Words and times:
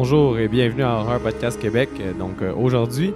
Bonjour 0.00 0.38
et 0.38 0.46
bienvenue 0.46 0.84
à 0.84 1.00
Horror 1.00 1.20
Podcast 1.20 1.60
Québec. 1.60 1.90
Donc 2.20 2.40
euh, 2.40 2.54
aujourd'hui, 2.54 3.12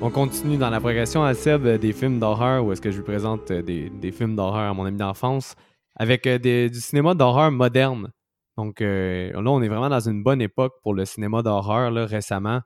on 0.00 0.08
continue 0.08 0.56
dans 0.56 0.70
la 0.70 0.80
progression 0.80 1.22
à 1.22 1.34
Seb 1.34 1.66
euh, 1.66 1.76
des 1.76 1.92
films 1.92 2.18
d'horreur 2.18 2.64
où 2.64 2.72
est-ce 2.72 2.80
que 2.80 2.90
je 2.90 2.96
vous 2.96 3.04
présente 3.04 3.50
euh, 3.50 3.60
des, 3.60 4.12
films 4.12 4.34
d'horreur 4.34 4.70
à 4.70 4.72
mon 4.72 4.86
ami 4.86 4.96
d'enfance 4.96 5.54
avec 5.94 6.26
du 6.26 6.80
cinéma 6.80 7.12
d'horreur 7.12 7.50
moderne. 7.50 8.12
Donc 8.56 8.80
là, 8.80 9.42
on 9.44 9.60
est 9.60 9.68
vraiment 9.68 9.90
dans 9.90 10.08
une 10.08 10.22
bonne 10.22 10.40
époque 10.40 10.72
pour 10.82 10.94
le 10.94 11.04
cinéma 11.04 11.42
d'horreur 11.42 11.92
récemment. 12.08 12.62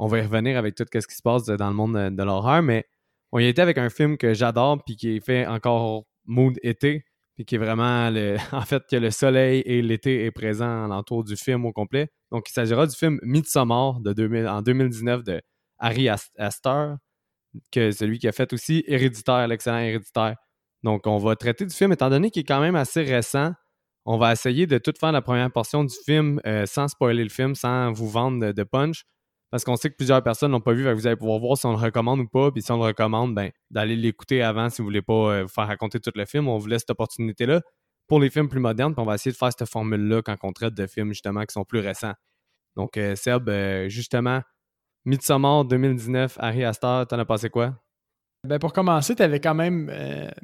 On 0.00 0.08
va 0.08 0.18
y 0.18 0.22
revenir 0.22 0.58
avec 0.58 0.74
tout 0.74 0.84
ce 0.92 1.06
qui 1.06 1.14
se 1.14 1.22
passe 1.22 1.44
dans 1.44 1.68
le 1.68 1.74
monde 1.74 1.94
de, 1.94 2.22
l'horreur, 2.24 2.62
mais 2.62 2.84
on 3.30 3.38
y 3.38 3.46
était 3.46 3.62
avec 3.62 3.78
un 3.78 3.90
film 3.90 4.18
que 4.18 4.34
j'adore 4.34 4.82
puis 4.84 4.96
qui 4.96 5.14
est 5.14 5.24
fait 5.24 5.46
encore 5.46 6.02
mood 6.26 6.58
été 6.64 7.04
puis 7.36 7.44
qui 7.44 7.54
est 7.54 7.58
vraiment 7.58 8.10
le, 8.10 8.36
en 8.52 8.62
fait 8.62 8.82
que 8.90 8.96
le 8.96 9.10
soleil 9.10 9.62
et 9.66 9.82
l'été 9.82 10.24
est 10.24 10.30
présent 10.30 10.88
l'entour 10.88 11.22
du 11.24 11.36
film 11.36 11.64
au 11.64 11.72
complet. 11.72 12.10
Donc 12.34 12.48
il 12.48 12.52
s'agira 12.52 12.84
du 12.84 12.96
film 12.96 13.20
Midsommar 13.22 14.00
de 14.00 14.12
2000, 14.12 14.48
en 14.48 14.60
2019 14.60 15.22
de 15.22 15.40
Harry 15.78 16.08
Astor, 16.08 16.96
que 17.70 17.92
celui 17.92 18.18
qui 18.18 18.26
a 18.26 18.32
fait 18.32 18.52
aussi 18.52 18.82
Héréditaire, 18.88 19.46
l'excellent 19.46 19.78
Héréditaire. 19.78 20.34
Donc 20.82 21.06
on 21.06 21.18
va 21.18 21.36
traiter 21.36 21.64
du 21.64 21.72
film 21.72 21.92
étant 21.92 22.10
donné 22.10 22.32
qu'il 22.32 22.40
est 22.40 22.44
quand 22.44 22.60
même 22.60 22.74
assez 22.74 23.02
récent. 23.02 23.52
On 24.04 24.18
va 24.18 24.32
essayer 24.32 24.66
de 24.66 24.78
tout 24.78 24.92
faire 24.98 25.12
la 25.12 25.22
première 25.22 25.48
portion 25.52 25.84
du 25.84 25.94
film 26.04 26.40
euh, 26.44 26.66
sans 26.66 26.88
spoiler 26.88 27.22
le 27.22 27.30
film, 27.30 27.54
sans 27.54 27.92
vous 27.92 28.08
vendre 28.08 28.50
de 28.50 28.62
punch 28.64 29.04
parce 29.54 29.62
qu'on 29.62 29.76
sait 29.76 29.88
que 29.88 29.94
plusieurs 29.94 30.20
personnes 30.20 30.50
l'ont 30.50 30.60
pas 30.60 30.72
vu, 30.72 30.92
vous 30.92 31.06
allez 31.06 31.14
pouvoir 31.14 31.38
voir 31.38 31.56
si 31.56 31.64
on 31.64 31.70
le 31.70 31.76
recommande 31.76 32.18
ou 32.18 32.26
pas. 32.26 32.50
Puis 32.50 32.60
si 32.60 32.72
on 32.72 32.76
le 32.76 32.86
recommande, 32.86 33.36
ben, 33.36 33.52
d'aller 33.70 33.94
l'écouter 33.94 34.42
avant 34.42 34.68
si 34.68 34.82
vous 34.82 34.86
voulez 34.86 35.00
pas 35.00 35.12
euh, 35.32 35.42
vous 35.42 35.48
faire 35.48 35.68
raconter 35.68 36.00
tout 36.00 36.10
le 36.12 36.24
film. 36.24 36.48
On 36.48 36.58
vous 36.58 36.66
laisse 36.66 36.80
cette 36.80 36.90
opportunité-là 36.90 37.60
pour 38.06 38.20
les 38.20 38.30
films 38.30 38.48
plus 38.48 38.60
modernes. 38.60 38.94
Puis 38.94 39.02
on 39.02 39.06
va 39.06 39.14
essayer 39.14 39.32
de 39.32 39.36
faire 39.36 39.50
cette 39.56 39.68
formule-là 39.68 40.22
quand 40.22 40.36
on 40.42 40.52
traite 40.52 40.74
de 40.74 40.86
films 40.86 41.10
justement 41.10 41.44
qui 41.44 41.52
sont 41.52 41.64
plus 41.64 41.80
récents. 41.80 42.14
Donc, 42.76 42.96
euh, 42.96 43.14
Seb, 43.14 43.48
euh, 43.48 43.88
justement, 43.88 44.40
Midsommar 45.04 45.64
2019, 45.64 46.38
Harry 46.40 46.64
Astor, 46.64 47.06
t'en 47.06 47.18
as 47.18 47.24
passé 47.24 47.50
quoi? 47.50 47.74
Ben 48.46 48.58
pour 48.58 48.74
commencer, 48.74 49.14
tu 49.14 49.22
avais 49.22 49.40
quand 49.40 49.54
même 49.54 49.90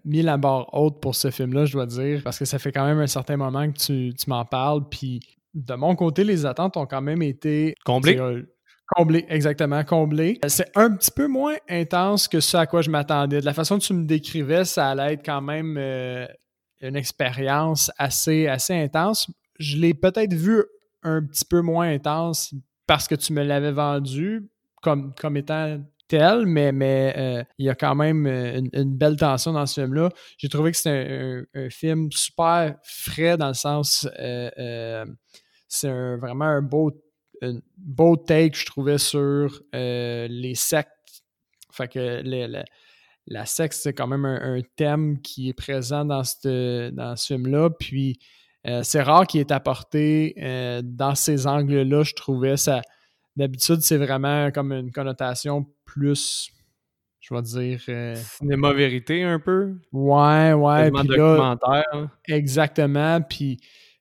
mis 0.07 0.23
la 0.23 0.39
barre 0.39 0.73
haute 0.73 1.03
pour 1.03 1.15
ce 1.15 1.31
film-là, 1.31 1.67
je 1.67 1.73
dois 1.75 1.85
dire, 1.85 2.23
parce 2.25 2.39
que 2.39 2.47
ça 2.47 2.59
fait 2.59 2.73
quand 2.73 2.87
même 2.87 2.99
un 2.99 3.07
certain 3.07 3.37
moment 3.37 3.71
que 3.71 3.77
tu, 3.77 4.15
tu 4.15 4.31
m'en 4.31 4.47
parles. 4.47 4.89
Puis 4.89 5.21
de 5.55 5.75
mon 5.75 5.95
côté, 5.97 6.25
les 6.25 6.47
attentes 6.47 6.77
ont 6.77 6.87
quand 6.87 7.03
même 7.03 7.23
été 7.23 7.75
comblées. 7.85 8.19
Comblé, 8.97 9.25
exactement, 9.29 9.85
comblé. 9.85 10.41
C'est 10.49 10.77
un 10.77 10.91
petit 10.91 11.13
peu 11.13 11.29
moins 11.29 11.55
intense 11.69 12.27
que 12.27 12.41
ce 12.41 12.57
à 12.57 12.67
quoi 12.67 12.83
je 12.83 12.91
m'attendais. 12.91 13.41
De 13.41 13.45
la 13.45 13.55
façon 13.55 13.79
que 13.79 13.85
tu 13.85 13.95
me 13.95 14.05
décrivais, 14.05 14.65
ça 14.65 14.89
allait 14.89 15.15
être 15.15 15.25
quand 15.25 15.41
même 15.41 15.77
euh, 15.79 16.27
une 16.81 16.97
expérience 16.97 17.91
assez, 17.99 18.47
assez 18.47 18.75
intense. 18.75 19.31
Je 19.59 19.77
l'ai 19.77 19.95
peut-être 19.95 20.35
vu 20.35 20.65
un 21.03 21.25
petit 21.25 21.45
peu 21.45 21.61
moins 21.61 21.91
intense 21.91 22.55
parce 22.87 23.07
que 23.07 23.15
tu 23.15 23.33
me 23.33 23.43
l'avais 23.43 23.73
vendu 23.73 24.49
comme, 24.83 25.15
comme 25.15 25.37
étant 25.37 25.79
tel, 26.09 26.47
mais, 26.47 26.73
mais 26.73 27.15
euh, 27.17 27.45
il 27.59 27.67
y 27.67 27.69
a 27.69 27.75
quand 27.75 27.95
même 27.95 28.27
euh, 28.27 28.61
une, 28.73 28.97
belle 28.97 29.17
tension 29.17 29.53
dans 29.53 29.67
ce 29.67 29.81
film-là. 29.81 30.11
J'ai 30.39 30.49
trouvé 30.49 30.73
que 30.73 30.77
c'était 30.77 31.45
un, 31.55 31.71
film 31.71 32.11
super 32.11 32.75
frais 32.83 33.37
dans 33.37 33.49
le 33.49 33.55
sens, 33.55 34.09
c'est 35.69 36.17
vraiment 36.17 36.47
un 36.47 36.63
beau 36.63 36.93
beau 37.77 38.17
take, 38.17 38.57
je 38.59 38.67
trouvais, 38.67 38.99
sur 38.99 39.63
euh, 39.75 40.27
les 40.29 40.55
sectes. 40.55 40.91
Fait 41.73 41.89
que 41.89 42.23
la 43.31 43.47
secte, 43.47 43.75
c'est 43.75 43.95
quand 43.95 44.07
même 44.07 44.27
un, 44.27 44.61
thème 44.77 45.21
qui 45.23 45.49
est 45.49 45.55
présent 45.55 46.05
dans, 46.05 46.23
dans 46.23 47.17
ce 47.17 47.27
film-là. 47.27 47.71
Puis 47.71 48.19
euh, 48.67 48.83
c'est 48.83 49.01
rare 49.01 49.27
qu'il 49.27 49.41
est 49.41 49.53
apporté 49.53 50.35
euh, 50.39 50.83
dans 50.85 51.15
ces 51.15 51.47
angles-là, 51.47 52.03
je 52.03 52.15
trouvais. 52.15 52.57
ça 52.57 52.83
D'habitude, 53.37 53.81
c'est 53.81 53.97
vraiment 53.97 54.51
comme 54.51 54.73
une 54.73 54.91
connotation 54.91 55.65
plus, 55.85 56.51
je 57.21 57.33
vais 57.33 57.43
dire. 57.43 58.17
Cinéma 58.17 58.73
vérité, 58.73 59.23
un 59.23 59.39
peu? 59.39 59.77
Ouais, 59.93 60.53
ouais. 60.53 60.91
Puis 60.91 61.07
documentaire. 61.07 62.11
exactement. 62.27 63.23
Puis, 63.23 63.59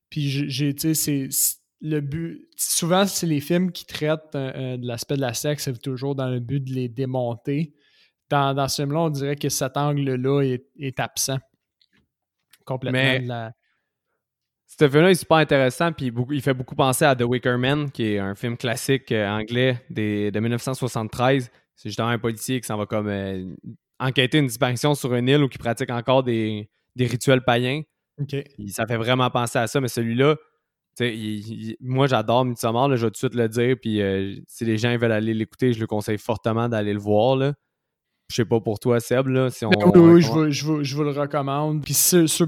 puis 0.09 0.27
j'ai, 0.49 0.73
tu 0.73 0.93
sais, 0.93 1.29
c'est 1.29 1.59
le 1.81 2.01
but, 2.01 2.47
souvent, 2.55 3.05
c'est 3.05 3.27
les 3.27 3.39
films 3.39 3.71
qui 3.71 3.85
traitent 3.85 4.35
euh, 4.35 4.51
euh, 4.55 4.77
de 4.77 4.85
l'aspect 4.85 5.15
de 5.15 5.21
la 5.21 5.33
sexe, 5.33 5.63
c'est 5.65 5.81
toujours 5.81 6.15
dans 6.15 6.27
le 6.27 6.39
but 6.39 6.63
de 6.63 6.73
les 6.73 6.89
démonter. 6.89 7.73
Dans, 8.29 8.53
dans 8.53 8.67
ce 8.67 8.81
film-là, 8.81 8.99
on 8.99 9.09
dirait 9.09 9.35
que 9.35 9.49
cet 9.49 9.75
angle-là 9.77 10.41
est, 10.77 10.99
absent 10.99 11.39
complètement 12.65 12.99
Mais... 12.99 13.19
la... 13.19 13.51
Ce 14.67 14.87
film-là 14.87 15.09
est 15.09 15.15
super 15.15 15.37
intéressant, 15.37 15.91
puis 15.91 16.11
il 16.29 16.41
fait 16.41 16.53
beaucoup 16.53 16.75
penser 16.75 17.03
à 17.03 17.15
The 17.15 17.23
Wicker 17.23 17.57
Man, 17.57 17.89
qui 17.89 18.13
est 18.13 18.19
un 18.19 18.35
film 18.35 18.55
classique 18.55 19.11
euh, 19.11 19.27
anglais 19.27 19.83
de 19.89 20.39
1973. 20.39 21.49
C'est 21.75 21.89
justement 21.89 22.09
un 22.09 22.19
policier 22.19 22.61
qui 22.61 22.67
s'en 22.67 22.77
va 22.77 22.85
comme 22.85 23.09
enquêter 23.99 24.37
une 24.37 24.47
disparition 24.47 24.93
sur 24.95 25.13
une 25.15 25.27
île 25.27 25.43
où 25.43 25.49
qui 25.49 25.57
pratique 25.57 25.89
encore 25.89 26.23
des, 26.23 26.69
rituels 26.97 27.43
païens. 27.43 27.81
Ça 28.67 28.85
fait 28.85 28.97
vraiment 28.97 29.29
penser 29.29 29.57
à 29.57 29.67
ça, 29.67 29.81
mais 29.81 29.87
celui-là, 29.87 30.35
moi, 31.79 32.07
j'adore 32.07 32.45
Midsommar, 32.45 32.95
je 32.95 33.05
vais 33.05 33.07
tout 33.07 33.11
de 33.11 33.17
suite 33.17 33.35
le 33.35 33.47
dire. 33.47 33.75
Puis 33.81 34.01
euh, 34.01 34.35
si 34.47 34.65
les 34.65 34.77
gens 34.77 34.95
veulent 34.97 35.11
aller 35.11 35.33
l'écouter, 35.33 35.73
je 35.73 35.79
le 35.79 35.87
conseille 35.87 36.17
fortement 36.17 36.69
d'aller 36.69 36.93
le 36.93 36.99
voir. 36.99 37.35
Là. 37.35 37.53
Je 38.29 38.35
sais 38.35 38.45
pas 38.45 38.59
pour 38.59 38.79
toi, 38.79 38.99
Seb, 38.99 39.27
là, 39.27 39.49
si 39.49 39.65
on... 39.65 39.71
Oui, 39.95 40.21
je, 40.21 40.65
vous, 40.65 41.03
le 41.03 41.09
recommande. 41.09 41.83
Puis 41.83 41.95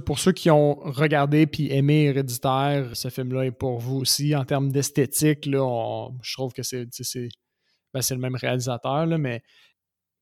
pour 0.06 0.19
ceux 0.19 0.31
qui 0.31 0.52
ont 0.52 0.75
regardé 0.75 1.47
puis 1.47 1.72
aimé 1.72 2.03
Héréditaire, 2.03 2.90
ce 2.94 3.09
film-là 3.09 3.46
est 3.46 3.52
pour 3.52 3.80
vous 3.80 3.97
aussi. 3.97 4.36
En 4.36 4.46
termes 4.46 4.72
d'esthétique, 4.72 5.46
je 5.46 6.34
trouve 6.34 6.53
que 6.53 6.62
c'est 6.62 6.86
ben, 7.94 8.02
le 8.12 8.18
même 8.18 8.36
réalisateur, 8.36 9.08
là, 9.08 9.18
mais 9.18 9.42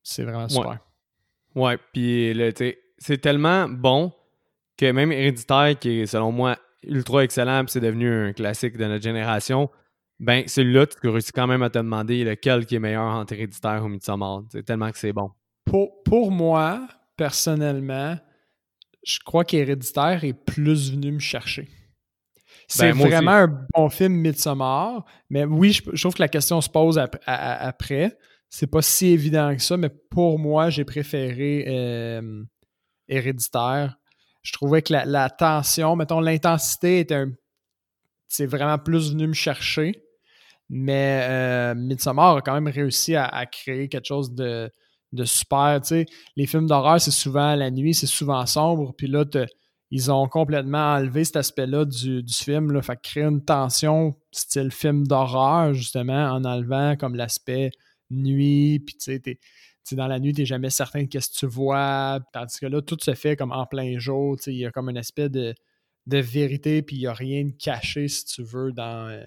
c'est 0.02 0.22
vraiment 0.22 0.48
super. 0.48 0.78
Ouais, 1.54 1.78
puis 1.92 2.34
c'est 2.98 3.18
tellement 3.18 3.68
bon 3.68 4.12
que 4.78 4.90
même 4.90 5.12
Héréditaire, 5.12 5.78
qui 5.78 6.00
est 6.00 6.06
selon 6.06 6.32
moi 6.32 6.56
ultra 6.84 7.22
excellent, 7.22 7.64
puis 7.64 7.72
c'est 7.72 7.80
devenu 7.80 8.10
un 8.10 8.32
classique 8.32 8.78
de 8.78 8.86
notre 8.86 9.02
génération, 9.02 9.68
ben 10.20 10.46
celui-là, 10.46 10.86
tu 10.86 11.08
réussis 11.08 11.32
quand 11.32 11.46
même 11.46 11.62
à 11.62 11.68
te 11.68 11.78
demander 11.78 12.24
lequel 12.24 12.64
qui 12.64 12.76
est 12.76 12.78
meilleur 12.78 13.04
entre 13.04 13.34
Héréditaire 13.34 13.84
ou 13.84 13.88
Midsommar. 13.88 14.42
C'est 14.50 14.64
tellement 14.64 14.90
que 14.90 14.98
c'est 14.98 15.12
bon. 15.12 15.30
Pour, 15.64 16.02
pour 16.02 16.30
moi, 16.30 16.88
personnellement, 17.16 18.16
je 19.04 19.18
crois 19.24 19.44
qu'Héréditaire 19.44 20.24
est 20.24 20.32
plus 20.32 20.92
venu 20.92 21.12
me 21.12 21.18
chercher. 21.18 21.68
C'est 22.68 22.92
ben, 22.92 22.98
vraiment 22.98 23.32
un 23.32 23.66
bon 23.74 23.88
film 23.88 24.14
Midsommar, 24.14 25.04
mais 25.28 25.44
oui, 25.44 25.72
je, 25.72 26.00
trouve 26.00 26.14
que 26.14 26.22
la 26.22 26.28
question 26.28 26.60
se 26.60 26.68
pose 26.68 27.00
après. 27.26 28.16
C'est 28.48 28.68
pas 28.68 28.82
si 28.82 29.08
évident 29.08 29.54
que 29.54 29.62
ça, 29.62 29.76
mais 29.76 29.88
pour 29.88 30.38
moi, 30.38 30.70
j'ai 30.70 30.84
préféré 30.84 31.64
euh, 31.68 32.44
Héréditaire 33.08 34.00
je 34.42 34.52
trouvais 34.52 34.82
que 34.82 34.92
la, 34.92 35.30
tension, 35.30 35.96
mettons, 35.96 36.20
l'intensité 36.20 37.00
était 37.00 37.14
un. 37.14 37.32
C'est 38.28 38.46
vraiment 38.46 38.78
plus 38.78 39.10
venu 39.10 39.26
me 39.26 39.32
chercher. 39.32 40.04
Mais 40.68 41.26
euh, 41.28 41.74
Midsommar 41.74 42.36
a 42.36 42.42
quand 42.42 42.54
même 42.54 42.68
réussi 42.68 43.16
à, 43.16 43.44
créer 43.46 43.88
quelque 43.88 44.06
chose 44.06 44.32
de, 44.34 44.70
super. 45.24 45.80
les 46.36 46.46
films 46.46 46.66
d'horreur, 46.66 47.00
c'est 47.00 47.10
souvent 47.10 47.54
la 47.54 47.70
nuit, 47.70 47.94
c'est 47.94 48.06
souvent 48.06 48.44
sombre. 48.46 48.94
Puis 48.96 49.06
là, 49.06 49.24
ils 49.90 50.10
ont 50.10 50.28
complètement 50.28 50.94
enlevé 50.94 51.24
cet 51.24 51.36
aspect-là 51.36 51.84
du, 51.84 52.22
film. 52.32 52.72
Là, 52.72 52.82
fait 52.82 53.00
créer 53.02 53.24
une 53.24 53.44
tension 53.44 54.16
style 54.30 54.70
film 54.70 55.06
d'horreur, 55.06 55.74
justement, 55.74 56.30
en 56.30 56.44
enlevant 56.44 56.96
comme 56.96 57.16
l'aspect 57.16 57.70
nuit. 58.10 58.78
Puis 58.80 58.96
tu 58.96 59.20
sais, 59.82 59.96
dans 59.96 60.06
la 60.06 60.20
nuit, 60.20 60.32
tu 60.32 60.42
n'es 60.42 60.46
jamais 60.46 60.70
certain 60.70 61.02
de 61.02 61.18
ce 61.18 61.28
que 61.28 61.36
tu 61.38 61.46
vois. 61.46 62.20
Tandis 62.32 62.60
que 62.60 62.66
là, 62.66 62.80
tout 62.82 62.98
se 63.00 63.14
fait 63.14 63.36
comme 63.36 63.52
en 63.52 63.66
plein 63.66 63.98
jour. 63.98 64.36
Il 64.46 64.54
y 64.54 64.66
a 64.66 64.70
comme 64.70 64.88
une 64.88 64.96
espèce 64.96 65.30
de, 65.30 65.54
vérité, 66.06 66.82
puis 66.82 66.96
il 66.96 67.00
n'y 67.00 67.06
a 67.06 67.12
rien 67.12 67.44
de 67.44 67.52
caché, 67.52 68.06
si 68.08 68.24
tu 68.24 68.42
veux, 68.42 68.72
dans. 68.72 69.08
Euh, 69.08 69.24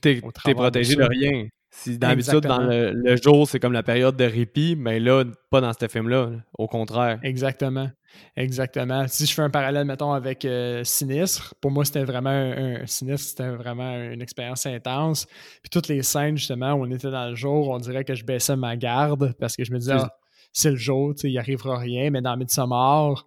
tu 0.00 0.08
es, 0.08 0.54
protégé 0.54 0.96
de 0.96 1.02
rien. 1.02 1.48
Si 1.76 1.98
d'habitude, 1.98 2.40
dans 2.40 2.60
le, 2.60 3.16
jour, 3.16 3.48
c'est 3.48 3.58
comme 3.58 3.72
la 3.72 3.82
période 3.82 4.16
de 4.16 4.24
répit, 4.24 4.76
mais 4.76 5.00
là, 5.00 5.24
pas 5.50 5.60
dans 5.60 5.72
ce 5.72 5.88
film-là. 5.88 6.30
Au 6.56 6.68
contraire. 6.68 7.18
Exactement. 7.24 7.90
Exactement. 8.36 9.08
Si 9.08 9.26
je 9.26 9.34
fais 9.34 9.42
un 9.42 9.50
parallèle, 9.50 9.84
mettons, 9.84 10.12
avec 10.12 10.44
euh, 10.44 10.84
Sinistre, 10.84 11.52
pour 11.60 11.72
moi, 11.72 11.84
c'était 11.84 12.04
vraiment 12.04 12.30
un, 12.30 12.86
Sinistre, 12.86 13.30
c'était 13.30 13.50
vraiment 13.50 13.92
une 13.96 14.22
expérience 14.22 14.64
intense. 14.66 15.26
Puis 15.62 15.70
toutes 15.70 15.88
les 15.88 16.04
scènes, 16.04 16.36
justement, 16.36 16.74
où 16.74 16.86
on 16.86 16.90
était 16.92 17.10
dans 17.10 17.28
le 17.28 17.34
jour, 17.34 17.68
on 17.70 17.78
dirait 17.78 18.04
que 18.04 18.14
je 18.14 18.24
baissais 18.24 18.54
ma 18.54 18.76
garde 18.76 19.34
parce 19.40 19.56
que 19.56 19.64
je 19.64 19.72
me 19.72 19.78
disais, 19.78 19.94
ah, 19.94 20.16
c'est 20.52 20.70
le 20.70 20.76
jour, 20.76 21.12
il 21.24 21.30
n'y 21.30 21.38
arrivera 21.38 21.76
rien. 21.76 22.08
Mais 22.10 22.22
dans 22.22 22.36
Midsommar, 22.36 23.26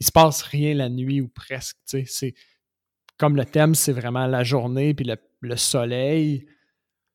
il 0.00 0.06
se 0.06 0.12
passe 0.12 0.42
rien 0.42 0.74
la 0.74 0.88
nuit 0.88 1.20
ou 1.20 1.28
presque. 1.28 1.76
C'est 1.84 2.34
comme 3.16 3.36
le 3.36 3.44
thème, 3.44 3.76
c'est 3.76 3.92
vraiment 3.92 4.26
la 4.26 4.42
journée 4.42 4.92
puis 4.92 5.08
le 5.40 5.56
soleil 5.56 6.46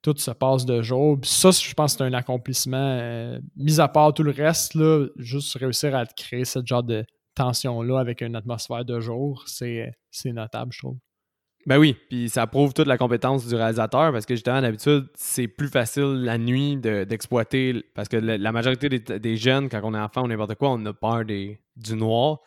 tout 0.01 0.15
se 0.17 0.31
passe 0.31 0.65
de 0.65 0.81
jour. 0.81 1.17
ça, 1.23 1.51
je 1.51 1.73
pense 1.73 1.93
que 1.93 1.97
c'est 1.97 2.03
un 2.03 2.13
accomplissement. 2.13 2.77
Euh, 2.77 3.39
mis 3.55 3.79
à 3.79 3.87
part 3.87 4.13
tout 4.13 4.23
le 4.23 4.31
reste, 4.31 4.75
là, 4.75 5.07
juste 5.17 5.55
réussir 5.57 5.95
à 5.95 6.05
créer 6.05 6.45
ce 6.45 6.59
genre 6.65 6.83
de 6.83 7.05
tension-là 7.35 7.99
avec 7.99 8.21
une 8.21 8.35
atmosphère 8.35 8.85
de 8.85 8.99
jour, 8.99 9.43
c'est 9.47 9.93
notable, 10.25 10.71
je 10.73 10.79
trouve. 10.79 10.97
Ben 11.65 11.77
oui, 11.77 11.95
puis 12.09 12.29
ça 12.29 12.47
prouve 12.47 12.73
toute 12.73 12.87
la 12.87 12.97
compétence 12.97 13.45
du 13.45 13.53
réalisateur 13.53 14.11
parce 14.13 14.25
que 14.25 14.33
justement, 14.33 14.61
d'habitude, 14.61 15.09
c'est 15.15 15.47
plus 15.47 15.67
facile 15.67 16.23
la 16.23 16.37
nuit 16.37 16.77
d'exploiter 16.77 17.83
parce 17.93 18.07
que 18.07 18.17
la, 18.17 18.51
majorité 18.51 18.87
des, 18.89 19.37
jeunes, 19.37 19.69
quand 19.69 19.81
on 19.83 19.93
est 19.93 19.99
enfant 19.99 20.23
ou 20.23 20.27
n'importe 20.27 20.55
quoi, 20.55 20.71
on 20.71 20.85
a 20.85 20.93
peur 20.93 21.25
des, 21.25 21.59
du 21.75 21.95
noir. 21.95 22.39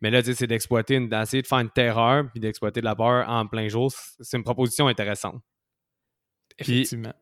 Mais 0.00 0.10
là, 0.10 0.20
c'est 0.22 0.46
d'exploiter, 0.46 1.00
d'essayer 1.00 1.42
de 1.42 1.46
faire 1.46 1.60
une 1.60 1.70
terreur 1.70 2.24
puis 2.30 2.40
d'exploiter 2.40 2.80
de 2.80 2.84
la 2.84 2.94
peur 2.94 3.28
en 3.28 3.46
plein 3.46 3.68
jour. 3.68 3.90
C'est 4.20 4.36
une 4.36 4.44
proposition 4.44 4.88
intéressante. 4.88 5.40
Effectivement. 6.58 7.12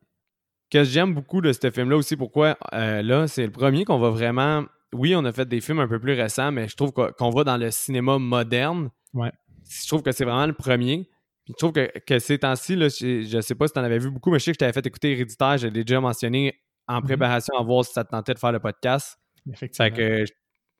que 0.71 0.83
j'aime 0.83 1.13
beaucoup 1.13 1.41
de 1.41 1.51
ce 1.51 1.71
film-là 1.71 1.97
aussi, 1.97 2.15
pourquoi 2.15 2.57
euh, 2.73 3.01
là, 3.01 3.27
c'est 3.27 3.45
le 3.45 3.51
premier 3.51 3.85
qu'on 3.85 3.99
va 3.99 4.09
vraiment. 4.09 4.65
Oui, 4.93 5.15
on 5.15 5.25
a 5.25 5.33
fait 5.33 5.47
des 5.47 5.61
films 5.61 5.79
un 5.79 5.87
peu 5.87 5.99
plus 5.99 6.13
récents, 6.13 6.51
mais 6.51 6.67
je 6.67 6.75
trouve 6.75 6.91
qu'on 6.91 7.29
va 7.29 7.43
dans 7.43 7.57
le 7.57 7.69
cinéma 7.71 8.17
moderne. 8.17 8.89
Ouais. 9.13 9.31
Je 9.69 9.87
trouve 9.87 10.03
que 10.03 10.11
c'est 10.11 10.25
vraiment 10.25 10.45
le 10.45 10.53
premier 10.53 11.09
je 11.47 11.53
trouve 11.53 11.73
que, 11.73 12.19
ces 12.19 12.39
temps-ci, 12.39 12.73
je, 12.73 13.35
ne 13.35 13.41
sais 13.41 13.55
pas 13.55 13.67
si 13.67 13.73
tu 13.73 13.79
en 13.79 13.83
avais 13.83 13.99
vu 13.99 14.09
beaucoup, 14.09 14.31
mais 14.31 14.39
je 14.39 14.45
sais 14.45 14.51
que 14.51 14.55
je 14.55 14.59
t'avais 14.59 14.73
fait 14.73 14.85
écouter 14.85 15.11
Héréditaire, 15.11 15.57
je 15.57 15.67
l'ai 15.67 15.83
déjà 15.83 16.01
mentionné 16.01 16.59
en 16.87 16.99
mm-hmm. 16.99 17.03
préparation 17.03 17.55
à 17.57 17.63
voir 17.63 17.85
si 17.85 17.93
ça 17.93 18.03
te 18.03 18.09
tentait 18.09 18.33
de 18.33 18.39
faire 18.39 18.51
le 18.51 18.59
podcast. 18.59 19.19
Effectivement. 19.51 19.95
Fait 19.95 20.25
que 20.25 20.25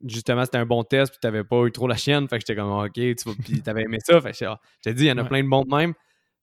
justement, 0.06 0.44
c'était 0.44 0.58
un 0.58 0.66
bon 0.66 0.84
test, 0.84 1.12
puis 1.12 1.20
t'avais 1.22 1.44
pas 1.44 1.66
eu 1.66 1.72
trop 1.72 1.88
la 1.88 1.96
chienne. 1.96 2.28
Fait 2.28 2.38
que 2.38 2.42
j'étais 2.42 2.56
comme 2.56 2.72
OK, 2.72 2.94
tu 2.94 3.16
puis 3.44 3.62
t'avais 3.62 3.84
aimé 3.84 3.98
ça. 4.04 4.20
Fait 4.22 4.32
que 4.32 4.38
je 4.38 4.46
t'ai 4.82 4.94
dit, 4.94 5.04
il 5.04 5.08
y 5.08 5.12
en 5.12 5.18
a 5.18 5.24
plein 5.24 5.44
de 5.44 5.50
bons 5.50 5.64
de 5.64 5.76
même. 5.76 5.94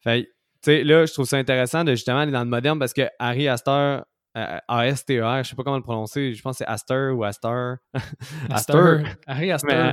Fait 0.00 0.29
sais, 0.62 0.85
là, 0.85 1.06
je 1.06 1.12
trouve 1.12 1.26
ça 1.26 1.37
intéressant 1.37 1.85
de 1.85 1.93
justement 1.93 2.19
aller 2.19 2.32
dans 2.32 2.44
le 2.44 2.50
moderne 2.50 2.79
parce 2.79 2.93
que 2.93 3.09
Harry 3.19 3.49
Astor, 3.49 4.05
euh, 4.37 4.59
A-S-T-E-R, 4.69 5.44
je 5.44 5.50
sais 5.50 5.56
pas 5.56 5.62
comment 5.62 5.76
le 5.76 5.82
prononcer, 5.82 6.35
je 6.35 6.43
pense 6.43 6.59
que 6.59 6.64
c'est 6.64 6.70
Astor 6.70 7.17
ou 7.17 7.25
Astor. 7.25 7.76
Astor. 8.50 9.00
Harry 9.26 9.53
Astor. 9.53 9.93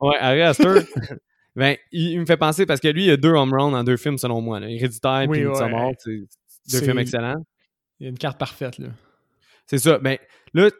ouais, 0.00 0.16
Harry 0.20 0.42
Astor. 0.42 0.76
Ben, 1.56 1.76
il, 1.90 2.20
me 2.20 2.24
fait 2.24 2.36
penser 2.36 2.66
parce 2.66 2.78
que 2.78 2.86
lui, 2.86 3.02
il 3.02 3.08
y 3.08 3.10
a 3.10 3.16
deux 3.16 3.32
home 3.32 3.52
runs 3.52 3.72
dans 3.72 3.82
deux 3.82 3.96
films 3.96 4.16
selon 4.16 4.40
moi. 4.40 4.60
Là. 4.60 4.70
Héréditaire 4.70 5.22
et 5.22 5.26
ouais. 5.44 5.92
c'est 5.98 6.20
deux 6.70 6.84
films 6.84 7.00
excellents. 7.00 7.44
Il 7.98 8.04
y 8.04 8.06
a 8.06 8.10
une 8.10 8.18
carte 8.18 8.38
parfaite 8.38 8.78
là. 8.78 8.90
C'est 9.66 9.78
ça. 9.78 9.98
Ben 9.98 10.18
là, 10.54 10.70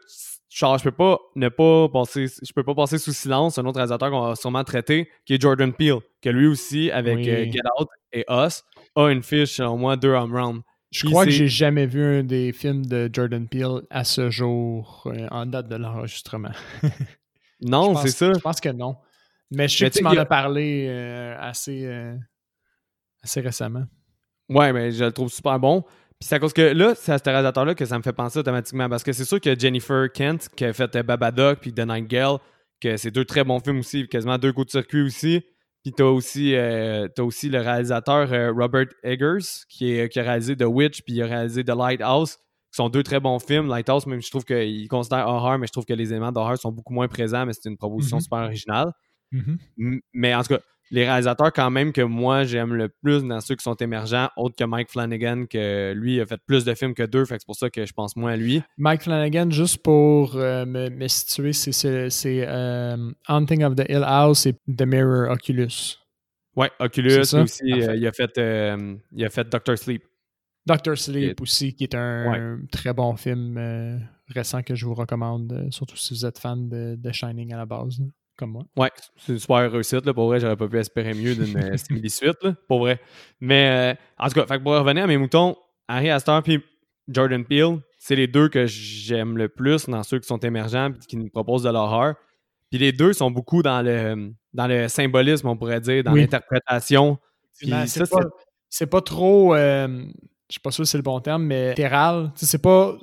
je 0.49 0.83
peux 0.83 0.91
pas 0.91 1.19
ne 1.35 1.49
pas 1.49 1.89
passer, 1.89 2.27
je 2.27 2.53
peux 2.53 2.63
pas 2.63 2.75
passer 2.75 2.97
sous 2.97 3.11
silence 3.11 3.57
un 3.57 3.65
autre 3.65 3.77
réalisateur 3.77 4.09
qu'on 4.09 4.21
va 4.21 4.35
sûrement 4.35 4.63
traiter, 4.63 5.09
qui 5.25 5.33
est 5.33 5.41
Jordan 5.41 5.73
Peele, 5.73 5.99
que 6.21 6.29
lui 6.29 6.47
aussi, 6.47 6.91
avec 6.91 7.19
euh, 7.27 7.51
Get 7.51 7.61
Out 7.79 7.87
et 8.13 8.25
Us, 8.29 8.63
a 8.95 9.09
une 9.09 9.23
fiche 9.23 9.51
selon 9.51 9.77
moi 9.77 9.95
deux 9.95 10.13
home 10.13 10.33
runs. 10.35 10.63
Je 10.91 11.05
crois 11.07 11.25
que 11.25 11.31
j'ai 11.31 11.47
jamais 11.47 11.85
vu 11.85 12.03
un 12.03 12.23
des 12.23 12.51
films 12.51 12.85
de 12.85 13.09
Jordan 13.11 13.47
Peele 13.47 13.83
à 13.91 14.03
ce 14.03 14.29
jour 14.29 15.03
euh, 15.05 15.27
en 15.29 15.45
date 15.45 15.67
de 15.67 15.75
l'enregistrement. 15.75 16.51
non, 17.61 17.95
c'est 17.95 18.09
ça. 18.09 18.33
Je 18.33 18.39
pense 18.39 18.59
que 18.59 18.69
non. 18.69 18.95
Mais 19.51 19.67
je 19.67 19.77
sais 19.77 19.89
que 19.89 19.97
tu 19.97 20.03
m'en 20.03 20.11
as 20.11 20.25
parlé 20.25 20.87
euh, 20.89 21.35
assez, 21.39 21.85
euh, 21.85 22.15
assez 23.23 23.41
récemment. 23.41 23.85
Ouais, 24.49 24.73
mais 24.73 24.91
je 24.91 25.05
le 25.05 25.11
trouve 25.11 25.31
super 25.31 25.59
bon. 25.59 25.81
Puis 25.81 26.27
c'est 26.27 26.35
à 26.35 26.39
cause 26.39 26.53
que 26.53 26.61
là, 26.61 26.93
c'est 26.95 27.13
à 27.13 27.17
ce 27.17 27.23
réalisateur-là 27.23 27.75
que 27.75 27.85
ça 27.85 27.97
me 27.97 28.03
fait 28.03 28.13
penser 28.13 28.39
automatiquement. 28.39 28.89
Parce 28.89 29.03
que 29.03 29.13
c'est 29.13 29.25
sûr 29.25 29.39
que 29.39 29.57
Jennifer 29.57 30.11
Kent, 30.11 30.49
qui 30.55 30.65
a 30.65 30.73
fait 30.73 30.95
euh, 30.95 31.03
Babadook 31.03 31.59
puis 31.59 31.73
The 31.73 31.85
Night 31.87 32.09
Girl, 32.09 32.39
que 32.81 32.97
c'est 32.97 33.11
deux 33.11 33.25
très 33.25 33.43
bons 33.43 33.59
films 33.59 33.79
aussi, 33.79 34.07
quasiment 34.07 34.37
deux 34.37 34.53
coups 34.53 34.67
de 34.67 34.71
circuit 34.71 35.01
aussi. 35.01 35.43
Puis 35.83 35.93
t'as 35.93 36.03
aussi, 36.03 36.55
aussi 37.19 37.49
le 37.49 37.61
réalisateur 37.61 38.29
Robert 38.55 38.87
Eggers, 39.03 39.63
qui, 39.69 39.93
est, 39.93 40.09
qui 40.09 40.19
a 40.19 40.23
réalisé 40.23 40.55
The 40.55 40.65
Witch, 40.65 41.01
puis 41.03 41.15
il 41.15 41.23
a 41.23 41.25
réalisé 41.25 41.63
The 41.63 41.69
Lighthouse, 41.69 42.35
qui 42.35 42.75
sont 42.75 42.89
deux 42.89 43.03
très 43.03 43.19
bons 43.19 43.39
films. 43.39 43.67
Lighthouse, 43.67 44.05
même 44.05 44.21
je 44.21 44.29
trouve 44.29 44.43
qu'il 44.43 44.87
considère 44.89 45.27
horreur, 45.27 45.57
mais 45.57 45.67
je 45.67 45.71
trouve 45.71 45.85
que 45.85 45.93
les 45.93 46.11
éléments 46.11 46.31
d'horreur 46.31 46.57
sont 46.57 46.71
beaucoup 46.71 46.93
moins 46.93 47.07
présents, 47.07 47.45
mais 47.45 47.53
c'est 47.53 47.69
une 47.69 47.77
proposition 47.77 48.17
mm-hmm. 48.17 48.23
super 48.23 48.39
originale. 48.39 48.91
Mm-hmm. 49.33 49.99
Mais 50.13 50.35
en 50.35 50.41
tout 50.41 50.55
cas, 50.55 50.59
les 50.91 51.05
réalisateurs 51.05 51.53
quand 51.53 51.69
même 51.69 51.93
que 51.93 52.01
moi 52.01 52.43
j'aime 52.43 52.73
le 52.73 52.89
plus 52.89 53.23
dans 53.23 53.39
ceux 53.41 53.55
qui 53.55 53.63
sont 53.63 53.75
émergents, 53.75 54.29
autres 54.37 54.55
que 54.55 54.63
Mike 54.63 54.89
Flanagan, 54.89 55.45
que 55.45 55.93
lui 55.93 56.19
a 56.19 56.25
fait 56.25 56.39
plus 56.45 56.65
de 56.65 56.73
films 56.73 56.93
que 56.93 57.03
deux, 57.03 57.25
fait 57.25 57.35
c'est 57.39 57.45
pour 57.45 57.55
ça 57.55 57.69
que 57.69 57.85
je 57.85 57.93
pense 57.93 58.15
moins 58.15 58.33
à 58.33 58.37
lui. 58.37 58.61
Mike 58.77 59.03
Flanagan, 59.03 59.49
juste 59.51 59.79
pour 59.83 60.35
euh, 60.35 60.65
me, 60.65 61.07
situer, 61.07 61.53
c'est 61.53 62.47
euh, 62.47 63.11
Haunting 63.27 63.63
of 63.63 63.75
the 63.75 63.85
Hill 63.87 64.03
House 64.03 64.45
et 64.45 64.53
The 64.53 64.83
Mirror 64.83 65.31
Oculus. 65.31 65.97
Ouais, 66.55 66.71
Oculus 66.79 67.19
aussi, 67.33 67.71
euh, 67.71 67.95
il, 67.95 68.07
a 68.07 68.11
fait, 68.11 68.39
il 69.11 69.25
a 69.25 69.29
fait 69.29 69.47
Doctor 69.47 69.77
Sleep. 69.77 70.03
Doctor 70.65 70.97
Sleep 70.97 71.39
aussi, 71.41 71.73
qui 71.73 71.83
est 71.85 71.95
un, 71.95 72.59
très 72.71 72.93
bon 72.93 73.15
film 73.15 73.99
récent 74.27 74.61
que 74.61 74.75
je 74.75 74.85
vous 74.85 74.93
recommande, 74.93 75.67
surtout 75.71 75.97
si 75.97 76.13
vous 76.13 76.25
êtes 76.25 76.37
fan 76.37 76.67
de, 76.67 76.95
de 76.95 77.11
Shining 77.11 77.53
à 77.53 77.57
la 77.57 77.65
base 77.65 78.01
comme 78.39 78.51
moi. 78.51 78.63
Ouais, 78.77 78.89
c'est 79.17 79.33
une 79.33 79.39
super 79.39 79.71
réussite. 79.71 80.05
Là. 80.05 80.13
Pour 80.13 80.27
vrai, 80.27 80.39
j'aurais 80.39 80.55
pas 80.55 80.67
pu 80.67 80.79
espérer 80.79 81.13
mieux 81.13 81.35
d'une 81.35 81.77
simili-suite, 81.77 82.37
pour 82.67 82.79
vrai. 82.79 82.99
Mais 83.41 83.93
euh, 83.93 84.23
en 84.23 84.27
tout 84.29 84.35
cas, 84.35 84.45
fait 84.47 84.59
pour 84.59 84.71
revenir 84.71 85.03
à 85.03 85.07
mes 85.07 85.17
moutons, 85.17 85.57
Harry 85.87 86.09
Astor 86.09 86.41
et 86.47 86.59
Jordan 87.09 87.43
Peele, 87.43 87.79
c'est 87.97 88.15
les 88.15 88.27
deux 88.27 88.47
que 88.47 88.65
j'aime 88.65 89.37
le 89.37 89.49
plus 89.49 89.89
dans 89.89 90.03
ceux 90.03 90.19
qui 90.19 90.27
sont 90.27 90.37
émergents 90.37 90.91
et 90.91 91.05
qui 91.05 91.17
nous 91.17 91.29
proposent 91.29 91.63
de 91.63 91.69
l'horreur. 91.69 92.15
Puis 92.69 92.79
les 92.79 92.93
deux 92.93 93.13
sont 93.13 93.29
beaucoup 93.29 93.61
dans 93.61 93.81
le, 93.81 94.31
dans 94.53 94.67
le 94.67 94.87
symbolisme, 94.87 95.47
on 95.47 95.57
pourrait 95.57 95.81
dire, 95.81 96.03
dans 96.03 96.13
l'interprétation. 96.13 97.17
c'est 97.51 98.87
pas, 98.87 99.01
trop, 99.01 99.53
euh, 99.55 99.87
je 100.49 100.53
sais 100.53 100.59
pas 100.63 100.71
sûr 100.71 100.85
si 100.85 100.91
c'est 100.91 100.97
le 100.97 101.03
bon 101.03 101.19
terme, 101.19 101.43
mais 101.43 101.69
littéral. 101.69 102.31
C'est 102.35 102.61
pas 102.61 102.95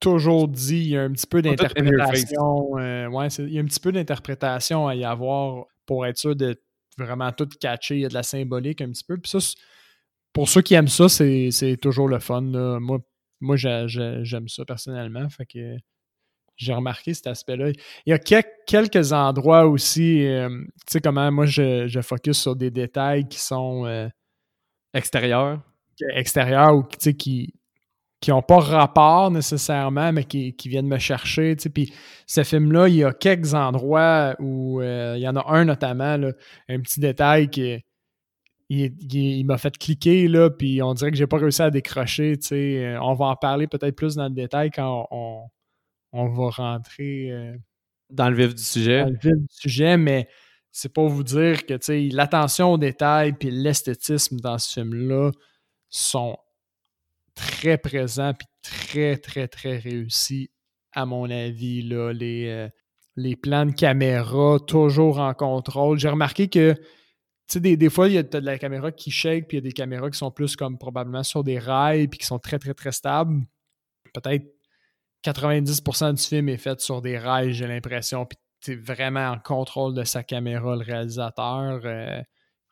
toujours 0.00 0.48
dit, 0.48 0.78
il 0.78 0.88
y 0.88 0.96
a 0.96 1.02
un 1.02 1.12
petit 1.12 1.26
peu 1.26 1.42
d'interprétation. 1.42 2.78
Euh, 2.78 3.08
ouais, 3.08 3.28
il 3.38 3.52
y 3.52 3.58
a 3.58 3.62
un 3.62 3.66
petit 3.66 3.80
peu 3.80 3.92
d'interprétation 3.92 4.86
à 4.86 4.94
y 4.94 5.04
avoir 5.04 5.66
pour 5.86 6.06
être 6.06 6.18
sûr 6.18 6.36
de 6.36 6.60
vraiment 6.96 7.32
tout 7.32 7.48
catcher. 7.60 7.96
Il 7.96 8.00
y 8.00 8.04
a 8.04 8.08
de 8.08 8.14
la 8.14 8.22
symbolique 8.22 8.80
un 8.80 8.90
petit 8.90 9.04
peu. 9.04 9.16
Puis 9.18 9.30
ça, 9.30 9.38
pour 10.32 10.48
ceux 10.48 10.62
qui 10.62 10.74
aiment 10.74 10.88
ça, 10.88 11.08
c'est 11.08 11.78
toujours 11.80 12.08
le 12.08 12.18
fun. 12.18 12.42
Moi, 12.42 12.98
moi 13.40 13.56
j'aime 13.56 14.48
ça 14.48 14.64
personnellement. 14.64 15.28
Fait 15.28 15.46
que 15.46 15.76
j'ai 16.56 16.72
remarqué 16.74 17.14
cet 17.14 17.28
aspect-là. 17.28 17.70
Il 18.04 18.10
y 18.10 18.12
a 18.12 18.18
quelques 18.18 19.12
endroits 19.12 19.66
aussi, 19.66 20.26
euh, 20.26 20.48
tu 20.48 20.92
sais 20.92 21.00
comment 21.00 21.30
moi 21.30 21.46
je, 21.46 21.86
je, 21.86 22.00
focus 22.00 22.40
sur 22.40 22.56
des 22.56 22.72
détails 22.72 23.28
qui 23.28 23.38
sont 23.38 23.86
euh, 23.86 24.08
extérieurs. 24.92 25.62
Extérieurs 26.14 26.76
ou 26.76 26.82
qui, 26.82 27.54
qui 28.20 28.30
n'ont 28.30 28.42
pas 28.42 28.58
rapport 28.58 29.30
nécessairement, 29.30 30.12
mais 30.12 30.24
qui, 30.24 30.54
viennent 30.64 30.88
me 30.88 30.98
chercher. 30.98 31.54
Puis 31.56 31.92
ce 32.26 32.42
film-là, 32.42 32.88
il 32.88 32.96
y 32.96 33.04
a 33.04 33.12
quelques 33.12 33.54
endroits 33.54 34.34
où 34.40 34.80
euh, 34.80 35.14
il 35.16 35.22
y 35.22 35.28
en 35.28 35.36
a 35.36 35.52
un 35.52 35.64
notamment, 35.64 36.18
un 36.68 36.80
petit 36.80 37.00
détail 37.00 37.48
qui 37.48 37.82
il, 38.70 39.44
m'a 39.46 39.56
fait 39.56 39.76
cliquer, 39.78 40.28
là, 40.28 40.50
puis 40.50 40.82
on 40.82 40.92
dirait 40.94 41.10
que 41.10 41.16
j'ai 41.16 41.26
pas 41.26 41.38
réussi 41.38 41.62
à 41.62 41.70
décrocher. 41.70 42.38
Euh, 42.52 42.98
on 43.00 43.14
va 43.14 43.26
en 43.26 43.36
parler 43.36 43.66
peut-être 43.66 43.96
plus 43.96 44.16
dans 44.16 44.24
le 44.24 44.34
détail 44.34 44.70
quand 44.70 45.06
on, 45.10 45.48
va 46.12 46.50
rentrer 46.50 47.30
euh, 47.30 47.56
dans 48.10 48.28
le 48.28 48.36
vif 48.36 48.54
du 48.54 48.62
sujet. 48.62 49.04
Dans 49.04 49.10
le 49.10 49.18
vif 49.22 49.36
du 49.36 49.46
sujet, 49.54 49.96
mais 49.96 50.28
c'est 50.70 50.92
pour 50.92 51.08
vous 51.08 51.24
dire 51.24 51.64
que 51.64 51.74
l'attention 52.14 52.72
aux 52.72 52.78
détails 52.78 53.32
puis 53.32 53.50
l'esthétisme 53.50 54.38
dans 54.40 54.58
ce 54.58 54.80
film-là 54.80 55.30
sont 55.88 56.36
très 57.38 57.78
présent 57.78 58.32
puis 58.34 58.46
très, 58.62 59.16
très, 59.16 59.48
très 59.48 59.78
réussi, 59.78 60.50
à 60.92 61.06
mon 61.06 61.30
avis. 61.30 61.82
Là, 61.82 62.12
les, 62.12 62.46
euh, 62.48 62.68
les 63.16 63.36
plans 63.36 63.66
de 63.66 63.72
caméra, 63.72 64.58
toujours 64.66 65.18
en 65.18 65.34
contrôle. 65.34 65.98
J'ai 65.98 66.08
remarqué 66.08 66.48
que 66.48 66.74
des, 67.54 67.76
des 67.76 67.90
fois, 67.90 68.08
il 68.08 68.14
y 68.14 68.18
a 68.18 68.22
de 68.22 68.38
la 68.38 68.58
caméra 68.58 68.92
qui 68.92 69.10
shake, 69.10 69.48
puis 69.48 69.56
il 69.56 69.60
y 69.60 69.64
a 69.64 69.68
des 69.68 69.72
caméras 69.72 70.10
qui 70.10 70.18
sont 70.18 70.30
plus 70.30 70.56
comme 70.56 70.78
probablement 70.78 71.22
sur 71.22 71.44
des 71.44 71.58
rails, 71.58 72.08
puis 72.08 72.18
qui 72.18 72.26
sont 72.26 72.38
très, 72.38 72.58
très, 72.58 72.74
très 72.74 72.92
stables. 72.92 73.42
Peut-être 74.12 74.44
90% 75.24 76.14
du 76.14 76.22
film 76.22 76.48
est 76.48 76.58
fait 76.58 76.80
sur 76.80 77.00
des 77.00 77.18
rails, 77.18 77.52
j'ai 77.52 77.66
l'impression. 77.66 78.26
Puis 78.26 78.38
tu 78.60 78.76
vraiment 78.80 79.30
en 79.30 79.38
contrôle 79.38 79.94
de 79.94 80.04
sa 80.04 80.22
caméra, 80.22 80.76
le 80.76 80.82
réalisateur. 80.82 81.80
Euh, 81.84 82.20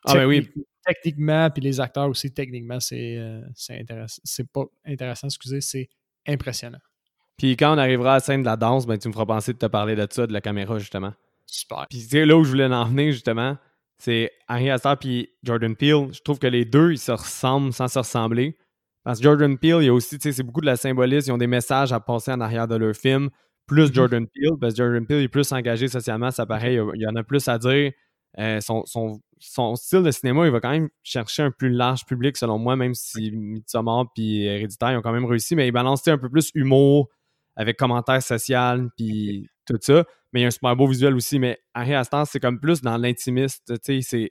ah, 0.04 0.14
ben 0.14 0.26
oui 0.26 0.48
techniquement, 0.86 1.50
puis 1.50 1.62
les 1.62 1.80
acteurs 1.80 2.08
aussi, 2.08 2.32
techniquement, 2.32 2.80
c'est 2.80 3.16
euh, 3.18 3.42
intéressant. 3.70 4.20
C'est 4.24 4.50
pas 4.50 4.64
intéressant, 4.86 5.26
excusez, 5.28 5.60
c'est 5.60 5.88
impressionnant. 6.26 6.78
Puis 7.36 7.56
quand 7.56 7.74
on 7.74 7.78
arrivera 7.78 8.12
à 8.12 8.14
la 8.14 8.20
scène 8.20 8.42
de 8.42 8.46
la 8.46 8.56
danse, 8.56 8.86
ben, 8.86 8.98
tu 8.98 9.08
me 9.08 9.12
feras 9.12 9.26
penser 9.26 9.52
de 9.52 9.58
te 9.58 9.66
parler 9.66 9.94
de 9.94 10.06
ça, 10.10 10.26
de 10.26 10.32
la 10.32 10.40
caméra, 10.40 10.78
justement. 10.78 11.12
Super. 11.46 11.86
Puis 11.90 12.06
là 12.12 12.36
où 12.36 12.44
je 12.44 12.50
voulais 12.50 12.66
en 12.66 12.84
venir, 12.86 13.12
justement, 13.12 13.56
c'est 13.98 14.30
Harry 14.48 14.70
Astor 14.70 14.98
puis 14.98 15.30
Jordan 15.42 15.76
Peele. 15.76 16.08
Je 16.12 16.20
trouve 16.20 16.38
que 16.38 16.46
les 16.46 16.64
deux, 16.64 16.92
ils 16.92 16.98
se 16.98 17.12
ressemblent 17.12 17.72
sans 17.72 17.88
se 17.88 17.98
ressembler. 17.98 18.56
Parce 19.04 19.18
que 19.18 19.24
Jordan 19.24 19.56
Peele, 19.56 19.78
il 19.82 19.86
y 19.86 19.88
a 19.88 19.94
aussi, 19.94 20.18
tu 20.18 20.22
sais, 20.22 20.32
c'est 20.32 20.42
beaucoup 20.42 20.60
de 20.60 20.66
la 20.66 20.76
symbolisme. 20.76 21.30
Ils 21.30 21.32
ont 21.32 21.38
des 21.38 21.46
messages 21.46 21.92
à 21.92 22.00
passer 22.00 22.32
en 22.32 22.40
arrière 22.40 22.66
de 22.66 22.76
leur 22.76 22.94
film. 22.94 23.30
Plus 23.66 23.90
mm-hmm. 23.90 23.94
Jordan 23.94 24.26
Peele, 24.26 24.58
parce 24.60 24.74
que 24.74 24.78
Jordan 24.78 25.06
Peele 25.06 25.22
est 25.22 25.28
plus 25.28 25.50
engagé 25.52 25.88
socialement, 25.88 26.30
ça 26.30 26.46
pareil, 26.46 26.80
il 26.94 27.00
y 27.00 27.06
en 27.06 27.16
a 27.16 27.24
plus 27.24 27.46
à 27.48 27.58
dire. 27.58 27.92
Euh, 28.38 28.60
son, 28.60 28.84
son, 28.86 29.76
style 29.76 30.02
de 30.02 30.10
cinéma, 30.10 30.44
il 30.46 30.52
va 30.52 30.60
quand 30.60 30.70
même 30.70 30.88
chercher 31.02 31.42
un 31.42 31.50
plus 31.50 31.70
large 31.70 32.04
public, 32.04 32.36
selon 32.36 32.58
moi, 32.58 32.76
même 32.76 32.94
si 32.94 33.30
Midsommar 33.30 34.12
puis 34.14 34.44
Héréditaire, 34.44 34.92
ils 34.92 34.96
ont 34.96 35.02
quand 35.02 35.12
même 35.12 35.24
réussi, 35.24 35.56
mais 35.56 35.66
il 35.68 35.72
balance 35.72 36.06
un 36.08 36.18
peu 36.18 36.28
plus 36.28 36.50
humour 36.54 37.08
avec 37.56 37.78
commentaires 37.78 38.22
sociaux 38.22 38.88
puis 38.96 39.48
tout 39.66 39.78
ça. 39.80 40.04
Mais 40.32 40.40
il 40.40 40.42
y 40.42 40.44
a 40.44 40.48
un 40.48 40.50
super 40.50 40.76
beau 40.76 40.86
visuel 40.86 41.14
aussi. 41.14 41.38
Mais 41.38 41.58
Harry 41.74 41.94
Astor, 41.94 42.26
c'est 42.26 42.40
comme 42.40 42.60
plus 42.60 42.82
dans 42.82 42.96
l'intimiste. 42.98 43.72
Tu 43.82 44.02
sais, 44.02 44.30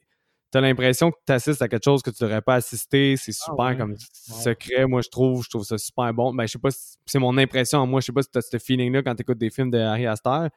t'as 0.51 0.61
l'impression 0.61 1.11
que 1.11 1.17
tu 1.25 1.33
assistes 1.33 1.61
à 1.61 1.67
quelque 1.67 1.83
chose 1.83 2.01
que 2.01 2.11
tu 2.11 2.23
devrais 2.23 2.41
pas 2.41 2.55
assister. 2.55 3.17
C'est 3.17 3.33
ah 3.41 3.45
super 3.45 3.77
comme 3.77 3.95
secret, 3.97 4.85
moi, 4.85 5.01
je 5.01 5.09
trouve. 5.09 5.43
Je 5.43 5.49
trouve 5.49 5.63
ça 5.63 5.77
super 5.77 6.13
bon. 6.13 6.33
Ben, 6.33 6.45
je 6.45 6.53
sais 6.53 6.59
pas 6.59 6.71
si 6.71 6.97
c'est 7.05 7.19
mon 7.19 7.37
impression. 7.37 7.85
Moi, 7.87 8.01
je 8.01 8.05
sais 8.07 8.13
pas 8.13 8.21
si 8.21 8.29
tu 8.29 8.37
as 8.37 8.41
ce 8.41 8.57
feeling-là 8.57 9.01
quand 9.03 9.15
tu 9.15 9.21
écoutes 9.21 9.37
des 9.37 9.49
films 9.49 9.71
de 9.71 9.79
Harry 9.79 10.05
Astor. 10.05 10.49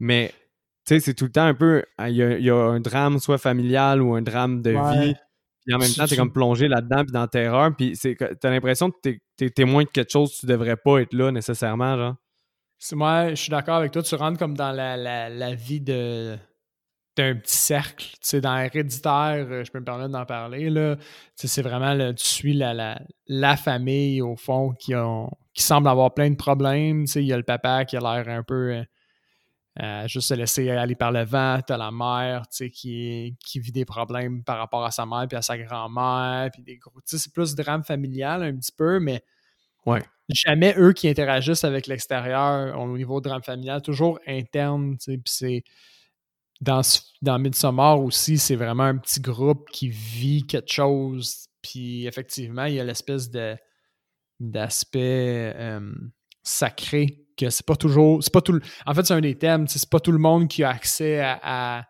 Mais, 0.00 0.32
tu 0.88 0.94
sais, 0.94 1.00
c'est 1.00 1.14
tout 1.14 1.26
le 1.26 1.32
temps 1.32 1.44
un 1.44 1.54
peu. 1.54 1.82
Il 2.00 2.14
y, 2.16 2.50
a, 2.50 2.56
un 2.56 2.80
drame, 2.80 3.18
soit 3.18 3.38
familial 3.38 4.02
ou 4.02 4.14
un 4.14 4.22
drame 4.22 4.62
de 4.62 4.70
vie. 4.70 5.14
Puis 5.66 5.74
en 5.74 5.78
même 5.78 5.92
temps, 5.92 6.06
tu 6.06 6.14
es 6.14 6.16
comme 6.16 6.32
plongé 6.32 6.66
là-dedans, 6.66 7.04
puis 7.04 7.12
dans 7.12 7.20
la 7.20 7.28
terreur. 7.28 7.76
Puis 7.76 7.98
t'as 8.40 8.50
l'impression 8.50 8.90
que 8.90 8.96
tu 9.02 9.20
es, 9.40 9.50
témoin 9.50 9.84
de 9.84 9.88
quelque 9.88 10.10
chose, 10.10 10.32
tu 10.32 10.46
devrais 10.46 10.76
pas 10.76 11.00
être 11.00 11.12
là 11.12 11.30
nécessairement, 11.30 11.96
genre. 11.96 12.14
Moi, 12.92 13.30
je 13.30 13.34
suis 13.34 13.50
d'accord 13.50 13.76
avec 13.76 13.92
toi. 13.92 14.02
Tu 14.02 14.14
rentres 14.14 14.38
comme 14.38 14.56
dans 14.56 14.72
la, 14.72 14.96
la 15.28 15.54
vie 15.54 15.80
de 15.80 16.38
un 17.22 17.36
petit 17.36 17.56
cercle. 17.56 18.06
Tu 18.12 18.18
sais, 18.22 18.40
dans 18.40 18.56
Héréditaire, 18.56 19.46
euh, 19.50 19.64
je 19.64 19.70
peux 19.70 19.80
me 19.80 19.84
permettre 19.84 20.10
d'en 20.10 20.24
parler, 20.24 20.70
là. 20.70 20.96
Tu 21.38 21.48
c'est 21.48 21.62
vraiment, 21.62 21.96
tu 22.14 22.24
suis 22.24 22.54
la, 22.54 22.98
la, 23.26 23.56
famille, 23.56 24.22
au 24.22 24.36
fond, 24.36 24.72
qui, 24.78 24.94
ont, 24.94 25.30
qui 25.54 25.62
semble 25.62 25.88
avoir 25.88 26.14
plein 26.14 26.30
de 26.30 26.36
problèmes. 26.36 27.04
Tu 27.04 27.12
sais, 27.12 27.22
il 27.22 27.26
y 27.26 27.32
a 27.32 27.36
le 27.36 27.42
papa 27.42 27.84
qui 27.84 27.96
a 27.96 28.00
l'air 28.00 28.28
un 28.28 28.42
peu 28.42 28.82
euh, 29.80 30.08
juste 30.08 30.28
se 30.28 30.34
laisser 30.34 30.70
aller 30.70 30.94
par 30.94 31.12
le 31.12 31.24
vent. 31.24 31.60
Tu 31.66 31.72
as 31.72 31.76
la 31.76 31.90
mère, 31.90 32.48
tu 32.48 32.56
sais, 32.56 32.70
qui, 32.70 33.36
qui 33.44 33.60
vit 33.60 33.72
des 33.72 33.84
problèmes 33.84 34.42
par 34.44 34.58
rapport 34.58 34.84
à 34.84 34.90
sa 34.90 35.06
mère 35.06 35.26
puis 35.28 35.36
à 35.36 35.42
sa 35.42 35.56
grand-mère. 35.56 36.50
Puis 36.52 36.62
des 36.62 36.76
gros... 36.76 37.00
C'est 37.04 37.32
plus 37.32 37.54
drame 37.54 37.84
familial 37.84 38.42
un 38.42 38.56
petit 38.56 38.72
peu, 38.72 38.98
mais... 38.98 39.22
Ouais. 39.86 40.02
Jamais 40.28 40.74
eux 40.76 40.92
qui 40.92 41.08
interagissent 41.08 41.64
avec 41.64 41.86
l'extérieur 41.86 42.78
au 42.78 42.96
niveau 42.96 43.20
drame 43.20 43.42
familial, 43.42 43.80
toujours 43.80 44.18
interne, 44.26 44.98
tu 44.98 45.12
sais, 45.12 45.18
puis 45.18 45.32
c'est 45.32 45.64
dans, 46.60 46.82
dans 47.22 47.38
Midsommar 47.38 48.00
aussi, 48.00 48.36
c'est 48.36 48.56
vraiment 48.56 48.84
un 48.84 48.98
petit 48.98 49.20
groupe 49.20 49.68
qui 49.70 49.88
vit 49.88 50.46
quelque 50.46 50.72
chose. 50.72 51.46
Puis 51.62 52.06
effectivement, 52.06 52.64
il 52.64 52.74
y 52.74 52.80
a 52.80 52.84
l'espèce 52.84 53.30
de 53.30 53.56
d'aspect 54.40 55.52
euh, 55.56 55.92
sacré 56.44 57.26
que 57.38 57.50
c'est 57.50 57.64
pas 57.64 57.76
toujours. 57.76 58.22
C'est 58.22 58.32
pas 58.32 58.40
tout 58.40 58.60
En 58.86 58.94
fait, 58.94 59.06
c'est 59.06 59.14
un 59.14 59.20
des 59.20 59.36
thèmes. 59.36 59.66
C'est 59.68 59.88
pas 59.88 60.00
tout 60.00 60.12
le 60.12 60.18
monde 60.18 60.48
qui 60.48 60.64
a 60.64 60.70
accès 60.70 61.20
à, 61.20 61.86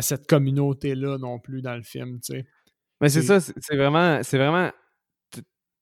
cette 0.00 0.26
communauté-là 0.26 1.18
non 1.18 1.38
plus 1.38 1.60
dans 1.62 1.74
le 1.74 1.82
film. 1.82 2.20
Mais 3.00 3.08
c'est 3.08 3.22
ça, 3.22 3.40
c'est 3.40 3.76
vraiment. 3.76 4.22
C'est 4.22 4.38
vraiment. 4.38 4.70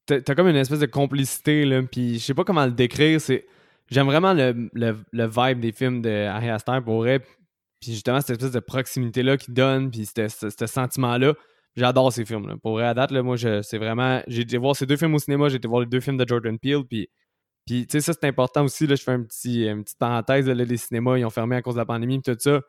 T'as 0.06 0.35
comme 0.37 0.49
une 0.49 0.56
espèce 0.56 0.78
de 0.78 0.87
complicité, 0.87 1.64
là. 1.64 1.82
Puis 1.82 2.14
je 2.14 2.25
sais 2.25 2.35
pas 2.35 2.44
comment 2.44 2.64
le 2.64 2.73
décrire. 2.73 3.20
C'est. 3.20 3.46
J'aime 3.90 4.06
vraiment 4.06 4.32
le, 4.32 4.68
le, 4.73 5.26
vibe 5.26 5.61
des 5.61 5.70
films 5.70 6.02
de 6.02 6.26
Harry 6.26 6.50
Astor 6.50 6.82
pour 6.82 6.99
vrai. 6.99 7.20
Puis 7.80 7.92
justement, 7.92 8.20
cette 8.20 8.30
espèce 8.30 8.52
de 8.52 8.61
proximité-là 8.61 9.37
qui 9.37 9.52
donne, 9.52 9.90
puis 9.90 10.06
ce 10.06 10.66
sentiment-là. 10.66 11.35
J'adore 11.76 12.11
ces 12.11 12.25
films-là. 12.25 12.56
Pour 12.62 12.73
vrai, 12.73 12.87
à 12.87 12.94
date, 12.94 13.11
là, 13.11 13.23
moi, 13.23 13.37
c'est 13.37 13.78
vraiment. 13.78 14.23
J'ai 14.26 14.42
été 14.42 14.56
voir 14.56 14.75
ces 14.75 14.87
deux 14.87 14.96
films 14.96 15.14
au 15.14 15.18
cinéma, 15.18 15.49
j'ai 15.50 15.56
été 15.56 15.68
voir 15.68 15.82
les 15.82 15.87
deux 15.87 16.00
films 16.00 16.16
de 16.16 16.26
Jordan 16.26 16.58
Peele, 16.58 16.85
puis. 16.88 17.08
Puis, 17.66 17.87
tu 17.87 17.92
sais, 17.92 18.00
ça, 18.00 18.12
c'est 18.12 18.26
important 18.26 18.64
aussi. 18.64 18.87
Là, 18.87 18.94
je 18.94 19.02
fais 19.02 19.12
un 19.12 19.23
petit, 19.23 19.66
une 19.66 19.82
petite 19.82 19.99
parenthèse. 19.99 20.46
Là, 20.46 20.54
les 20.54 20.76
cinémas, 20.76 21.18
ils 21.18 21.25
ont 21.25 21.30
fermé 21.30 21.56
à 21.56 21.62
cause 21.62 21.75
de 21.75 21.80
la 21.80 21.87
pandémie, 21.87 22.20
puis 22.20 22.32
tout 22.35 22.40
ça. 22.40 22.61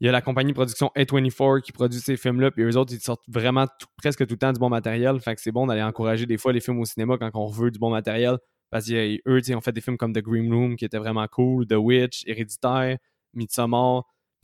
Il 0.00 0.06
y 0.06 0.08
a 0.08 0.12
la 0.12 0.20
compagnie 0.20 0.52
de 0.52 0.54
production 0.56 0.90
A24 0.94 1.62
qui 1.62 1.72
produit 1.72 2.00
ces 2.00 2.16
films-là, 2.18 2.50
puis 2.50 2.64
eux 2.64 2.76
autres, 2.76 2.92
ils 2.92 3.00
sortent 3.00 3.24
vraiment 3.28 3.66
presque 3.96 4.26
tout 4.26 4.34
le 4.34 4.38
temps 4.38 4.52
du 4.52 4.58
bon 4.58 4.68
matériel. 4.68 5.18
Fait 5.20 5.34
que 5.34 5.40
c'est 5.40 5.52
bon 5.52 5.66
d'aller 5.66 5.82
encourager 5.82 6.26
des 6.26 6.36
fois 6.36 6.52
les 6.52 6.60
films 6.60 6.80
au 6.80 6.84
cinéma 6.84 7.16
quand 7.18 7.30
on 7.34 7.46
veut 7.46 7.70
du 7.70 7.78
bon 7.78 7.90
matériel. 7.90 8.36
Parce 8.70 8.86
qu'eux, 8.86 9.20
ils 9.24 9.54
ont 9.54 9.60
fait 9.60 9.72
des 9.72 9.80
films 9.80 9.96
comme 9.96 10.12
The 10.12 10.22
Green 10.22 10.52
Room 10.52 10.76
qui 10.76 10.84
était 10.84 10.98
vraiment 10.98 11.26
cool, 11.28 11.66
The 11.66 11.76
Witch, 11.76 12.24
Héréditaire, 12.26 12.98
Midsommar 13.32 14.02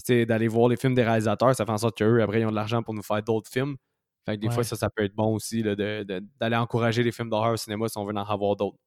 d'aller 0.08 0.48
voir 0.48 0.68
les 0.68 0.76
films 0.76 0.94
des 0.94 1.04
réalisateurs, 1.04 1.54
ça 1.54 1.64
fait 1.64 1.72
en 1.72 1.78
sorte 1.78 1.98
qu'eux, 1.98 2.22
après, 2.22 2.40
ils 2.40 2.46
ont 2.46 2.50
de 2.50 2.56
l'argent 2.56 2.82
pour 2.82 2.94
nous 2.94 3.02
faire 3.02 3.22
d'autres 3.22 3.50
films. 3.50 3.76
Fait 4.24 4.36
que 4.36 4.40
des 4.40 4.50
fois, 4.50 4.64
ça, 4.64 4.76
ça 4.76 4.88
peut 4.90 5.04
être 5.04 5.14
bon 5.14 5.34
aussi 5.34 5.62
d'aller 5.62 6.56
encourager 6.56 7.02
les 7.02 7.12
films 7.12 7.28
d'horreur 7.28 7.54
au 7.54 7.56
cinéma 7.56 7.88
si 7.88 7.98
on 7.98 8.04
veut 8.04 8.14
en 8.14 8.24
avoir 8.24 8.56
d'autres. 8.56 8.78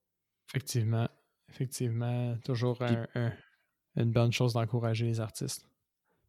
Effectivement. 0.49 1.07
Effectivement. 1.49 2.37
Toujours 2.43 2.79
une 3.95 4.11
bonne 4.11 4.31
chose 4.31 4.53
d'encourager 4.53 5.05
les 5.05 5.19
artistes. 5.19 5.65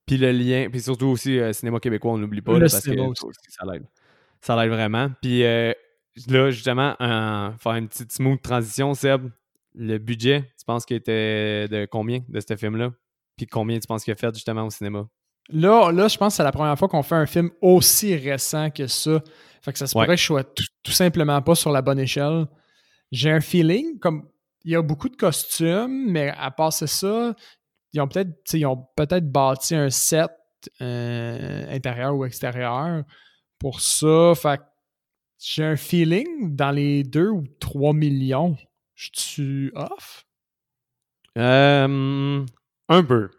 Puis 0.06 0.18
le 0.18 0.30
lien, 0.30 0.68
puis 0.70 0.80
surtout 0.80 1.06
aussi, 1.06 1.38
euh, 1.38 1.52
cinéma 1.52 1.80
québécois, 1.80 2.12
on 2.12 2.18
n'oublie 2.18 2.40
pas, 2.40 2.58
parce 2.60 2.80
que 2.80 2.92
ça 3.48 3.64
l'aide. 3.66 3.84
Ça 4.40 4.54
l'aide 4.54 4.70
vraiment. 4.70 5.10
Puis 5.20 5.42
euh, 5.42 5.72
là, 6.28 6.50
justement, 6.50 6.94
faire 6.98 7.72
une 7.72 7.88
petite 7.88 8.12
smooth 8.12 8.40
transition, 8.40 8.94
Seb, 8.94 9.28
le 9.74 9.98
budget, 9.98 10.42
tu 10.58 10.64
penses 10.64 10.86
qu'il 10.86 10.96
était 10.96 11.66
de 11.68 11.86
combien 11.90 12.20
de 12.28 12.40
ce 12.40 12.56
film-là? 12.56 12.92
Puis 13.36 13.46
combien 13.46 13.78
tu 13.78 13.86
penses 13.86 14.04
qu'il 14.04 14.12
a 14.12 14.16
fait 14.16 14.32
justement 14.34 14.64
au 14.64 14.70
cinéma? 14.70 15.06
Là, 15.50 15.92
là, 15.92 16.08
je 16.08 16.16
pense 16.16 16.32
que 16.32 16.36
c'est 16.38 16.42
la 16.42 16.52
première 16.52 16.76
fois 16.78 16.88
qu'on 16.88 17.02
fait 17.02 17.14
un 17.14 17.26
film 17.26 17.50
aussi 17.60 18.16
récent 18.16 18.70
que 18.70 18.86
ça. 18.86 19.22
Fait 19.62 19.72
que 19.72 19.78
ça 19.78 19.86
se 19.86 19.92
pourrait 19.92 20.06
que 20.06 20.16
je 20.16 20.24
sois 20.24 20.44
tout, 20.44 20.92
simplement 20.92 21.40
pas 21.42 21.54
sur 21.54 21.70
la 21.70 21.82
bonne 21.82 21.98
échelle. 21.98 22.46
J'ai 23.12 23.30
un 23.30 23.40
feeling, 23.40 23.98
comme 23.98 24.28
il 24.64 24.72
y 24.72 24.76
a 24.76 24.82
beaucoup 24.82 25.08
de 25.08 25.16
costumes, 25.16 26.10
mais 26.10 26.32
à 26.36 26.50
part 26.50 26.72
ça, 26.72 27.34
ils 27.92 28.00
ont 28.00 28.08
peut-être 28.08 28.30
peut-être 28.96 29.30
bâti 29.30 29.74
un 29.74 29.90
set 29.90 30.30
euh, 30.80 31.74
intérieur 31.74 32.16
ou 32.16 32.24
extérieur 32.24 33.04
pour 33.58 33.80
ça. 33.80 34.32
Fait 34.34 34.58
que 34.58 34.62
j'ai 35.38 35.64
un 35.64 35.76
feeling 35.76 36.56
dans 36.56 36.70
les 36.70 37.04
2 37.04 37.28
ou 37.28 37.44
3 37.60 37.92
millions. 37.92 38.56
Je 38.94 39.10
suis 39.12 39.70
off? 39.74 40.26
Euh, 41.38 42.44
un 42.88 43.04
peu. 43.04 43.30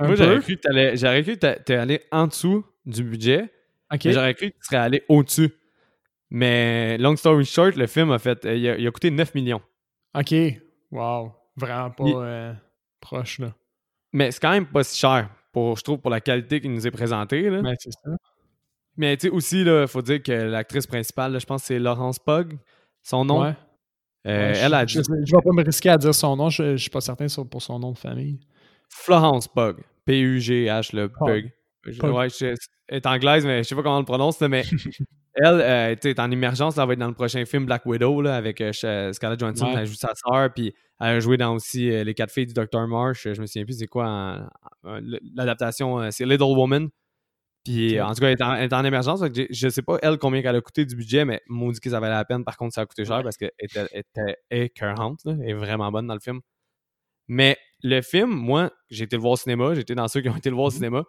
Moi, 0.00 0.14
j'aurais 0.14 0.40
cru 0.40 0.56
que 0.56 1.62
tu 1.64 1.72
allé 1.72 2.02
en 2.10 2.26
dessous 2.26 2.64
du 2.84 3.02
budget. 3.04 3.52
J'aurais 4.04 4.34
cru 4.34 4.50
que 4.50 4.56
tu 4.56 4.64
serais 4.64 4.76
allé 4.76 5.02
au-dessus. 5.08 5.50
Mais 6.30 6.98
long 6.98 7.16
story 7.16 7.44
short, 7.44 7.76
le 7.76 7.86
film 7.86 8.10
a 8.10 8.18
fait. 8.18 8.44
Il 8.44 8.86
a, 8.86 8.90
coûté 8.90 9.10
9 9.10 9.34
millions. 9.34 9.62
OK. 10.14 10.34
Wow. 10.90 11.32
Vraiment 11.56 11.90
pas 11.90 12.04
euh, 12.04 12.52
proche, 13.00 13.38
là. 13.38 13.54
Mais 14.12 14.30
c'est 14.30 14.40
quand 14.40 14.52
même 14.52 14.66
pas 14.66 14.84
si 14.84 14.98
cher, 14.98 15.28
pour, 15.52 15.76
je 15.76 15.82
trouve, 15.82 15.98
pour 15.98 16.10
la 16.10 16.20
qualité 16.20 16.60
qui 16.60 16.68
nous 16.68 16.86
est 16.86 16.90
présentée. 16.90 17.50
Là. 17.50 17.62
Mais 17.62 17.74
c'est 17.78 17.92
ça. 17.92 18.10
Mais 18.96 19.16
tu 19.16 19.28
sais, 19.28 19.32
aussi, 19.32 19.62
il 19.62 19.86
faut 19.86 20.02
dire 20.02 20.22
que 20.22 20.32
l'actrice 20.32 20.86
principale, 20.86 21.38
je 21.38 21.46
pense 21.46 21.62
que 21.62 21.66
c'est 21.68 21.78
Laurence 21.78 22.18
Pug, 22.18 22.58
son 23.02 23.24
nom. 23.24 23.42
Ouais. 23.42 23.54
Euh, 24.26 24.52
elle 24.56 24.74
a 24.74 24.84
je, 24.84 25.00
je, 25.00 25.36
vais 25.36 25.42
pas 25.42 25.52
me 25.52 25.62
risquer 25.62 25.90
à 25.90 25.96
dire 25.96 26.14
son 26.14 26.36
nom, 26.36 26.50
je, 26.50 26.72
je 26.72 26.82
suis 26.82 26.90
pas 26.90 27.00
certain 27.00 27.26
pour 27.50 27.62
son 27.62 27.78
nom 27.78 27.92
de 27.92 27.98
famille. 27.98 28.40
Florence 28.88 29.46
Pug. 29.46 29.76
P-U-G-H, 30.04 30.96
le 30.96 31.08
Pug. 31.08 31.52
Ouais, 32.02 32.28
elle 32.40 32.56
est 32.96 33.06
anglaise, 33.06 33.46
mais 33.46 33.62
je 33.62 33.68
sais 33.68 33.74
pas 33.74 33.82
comment 33.82 33.96
on 33.96 34.00
le 34.00 34.04
prononce, 34.04 34.40
mais 34.40 34.64
elle 35.42 35.60
euh, 35.60 36.14
en 36.18 36.30
émergence. 36.30 36.78
elle 36.78 36.86
va 36.86 36.92
être 36.92 36.98
dans 36.98 37.08
le 37.08 37.14
prochain 37.14 37.44
film 37.44 37.66
Black 37.66 37.84
Widow 37.86 38.22
là, 38.22 38.36
avec 38.36 38.60
euh, 38.60 39.12
Scarlett 39.12 39.40
Johansson. 39.40 39.72
Elle 39.76 39.86
joue 39.86 39.94
sa 39.94 40.12
sœur, 40.14 40.52
puis 40.54 40.74
elle 41.00 41.06
a 41.06 41.20
joué 41.20 41.36
dans 41.36 41.54
aussi 41.54 41.90
euh, 41.90 42.04
Les 42.04 42.14
quatre 42.14 42.32
filles 42.32 42.46
du 42.46 42.54
Dr. 42.54 42.86
Marsh. 42.86 43.24
Je 43.24 43.40
me 43.40 43.46
souviens 43.46 43.64
plus 43.64 43.78
c'est 43.78 43.86
quoi 43.86 44.48
l'adaptation. 45.34 46.10
c'est 46.10 46.24
Little 46.24 46.56
Woman. 46.56 46.88
Puis 47.64 48.00
en 48.00 48.14
tout 48.14 48.20
cas, 48.20 48.28
elle 48.28 48.64
est 48.64 48.72
en, 48.72 48.84
émergence. 48.84 49.22
Je 49.50 49.68
sais 49.68 49.82
pas, 49.82 49.98
elle, 50.02 50.16
combien 50.18 50.40
elle 50.40 50.56
a 50.56 50.60
coûté 50.60 50.86
du 50.86 50.96
budget, 50.96 51.24
mais 51.24 51.42
dit 51.48 51.80
que 51.80 51.90
ça 51.90 52.00
valait 52.00 52.14
la 52.14 52.24
peine. 52.24 52.44
Par 52.44 52.56
contre, 52.56 52.74
ça 52.74 52.82
a 52.82 52.86
coûté 52.86 53.04
cher 53.04 53.22
parce 53.22 53.36
qu'elle 53.36 53.50
était, 53.58 53.86
était 53.92 54.36
écœurante. 54.50 55.20
Elle 55.26 55.50
est 55.50 55.54
vraiment 55.54 55.90
bonne 55.92 56.06
dans 56.06 56.14
le 56.14 56.20
film. 56.20 56.40
Mais 57.28 57.58
le 57.82 58.00
film, 58.00 58.30
moi, 58.30 58.72
j'ai 58.90 59.04
été 59.04 59.16
le 59.16 59.22
voir 59.22 59.32
au 59.34 59.36
cinéma, 59.36 59.74
j'étais 59.74 59.94
dans 59.94 60.08
ceux 60.08 60.20
qui 60.22 60.28
ont 60.28 60.36
été 60.36 60.48
le 60.48 60.56
voir 60.56 60.66
au 60.66 60.70
mmh 60.70 60.74
cinéma. 60.74 61.04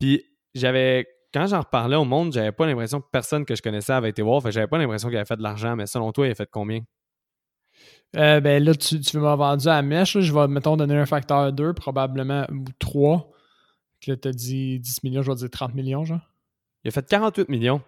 Puis 0.00 0.24
j'avais, 0.54 1.06
quand 1.32 1.46
j'en 1.46 1.60
reparlais 1.60 1.96
au 1.96 2.04
monde, 2.04 2.32
j'avais 2.32 2.52
pas 2.52 2.66
l'impression 2.66 3.00
que 3.00 3.06
personne 3.10 3.44
que 3.44 3.54
je 3.54 3.62
connaissais 3.62 3.92
avait 3.92 4.10
été 4.10 4.22
voir. 4.22 4.42
Fait 4.42 4.52
j'avais 4.52 4.66
pas 4.66 4.78
l'impression 4.78 5.08
qu'il 5.08 5.16
avait 5.16 5.26
fait 5.26 5.36
de 5.36 5.42
l'argent, 5.42 5.76
mais 5.76 5.86
selon 5.86 6.12
toi, 6.12 6.26
il 6.26 6.30
a 6.30 6.34
fait 6.34 6.48
combien? 6.50 6.80
Euh, 8.16 8.40
ben 8.40 8.62
là, 8.62 8.74
tu, 8.74 9.00
tu 9.00 9.18
m'as 9.18 9.36
vendu 9.36 9.68
à 9.68 9.80
mèche. 9.80 10.18
je 10.18 10.32
vais, 10.32 10.46
mettons, 10.46 10.76
donner 10.76 10.96
un 10.96 11.06
facteur 11.06 11.52
2, 11.52 11.72
probablement, 11.72 12.46
ou 12.50 12.64
3. 12.78 13.30
Là, 14.06 14.16
t'as 14.16 14.32
dit 14.32 14.80
10 14.80 15.04
millions, 15.04 15.22
je 15.22 15.30
vais 15.30 15.36
dire 15.36 15.50
30 15.50 15.74
millions, 15.74 16.04
genre. 16.04 16.20
Il 16.84 16.88
a 16.88 16.90
fait 16.90 17.06
48 17.06 17.48
millions. 17.48 17.80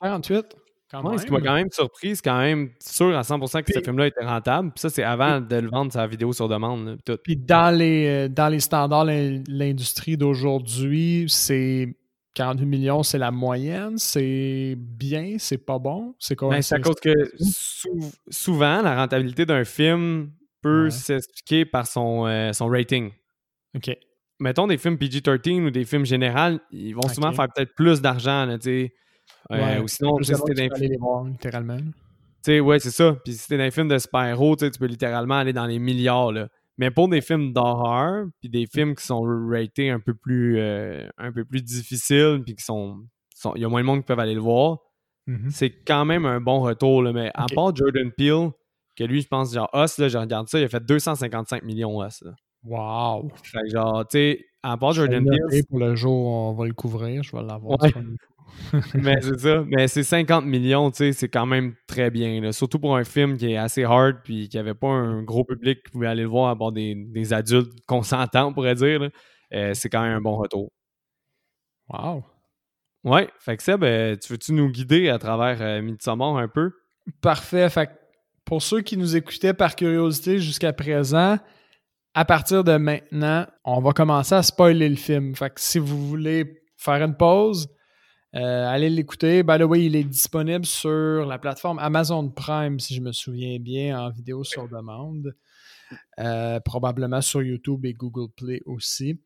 48? 0.00 0.56
ce 0.90 1.26
qui 1.26 1.32
m'a 1.32 1.40
quand 1.40 1.54
même 1.54 1.70
surpris, 1.70 2.16
c'est 2.16 2.24
quand 2.24 2.38
même 2.38 2.70
sûr 2.80 3.14
à 3.16 3.20
100% 3.20 3.62
que 3.62 3.72
ce 3.74 3.80
film-là 3.80 4.06
était 4.06 4.24
rentable. 4.24 4.70
Puis 4.70 4.80
ça, 4.80 4.88
c'est 4.88 5.02
avant 5.02 5.40
de 5.40 5.56
le 5.56 5.68
vendre 5.68 5.92
sa 5.92 6.06
vidéo 6.06 6.32
sur 6.32 6.48
demande. 6.48 6.98
puis 7.22 7.36
dans 7.36 7.76
les, 7.76 8.06
euh, 8.06 8.28
dans 8.28 8.48
les 8.48 8.60
standards 8.60 9.04
l'industrie 9.04 10.16
d'aujourd'hui, 10.16 11.26
c'est 11.28 11.94
48 12.38 12.66
millions, 12.66 13.02
c'est 13.02 13.18
la 13.18 13.32
moyenne. 13.32 13.98
C'est 13.98 14.76
bien, 14.78 15.36
c'est 15.38 15.58
pas 15.58 15.80
bon. 15.80 16.14
C'est 16.20 16.36
quoi? 16.36 16.50
Ben, 16.50 16.62
c'est 16.62 16.76
à 16.76 16.78
cause 16.78 17.00
que 17.02 17.12
souvent, 18.30 18.80
la 18.80 18.94
rentabilité 18.94 19.44
d'un 19.44 19.64
film 19.64 20.30
peut 20.62 20.88
s'expliquer 20.88 21.64
par 21.64 21.88
son, 21.88 22.26
euh, 22.26 22.52
son 22.52 22.68
rating. 22.68 23.10
OK. 23.74 23.90
Mettons 24.38 24.68
des 24.68 24.78
films 24.78 24.96
PG-13 24.96 25.66
ou 25.66 25.70
des 25.70 25.84
films 25.84 26.06
généraux, 26.06 26.58
ils 26.70 26.92
vont 26.92 27.08
souvent 27.08 27.32
faire 27.32 27.48
peut-être 27.52 27.74
plus 27.74 28.00
d'argent. 28.00 28.46
Tu 28.60 28.70
sais 28.70 28.94
Ouais, 29.50 29.78
ou 29.80 29.88
sinon, 29.88 30.16
si 30.22 30.30
dans 30.30 30.44
les 30.46 30.96
voir, 30.96 31.24
littéralement. 31.24 31.76
Tu 31.78 31.84
sais, 32.42 32.60
ouais, 32.60 32.78
c'est 32.78 32.90
ça. 32.90 33.16
Puis 33.24 33.32
si 33.32 33.48
t'es 33.48 33.58
dans 33.58 33.64
un 33.64 33.70
film 33.70 33.88
de 33.88 33.98
super-héros, 33.98 34.54
tu 34.56 34.70
peux 34.70 34.86
littéralement 34.86 35.36
aller 35.36 35.52
dans 35.52 35.66
les 35.66 35.80
milliards, 35.80 36.30
là. 36.30 36.48
Mais 36.78 36.90
pour 36.92 37.08
des 37.08 37.20
films 37.20 37.52
d'horreur, 37.52 38.26
puis 38.40 38.48
des 38.48 38.66
films 38.66 38.94
qui 38.94 39.04
sont 39.04 39.22
ratés 39.22 39.90
un 39.90 40.00
peu 40.00 40.14
plus, 40.14 40.58
euh, 40.58 41.08
un 41.18 41.32
peu 41.32 41.44
plus 41.44 41.62
difficiles, 41.62 42.40
puis 42.44 42.54
qui 42.54 42.64
sont, 42.64 43.04
il 43.56 43.62
y 43.62 43.64
a 43.64 43.68
moins 43.68 43.80
de 43.80 43.86
monde 43.86 44.00
qui 44.00 44.06
peuvent 44.06 44.20
aller 44.20 44.34
le 44.34 44.40
voir. 44.40 44.78
Mm-hmm. 45.26 45.50
C'est 45.50 45.70
quand 45.84 46.04
même 46.04 46.24
un 46.24 46.40
bon 46.40 46.60
retour, 46.60 47.02
mais 47.02 47.30
à 47.34 47.46
part 47.52 47.74
Jordan 47.74 48.10
Peele, 48.16 48.50
que 48.96 49.04
lui, 49.04 49.20
je 49.20 49.28
pense, 49.28 49.52
genre, 49.52 49.70
Us, 49.74 49.98
là, 49.98 50.08
je 50.08 50.18
regarde 50.18 50.48
ça, 50.48 50.58
il 50.58 50.64
a 50.64 50.68
fait 50.68 50.84
255 50.84 51.64
millions 51.64 52.04
Us. 52.04 52.22
Wow! 52.64 53.30
Fait 53.42 53.58
que 53.62 53.70
genre, 53.70 54.06
tu 54.06 54.18
sais, 54.18 54.44
à 54.62 54.76
part 54.76 54.92
Jordan 54.92 55.24
Peele. 55.24 55.64
Pour 55.68 55.78
le 55.78 55.94
jour, 55.94 56.26
on 56.26 56.52
va 56.54 56.66
le 56.66 56.74
couvrir, 56.74 57.22
je 57.22 57.36
vais 57.36 57.42
l'avoir. 57.42 57.78
mais 58.94 59.20
c'est 59.20 59.38
ça. 59.38 59.64
Mais 59.66 59.88
c'est 59.88 60.02
50 60.02 60.44
millions, 60.44 60.90
tu 60.90 60.98
sais, 60.98 61.12
c'est 61.12 61.28
quand 61.28 61.46
même 61.46 61.74
très 61.86 62.10
bien. 62.10 62.52
Surtout 62.52 62.78
pour 62.78 62.96
un 62.96 63.04
film 63.04 63.36
qui 63.36 63.52
est 63.52 63.56
assez 63.56 63.84
hard 63.84 64.18
puis 64.24 64.48
qui 64.48 64.58
avait 64.58 64.74
pas 64.74 64.88
un 64.88 65.22
gros 65.22 65.44
public 65.44 65.82
qui 65.84 65.92
pouvait 65.92 66.06
aller 66.06 66.22
le 66.22 66.28
voir 66.28 66.50
à 66.50 66.56
part 66.56 66.72
des, 66.72 66.94
des 66.94 67.32
adultes 67.32 67.72
consentants, 67.86 68.48
on 68.48 68.54
pourrait 68.54 68.74
dire. 68.74 69.08
Euh, 69.54 69.74
c'est 69.74 69.88
quand 69.88 70.02
même 70.02 70.16
un 70.16 70.20
bon 70.20 70.36
retour. 70.36 70.70
Wow! 71.88 72.24
Ouais, 73.04 73.28
fait 73.38 73.56
que 73.56 73.62
Seb, 73.62 73.84
euh, 73.84 74.16
tu 74.16 74.32
veux-tu 74.32 74.52
nous 74.52 74.68
guider 74.70 75.08
à 75.08 75.18
travers 75.18 75.62
euh, 75.62 75.80
Midsommar 75.80 76.36
un 76.36 76.48
peu? 76.48 76.72
Parfait. 77.22 77.68
Fait 77.70 77.86
que 77.86 77.92
pour 78.44 78.62
ceux 78.62 78.80
qui 78.80 78.96
nous 78.96 79.16
écoutaient 79.16 79.54
par 79.54 79.76
curiosité 79.76 80.38
jusqu'à 80.38 80.72
présent, 80.72 81.38
à 82.14 82.24
partir 82.24 82.64
de 82.64 82.76
maintenant, 82.76 83.46
on 83.64 83.80
va 83.80 83.92
commencer 83.92 84.34
à 84.34 84.42
spoiler 84.42 84.88
le 84.88 84.96
film. 84.96 85.34
Fait 85.34 85.50
que 85.50 85.60
si 85.60 85.78
vous 85.78 86.08
voulez 86.08 86.62
faire 86.76 87.02
une 87.02 87.16
pause, 87.16 87.68
euh, 88.38 88.68
allez 88.68 88.88
l'écouter. 88.88 89.42
By 89.42 89.58
the 89.58 89.62
way, 89.62 89.84
il 89.84 89.96
est 89.96 90.04
disponible 90.04 90.64
sur 90.64 91.26
la 91.26 91.38
plateforme 91.38 91.78
Amazon 91.78 92.28
Prime, 92.28 92.78
si 92.78 92.94
je 92.94 93.00
me 93.00 93.12
souviens 93.12 93.58
bien, 93.58 94.00
en 94.00 94.10
vidéo 94.10 94.44
sur 94.44 94.68
demande. 94.68 95.34
Euh, 96.18 96.60
probablement 96.60 97.22
sur 97.22 97.42
YouTube 97.42 97.86
et 97.86 97.94
Google 97.94 98.30
Play 98.36 98.60
aussi. 98.66 99.18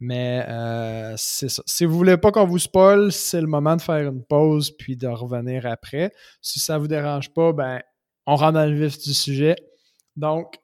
Mais 0.00 0.44
euh, 0.48 1.14
c'est 1.16 1.48
ça. 1.48 1.62
Si 1.66 1.84
vous 1.84 1.96
voulez 1.96 2.16
pas 2.16 2.32
qu'on 2.32 2.46
vous 2.46 2.58
spoil, 2.58 3.12
c'est 3.12 3.40
le 3.40 3.46
moment 3.46 3.76
de 3.76 3.82
faire 3.82 4.08
une 4.08 4.24
pause 4.24 4.70
puis 4.70 4.96
de 4.96 5.06
revenir 5.06 5.66
après. 5.66 6.12
Si 6.40 6.60
ça 6.60 6.78
vous 6.78 6.88
dérange 6.88 7.32
pas, 7.34 7.52
ben 7.52 7.80
on 8.26 8.36
rentre 8.36 8.54
dans 8.54 8.66
le 8.66 8.74
vif 8.74 8.98
du 8.98 9.12
sujet. 9.12 9.56
Donc, 10.16 10.54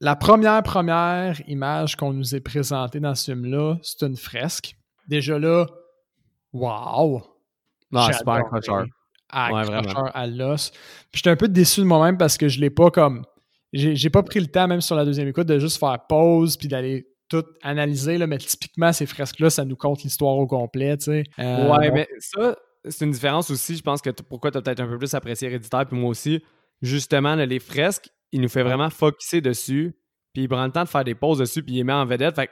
la 0.00 0.16
première 0.16 0.62
première 0.62 1.40
image 1.48 1.96
qu'on 1.96 2.12
nous 2.12 2.34
est 2.34 2.40
présentée 2.40 3.00
dans 3.00 3.14
ce 3.14 3.32
film-là, 3.32 3.76
c'est 3.82 4.04
une 4.04 4.16
fresque. 4.16 4.76
Déjà 5.08 5.38
là, 5.38 5.66
Wow! 6.54 7.22
Non, 7.90 8.12
super 8.12 8.34
accrocheur. 8.34 8.86
Accrocheur 9.28 10.16
à 10.16 10.26
l'os. 10.26 10.70
Puis 10.70 11.18
j'étais 11.18 11.30
un 11.30 11.36
peu 11.36 11.48
déçu 11.48 11.80
de 11.80 11.86
moi-même 11.86 12.16
parce 12.16 12.38
que 12.38 12.48
je 12.48 12.60
l'ai 12.60 12.70
pas 12.70 12.90
comme. 12.90 13.24
J'ai 13.72 14.10
pas 14.10 14.22
pris 14.22 14.38
le 14.38 14.46
temps, 14.46 14.68
même 14.68 14.80
sur 14.80 14.94
la 14.94 15.04
deuxième 15.04 15.26
écoute, 15.26 15.48
de 15.48 15.58
juste 15.58 15.78
faire 15.78 15.98
pause 16.08 16.56
puis 16.56 16.68
d'aller 16.68 17.08
tout 17.28 17.44
analyser. 17.62 18.18
Là, 18.18 18.28
mais 18.28 18.38
typiquement, 18.38 18.92
ces 18.92 19.06
fresques-là, 19.06 19.50
ça 19.50 19.64
nous 19.64 19.74
compte 19.74 20.04
l'histoire 20.04 20.36
au 20.36 20.46
complet. 20.46 20.96
Tu 20.96 21.04
sais. 21.04 21.24
Euh, 21.40 21.68
ouais, 21.70 21.90
mais 21.90 22.08
ça, 22.20 22.56
c'est 22.88 23.04
une 23.04 23.10
différence 23.10 23.50
aussi. 23.50 23.76
Je 23.76 23.82
pense 23.82 24.00
que 24.00 24.10
pourquoi 24.10 24.52
tu 24.52 24.58
as 24.58 24.62
peut-être 24.62 24.80
un 24.80 24.86
peu 24.86 24.98
plus 24.98 25.12
apprécié 25.14 25.48
Héréditaire, 25.48 25.86
puis 25.86 25.98
moi 25.98 26.10
aussi. 26.10 26.42
Justement, 26.82 27.34
les 27.34 27.60
fresques, 27.60 28.10
il 28.30 28.40
nous 28.40 28.48
fait 28.48 28.62
vraiment 28.62 28.90
focuser 28.90 29.40
dessus, 29.40 29.96
puis 30.32 30.42
il 30.42 30.48
prend 30.48 30.64
le 30.66 30.72
temps 30.72 30.84
de 30.84 30.88
faire 30.88 31.04
des 31.04 31.14
pauses 31.14 31.38
dessus, 31.38 31.62
puis 31.62 31.74
il 31.74 31.78
les 31.78 31.84
met 31.84 31.92
en 31.92 32.04
vedette. 32.04 32.34
Fait 32.34 32.50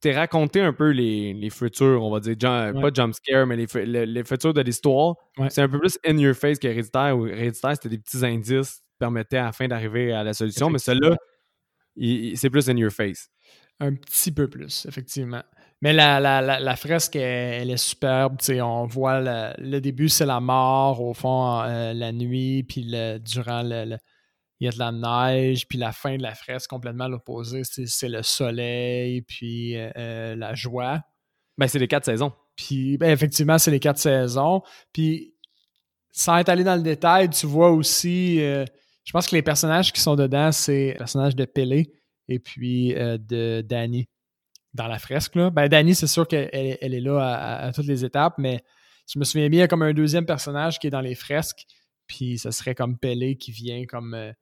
t'es 0.00 0.14
raconté 0.14 0.60
un 0.60 0.72
peu 0.72 0.90
les, 0.90 1.34
les, 1.34 1.50
futurs, 1.50 2.02
on 2.02 2.10
va 2.10 2.20
dire, 2.20 2.36
pas 2.38 2.90
jump 2.92 3.14
scare, 3.14 3.46
mais 3.46 3.56
les, 3.56 4.06
les, 4.06 4.24
futurs 4.24 4.54
de 4.54 4.60
l'histoire. 4.60 5.16
C'est 5.48 5.62
un 5.62 5.68
peu 5.68 5.78
plus 5.78 5.98
in 6.06 6.16
your 6.18 6.34
face 6.34 6.58
qu'héréditaire, 6.58 7.16
où 7.16 7.26
héréditaire, 7.26 7.72
c'était 7.74 7.88
des 7.88 7.98
petits 7.98 8.24
indices 8.24 8.76
qui 8.76 8.96
permettaient 8.98 9.38
à 9.38 9.44
la 9.46 9.52
fin 9.52 9.66
d'arriver 9.66 10.12
à 10.12 10.22
la 10.22 10.34
solution, 10.34 10.70
mais 10.70 10.78
celui-là, 10.78 11.16
c'est 12.36 12.50
plus 12.50 12.68
in 12.68 12.76
your 12.76 12.92
face. 12.92 13.28
Un 13.80 13.94
petit 13.94 14.32
peu 14.32 14.48
plus, 14.48 14.86
effectivement. 14.86 15.42
Mais 15.80 15.92
la, 15.92 16.18
la, 16.18 16.40
la, 16.58 16.76
fresque, 16.76 17.14
elle, 17.14 17.70
est 17.70 17.76
superbe. 17.76 18.38
on 18.60 18.86
voit 18.86 19.54
le, 19.58 19.78
début, 19.80 20.08
c'est 20.08 20.26
la 20.26 20.40
mort, 20.40 21.00
au 21.00 21.14
fond, 21.14 21.62
euh, 21.62 21.92
la 21.92 22.10
nuit, 22.10 22.64
puis 22.64 22.82
le, 22.84 23.18
durant 23.18 23.62
le, 23.62 23.96
il 24.60 24.64
y 24.64 24.68
a 24.68 24.72
de 24.72 24.78
la 24.78 24.92
neige, 24.92 25.68
puis 25.68 25.78
la 25.78 25.92
fin 25.92 26.16
de 26.16 26.22
la 26.22 26.34
fresque 26.34 26.68
complètement 26.68 27.08
l'opposé, 27.08 27.62
c'est 27.64 28.08
le 28.08 28.22
soleil, 28.22 29.22
puis 29.22 29.76
euh, 29.76 29.90
euh, 29.96 30.36
la 30.36 30.54
joie. 30.54 31.02
Ben, 31.56 31.68
c'est 31.68 31.78
les 31.78 31.88
quatre 31.88 32.04
saisons. 32.04 32.32
Puis, 32.56 32.98
ben, 32.98 33.10
effectivement, 33.10 33.58
c'est 33.58 33.70
les 33.70 33.80
quatre 33.80 33.98
saisons. 33.98 34.62
Puis, 34.92 35.34
sans 36.10 36.38
être 36.38 36.48
allé 36.48 36.64
dans 36.64 36.76
le 36.76 36.82
détail, 36.82 37.30
tu 37.30 37.46
vois 37.46 37.70
aussi, 37.70 38.40
euh, 38.40 38.64
je 39.04 39.12
pense 39.12 39.28
que 39.28 39.36
les 39.36 39.42
personnages 39.42 39.92
qui 39.92 40.00
sont 40.00 40.16
dedans, 40.16 40.50
c'est 40.50 40.92
le 40.92 40.98
personnage 40.98 41.36
de 41.36 41.44
Pelé 41.44 41.92
et 42.28 42.38
puis 42.40 42.94
de 42.94 43.62
Danny 43.62 44.08
dans 44.74 44.86
la 44.86 44.98
fresque. 44.98 45.36
Là. 45.36 45.50
Ben, 45.50 45.68
Danny, 45.68 45.94
c'est 45.94 46.06
sûr 46.06 46.26
qu'elle 46.26 46.50
elle 46.52 46.94
est 46.94 47.00
là 47.00 47.20
à, 47.20 47.66
à, 47.66 47.72
toutes 47.72 47.86
les 47.86 48.04
étapes, 48.04 48.34
mais 48.38 48.62
je 49.10 49.18
me 49.18 49.24
souviens 49.24 49.48
bien, 49.48 49.60
il 49.60 49.62
y 49.62 49.64
a 49.64 49.68
comme 49.68 49.82
un 49.82 49.94
deuxième 49.94 50.26
personnage 50.26 50.78
qui 50.78 50.88
est 50.88 50.90
dans 50.90 51.00
les 51.00 51.14
fresques, 51.14 51.64
puis 52.06 52.38
ce 52.38 52.50
serait 52.50 52.74
comme 52.74 52.98
Pelé 52.98 53.36
qui 53.36 53.52
vient 53.52 53.86
comme 53.86 54.14
euh, 54.14 54.32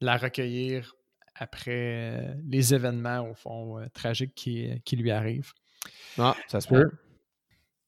la 0.00 0.16
recueillir 0.16 0.94
après 1.34 2.12
euh, 2.12 2.34
les 2.48 2.74
événements, 2.74 3.28
au 3.28 3.34
fond, 3.34 3.78
euh, 3.78 3.86
tragiques 3.92 4.34
qui, 4.34 4.70
qui, 4.84 4.96
lui 4.96 5.10
arrivent. 5.10 5.52
Ah, 6.18 6.36
ça 6.48 6.60
se 6.60 6.68
peut. 6.68 6.90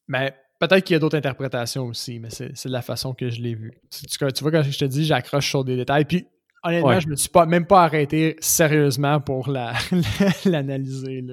mais 0.08 0.34
peut-être 0.58 0.84
qu'il 0.84 0.94
y 0.94 0.96
a 0.96 0.98
d'autres 0.98 1.16
interprétations 1.16 1.84
aussi, 1.84 2.18
mais 2.18 2.30
c'est 2.30 2.66
de 2.66 2.72
la 2.72 2.82
façon 2.82 3.14
que 3.14 3.30
je 3.30 3.40
l'ai 3.40 3.54
vu. 3.54 3.72
Tu, 3.90 4.06
tu, 4.06 4.42
vois, 4.42 4.50
quand 4.50 4.62
je 4.62 4.78
te 4.78 4.84
dis, 4.84 5.04
j'accroche 5.04 5.48
sur 5.48 5.64
des 5.64 5.76
détails. 5.76 6.04
Puis, 6.04 6.26
honnêtement, 6.64 6.98
je 6.98 7.08
me 7.08 7.16
suis 7.16 7.28
pas, 7.28 7.46
même 7.46 7.66
pas 7.66 7.84
arrêté 7.84 8.36
sérieusement 8.40 9.20
pour 9.20 9.48
l'analyser. 10.44 11.24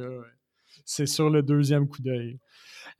c'est 0.86 1.08
sur 1.08 1.29
le 1.29 1.41
deuxième 1.41 1.88
coup 1.88 2.01
d'œil. 2.01 2.39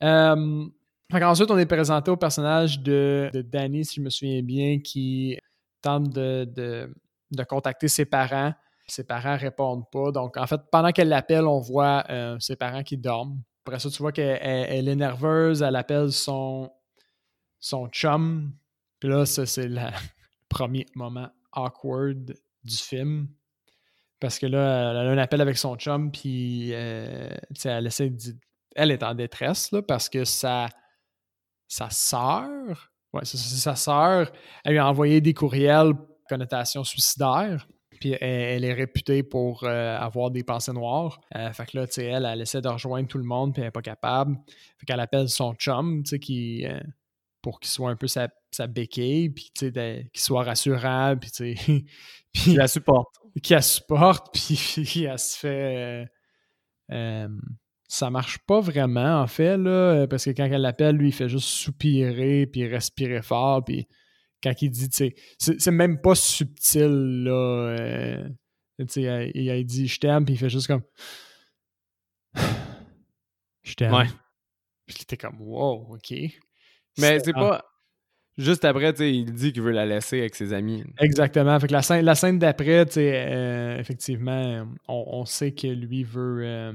ensuite, 0.00 1.50
on 1.50 1.58
est 1.58 1.66
présenté 1.66 2.10
au 2.10 2.16
personnage 2.16 2.80
de, 2.80 3.30
de 3.32 3.42
Danny, 3.42 3.84
si 3.84 3.96
je 3.96 4.00
me 4.00 4.10
souviens 4.10 4.42
bien, 4.42 4.80
qui 4.80 5.38
tente 5.84 6.10
de, 6.10 6.94
contacter 7.48 7.88
ses 7.88 8.06
parents. 8.06 8.54
Ses 8.86 9.04
parents 9.04 9.36
répondent 9.36 9.88
pas. 9.90 10.10
Donc, 10.12 10.36
en 10.36 10.46
fait, 10.46 10.60
pendant 10.70 10.90
qu'elle 10.92 11.08
l'appelle, 11.08 11.46
on 11.46 11.60
voit 11.60 12.04
euh, 12.10 12.38
ses 12.40 12.56
parents 12.56 12.82
qui 12.82 12.96
dorment. 12.96 13.40
Après 13.66 13.78
ça, 13.78 13.88
tu 13.88 13.98
vois 13.98 14.12
qu'elle 14.12 14.88
est 14.88 14.96
nerveuse, 14.96 15.62
elle 15.62 15.76
appelle 15.76 16.12
son, 16.12 16.70
son 17.60 17.88
chum. 17.88 18.52
Puis 19.00 19.08
là, 19.08 19.24
c'est 19.24 19.68
le 19.68 19.88
premier 20.48 20.86
moment 20.94 21.30
awkward 21.52 22.36
du 22.62 22.76
film. 22.76 23.28
Parce 24.20 24.38
que 24.38 24.46
là, 24.46 24.90
elle 24.90 24.96
a 24.96 25.10
un 25.10 25.18
appel 25.18 25.40
avec 25.40 25.58
son 25.58 25.76
chum, 25.76 26.10
puis 26.10 26.70
euh, 26.72 27.28
elle 27.64 27.86
essaie 27.86 28.10
de, 28.10 28.36
Elle 28.74 28.90
est 28.90 29.02
en 29.02 29.14
détresse 29.14 29.70
là, 29.72 29.82
parce 29.82 30.08
que 30.08 30.24
sa, 30.24 30.68
sa 31.68 31.88
Ouais, 33.14 33.24
c'est 33.24 33.38
sa 33.38 33.76
sœur. 33.76 34.30
Elle 34.64 34.72
lui 34.72 34.78
a 34.78 34.88
envoyé 34.88 35.20
des 35.20 35.32
courriels 35.32 35.94
connotation 36.28 36.84
suicidaire. 36.84 37.68
Puis 38.00 38.12
elle, 38.20 38.64
est 38.64 38.72
réputée 38.72 39.22
pour 39.22 39.64
euh, 39.64 39.96
avoir 39.96 40.30
des 40.30 40.42
pensées 40.42 40.72
noires. 40.72 41.20
Euh, 41.36 41.52
fait 41.52 41.66
que 41.66 41.78
là, 41.78 41.86
tu 41.86 41.94
sais, 41.94 42.06
elle, 42.06 42.26
elle 42.26 42.40
essaie 42.40 42.60
de 42.60 42.68
rejoindre 42.68 43.08
tout 43.08 43.18
le 43.18 43.24
monde, 43.24 43.52
puis 43.52 43.62
elle 43.62 43.68
n'est 43.68 43.72
pas 43.72 43.82
capable. 43.82 44.36
Fait 44.78 44.86
qu'elle 44.86 45.00
appelle 45.00 45.28
son 45.28 45.54
chum, 45.54 46.02
tu 46.02 46.10
sais, 46.10 46.18
qui, 46.18 46.66
euh, 46.66 46.80
pour 47.40 47.60
qu'il 47.60 47.70
soit 47.70 47.90
un 47.90 47.96
peu 47.96 48.08
sa, 48.08 48.28
sa 48.50 48.66
béquille, 48.66 49.30
puis 49.30 49.50
tu 49.54 49.70
sais, 49.72 50.10
qu'il 50.12 50.22
soit 50.22 50.42
rassurant, 50.42 51.16
puis 51.18 51.30
tu 51.30 51.56
sais. 51.56 51.84
Qui 52.34 52.54
la 52.54 52.66
supporte. 52.66 53.14
Qui 53.40 53.52
la 53.52 53.62
supporte, 53.62 54.34
puis 54.34 55.04
elle 55.04 55.18
se 55.18 55.38
fait 55.38 56.08
ça 57.94 58.10
marche 58.10 58.38
pas 58.38 58.60
vraiment, 58.60 59.20
en 59.20 59.26
fait, 59.28 59.56
là, 59.56 59.70
euh, 59.70 60.06
parce 60.08 60.24
que 60.24 60.30
quand 60.30 60.44
elle 60.44 60.62
l'appelle, 60.62 60.96
lui, 60.96 61.08
il 61.08 61.12
fait 61.12 61.28
juste 61.28 61.48
soupirer, 61.48 62.46
puis 62.46 62.66
respirer 62.66 63.22
fort, 63.22 63.64
puis 63.64 63.86
quand 64.42 64.52
il 64.60 64.70
dit, 64.70 64.90
tu 64.90 65.12
sais, 65.38 65.56
c'est 65.58 65.70
même 65.70 66.00
pas 66.00 66.16
subtil, 66.16 67.22
là. 67.24 67.76
Euh, 67.78 68.28
tu 68.80 68.86
sais, 68.88 69.30
il, 69.32 69.64
dit 69.64 69.86
«je 69.88 70.00
t'aime», 70.00 70.24
puis 70.26 70.34
il 70.34 70.38
fait 70.38 70.50
juste 70.50 70.66
comme 70.66 70.82
«je 73.62 73.74
t'aime 73.74 73.94
ouais.». 73.94 74.06
Puis 74.86 74.96
était 75.02 75.16
comme 75.16 75.36
«wow, 75.40 75.94
OK». 75.94 76.12
Mais 76.98 77.20
c'est 77.20 77.32
pas... 77.32 77.64
Juste 78.36 78.64
après, 78.64 78.92
tu 78.92 78.98
sais, 78.98 79.14
il 79.14 79.32
dit 79.32 79.52
qu'il 79.52 79.62
veut 79.62 79.70
la 79.70 79.86
laisser 79.86 80.18
avec 80.18 80.34
ses 80.34 80.52
amis. 80.52 80.82
Exactement. 80.98 81.58
Fait 81.60 81.68
que 81.68 81.72
la 81.72 81.82
scène, 81.82 82.04
la 82.04 82.16
scène 82.16 82.40
d'après, 82.40 82.84
tu 82.86 82.94
sais, 82.94 83.24
euh, 83.28 83.78
effectivement, 83.78 84.66
on, 84.88 85.24
sait 85.24 85.52
que 85.52 85.68
lui 85.68 86.02
veut... 86.02 86.40
Euh, 86.44 86.72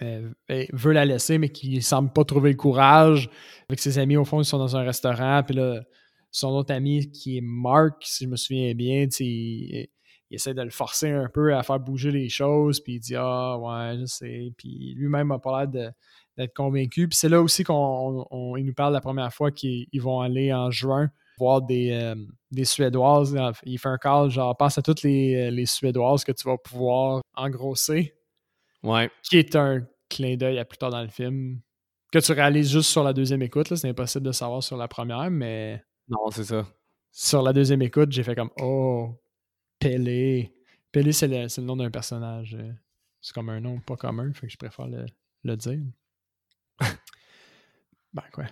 veut 0.00 0.92
la 0.92 1.04
laisser, 1.04 1.38
mais 1.38 1.50
qui 1.50 1.82
semble 1.82 2.12
pas 2.12 2.24
trouver 2.24 2.50
le 2.50 2.56
courage. 2.56 3.30
Avec 3.68 3.80
ses 3.80 3.98
amis, 3.98 4.16
au 4.16 4.24
fond, 4.24 4.40
ils 4.40 4.44
sont 4.44 4.58
dans 4.58 4.76
un 4.76 4.82
restaurant. 4.82 5.42
Puis 5.42 5.54
là, 5.54 5.82
son 6.30 6.48
autre 6.48 6.72
ami, 6.72 7.10
qui 7.10 7.38
est 7.38 7.42
Mark, 7.42 8.02
si 8.02 8.24
je 8.24 8.28
me 8.28 8.36
souviens 8.36 8.74
bien, 8.74 9.06
il, 9.18 9.88
il, 10.30 10.34
essaie 10.34 10.54
de 10.54 10.62
le 10.62 10.70
forcer 10.70 11.10
un 11.10 11.28
peu 11.32 11.54
à 11.54 11.62
faire 11.62 11.80
bouger 11.80 12.10
les 12.10 12.28
choses. 12.28 12.80
Puis 12.80 12.94
il 12.94 13.00
dit 13.00 13.16
Ah, 13.16 13.58
ouais, 13.58 13.98
je 14.00 14.06
sais. 14.06 14.52
Puis 14.56 14.94
lui-même 14.96 15.32
a 15.32 15.38
pas 15.38 15.64
l'air 15.64 15.90
d'être 16.36 16.54
convaincu. 16.54 17.08
Puis 17.08 17.16
c'est 17.16 17.28
là 17.28 17.42
aussi 17.42 17.64
qu'on 17.64 18.26
nous 18.30 18.74
parle 18.74 18.92
la 18.92 19.00
première 19.00 19.32
fois 19.32 19.50
qu'ils 19.50 19.86
vont 19.96 20.20
aller 20.20 20.52
en 20.52 20.70
juin 20.70 21.10
voir 21.38 21.62
des, 21.62 21.90
euh, 21.92 22.14
des 22.50 22.66
Suédoises. 22.66 23.36
Il 23.64 23.78
fait 23.78 23.88
un 23.88 23.96
call 23.96 24.30
genre 24.30 24.54
pense 24.56 24.76
à 24.76 24.82
toutes 24.82 25.02
les, 25.02 25.50
les 25.50 25.66
Suédoises 25.66 26.22
que 26.22 26.32
tu 26.32 26.46
vas 26.46 26.58
pouvoir 26.58 27.22
engrosser 27.34 28.19
Ouais. 28.82 29.10
Qui 29.22 29.38
est 29.38 29.56
un 29.56 29.86
clin 30.08 30.36
d'œil 30.36 30.58
à 30.58 30.64
plus 30.64 30.78
tard 30.78 30.90
dans 30.90 31.02
le 31.02 31.08
film. 31.08 31.60
que 32.12 32.18
tu 32.18 32.32
réalises 32.32 32.70
juste 32.70 32.90
sur 32.90 33.04
la 33.04 33.12
deuxième 33.12 33.42
écoute. 33.42 33.74
C'est 33.74 33.88
impossible 33.88 34.26
de 34.26 34.32
savoir 34.32 34.62
sur 34.62 34.76
la 34.76 34.88
première, 34.88 35.30
mais. 35.30 35.82
Non, 36.08 36.30
c'est 36.30 36.44
ça. 36.44 36.66
Sur 37.12 37.42
la 37.42 37.52
deuxième 37.52 37.82
écoute, 37.82 38.12
j'ai 38.12 38.22
fait 38.22 38.34
comme 38.34 38.50
Oh, 38.60 39.20
Pelé. 39.78 40.52
Pelé, 40.92 41.12
c'est 41.12 41.28
le, 41.28 41.62
nom 41.62 41.76
d'un 41.76 41.90
personnage. 41.90 42.56
Euh, 42.58 42.72
c'est 43.20 43.34
comme 43.34 43.48
un 43.48 43.60
nom 43.60 43.80
pas 43.80 43.96
commun, 43.96 44.32
fait 44.32 44.46
que 44.46 44.52
je 44.52 44.58
préfère 44.58 44.86
le, 44.86 45.56
dire. 45.56 45.80
ben, 48.12 48.22
quoi. 48.32 48.44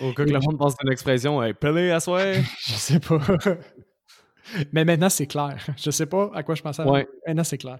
Au 0.00 0.12
cas 0.12 0.24
que 0.24 0.30
le 0.30 0.40
monde 0.40 0.58
pense 0.58 0.74
à 0.74 0.84
une 0.84 0.92
expression, 0.92 1.42
hey, 1.42 1.54
Pelé 1.54 1.90
à 1.90 2.00
soi. 2.00 2.32
je 2.66 2.72
sais 2.72 3.00
pas. 3.00 3.18
Mais 4.72 4.84
maintenant, 4.84 5.08
c'est 5.08 5.26
clair. 5.26 5.64
Je 5.76 5.90
sais 5.90 6.06
pas 6.06 6.30
à 6.34 6.42
quoi 6.42 6.54
je 6.54 6.62
pensais. 6.62 6.82
Ouais. 6.82 7.06
Maintenant, 7.26 7.44
c'est 7.44 7.58
clair. 7.58 7.78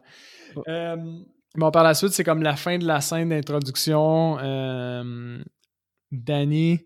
Euh, 0.68 1.20
bon, 1.56 1.70
par 1.70 1.84
la 1.84 1.94
suite, 1.94 2.12
c'est 2.12 2.24
comme 2.24 2.42
la 2.42 2.56
fin 2.56 2.78
de 2.78 2.86
la 2.86 3.00
scène 3.00 3.30
d'introduction. 3.30 4.38
Euh, 4.40 5.42
Danny 6.10 6.80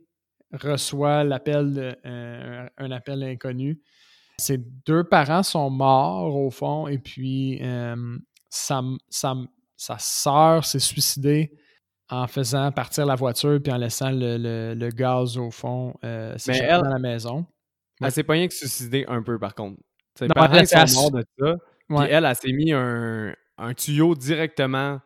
reçoit 0.52 1.24
l'appel 1.24 1.98
euh, 2.05 2.68
un 2.76 2.90
appel 2.90 3.22
inconnu. 3.22 3.81
Ses 4.38 4.59
deux 4.59 5.05
parents 5.05 5.42
sont 5.42 5.70
morts, 5.70 6.35
au 6.37 6.50
fond, 6.50 6.88
et 6.88 6.98
puis 6.98 7.59
euh, 7.62 8.18
sa, 8.50 8.83
sa, 9.09 9.35
sa 9.76 9.96
sœur 9.98 10.64
s'est 10.64 10.79
suicidée 10.79 11.52
en 12.09 12.26
faisant 12.26 12.70
partir 12.70 13.07
la 13.07 13.16
voiture 13.16 13.59
puis 13.62 13.72
en 13.72 13.79
laissant 13.79 14.11
le, 14.11 14.74
le, 14.74 14.88
gaz 14.90 15.38
au 15.38 15.50
fond 15.50 15.94
euh, 16.05 16.37
dans 16.46 16.88
la 16.88 16.98
maison. 16.98 17.46
Elle 18.00 18.12
s'est 18.12 18.22
pas 18.22 18.35
rien 18.35 18.46
que 18.46 18.55
suicidée 18.55 19.05
un 19.09 19.22
peu, 19.22 19.38
par 19.38 19.55
contre. 19.55 19.81
Ses 20.18 20.29
parents 20.29 20.64
sont 20.64 21.00
morts 21.00 21.11
de 21.11 21.24
ça. 21.38 21.55
Puis 21.88 21.98
elle, 22.11 22.24
elle, 22.24 22.37
s'est 22.37 22.52
mis 22.52 22.72
un, 22.72 23.35
un, 23.59 23.75
tuyau 23.75 24.14
directement 24.14 25.01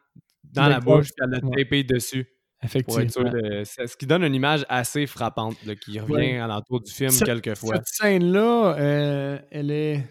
dans 0.45 0.69
la 0.69 0.81
bouche 0.81 1.09
puis 1.09 1.25
elle 1.25 1.31
l'a 1.31 1.41
tapé 1.41 1.85
dessus. 1.85 2.27
Effectivement. 2.63 3.09
ce 3.09 3.97
qui 3.97 4.07
donne 4.07 4.23
une 4.23 4.35
image 4.35 4.67
assez 4.69 5.07
frappante 5.07 5.57
qui 5.81 5.99
revient 5.99 6.37
à 6.37 6.47
l'entour 6.47 6.81
du 6.81 6.93
film 6.93 7.11
quelquefois. 7.25 7.77
Cette 7.77 7.89
scène-là, 7.89 8.77
euh, 8.79 9.39
elle 9.51 9.71
est 9.71 10.05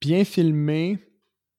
bien 0.00 0.24
filmée, 0.24 0.98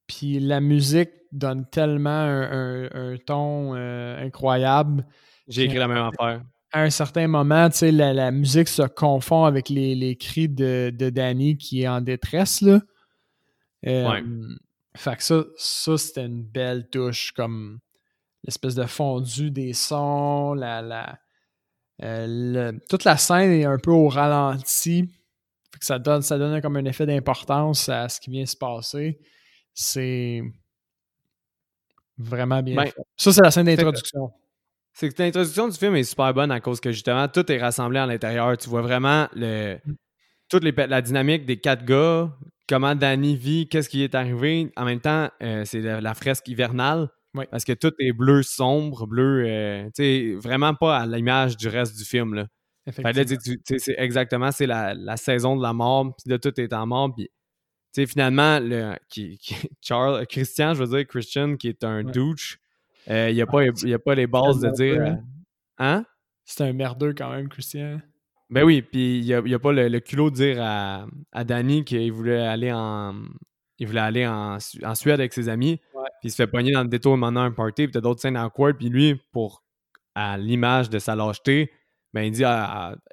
puis 0.06 0.40
la 0.40 0.60
musique 0.60 1.12
donne 1.32 1.66
tellement 1.70 2.10
un, 2.10 3.16
ton 3.26 3.74
euh, 3.76 4.26
incroyable. 4.26 5.06
J'ai 5.48 5.64
écrit 5.64 5.78
la 5.78 5.88
même 5.88 6.10
affaire. 6.14 6.44
À 6.74 6.82
un 6.82 6.90
certain 6.90 7.28
moment, 7.28 7.70
la, 7.82 8.14
la 8.14 8.32
musique 8.32 8.68
se 8.68 8.82
confond 8.82 9.46
avec 9.46 9.70
les, 9.70 10.18
cris 10.18 10.50
de, 10.50 10.92
de, 10.94 11.10
Danny 11.10 11.56
qui 11.56 11.84
est 11.84 11.88
en 11.88 12.02
détresse. 12.02 12.62
Là. 12.62 12.82
Euh, 13.86 14.22
fait 14.96 15.16
que 15.16 15.24
ça, 15.24 15.44
ça 15.58 15.98
c'était 15.98 16.26
une 16.26 16.44
belle 16.44 16.90
touche 16.90 17.32
comme 17.32 17.80
l'espèce 18.44 18.76
de 18.76 18.86
fondu 18.86 19.52
des 19.52 19.74
sons, 19.74 20.54
la, 20.54 20.82
la, 20.82 21.18
euh, 22.02 22.72
toute 22.90 23.04
la 23.04 23.18
scène 23.18 23.52
est 23.52 23.66
un 23.66 23.78
peu 23.78 23.92
au 23.92 24.08
ralenti. 24.08 25.10
ça 25.80 26.00
donne, 26.00 26.22
ça 26.22 26.38
donne 26.38 26.62
comme 26.62 26.78
un 26.78 26.86
effet 26.86 27.06
d'importance 27.06 27.90
à 27.90 28.10
ce 28.10 28.20
qui 28.20 28.32
vient 28.32 28.46
se 28.46 28.58
passer. 28.58 29.20
C'est 29.74 30.42
vraiment 32.18 32.62
bien 32.62 32.76
ben, 32.76 32.92
Ça, 33.18 33.32
c'est 33.32 33.44
la 33.44 33.52
scène 33.52 33.66
d'introduction. 33.66 34.32
C'est 34.94 35.10
que 35.10 35.24
l'introduction 35.24 35.68
du 35.68 35.78
film 35.78 35.96
est 35.96 36.04
super 36.04 36.34
bonne 36.34 36.52
à 36.52 36.60
cause 36.60 36.80
que 36.80 36.92
justement 36.92 37.28
tout 37.28 37.52
est 37.52 37.58
rassemblé 37.58 38.00
à 38.00 38.06
l'intérieur. 38.06 38.56
Tu 38.58 38.70
vois 38.70 38.84
vraiment 38.84 39.28
le, 39.34 39.80
mm. 39.84 39.96
toute 40.50 40.64
les, 40.64 40.72
la 40.72 41.02
dynamique 41.02 41.46
des 41.46 41.60
quatre 41.60 41.84
gars, 41.84 42.32
comment 42.68 42.96
Danny 42.96 43.36
vit, 43.36 43.68
qu'est-ce 43.68 43.90
qui 43.90 44.04
est 44.04 44.16
arrivé. 44.16 44.72
En 44.76 44.86
même 44.86 45.00
temps, 45.00 45.30
euh, 45.42 45.64
c'est 45.66 45.82
la, 45.82 46.14
fresque 46.14 46.48
hivernale. 46.48 47.10
Parce 47.50 47.64
que 47.64 47.74
tout 47.74 47.94
est 47.98 48.14
bleu 48.14 48.44
sombre, 48.44 49.08
bleu, 49.08 49.46
euh, 49.48 49.86
tu 49.86 50.04
sais, 50.04 50.36
vraiment 50.36 50.76
pas 50.76 51.00
à 51.00 51.06
l'image 51.08 51.58
du 51.58 51.68
reste 51.68 51.98
du 51.98 52.06
film. 52.06 52.36
Là. 52.36 52.46
c'est 52.88 53.96
exactement, 53.98 54.52
c'est 54.52 54.68
la, 54.68 54.94
la, 54.94 55.18
saison 55.18 55.56
de 55.56 55.64
la 55.64 55.74
mort, 55.74 56.16
puis 56.16 56.30
là, 56.30 56.38
tout 56.38 56.60
est 56.60 56.74
en 56.74 56.86
mort, 56.86 57.12
puis 57.16 57.32
sais, 57.94 58.06
finalement, 58.06 58.60
le, 58.60 58.96
qui, 59.10 59.40
Charles, 59.82 60.26
Christian, 60.28 60.74
je 60.74 60.84
veux 60.84 60.98
dire, 60.98 61.08
Christian, 61.08 61.56
qui 61.56 61.70
est 61.70 61.84
un 61.84 62.04
douche, 62.04 62.60
euh, 63.10 63.30
il 63.30 63.36
n'y 63.36 63.42
a, 63.42 63.46
pas, 63.46 63.62
a 63.62 64.00
pas 64.00 64.16
les 64.16 64.28
bases 64.28 64.60
de 64.60 64.70
dire. 64.72 65.02
Euh, 65.02 65.16
hein? 65.78 66.06
C'est 66.46 66.64
un 66.64 66.74
merdeux 66.74 67.14
quand 67.14 67.32
même, 67.32 67.50
Christian. 67.50 68.02
Ben 68.50 68.64
oui, 68.64 68.82
puis 68.82 69.20
il 69.20 69.26
n'y 69.26 69.34
a, 69.34 69.40
a, 69.40 69.60
pas 69.60 69.72
le, 69.72 70.00
culot 70.00 70.30
de 70.30 70.36
dire 70.36 70.58
à, 70.62 71.08
à 71.32 71.44
Danny 71.44 71.84
qu'il 71.84 72.12
voulait 72.12 72.42
aller 72.42 72.72
en. 72.72 73.16
Il 73.80 73.88
voulait 73.88 74.02
aller 74.02 74.28
en, 74.28 74.58
en 74.84 74.96
Suède 74.96 75.20
avec 75.20 75.34
ses 75.34 75.50
amis. 75.50 75.80
Puis 75.94 76.30
il 76.30 76.32
se 76.32 76.36
fait 76.36 76.48
pogner 76.48 76.72
dans 76.72 76.84
le 76.84 76.90
détour 76.90 77.18
maintenant 77.18 77.42
un 77.42 77.52
party, 77.52 77.86
puis 77.86 77.92
t'as 77.92 78.02
d'autres 78.02 78.22
scènes 78.22 78.36
quart, 78.56 78.74
puis 78.78 78.90
lui, 78.90 79.20
pour 79.32 79.64
à 80.16 80.38
l'image 80.38 80.90
de 80.90 81.00
sa 81.00 81.16
lâcheté, 81.16 81.72
ben 82.14 82.22
il 82.22 82.32
dit 82.32 82.44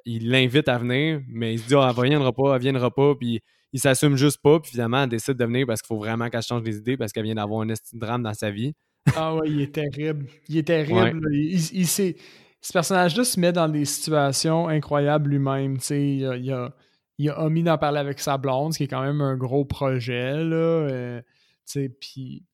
il 0.05 0.29
l'invite 0.29 0.69
à 0.69 0.77
venir, 0.77 1.21
mais 1.27 1.55
il 1.55 1.59
se 1.59 1.67
dit 1.67 1.75
ah, 1.75 1.93
elle 1.97 2.09
viendra 2.09 2.31
pas, 2.31 2.55
elle 2.55 2.61
viendra 2.61 2.91
pas, 2.91 3.15
puis 3.15 3.41
il 3.73 3.79
s'assume 3.79 4.15
juste 4.15 4.39
pas, 4.41 4.59
puis 4.59 4.71
finalement, 4.71 5.03
elle 5.03 5.09
décide 5.09 5.35
de 5.35 5.45
venir 5.45 5.65
parce 5.65 5.81
qu'il 5.81 5.87
faut 5.87 5.97
vraiment 5.97 6.29
qu'elle 6.29 6.41
change 6.41 6.61
des 6.61 6.77
idées 6.77 6.97
parce 6.97 7.11
qu'elle 7.11 7.23
vient 7.23 7.35
d'avoir 7.35 7.61
un 7.61 7.73
drame 7.93 8.23
dans 8.23 8.33
sa 8.33 8.51
vie. 8.51 8.73
ah 9.15 9.35
ouais, 9.35 9.49
il 9.49 9.61
est 9.61 9.73
terrible. 9.73 10.27
Il 10.47 10.57
est 10.57 10.63
terrible. 10.63 11.27
Il, 11.33 11.87
ce 12.61 12.73
personnage-là 12.73 13.23
se 13.23 13.39
met 13.39 13.51
dans 13.51 13.67
des 13.67 13.85
situations 13.85 14.67
incroyables 14.67 15.31
lui-même. 15.31 15.77
Il 15.89 16.25
a, 16.25 16.37
il, 16.37 16.51
a, 16.51 16.73
il 17.17 17.29
a 17.29 17.43
omis 17.43 17.63
d'en 17.63 17.77
parler 17.77 17.99
avec 17.99 18.19
sa 18.19 18.37
blonde, 18.37 18.73
ce 18.73 18.77
qui 18.77 18.83
est 18.83 18.87
quand 18.87 19.01
même 19.01 19.21
un 19.21 19.35
gros 19.35 19.65
projet. 19.65 20.43
Là, 20.43 20.55
euh, 20.55 21.21
puis 21.99 22.45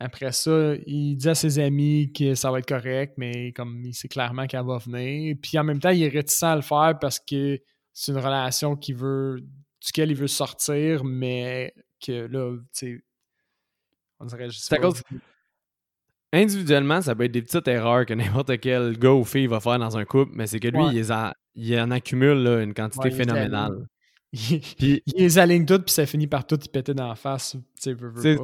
après 0.00 0.32
ça, 0.32 0.74
il 0.86 1.16
dit 1.16 1.28
à 1.28 1.34
ses 1.36 1.60
amis 1.60 2.12
que 2.12 2.34
ça 2.34 2.50
va 2.50 2.58
être 2.58 2.68
correct, 2.68 3.14
mais 3.16 3.52
comme 3.52 3.84
il 3.84 3.94
sait 3.94 4.08
clairement 4.08 4.46
qu'elle 4.46 4.64
va 4.64 4.78
venir. 4.78 5.36
Puis 5.40 5.56
en 5.58 5.64
même 5.64 5.78
temps, 5.78 5.90
il 5.90 6.02
est 6.02 6.08
réticent 6.08 6.42
à 6.42 6.56
le 6.56 6.62
faire 6.62 6.98
parce 7.00 7.20
que 7.20 7.60
c'est 7.92 8.10
une 8.10 8.18
relation 8.18 8.74
qui 8.74 8.92
veut 8.92 9.40
duquel 9.80 10.10
il 10.10 10.16
veut 10.16 10.26
sortir, 10.26 11.04
mais 11.04 11.72
que 12.04 12.26
là, 12.26 12.56
tu 12.56 12.68
sais, 12.72 13.04
on 14.18 14.26
dirait 14.26 14.50
juste. 14.50 14.72
À 14.72 14.78
cause... 14.78 15.00
Individuellement, 16.34 17.00
ça 17.00 17.14
peut 17.14 17.24
être 17.24 17.32
des 17.32 17.42
petites 17.42 17.68
erreurs 17.68 18.04
que 18.06 18.14
n'importe 18.14 18.58
quel 18.58 18.98
gars 18.98 19.12
ou 19.12 19.24
fille 19.24 19.46
va 19.46 19.60
faire 19.60 19.78
dans 19.78 19.96
un 19.96 20.04
couple, 20.04 20.32
mais 20.34 20.48
c'est 20.48 20.58
que 20.58 20.66
lui, 20.66 21.00
il, 21.54 21.80
en 21.80 21.90
accumule 21.92 22.46
une 22.62 22.74
quantité 22.74 23.10
phénoménale. 23.10 23.86
Il, 24.50 24.60
puis, 24.60 25.00
il 25.06 25.22
les 25.22 25.38
aligne 25.38 25.64
toutes, 25.64 25.84
puis 25.84 25.92
ça 25.92 26.06
finit 26.06 26.26
par 26.26 26.44
tout 26.44 26.58
y 26.60 26.68
péter 26.68 26.92
dans 26.92 27.06
la 27.06 27.14
face. 27.14 27.56
Tu 27.80 27.94
sais. 28.20 28.36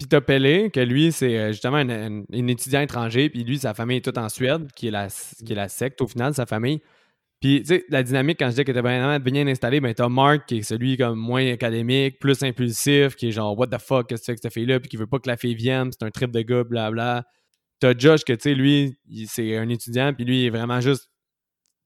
Puis 0.00 0.08
t'as 0.08 0.22
Pelé, 0.22 0.70
que 0.70 0.80
lui, 0.80 1.12
c'est 1.12 1.36
euh, 1.36 1.48
justement 1.48 1.76
un, 1.76 2.22
étudiant 2.32 2.80
étranger, 2.80 3.28
puis 3.28 3.44
lui, 3.44 3.58
sa 3.58 3.74
famille 3.74 3.98
est 3.98 4.00
toute 4.00 4.16
en 4.16 4.30
Suède, 4.30 4.72
qui 4.74 4.88
est 4.88 4.90
la, 4.90 5.08
qui 5.08 5.52
est 5.52 5.56
la 5.56 5.68
secte 5.68 6.00
au 6.00 6.06
final, 6.06 6.32
sa 6.32 6.46
famille. 6.46 6.80
Puis, 7.40 7.60
tu 7.62 7.68
sais, 7.68 7.84
la 7.88 8.02
dynamique, 8.02 8.38
quand 8.38 8.50
je 8.50 8.56
dis 8.56 8.64
que 8.64 8.72
t'es 8.72 8.82
bien, 8.82 9.18
bien 9.18 9.46
installé, 9.46 9.80
ben, 9.80 9.94
t'as 9.94 10.08
Mark 10.08 10.46
qui 10.46 10.58
est 10.58 10.62
celui 10.62 10.98
comme 10.98 11.18
moins 11.18 11.50
académique, 11.50 12.18
plus 12.18 12.42
impulsif, 12.42 13.16
qui 13.16 13.28
est 13.28 13.32
genre, 13.32 13.58
what 13.58 13.68
the 13.68 13.78
fuck, 13.78 14.08
qu'est-ce 14.08 14.20
que 14.20 14.24
tu 14.24 14.26
fais 14.26 14.32
avec 14.32 14.42
cette 14.42 14.52
fille-là, 14.52 14.78
puis 14.80 14.90
qui 14.90 14.98
veut 14.98 15.06
pas 15.06 15.18
que 15.18 15.28
la 15.28 15.38
fille 15.38 15.54
vienne, 15.54 15.90
c'est 15.90 16.04
un 16.04 16.10
trip 16.10 16.30
de 16.30 16.42
gars, 16.42 16.64
blabla. 16.64 17.24
T'as 17.80 17.96
Josh 17.96 18.24
que, 18.24 18.34
tu 18.34 18.42
sais, 18.42 18.54
lui, 18.54 18.98
c'est 19.26 19.56
un 19.56 19.70
étudiant, 19.70 20.12
puis 20.12 20.26
lui, 20.26 20.42
il 20.42 20.46
est 20.46 20.50
vraiment 20.50 20.82
juste 20.82 21.10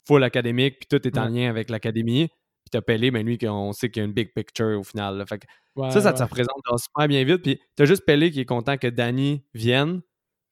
full 0.08 0.24
académique, 0.24 0.80
puis 0.80 0.88
tout 0.88 1.06
est 1.06 1.16
en 1.18 1.28
lien 1.28 1.48
avec 1.48 1.70
l'académie. 1.70 2.28
Puis 2.28 2.70
t'as 2.70 2.80
Pelé, 2.80 3.10
ben 3.10 3.24
lui, 3.24 3.38
on 3.46 3.72
sait 3.72 3.90
qu'il 3.90 4.00
y 4.00 4.04
a 4.04 4.06
une 4.06 4.14
big 4.14 4.32
picture 4.34 4.78
au 4.80 4.82
final. 4.82 5.22
Fait 5.28 5.38
que 5.38 5.46
ça, 5.90 6.00
ça 6.00 6.12
te 6.14 6.22
représente 6.22 6.56
super 6.78 7.08
bien 7.08 7.22
vite. 7.22 7.42
Puis 7.42 7.60
t'as 7.76 7.84
juste 7.84 8.04
Pelé 8.06 8.30
qui 8.30 8.40
est 8.40 8.46
content 8.46 8.78
que 8.78 8.86
Danny 8.86 9.44
vienne. 9.52 10.00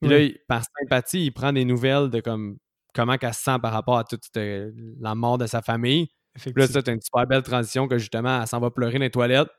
Puis 0.00 0.10
là, 0.10 0.28
par 0.46 0.62
sympathie, 0.78 1.24
il 1.24 1.30
prend 1.32 1.52
des 1.52 1.64
nouvelles 1.64 2.10
de 2.10 2.20
comme 2.20 2.58
comment 2.94 3.16
elle 3.20 3.35
se 3.35 3.42
sent 3.42 3.59
par 3.61 3.72
rapport 3.72 3.98
à 3.98 4.05
toute 4.05 4.28
la 4.35 5.14
mort 5.14 5.38
de 5.38 5.46
sa 5.46 5.62
famille. 5.62 6.09
Là, 6.57 6.66
ça, 6.66 6.81
une 6.87 7.00
super 7.00 7.26
belle 7.26 7.42
transition 7.42 7.88
que 7.88 7.98
justement, 7.98 8.40
elle 8.40 8.46
s'en 8.46 8.61
va 8.61 8.70
pleurer 8.70 8.94
dans 8.94 9.05
les 9.05 9.11
toilettes, 9.11 9.50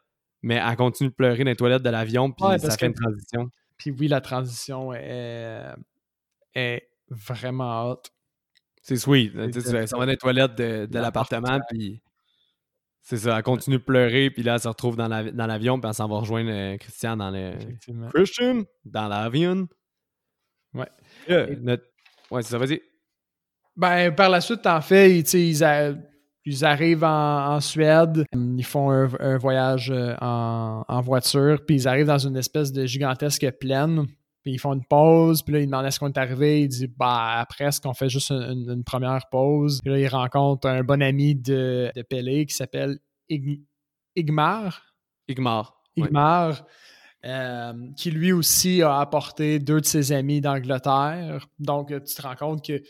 mais 0.42 0.56
elle 0.56 0.76
continue 0.76 1.10
de 1.10 1.16
pleurer 1.16 1.44
dans 1.44 1.52
les 1.52 1.56
toilettes 1.56 1.84
de 1.84 1.90
l'avion, 1.90 2.32
puis 2.32 2.46
ça 2.60 2.78
fait 2.78 2.88
une 2.88 2.94
transition. 2.94 3.50
Puis 3.78 3.92
oui, 3.92 4.08
la 4.08 4.22
transition 4.22 4.94
est, 4.94 5.74
est 6.56 6.90
vraiment 7.10 7.90
haute. 7.90 8.12
C'est 8.82 8.98
sweet. 8.98 9.34
Elle 9.36 9.88
s'en 9.88 9.98
va 9.98 10.06
dans 10.06 10.12
les 10.12 10.18
toilettes 10.18 10.56
de, 10.56 10.88
l'appartement, 10.98 11.60
puis 11.70 12.02
c'est 13.02 13.18
ça, 13.18 13.38
elle 13.38 13.44
continue 13.44 13.78
de 13.78 13.84
pleurer, 13.84 14.30
puis 14.30 14.44
là, 14.44 14.56
elle 14.56 14.60
se 14.62 14.68
retrouve 14.68 14.96
dans 14.96 15.08
l'avion, 15.08 15.80
puis 15.80 15.88
elle 15.90 15.94
s'en 15.94 16.08
va 16.08 16.18
rejoindre 16.18 16.52
euh, 16.52 16.78
Christian 16.78 17.18
dans 17.18 17.30
le. 17.30 17.54
Christian, 18.14 18.64
dans 18.86 19.08
l'avion. 19.08 19.68
Ouais. 20.74 20.90
Ouais, 22.32 22.42
c'est 22.42 22.50
ça, 22.50 22.58
vas-y. 22.58 22.82
Ben, 23.76 24.14
par 24.14 24.30
la 24.30 24.42
suite, 24.42 24.66
en 24.68 24.82
fait, 24.82 25.20
ils, 25.34 25.64
ils, 26.46 26.66
arrivent 26.66 27.04
en, 27.04 27.60
Suède, 27.60 28.26
ils 28.34 28.64
font 28.64 28.92
un, 28.92 29.38
voyage 29.38 29.92
euh, 29.92 30.16
en, 30.20 31.02
voiture, 31.02 31.64
puis 31.66 31.78
ils 31.78 31.88
arrivent 31.88 32.08
dans 32.08 32.28
une 32.28 32.38
espèce 32.38 32.72
de 32.72 32.86
gigantesque 32.86 33.50
plaine. 33.60 34.06
Puis 34.44 34.52
ils 34.52 34.60
font 34.60 34.74
une 34.74 34.84
pause, 34.84 35.42
puis 35.42 35.54
là, 35.54 35.62
ils 35.62 35.68
demandent 35.68 35.86
est-ce 35.86 36.00
qu'on 36.00 36.10
est 36.10 36.18
arrivé. 36.18 36.64
Il 36.64 36.68
dit, 36.68 36.88
bah, 36.88 37.40
après, 37.40 37.64
est-ce 37.64 37.80
qu'on 37.80 37.94
fait 37.94 38.10
juste 38.10 38.30
une, 38.30 38.84
première 38.84 39.30
pause? 39.32 39.80
Puis 39.82 39.94
là, 39.94 40.00
ils 40.00 40.08
rencontrent 40.08 40.68
un 40.68 40.84
bon 40.84 41.02
ami 41.02 41.34
de, 41.34 41.90
de 41.96 42.02
Pelé 42.02 42.46
qui 42.46 42.54
s'appelle 42.54 43.00
Igmar. 43.30 44.82
Igmar. 45.30 45.82
Igmar. 45.96 46.66
Euh, 47.26 47.74
qui 47.96 48.12
lui 48.12 48.34
aussi 48.34 48.82
a 48.82 49.00
apporté 49.00 49.58
deux 49.60 49.80
de 49.80 49.86
ses 49.86 50.12
amis 50.12 50.42
d'Angleterre. 50.42 51.48
Donc, 51.58 51.88
tu 51.88 52.14
te 52.14 52.22
rends 52.22 52.36
compte 52.36 52.66
que 52.66 52.82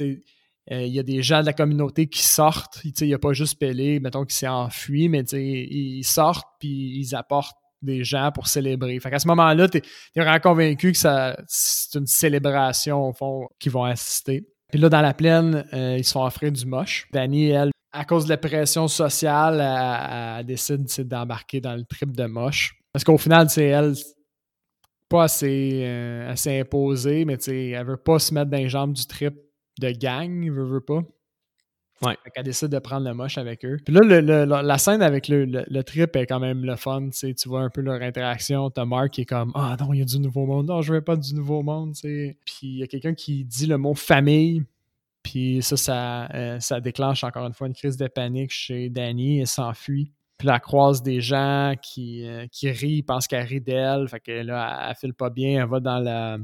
il 0.00 0.22
y 0.68 0.98
a 0.98 1.02
des 1.02 1.22
gens 1.22 1.40
de 1.40 1.46
la 1.46 1.52
communauté 1.52 2.06
qui 2.06 2.22
sortent. 2.22 2.80
Il 2.84 3.06
n'y 3.06 3.14
a 3.14 3.18
pas 3.18 3.32
juste 3.32 3.58
Pelé, 3.58 4.00
mettons, 4.00 4.24
qui 4.24 4.36
s'est 4.36 4.48
enfui, 4.48 5.08
mais 5.08 5.22
ils 5.22 6.04
sortent 6.04 6.48
puis 6.58 6.98
ils 6.98 7.14
apportent 7.14 7.56
des 7.82 8.04
gens 8.04 8.30
pour 8.32 8.46
célébrer. 8.46 8.98
Fait 9.00 9.10
qu'à 9.10 9.18
ce 9.18 9.26
moment-là, 9.28 9.68
tu 9.68 9.78
es, 9.78 9.82
vraiment 10.14 10.38
convaincu 10.38 10.92
que 10.92 10.98
c'est 10.98 11.98
une 11.98 12.06
célébration, 12.06 13.08
au 13.08 13.12
fond, 13.12 13.48
qu'ils 13.58 13.72
vont 13.72 13.84
assister. 13.84 14.46
Puis 14.70 14.80
là, 14.80 14.88
dans 14.88 15.00
la 15.02 15.14
plaine, 15.14 15.66
ils 15.72 16.04
se 16.04 16.12
font 16.12 16.24
offrir 16.24 16.52
du 16.52 16.64
moche. 16.64 17.08
Dani, 17.12 17.48
elle, 17.48 17.72
à 17.92 18.04
cause 18.04 18.24
de 18.24 18.30
la 18.30 18.38
pression 18.38 18.88
sociale, 18.88 19.60
elle, 19.60 20.46
décide 20.46 20.86
d'embarquer 21.06 21.60
dans 21.60 21.74
le 21.74 21.84
trip 21.84 22.16
de 22.16 22.24
moche. 22.24 22.74
Parce 22.92 23.04
qu'au 23.04 23.18
final, 23.18 23.50
c'est 23.50 23.66
elle, 23.66 23.94
pas 25.08 25.24
assez, 25.24 25.82
euh, 25.84 26.30
assez 26.30 26.58
imposée, 26.60 27.24
mais 27.26 27.34
elle 27.34 27.84
veut 27.84 27.98
pas 27.98 28.18
se 28.18 28.32
mettre 28.32 28.50
dans 28.50 28.56
les 28.56 28.70
jambes 28.70 28.94
du 28.94 29.06
trip 29.06 29.34
de 29.82 29.90
gang, 29.90 30.50
veut, 30.50 30.64
veut 30.64 30.80
pas. 30.80 31.02
Ouais. 32.02 32.16
Fait 32.24 32.30
qu'elle 32.30 32.44
décide 32.44 32.68
de 32.68 32.78
prendre 32.80 33.06
le 33.06 33.14
moche 33.14 33.38
avec 33.38 33.64
eux. 33.64 33.76
Puis 33.84 33.94
là, 33.94 34.62
la 34.62 34.78
scène 34.78 35.02
avec 35.02 35.28
le, 35.28 35.82
trip 35.82 36.16
est 36.16 36.26
quand 36.26 36.40
même 36.40 36.64
le 36.64 36.76
fun. 36.76 37.10
Tu 37.10 37.34
vois 37.46 37.60
un 37.60 37.70
peu 37.70 37.80
leur 37.80 38.02
interaction. 38.02 38.70
T'as 38.70 38.84
Mark 38.84 39.10
qui 39.10 39.20
est 39.22 39.26
comme 39.26 39.52
Ah 39.54 39.76
non, 39.78 39.92
il 39.92 40.00
y 40.00 40.02
a 40.02 40.04
du 40.04 40.18
nouveau 40.18 40.44
monde. 40.46 40.66
Non, 40.66 40.82
je 40.82 40.92
veux 40.92 41.00
pas 41.00 41.16
du 41.16 41.34
nouveau 41.34 41.62
monde. 41.62 41.94
Puis 42.02 42.36
il 42.62 42.78
y 42.78 42.82
a 42.82 42.86
quelqu'un 42.86 43.14
qui 43.14 43.44
dit 43.44 43.66
le 43.66 43.78
mot 43.78 43.94
famille. 43.94 44.64
Puis 45.22 45.62
ça, 45.62 45.76
ça, 45.76 46.28
euh, 46.34 46.58
ça 46.58 46.80
déclenche 46.80 47.22
encore 47.22 47.46
une 47.46 47.52
fois 47.52 47.68
une 47.68 47.74
crise 47.74 47.96
de 47.96 48.08
panique 48.08 48.50
chez 48.50 48.90
Danny. 48.90 49.40
Elle 49.40 49.46
s'enfuit. 49.46 50.12
Puis 50.38 50.48
elle 50.48 50.60
croise 50.60 51.02
des 51.02 51.20
gens 51.20 51.74
qui, 51.80 52.26
euh, 52.26 52.48
qui 52.50 52.68
rient, 52.68 53.04
pensent 53.04 53.28
qu'elle 53.28 53.46
rit 53.46 53.60
d'elle. 53.60 54.08
Fait 54.08 54.18
que 54.18 54.32
là, 54.32 54.88
elle, 54.88 54.96
file 54.96 55.14
pas 55.14 55.30
bien. 55.30 55.62
Elle 55.62 55.68
va 55.68 55.78
dans 55.78 56.00
la. 56.00 56.38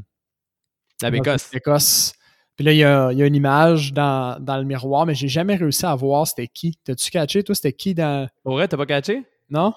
La 1.03 1.11
Bécosse. 1.11 2.13
Puis 2.59 2.65
là, 2.65 2.73
il 2.73 2.79
y 2.79 2.83
a, 2.83 3.13
y 3.13 3.23
a, 3.23 3.27
une 3.27 3.37
image 3.37 3.93
dans, 3.93 4.37
dans 4.43 4.57
le 4.57 4.65
miroir, 4.65 5.07
mais 5.07 5.15
j'ai 5.15 5.29
jamais 5.29 5.55
réussi 5.55 5.87
à 5.87 5.95
voir 5.95 6.27
c'était 6.27 6.49
qui. 6.49 6.77
T'as-tu 6.83 7.09
catché, 7.13 7.45
toi, 7.45 7.55
c'était 7.55 7.73
qui 7.73 7.95
dans. 7.95 8.29
Vrai, 8.45 8.67
t'as 8.67 8.77
pas 8.77 8.85
catché? 8.85 9.23
Non? 9.49 9.73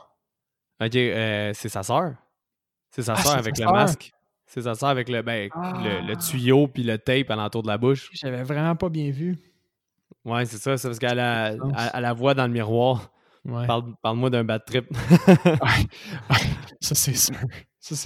Ok, 0.83 0.95
euh, 0.95 1.51
c'est 1.53 1.69
sa 1.69 1.83
sœur. 1.83 2.15
C'est 2.89 3.03
sa 3.03 3.13
ah, 3.13 3.17
sœur 3.17 3.37
avec 3.37 3.59
le 3.59 3.65
masque. 3.65 4.11
C'est 4.47 4.63
sa 4.63 4.73
sœur 4.73 4.89
avec 4.89 5.09
le, 5.09 5.21
ben, 5.21 5.47
le, 5.53 6.11
ah. 6.11 6.15
tuyau 6.15 6.67
puis 6.67 6.81
le 6.81 6.97
tape 6.97 7.29
alentour 7.29 7.61
de 7.61 7.67
la 7.67 7.77
bouche. 7.77 8.09
J'avais 8.13 8.41
vraiment 8.41 8.75
pas 8.75 8.89
bien 8.89 9.11
vu. 9.11 9.37
Ouais, 10.25 10.45
c'est 10.45 10.57
ça. 10.57 10.75
C'est 10.75 10.87
parce 10.87 10.97
qu'elle 10.97 11.19
elle, 11.19 12.01
la 12.01 12.13
voit 12.13 12.33
dans 12.33 12.47
le 12.47 12.51
miroir. 12.51 13.11
Parle-moi 14.01 14.31
d'un 14.31 14.43
bad 14.43 14.65
trip. 14.65 14.85
Ça, 16.81 16.95
c'est 16.95 17.13
sûr. 17.13 17.35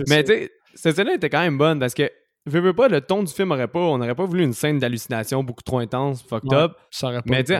Mais 0.10 0.24
tu 0.26 0.34
sais, 0.34 0.52
cette 0.74 0.98
scène 0.98 1.08
était 1.10 1.30
quand 1.30 1.42
même 1.42 1.58
bonne 1.58 1.80
parce 1.80 1.94
que, 1.94 2.12
je 2.46 2.58
veux 2.60 2.74
pas, 2.74 2.88
le 2.88 3.02
ton 3.02 3.24
du 3.24 3.34
film 3.34 3.52
aurait 3.52 3.68
pas. 3.68 3.80
On 3.80 3.98
n'aurait 3.98 4.16
pas 4.16 4.26
voulu 4.26 4.44
une 4.44 4.54
scène 4.54 4.80
d'hallucination 4.80 5.44
beaucoup 5.44 5.64
trop 5.64 5.80
intense, 5.80 6.24
fucked 6.24 6.54
up. 6.54 6.74
Ça 6.92 7.08
aurait 7.08 7.22
pas 7.22 7.30
Mais 7.30 7.44
tu 7.44 7.54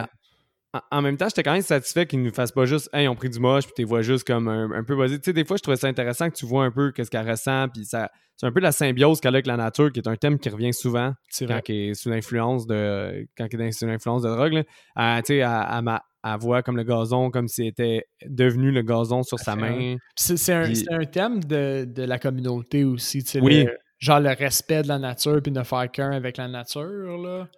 en, 0.90 1.02
même 1.02 1.16
temps, 1.16 1.26
j'étais 1.28 1.42
quand 1.42 1.52
même 1.52 1.62
satisfait 1.62 2.06
qu'ils 2.06 2.22
ne 2.22 2.30
fassent 2.30 2.52
pas 2.52 2.66
juste, 2.66 2.90
hey, 2.92 3.08
ont 3.08 3.14
pris 3.14 3.30
du 3.30 3.38
moche, 3.38 3.64
puis 3.64 3.72
tu 3.76 3.84
vois 3.84 4.02
juste 4.02 4.26
comme 4.26 4.48
un, 4.48 4.84
peu 4.84 4.96
basé. 4.96 5.18
Tu 5.18 5.24
sais, 5.26 5.32
des 5.32 5.44
fois, 5.44 5.56
je 5.56 5.62
trouvais 5.62 5.76
ça 5.76 5.86
intéressant 5.86 6.28
que 6.28 6.34
tu 6.34 6.46
vois 6.46 6.64
un 6.64 6.70
peu 6.70 6.92
qu'est-ce 6.92 7.10
qu'elle 7.10 7.28
ressent, 7.28 7.68
puis 7.68 7.84
ça, 7.84 8.10
c'est 8.36 8.46
un 8.46 8.52
peu 8.52 8.60
la 8.60 8.72
symbiose 8.72 9.20
qu'elle 9.20 9.34
a 9.34 9.36
avec 9.36 9.46
la 9.46 9.56
nature, 9.56 9.90
qui 9.90 10.00
est 10.00 10.08
un 10.08 10.16
thème 10.16 10.38
qui 10.38 10.50
revient 10.50 10.74
souvent 10.74 11.14
quand 11.38 11.60
elle 11.68 11.74
est 11.74 11.94
sous 11.94 12.10
l'influence 12.10 12.66
de, 12.66 13.26
quand 13.38 13.46
elle 13.50 13.60
est 13.62 13.72
sous 13.72 13.86
l'influence 13.86 14.22
de 14.22 14.28
drogue. 14.28 14.64
Là. 14.96 15.22
tu 15.22 15.34
sais, 15.34 15.42
à, 15.42 15.80
ma, 15.82 16.02
elle 16.22 16.38
voit 16.38 16.62
comme 16.62 16.76
le 16.76 16.84
gazon, 16.84 17.30
comme 17.30 17.48
si 17.48 17.66
c'était 17.66 18.04
devenu 18.26 18.70
le 18.70 18.82
gazon 18.82 19.22
sur 19.22 19.38
sa 19.38 19.56
main. 19.56 19.96
C'est 20.16 20.52
un, 20.52 20.70
un, 20.90 21.04
thème 21.06 21.42
de, 21.42 21.86
de, 21.86 22.02
la 22.02 22.18
communauté 22.18 22.84
aussi, 22.84 23.24
tu 23.24 23.30
sais, 23.30 23.40
oui. 23.40 23.66
Genre 23.98 24.20
le 24.20 24.30
respect 24.30 24.82
de 24.82 24.88
la 24.88 24.98
nature 24.98 25.40
puis 25.42 25.52
ne 25.52 25.62
faire 25.62 25.90
qu'un 25.90 26.12
avec 26.12 26.36
la 26.36 26.48
nature, 26.48 27.18
là. 27.18 27.48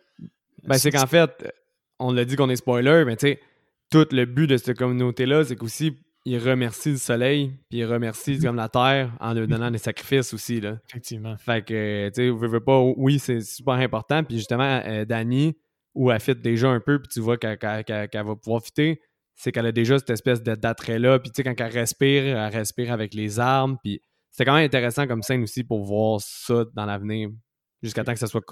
Ben, 0.64 0.77
c'est 0.77 0.90
qu'en 0.90 1.07
fait, 1.07 1.53
on 1.98 2.12
l'a 2.12 2.24
dit 2.24 2.37
qu'on 2.37 2.51
est 2.51 2.57
spoiler, 2.57 3.05
mais 3.07 3.16
tu 3.16 3.29
sais, 3.29 3.40
tout 3.90 4.07
le 4.11 4.24
but 4.24 4.46
de 4.46 4.57
cette 4.57 4.77
communauté-là, 4.77 5.44
c'est 5.44 5.57
qu'aussi, 5.57 5.96
ils 6.24 6.38
remercient 6.38 6.90
le 6.90 6.96
soleil, 6.98 7.53
puis 7.70 7.79
ils 7.79 7.85
remercient 7.85 8.38
comme 8.40 8.57
la 8.57 8.68
terre 8.68 9.12
en 9.20 9.33
leur 9.33 9.46
donnant 9.46 9.70
des 9.70 9.79
sacrifices 9.79 10.35
aussi, 10.35 10.61
là. 10.61 10.79
Effectivement. 10.88 11.37
Fait 11.38 11.64
que, 11.64 12.09
tu 12.09 12.14
sais, 12.14 12.29
vous 12.29 12.38
veux 12.38 12.61
pas, 12.61 12.81
oui, 12.96 13.18
c'est 13.18 13.40
super 13.40 13.74
important, 13.74 14.22
puis 14.24 14.37
justement, 14.37 14.83
euh, 14.85 15.05
Dani, 15.05 15.57
où 15.94 16.11
elle 16.11 16.20
fit 16.20 16.35
déjà 16.35 16.68
un 16.68 16.81
peu, 16.81 17.01
puis 17.01 17.09
tu 17.09 17.20
vois 17.20 17.38
qu'elle 17.38 17.59
va 17.59 18.37
pouvoir 18.37 18.62
fitter, 18.62 19.01
c'est 19.38 19.53
qu'elle 19.53 19.66
a 19.66 19.72
déjà 19.72 19.98
cette 19.98 20.11
espèce 20.11 20.42
d'attrait-là. 20.42 21.20
Puis 21.20 21.31
tu 21.31 21.37
sais, 21.37 21.44
quand 21.44 21.55
elle 21.59 21.72
respire, 21.72 22.24
elle 22.24 22.53
respire 22.53 22.92
avec 22.92 23.14
les 23.14 23.38
armes. 23.38 23.79
Puis 23.83 24.03
c'était 24.31 24.45
quand 24.45 24.55
même 24.55 24.67
intéressant 24.67 25.07
comme 25.07 25.23
scène 25.23 25.43
aussi 25.43 25.64
pour 25.64 25.85
voir 25.85 26.21
ça 26.21 26.64
dans 26.75 26.87
l'avenir, 26.87 27.31
jusqu'à 27.83 28.05
temps 28.05 28.12
que 28.12 28.19
ça 28.19 28.27
soit 28.27 28.45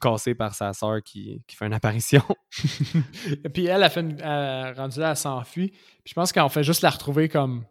cassé 0.00 0.34
par 0.34 0.54
sa 0.54 0.72
sœur 0.72 1.02
qui, 1.02 1.42
fait 1.48 1.66
une 1.66 1.74
apparition. 1.74 2.22
Puis 3.54 3.66
elle, 3.66 3.82
a 3.82 3.90
fait 3.90 4.00
une, 4.00 4.18
elle, 4.20 4.74
rendue 4.74 4.98
là, 4.98 5.10
elle 5.10 5.16
s'enfuit. 5.16 5.68
Puis 5.68 6.06
je 6.06 6.14
pense 6.14 6.32
qu'on 6.32 6.48
fait 6.48 6.64
juste 6.64 6.82
la 6.82 6.90
retrouver 6.90 7.28
comme 7.28 7.64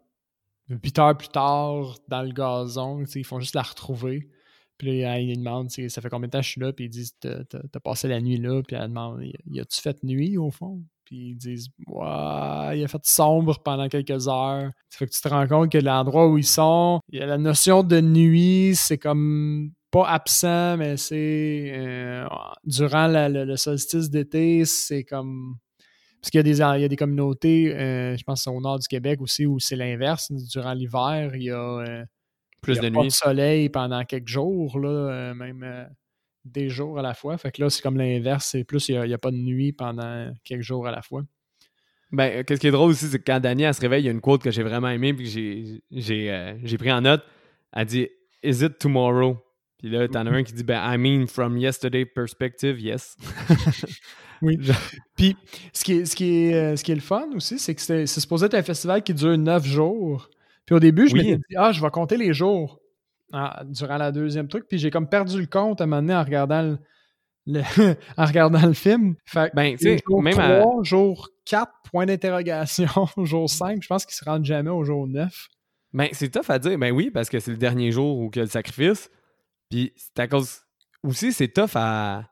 8 0.70 1.00
heures 1.00 1.18
plus 1.18 1.30
tard 1.30 1.98
dans 2.08 2.22
le 2.22 2.32
gazon. 2.32 3.04
Ils 3.16 3.26
font 3.26 3.40
juste 3.40 3.56
la 3.56 3.64
retrouver. 3.64 4.30
Puis 4.78 5.02
là, 5.02 5.20
il 5.20 5.38
demande, 5.38 5.70
ça 5.70 6.02
fait 6.02 6.10
combien 6.10 6.28
de 6.28 6.32
temps 6.32 6.42
je 6.42 6.52
suis 6.52 6.62
là? 6.62 6.72
Puis 6.72 6.86
ils 6.86 6.90
disent, 6.90 7.18
t'as 7.20 7.80
passé 7.84 8.08
la 8.08 8.22
nuit 8.22 8.38
là? 8.38 8.62
Puis 8.64 8.78
elle 8.78 8.88
demande, 8.88 9.22
y 9.48 9.60
a-tu 9.60 9.82
fait 9.82 10.02
nuit 10.04 10.38
au 10.38 10.52
fond? 10.52 10.82
Puis 11.10 11.30
ils 11.30 11.36
disent, 11.36 11.70
ouais, 11.88 12.78
il 12.78 12.84
a 12.84 12.88
fait 12.88 13.04
sombre 13.04 13.58
pendant 13.64 13.90
quelques 13.90 14.28
heures. 14.28 14.70
Ça 14.90 14.98
fait 15.00 15.08
que 15.08 15.12
tu 15.12 15.20
te 15.20 15.28
rends 15.28 15.48
compte 15.48 15.72
que 15.72 15.80
l'endroit 15.80 16.28
où 16.28 16.38
ils 16.38 16.46
sont, 16.46 17.00
il 17.12 17.18
y 17.20 17.24
a 17.24 17.26
la 17.26 17.40
notion 17.40 17.82
de 17.82 18.00
nuit, 18.00 18.74
c'est 18.76 19.00
comme 19.00 19.72
pas 19.90 20.08
absent, 20.08 20.78
mais 20.78 20.98
c'est 20.98 21.72
euh, 21.74 22.28
durant 22.64 23.08
le, 23.10 23.56
solstice 23.56 24.12
d'été, 24.12 24.66
c'est 24.66 25.04
comme. 25.04 25.56
Parce 26.22 26.30
qu'il 26.30 26.38
y, 26.38 26.42
a 26.42 26.44
des, 26.44 26.58
il 26.78 26.82
y 26.82 26.86
a 26.86 26.88
des 26.88 26.96
communautés, 26.96 27.74
euh, 27.74 28.16
je 28.16 28.24
pense 28.24 28.46
au 28.46 28.62
nord 28.62 28.78
du 28.78 28.88
Québec 28.88 29.20
aussi, 29.20 29.48
où 29.48 29.58
c'est 29.58 29.78
l'inverse. 29.78 30.32
Durant 30.32 30.74
l'hiver, 30.74 31.32
il 31.34 31.44
y 31.44 31.50
a. 31.50 31.80
Euh, 31.80 32.06
plus 32.62 32.80
de 32.80 32.90
nuit. 32.90 32.98
Pas 32.98 33.04
de 33.06 33.10
soleil 33.10 33.70
pendant 33.70 34.04
quelques 34.04 34.28
jours, 34.28 34.78
là, 34.80 34.90
euh, 34.90 35.34
même 35.34 35.90
des 36.46 36.70
jours 36.70 37.00
à 37.00 37.02
la 37.02 37.14
fois. 37.14 37.38
Fait 37.38 37.52
que 37.52 37.62
là, 37.62 37.70
c'est 37.70 37.82
comme 37.82 37.98
l'inverse, 37.98 38.50
c'est 38.52 38.64
plus 38.64 38.90
il 38.90 39.02
n'y 39.02 39.14
a, 39.14 39.18
pas 39.18 39.32
de 39.32 39.38
nuit 39.38 39.72
pendant 39.72 40.32
quelques 40.44 40.64
jours 40.64 40.88
à 40.88 40.92
la 40.92 41.02
fois. 41.02 41.24
Ben, 42.12 42.44
qu'est-ce 42.44 42.60
qui 42.60 42.68
est 42.68 42.72
drôle 42.72 42.92
aussi, 42.92 43.06
c'est 43.06 43.20
que 43.20 43.24
quand 43.24 43.40
Dani 43.40 43.64
elle 43.64 43.74
se 43.74 43.82
réveille, 43.82 44.04
il 44.04 44.06
y 44.06 44.10
a 44.10 44.12
une 44.12 44.22
quote 44.22 44.42
que 44.42 44.50
j'ai 44.50 44.64
vraiment 44.64 44.90
aimée 44.90 45.14
puis 45.14 45.26
que 45.26 46.00
j'ai 46.00 46.32
euh, 46.32 46.78
pris 46.78 46.92
en 46.92 47.02
note. 47.02 47.24
Elle 47.74 47.86
dit 47.86 48.08
Is 48.42 48.64
it 48.64 48.80
tomorrow? 48.80 49.38
Puis 49.78 49.90
là, 49.90 50.08
t'en 50.08 50.26
as 50.26 50.32
un 50.32 50.44
qui 50.44 50.54
dit 50.54 50.64
ben, 50.64 50.82
I 50.84 50.98
mean, 50.98 51.28
from 51.28 51.58
yesterday 51.58 52.06
perspective, 52.06 52.80
yes. 52.82 53.16
oui. 54.42 54.58
Puis, 55.16 55.38
ce 55.72 55.84
qui, 55.84 55.94
est, 55.94 56.06
ce, 56.06 56.16
qui 56.16 56.48
est, 56.48 56.76
ce 56.76 56.84
qui 56.84 56.92
est 56.92 56.96
le 56.96 57.02
fun 57.02 57.28
aussi, 57.36 57.60
c'est 57.60 57.76
que 57.76 57.82
c'est 57.82 58.08
supposé 58.08 58.48
être 58.48 58.56
un 58.56 58.64
festival 58.64 59.04
qui 59.04 59.14
dure 59.14 59.38
neuf 59.38 59.66
jours. 59.66 60.30
Puis 60.66 60.76
au 60.76 60.80
début, 60.80 61.08
je 61.08 61.16
me 61.16 61.22
m'étais 61.22 61.38
dit, 61.38 61.56
ah, 61.56 61.72
je 61.72 61.82
vais 61.82 61.90
compter 61.92 62.18
les 62.18 62.34
jours 62.34 62.80
durant 63.66 63.98
la 63.98 64.12
deuxième 64.12 64.48
truc. 64.48 64.66
Puis 64.68 64.78
j'ai 64.78 64.92
comme 64.92 65.08
perdu 65.08 65.40
le 65.40 65.48
compte 65.48 65.82
à 65.82 65.84
un 65.84 65.88
moment 65.88 66.02
donné 66.02 66.16
en 66.16 66.24
regardant 66.24 66.78
le, 67.46 67.62
en 68.18 68.26
regardant 68.26 68.66
le 68.66 68.74
film. 68.74 69.16
Fait 69.26 69.52
ben, 69.54 69.76
tu 69.76 69.98
sais, 69.98 70.04
même 70.08 70.34
3, 70.34 70.46
à... 70.46 70.84
jour 70.84 71.30
4, 71.46 71.72
point 71.92 72.06
d'interrogation, 72.06 72.88
jour 73.24 73.50
5, 73.50 73.82
je 73.82 73.88
pense 73.88 74.06
qu'ils 74.06 74.16
se 74.16 74.26
rendent 74.26 74.46
jamais 74.46 74.70
au 74.70 74.84
jour 74.84 75.08
9. 75.08 75.32
Ben, 75.94 76.10
c'est 76.12 76.30
tough 76.30 76.50
à 76.50 76.60
dire. 76.60 76.78
Ben 76.78 76.92
oui, 76.92 77.10
parce 77.12 77.30
que 77.30 77.40
c'est 77.40 77.52
le 77.52 77.58
dernier 77.58 77.92
jour 77.92 78.18
où 78.18 78.30
il 78.34 78.38
y 78.38 78.40
a 78.40 78.44
le 78.44 78.50
sacrifice. 78.50 79.10
Puis 79.70 79.94
c'est 79.96 80.20
à 80.20 80.28
cause. 80.28 80.62
Aussi, 81.04 81.32
c'est 81.32 81.48
tough 81.48 81.76
à 81.76 82.26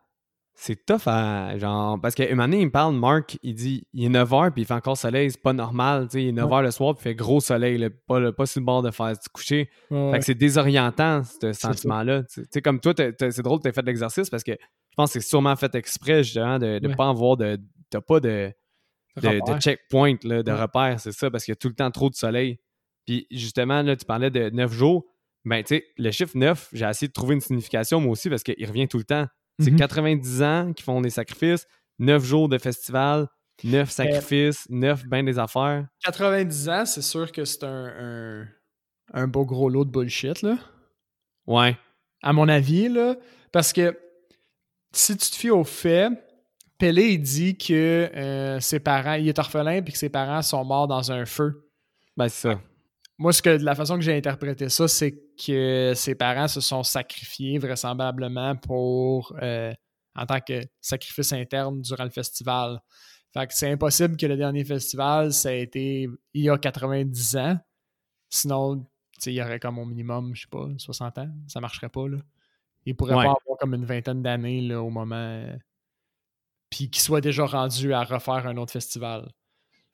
c'est 0.59 0.87
tough 0.87 1.03
à. 1.05 1.55
Genre, 1.59 2.01
parce 2.01 2.15
qu'à 2.15 2.23
un 2.23 2.29
moment 2.29 2.45
donné, 2.45 2.61
il 2.61 2.65
me 2.65 2.71
parle, 2.71 2.95
Marc, 2.95 3.37
il 3.43 3.53
dit 3.53 3.87
il 3.93 4.05
est 4.05 4.09
9h 4.09 4.51
puis 4.51 4.63
il 4.63 4.65
fait 4.65 4.73
encore 4.73 4.97
soleil, 4.97 5.29
c'est 5.29 5.41
pas 5.41 5.53
normal. 5.53 6.07
il 6.13 6.29
est 6.29 6.31
9h 6.31 6.63
le 6.63 6.71
soir 6.71 6.95
puis 6.95 7.01
il 7.01 7.03
fait 7.03 7.15
gros 7.15 7.39
soleil, 7.39 7.87
pas, 8.07 8.31
pas 8.31 8.47
sur 8.47 8.59
le 8.59 8.65
bord 8.65 8.81
de 8.81 8.89
faire 8.89 9.13
se 9.15 9.29
coucher. 9.29 9.69
fait 9.89 10.17
que 10.17 10.25
c'est 10.25 10.35
désorientant, 10.35 11.21
ce 11.23 11.53
sentiment-là. 11.53 12.23
Tu 12.23 12.43
sais, 12.49 12.61
comme 12.63 12.79
toi, 12.79 12.93
c'est 12.97 13.41
drôle 13.43 13.59
que 13.59 13.63
tu 13.63 13.69
aies 13.69 13.73
fait 13.73 13.85
l'exercice 13.85 14.31
parce 14.31 14.43
que 14.43 14.53
je 14.53 14.95
pense 14.95 15.13
que 15.13 15.19
c'est 15.19 15.27
sûrement 15.27 15.55
fait 15.55 15.75
exprès, 15.75 16.23
justement, 16.23 16.57
de 16.57 16.79
ne 16.81 16.95
pas 16.95 17.05
en 17.05 17.13
voir 17.13 17.37
de. 17.37 17.59
T'as 17.91 18.01
pas 18.01 18.19
de, 18.19 18.51
de, 19.21 19.59
checkpoint, 19.59 20.15
là, 20.23 20.43
de 20.43 20.51
repère, 20.51 20.99
c'est 20.99 21.13
ça, 21.13 21.31
parce 21.31 21.45
qu'il 21.45 21.51
y 21.51 21.53
a 21.53 21.55
tout 21.55 21.69
le 21.69 21.75
temps 21.75 21.91
trop 21.91 22.09
de 22.09 22.15
soleil. 22.15 22.59
Puis 23.05 23.27
justement, 23.31 23.83
là, 23.83 23.95
tu 23.95 24.05
parlais 24.05 24.31
de 24.31 24.49
9 24.49 24.73
jours. 24.73 25.05
Ben, 25.45 25.63
tu 25.63 25.75
sais, 25.75 25.85
le 25.97 26.11
chiffre 26.11 26.35
9, 26.35 26.69
j'ai 26.73 26.85
essayé 26.85 27.07
de 27.07 27.13
trouver 27.13 27.35
une 27.35 27.41
signification, 27.41 28.01
moi 28.01 28.11
aussi, 28.11 28.29
parce 28.29 28.43
qu'il 28.43 28.65
revient 28.67 28.87
tout 28.87 28.97
le 28.97 29.05
temps. 29.05 29.27
C'est 29.59 29.75
90 29.75 30.39
mhm. 30.39 30.43
ans 30.45 30.73
qui 30.73 30.83
font 30.83 31.01
des 31.01 31.09
sacrifices, 31.09 31.67
9 31.99 32.23
jours 32.23 32.49
de 32.49 32.57
festival, 32.57 33.27
9 33.63 33.89
sacrifices, 33.89 34.67
9 34.69 35.05
bains 35.05 35.23
des 35.23 35.39
affaires. 35.39 35.87
90 36.03 36.69
ans, 36.69 36.85
c'est 36.85 37.01
sûr 37.01 37.31
que 37.31 37.43
c'est 37.43 37.63
un, 37.63 38.45
un, 39.13 39.27
beau 39.27 39.45
gros 39.45 39.69
lot 39.69 39.85
de 39.85 39.89
bullshit, 39.89 40.41
là. 40.41 40.57
Ouais. 41.47 41.75
À 42.21 42.33
mon 42.33 42.47
avis, 42.47 42.89
là. 42.89 43.15
Parce 43.51 43.73
que 43.73 43.97
si 44.91 45.17
tu 45.17 45.29
te 45.31 45.35
fies 45.35 45.49
au 45.49 45.63
fait, 45.63 46.09
Pelé, 46.77 47.13
il 47.13 47.21
dit 47.21 47.57
que 47.57 47.73
euh, 48.13 48.59
ses 48.59 48.79
parents, 48.79 49.13
il 49.13 49.27
est 49.27 49.39
orphelin 49.39 49.71
et 49.71 49.83
que 49.83 49.97
ses 49.97 50.09
parents 50.09 50.43
sont 50.43 50.63
morts 50.63 50.87
dans 50.87 51.11
un 51.11 51.25
feu. 51.25 51.67
Ben, 52.15 52.29
c'est 52.29 52.49
ça. 52.49 52.61
Moi, 53.19 53.33
ce 53.33 53.41
que, 53.41 53.49
la 53.49 53.73
façon 53.73 53.95
que 53.95 54.01
j'ai 54.01 54.15
interprété 54.15 54.69
ça, 54.69 54.87
c'est 54.87 55.19
que 55.43 55.93
ses 55.95 56.13
parents 56.13 56.47
se 56.47 56.61
sont 56.61 56.83
sacrifiés 56.83 57.57
vraisemblablement 57.57 58.55
pour 58.55 59.35
euh, 59.41 59.73
en 60.15 60.25
tant 60.25 60.39
que 60.39 60.61
sacrifice 60.81 61.33
interne 61.33 61.81
durant 61.81 62.03
le 62.03 62.11
festival. 62.11 62.79
Fait 63.33 63.47
que 63.47 63.53
c'est 63.53 63.71
impossible 63.71 64.17
que 64.17 64.25
le 64.25 64.37
dernier 64.37 64.63
festival, 64.63 65.33
ça 65.33 65.49
a 65.49 65.53
été 65.53 66.07
il 66.33 66.43
y 66.43 66.49
a 66.49 66.57
90 66.57 67.37
ans. 67.37 67.57
Sinon, 68.29 68.87
il 69.25 69.33
y 69.33 69.41
aurait 69.41 69.59
comme 69.59 69.79
au 69.79 69.85
minimum, 69.85 70.35
je 70.35 70.41
sais 70.41 70.47
pas, 70.49 70.67
60 70.77 71.17
ans. 71.17 71.29
Ça 71.47 71.59
marcherait 71.59 71.89
pas, 71.89 72.07
là. 72.07 72.17
Il 72.85 72.95
pourrait 72.95 73.15
pas 73.15 73.21
avoir 73.21 73.57
comme 73.59 73.73
une 73.73 73.85
vingtaine 73.85 74.21
d'années, 74.21 74.73
au 74.75 74.89
moment... 74.89 75.15
Euh, 75.15 75.57
puis 76.69 76.89
qu'il 76.89 77.01
soit 77.01 77.21
déjà 77.21 77.45
rendu 77.45 77.93
à 77.93 78.03
refaire 78.03 78.47
un 78.47 78.57
autre 78.57 78.71
festival. 78.73 79.29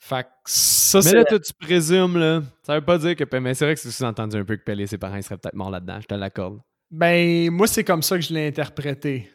Fait 0.06 0.24
que 0.24 0.30
ça, 0.44 1.00
Mais 1.06 1.14
là, 1.14 1.24
toi, 1.24 1.40
tu 1.40 1.54
présumes, 1.54 2.18
là. 2.18 2.42
Ça 2.64 2.76
veut 2.76 2.84
pas 2.84 2.98
dire 2.98 3.16
que. 3.16 3.24
Mais 3.38 3.54
c'est 3.54 3.64
vrai 3.64 3.74
que 3.74 3.80
c'est 3.80 3.90
sous-entendu 3.90 4.36
un 4.36 4.44
peu 4.44 4.58
que 4.58 4.62
Pelé 4.62 4.84
et 4.84 4.88
ses 4.88 4.98
parents 4.98 5.22
seraient 5.22 5.38
peut-être 5.38 5.56
morts 5.56 5.72
là-dedans. 5.72 6.02
Je 6.02 6.08
te 6.08 6.14
l'accorde. 6.14 6.60
Ben, 6.92 7.50
moi, 7.50 7.68
c'est 7.68 7.86
comme 7.86 8.02
ça 8.02 8.18
que 8.18 8.22
je 8.22 8.34
l'ai 8.34 8.48
interprété. 8.48 9.32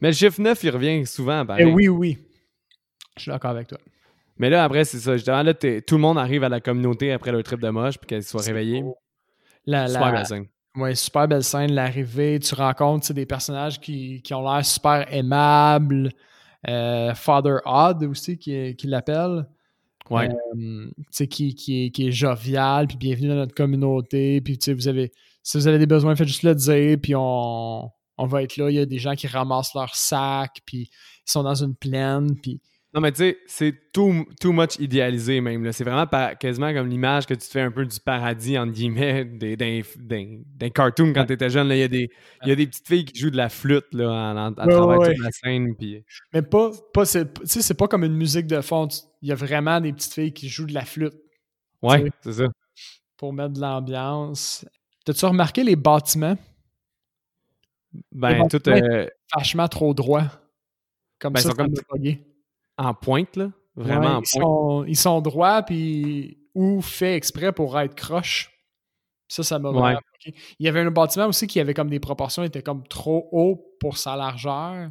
Mais 0.00 0.08
le 0.08 0.14
chiffre 0.14 0.40
9, 0.40 0.64
il 0.64 0.70
revient 0.70 1.06
souvent. 1.06 1.46
Eh 1.56 1.64
oui, 1.66 1.86
oui. 1.86 2.18
Je 3.16 3.22
suis 3.22 3.30
d'accord 3.30 3.52
avec 3.52 3.68
toi. 3.68 3.78
Mais 4.38 4.50
là, 4.50 4.64
après, 4.64 4.84
c'est 4.84 4.98
ça. 4.98 5.16
Justement, 5.16 5.40
là, 5.44 5.54
tout 5.54 5.94
le 5.94 6.00
monde 6.00 6.18
arrive 6.18 6.42
à 6.42 6.48
la 6.48 6.60
communauté 6.60 7.12
après 7.12 7.30
le 7.30 7.44
trip 7.44 7.60
de 7.60 7.68
moche 7.68 7.96
puis 7.96 8.08
qu'elle 8.08 8.24
soit 8.24 8.42
réveillée. 8.42 8.82
super 9.68 10.12
belle 10.12 10.26
scène. 10.26 10.46
Oui, 10.74 10.96
super 10.96 11.28
belle 11.28 11.44
scène, 11.44 11.70
l'arrivée. 11.70 12.40
Tu 12.40 12.56
rencontres 12.56 13.14
des 13.14 13.24
personnages 13.24 13.78
qui, 13.78 14.20
qui 14.22 14.34
ont 14.34 14.42
l'air 14.42 14.64
super 14.64 15.06
aimables. 15.14 16.10
Euh, 16.68 17.14
Father 17.14 17.58
Odd 17.64 18.02
aussi, 18.02 18.36
qui, 18.36 18.74
qui 18.74 18.88
l'appelle. 18.88 19.46
Ouais. 20.10 20.28
Euh, 20.56 20.90
qui, 21.26 21.54
qui, 21.54 21.86
est, 21.86 21.90
qui 21.90 22.08
est 22.08 22.12
jovial, 22.12 22.86
puis 22.86 22.96
bienvenue 22.96 23.28
dans 23.28 23.34
notre 23.34 23.54
communauté. 23.54 24.40
Puis 24.40 24.58
vous 24.68 24.88
avez, 24.88 25.12
si 25.42 25.58
vous 25.58 25.66
avez 25.66 25.78
des 25.78 25.86
besoins, 25.86 26.16
faites 26.16 26.28
juste 26.28 26.42
le 26.42 26.54
dire, 26.54 26.98
puis 27.02 27.14
on, 27.14 27.90
on 28.16 28.26
va 28.26 28.42
être 28.42 28.56
là. 28.56 28.70
Il 28.70 28.76
y 28.76 28.80
a 28.80 28.86
des 28.86 28.98
gens 28.98 29.14
qui 29.14 29.26
ramassent 29.26 29.74
leurs 29.74 29.94
sacs, 29.94 30.60
puis 30.64 30.90
ils 30.90 31.30
sont 31.30 31.42
dans 31.42 31.62
une 31.62 31.74
plaine, 31.74 32.36
puis 32.40 32.60
non, 32.94 33.02
mais 33.02 33.12
tu 33.12 33.18
sais, 33.18 33.38
c'est 33.46 33.92
too, 33.92 34.24
too 34.40 34.50
much 34.50 34.78
idéalisé 34.78 35.42
même. 35.42 35.70
C'est 35.72 35.84
vraiment 35.84 36.06
quasiment 36.40 36.72
comme 36.72 36.88
l'image 36.88 37.26
que 37.26 37.34
tu 37.34 37.40
te 37.40 37.52
fais 37.52 37.60
un 37.60 37.70
peu 37.70 37.84
du 37.84 38.00
paradis, 38.00 38.58
entre 38.58 38.72
guillemets, 38.72 39.24
d'un 39.26 40.70
cartoon 40.70 41.12
quand 41.12 41.26
tu 41.26 41.34
étais 41.34 41.50
jeune. 41.50 41.68
Il 41.68 41.76
y, 41.76 41.82
a 41.82 41.88
des, 41.88 42.08
y 42.46 42.50
a 42.50 42.54
des 42.54 42.66
petites 42.66 42.88
filles 42.88 43.04
qui 43.04 43.20
jouent 43.20 43.30
de 43.30 43.36
la 43.36 43.50
flûte 43.50 43.92
là, 43.92 44.30
à, 44.30 44.66
travers 44.66 45.10
toute 45.10 45.22
la 45.22 45.30
scène. 45.30 45.74
Puis... 45.76 46.02
Mais 46.32 46.40
pas, 46.40 46.70
pas 46.94 47.04
c'est 47.04 47.74
pas 47.74 47.88
comme 47.88 48.04
une 48.04 48.16
musique 48.16 48.46
de 48.46 48.62
fond. 48.62 48.88
Il 49.22 49.28
y 49.28 49.32
a 49.32 49.34
vraiment 49.34 49.80
des 49.80 49.92
petites 49.92 50.14
filles 50.14 50.32
qui 50.32 50.48
jouent 50.48 50.66
de 50.66 50.74
la 50.74 50.84
flûte. 50.84 51.14
Ouais, 51.82 52.10
c'est 52.22 52.32
ça. 52.32 52.48
Pour 53.16 53.32
mettre 53.32 53.54
de 53.54 53.60
l'ambiance. 53.60 54.64
T'as-tu 55.04 55.26
remarqué 55.26 55.64
les 55.64 55.76
bâtiments? 55.76 56.36
Ben, 58.12 58.46
tout. 58.48 58.68
Euh... 58.68 59.06
Vachement 59.34 59.68
trop 59.68 59.94
droit. 59.94 60.24
Comme 61.18 61.32
ben, 61.32 61.40
ça, 61.40 61.52
comme 61.52 61.74
en 62.76 62.94
pointe, 62.94 63.36
là. 63.36 63.50
Vraiment 63.74 64.16
en 64.16 64.22
pointe. 64.22 64.26
Sont, 64.26 64.84
ils 64.86 64.96
sont 64.96 65.20
droits, 65.20 65.62
puis 65.62 66.38
ou 66.54 66.80
fait 66.80 67.14
exprès 67.14 67.52
pour 67.52 67.78
être 67.78 67.94
croche. 67.94 68.52
Ça, 69.28 69.42
ça 69.42 69.58
m'a 69.58 69.70
ouais. 69.70 69.96
Il 70.58 70.66
y 70.66 70.68
avait 70.68 70.80
un 70.80 70.90
bâtiment 70.90 71.26
aussi 71.26 71.46
qui 71.46 71.60
avait 71.60 71.74
comme 71.74 71.90
des 71.90 72.00
proportions, 72.00 72.42
était 72.42 72.62
comme 72.62 72.86
trop 72.88 73.28
haut 73.30 73.76
pour 73.78 73.98
sa 73.98 74.16
largeur. 74.16 74.90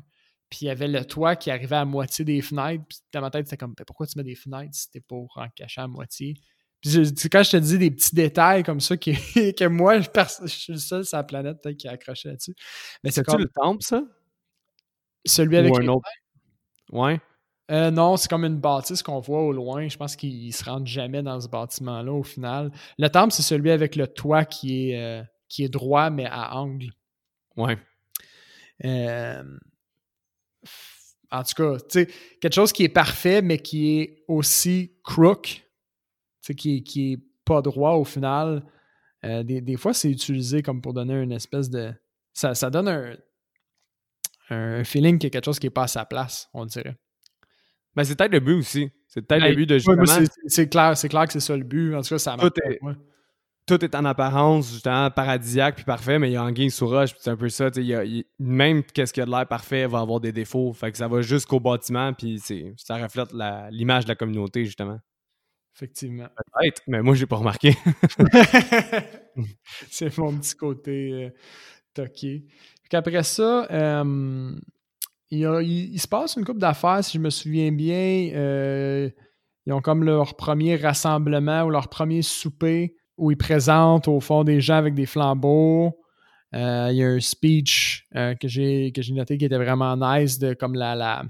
Puis 0.49 0.59
il 0.61 0.65
y 0.65 0.69
avait 0.69 0.87
le 0.87 1.03
toit 1.05 1.35
qui 1.35 1.51
arrivait 1.51 1.75
à 1.75 1.85
moitié 1.85 2.23
des 2.23 2.41
fenêtres. 2.41 2.83
Puis 2.87 2.99
dans 3.11 3.21
ma 3.21 3.29
tête, 3.29 3.47
c'était 3.47 3.57
comme, 3.57 3.75
pourquoi 3.75 4.07
tu 4.07 4.17
mets 4.17 4.23
des 4.23 4.35
fenêtres 4.35 4.73
si 4.73 4.83
c'était 4.83 5.01
pour 5.01 5.37
en 5.37 5.47
cacher 5.49 5.81
à 5.81 5.87
moitié? 5.87 6.35
Puis 6.81 7.29
quand 7.31 7.43
je 7.43 7.51
te 7.51 7.57
dis 7.57 7.77
des 7.77 7.91
petits 7.91 8.15
détails 8.15 8.63
comme 8.63 8.79
ça 8.79 8.95
qui, 8.97 9.13
que 9.55 9.67
moi, 9.67 9.99
je, 9.99 10.47
suis 10.47 10.73
le 10.73 10.79
seul 10.79 11.05
sur 11.05 11.17
la 11.17 11.23
planète 11.23 11.75
qui 11.77 11.87
a 11.87 11.91
accroché 11.91 12.29
là-dessus. 12.29 12.55
Mais 13.03 13.11
c'est 13.11 13.23
comme... 13.25 13.39
le 13.39 13.49
temple, 13.49 13.83
ça? 13.83 14.03
Celui 15.25 15.57
avec 15.57 15.75
un 15.77 15.87
autre? 15.87 16.09
Ouais. 16.91 17.19
Euh, 17.69 17.91
non, 17.91 18.15
c'est 18.15 18.29
comme 18.29 18.45
une 18.45 18.59
bâtisse 18.59 19.03
qu'on 19.03 19.19
voit 19.19 19.41
au 19.41 19.51
loin. 19.51 19.89
Je 19.89 19.97
pense 19.97 20.15
qu'ils 20.15 20.53
se 20.53 20.63
rendent 20.63 20.87
jamais 20.87 21.21
dans 21.21 21.39
ce 21.41 21.49
bâtiment-là 21.49 22.13
au 22.13 22.23
final. 22.23 22.71
Le 22.97 23.09
temple, 23.09 23.33
c'est 23.33 23.43
celui 23.43 23.71
avec 23.71 23.95
le 23.95 24.07
toit 24.07 24.45
qui 24.45 24.91
est, 24.91 25.01
euh, 25.01 25.23
qui 25.49 25.63
est 25.63 25.69
droit 25.69 26.09
mais 26.09 26.27
à 26.27 26.55
angle. 26.55 26.91
Ouais. 27.57 27.77
Euh, 28.85 29.43
en 31.31 31.43
tout 31.43 31.53
cas, 31.55 31.77
quelque 32.41 32.53
chose 32.53 32.71
qui 32.71 32.83
est 32.83 32.89
parfait 32.89 33.41
mais 33.41 33.59
qui 33.59 33.99
est 33.99 34.23
aussi 34.27 34.93
crook, 35.03 35.63
qui, 36.55 36.83
qui 36.83 37.13
est 37.13 37.19
pas 37.43 37.61
droit 37.61 37.93
au 37.93 38.03
final. 38.03 38.63
Des, 39.23 39.61
des, 39.61 39.77
fois, 39.77 39.93
c'est 39.93 40.09
utilisé 40.09 40.61
comme 40.61 40.81
pour 40.81 40.93
donner 40.93 41.21
une 41.21 41.33
espèce 41.33 41.69
de. 41.69 41.91
Ça, 42.33 42.55
ça 42.55 42.69
donne 42.69 42.87
un, 42.87 43.17
un 44.49 44.83
feeling 44.83 45.17
qu'il 45.17 45.27
y 45.27 45.27
a 45.27 45.31
quelque 45.31 45.45
chose 45.45 45.59
qui 45.59 45.65
n'est 45.65 45.71
pas 45.71 45.83
à 45.83 45.87
sa 45.87 46.05
place, 46.05 46.49
on 46.53 46.65
dirait. 46.65 46.97
Mais 47.95 48.05
c'est 48.05 48.15
peut-être 48.15 48.31
le 48.31 48.39
but 48.39 48.53
aussi. 48.53 48.89
C'est 49.07 49.21
peut-être 49.21 49.43
le 49.43 49.55
but 49.55 49.65
de 49.65 49.77
justement. 49.79 50.03
c'est 50.45 50.69
clair, 50.69 50.95
c'est 50.95 51.09
clair 51.09 51.25
que 51.25 51.33
c'est 51.33 51.39
ça 51.39 51.57
le 51.57 51.63
but. 51.63 51.95
En 51.95 52.01
tout 52.01 52.09
cas, 52.09 52.19
ça 52.19 52.37
tout 52.39 52.51
est, 52.63 52.79
tout 53.67 53.83
est 53.83 53.93
en 53.95 54.05
apparence 54.05 54.71
justement 54.71 55.11
paradisiaque 55.11 55.75
puis 55.75 55.83
parfait, 55.83 56.17
mais 56.17 56.29
il 56.29 56.33
y 56.33 56.35
a 56.37 56.43
anguille 56.43 56.71
sous 56.71 56.87
roche. 56.87 57.11
C'est 57.19 57.29
un 57.29 57.35
peu 57.35 57.49
ça. 57.49 57.69
Il 57.75 57.83
y 57.83 57.93
a, 57.93 58.03
même 58.39 58.81
qu'est-ce 58.83 59.13
qui 59.13 59.21
a 59.21 59.25
de 59.25 59.31
l'air 59.31 59.45
parfait 59.45 59.85
va 59.85 59.99
avoir 59.99 60.21
des 60.21 60.31
défauts. 60.31 60.71
Fait 60.73 60.91
que 60.91 60.97
ça 60.97 61.07
va 61.07 61.21
jusqu'au 61.21 61.59
bâtiment 61.59 62.13
puis 62.13 62.39
ça 62.77 62.97
reflète 62.97 63.33
l'image 63.71 64.05
de 64.05 64.09
la 64.09 64.15
communauté 64.15 64.65
justement. 64.65 64.99
Effectivement. 65.75 66.27
Peut-être, 66.35 66.81
mais 66.87 67.03
moi 67.03 67.13
j'ai 67.13 67.27
pas 67.27 67.35
remarqué. 67.35 67.75
c'est 69.91 70.17
mon 70.17 70.35
petit 70.37 70.55
côté 70.55 71.11
euh, 71.13 71.29
toqué. 71.93 72.45
Après 72.93 73.21
ça, 73.21 73.67
euh, 73.69 74.55
il, 75.29 75.99
se 75.99 76.07
passe 76.07 76.37
une 76.37 76.45
couple 76.45 76.59
d'affaires, 76.59 77.03
si 77.03 77.17
je 77.17 77.21
me 77.21 77.29
souviens 77.29 77.71
bien. 77.71 78.31
Euh, 78.33 79.09
ils 79.65 79.73
ont 79.73 79.81
comme 79.81 80.03
leur 80.03 80.35
premier 80.35 80.77
rassemblement 80.77 81.63
ou 81.63 81.69
leur 81.69 81.89
premier 81.89 82.21
souper 82.21 82.95
où 83.17 83.31
ils 83.31 83.37
présentent 83.37 84.07
au 84.07 84.19
fond 84.19 84.43
des 84.43 84.61
gens 84.61 84.75
avec 84.75 84.93
des 84.93 85.05
flambeaux. 85.05 85.97
Euh, 86.55 86.89
il 86.91 86.97
y 86.97 87.03
a 87.03 87.07
un 87.07 87.19
speech 87.19 88.07
euh, 88.15 88.35
que 88.35 88.47
j'ai 88.47 88.91
noté 89.09 89.37
qui 89.37 89.45
était 89.45 89.57
vraiment 89.57 89.97
nice 89.97 90.39
de 90.39 90.53
comme 90.53 90.75
la, 90.75 90.95
la 90.95 91.25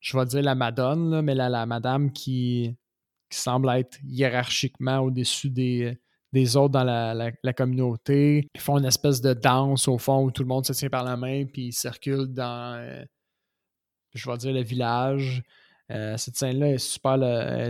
je 0.00 0.16
vais 0.16 0.24
dire 0.24 0.42
la 0.42 0.54
madone, 0.54 1.20
mais 1.22 1.34
la, 1.34 1.66
madame 1.66 2.12
qui, 2.12 2.74
semble 3.28 3.68
être 3.70 3.98
hiérarchiquement 4.04 5.00
au-dessus 5.00 5.50
des, 5.50 5.98
des 6.32 6.56
autres 6.56 6.70
dans 6.70 6.84
la, 6.84 7.12
la, 7.12 7.52
communauté. 7.52 8.46
Ils 8.54 8.60
font 8.60 8.78
une 8.78 8.84
espèce 8.84 9.20
de 9.20 9.34
danse 9.34 9.88
au 9.88 9.98
fond 9.98 10.24
où 10.24 10.30
tout 10.30 10.42
le 10.42 10.48
monde 10.48 10.64
se 10.64 10.72
tient 10.72 10.88
par 10.88 11.02
la 11.02 11.16
main 11.16 11.44
puis 11.44 11.66
ils 11.66 11.72
circulent 11.72 12.32
dans, 12.32 13.04
je 14.14 14.30
vais 14.30 14.36
dire 14.38 14.52
le 14.52 14.62
village. 14.62 15.42
Euh, 15.90 16.16
cette 16.16 16.36
scène-là 16.36 16.72
est 16.72 16.78
super, 16.78 17.18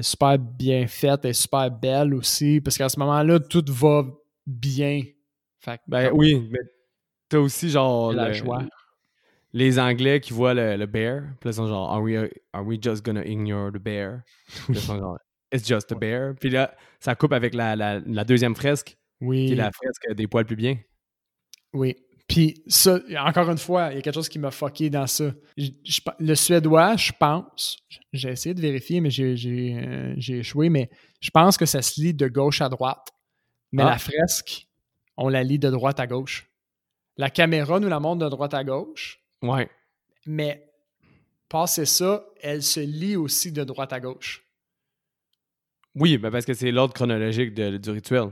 super 0.02 0.38
bien 0.38 0.86
faite, 0.86 1.24
est 1.24 1.32
super 1.32 1.70
belle 1.70 2.14
aussi, 2.14 2.60
parce 2.60 2.78
qu'à 2.78 2.88
ce 2.88 2.98
moment-là, 3.00 3.40
tout 3.40 3.64
va 3.68 4.04
bien. 4.46 5.02
ben 5.86 6.10
oui, 6.14 6.48
mais 6.50 6.60
t'as 7.28 7.38
aussi 7.38 7.68
genre 7.68 8.12
la 8.12 8.32
joie. 8.32 8.64
les 9.52 9.78
Anglais 9.78 10.20
qui 10.20 10.32
voient 10.32 10.54
le, 10.54 10.86
bear, 10.86 11.24
puis 11.40 11.50
ils 11.50 11.54
sont 11.54 11.66
genre 11.66 11.92
are 11.92 12.02
we, 12.02 12.16
are 12.52 12.64
we 12.64 12.78
just 12.80 13.04
gonna 13.04 13.24
ignore 13.24 13.70
the 13.70 13.78
bear? 13.78 14.22
ils 14.68 14.76
sont 14.76 14.98
genre 14.98 15.18
It's 15.52 15.66
just 15.66 15.92
a 15.92 15.94
bear. 15.94 16.34
Puis 16.34 16.50
là, 16.50 16.74
ça 16.98 17.14
coupe 17.14 17.32
avec 17.32 17.54
la, 17.54 17.76
la, 17.76 18.00
la 18.00 18.24
deuxième 18.24 18.56
fresque, 18.56 18.98
oui. 19.20 19.46
qui 19.46 19.52
est 19.52 19.56
la 19.56 19.70
fresque 19.70 20.12
des 20.14 20.26
poils 20.26 20.44
plus 20.44 20.56
bien. 20.56 20.76
Oui. 21.72 21.96
Puis 22.26 22.62
ça, 22.66 22.98
encore 23.18 23.50
une 23.50 23.58
fois, 23.58 23.90
il 23.92 23.96
y 23.96 23.98
a 23.98 24.02
quelque 24.02 24.14
chose 24.14 24.28
qui 24.28 24.38
m'a 24.38 24.50
fucké 24.50 24.90
dans 24.90 25.06
ça. 25.06 25.32
le 26.18 26.34
suédois, 26.34 26.96
je 26.96 27.12
pense, 27.12 27.78
j'ai 28.12 28.30
essayé 28.30 28.54
de 28.54 28.60
vérifier, 28.60 29.00
mais 29.00 29.10
euh, 29.20 30.14
j'ai 30.16 30.38
échoué, 30.38 30.68
mais 30.68 30.90
je 31.20 31.30
pense 31.30 31.56
que 31.56 31.66
ça 31.66 31.82
se 31.82 32.00
lit 32.00 32.14
de 32.14 32.26
gauche 32.26 32.60
à 32.60 32.68
droite. 32.68 33.12
Mais 33.72 33.84
ah. 33.84 33.90
la 33.90 33.98
fresque, 33.98 34.66
on 35.16 35.28
la 35.28 35.44
lit 35.44 35.58
de 35.58 35.70
droite 35.70 36.00
à 36.00 36.06
gauche. 36.06 36.50
La 37.16 37.30
caméra 37.30 37.78
nous 37.78 37.88
la 37.88 38.00
montre 38.00 38.24
de 38.24 38.28
droite 38.28 38.54
à 38.54 38.64
gauche. 38.64 39.20
Ouais. 39.42 39.70
Mais 40.26 40.68
passé 41.48 41.86
ça, 41.86 42.26
elle 42.42 42.62
se 42.62 42.80
lit 42.80 43.16
aussi 43.16 43.52
de 43.52 43.62
droite 43.62 43.92
à 43.92 44.00
gauche. 44.00 44.44
Oui, 45.94 46.18
ben 46.18 46.30
parce 46.30 46.44
que 46.44 46.52
c'est 46.54 46.72
l'ordre 46.72 46.92
chronologique 46.92 47.54
du 47.54 47.90
rituel. 47.90 48.30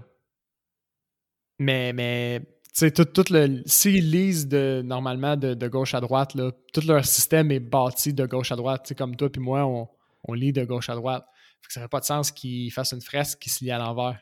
Mais, 1.58 1.92
mais 1.92 2.42
sais, 2.74 2.90
tout, 2.90 3.04
tout 3.04 3.32
le. 3.32 3.62
S'ils 3.66 4.10
lisent 4.10 4.48
de, 4.48 4.82
normalement 4.84 5.36
de, 5.36 5.68
gauche 5.68 5.94
à 5.94 6.00
droite, 6.00 6.34
là, 6.34 6.50
tout 6.72 6.82
leur 6.86 7.04
système 7.04 7.50
est 7.50 7.60
bâti 7.60 8.12
de 8.12 8.26
gauche 8.26 8.52
à 8.52 8.56
droite. 8.56 8.92
comme 8.96 9.16
toi 9.16 9.30
puis 9.30 9.40
moi, 9.40 9.64
on, 9.64 9.88
on, 10.24 10.32
lit 10.34 10.52
de 10.52 10.64
gauche 10.64 10.88
à 10.90 10.94
droite. 10.94 11.24
Fait 11.62 11.68
que 11.68 11.72
ça 11.72 11.80
n'a 11.80 11.88
pas 11.88 12.00
de 12.00 12.04
sens 12.04 12.30
qu'ils 12.30 12.70
fassent 12.72 12.92
une 12.92 13.00
fresque 13.00 13.38
qui 13.38 13.50
se 13.50 13.64
lie 13.64 13.70
à 13.70 13.78
l'envers. 13.78 14.20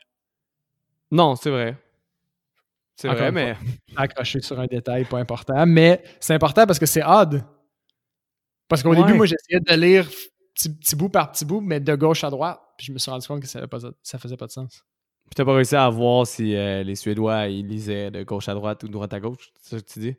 Non, 1.11 1.35
c'est 1.35 1.49
vrai. 1.49 1.77
C'est 2.95 3.07
vrai, 3.07 3.31
mais. 3.31 3.55
Accroché 3.95 4.39
sur 4.39 4.59
un 4.59 4.67
détail 4.67 5.05
pas 5.05 5.17
important. 5.17 5.65
Mais 5.65 6.03
c'est 6.19 6.33
important 6.33 6.65
parce 6.65 6.79
que 6.79 6.85
c'est 6.85 7.03
odd. 7.03 7.43
Parce 8.67 8.81
qu'au 8.81 8.95
début, 8.95 9.13
moi, 9.13 9.25
j'essayais 9.25 9.59
de 9.59 9.75
lire 9.75 10.07
petit, 10.55 10.95
bout 10.95 11.09
par 11.09 11.31
petit 11.31 11.45
bout, 11.45 11.61
mais 11.61 11.79
de 11.79 11.95
gauche 11.95 12.23
à 12.23 12.29
droite. 12.29 12.59
Puis 12.77 12.87
je 12.87 12.91
me 12.91 12.97
suis 12.97 13.11
rendu 13.11 13.27
compte 13.27 13.41
que 13.41 13.47
ça, 13.47 13.67
pas, 13.67 13.79
ça 14.01 14.17
faisait 14.17 14.37
pas 14.37 14.47
de 14.47 14.51
sens. 14.51 14.83
Puis 15.33 15.37
t'as 15.37 15.45
pas 15.45 15.55
réussi 15.55 15.75
à 15.75 15.89
voir 15.89 16.27
si 16.27 16.55
euh, 16.55 16.83
les 16.83 16.93
Suédois 16.93 17.47
ils 17.47 17.65
lisaient 17.67 18.11
de 18.11 18.21
gauche 18.21 18.47
à 18.49 18.53
droite 18.53 18.83
ou 18.83 18.87
de 18.87 18.91
droite 18.91 19.15
à 19.15 19.19
gauche, 19.19 19.51
c'est 19.59 19.77
ça 19.77 19.81
que 19.81 19.91
tu 19.91 19.99
dis? 19.99 20.15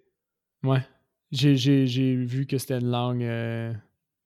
Ouais. 0.64 0.84
J'ai 1.30 2.16
vu 2.16 2.46
que 2.46 2.58
c'était 2.58 2.80
une 2.80 2.90
langue 2.90 3.22
euh, 3.22 3.72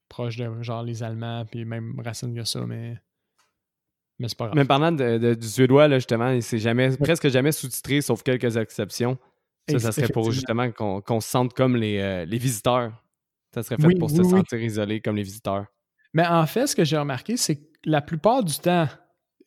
proche 0.09 0.39
de 0.39 0.51
genre 0.63 0.83
les 0.83 1.03
Allemands, 1.03 1.45
puis 1.45 1.67
même 1.67 2.01
racine 2.03 2.35
que 2.35 2.43
ça, 2.45 2.65
mais. 2.65 2.97
Mais 4.19 4.29
c'est 4.29 4.39
pas 4.39 4.47
grave. 4.47 4.57
Mais 4.57 4.65
parlant 4.65 4.91
de, 4.91 5.35
du 5.35 5.47
suédois, 5.47 5.89
là, 5.89 5.99
justement, 5.99 6.41
c'est 6.41 6.59
jamais, 6.59 6.97
presque 6.97 7.29
jamais 7.29 7.53
sous-titré, 7.53 8.01
sauf 8.01 8.23
quelques 8.23 8.57
exceptions. 8.57 9.19
Ça, 9.69 9.79
ça 9.81 9.93
serait 9.93 10.09
pour 10.09 10.33
justement 10.33 10.73
qu'on 10.73 11.21
se 11.21 11.29
sente 11.29 11.53
comme 11.53 11.77
les, 11.77 11.99
euh, 11.99 12.25
les, 12.25 12.39
visiteurs. 12.39 12.95
Ça 13.53 13.63
serait 13.63 13.77
fait 13.77 13.99
pour 13.99 14.09
se 14.09 14.23
sentir 14.23 14.59
isolé 14.59 15.03
comme 15.03 15.17
les 15.17 15.23
visiteurs. 15.23 15.67
Mais 16.15 16.27
en 16.27 16.47
fait, 16.47 16.67
ce 16.67 16.75
que 16.75 16.85
j'ai 16.85 16.97
remarqué, 16.97 17.37
c'est 17.37 17.57
que 17.57 17.67
la 17.85 18.01
plupart 18.01 18.43
du 18.43 18.55
temps, 18.59 18.89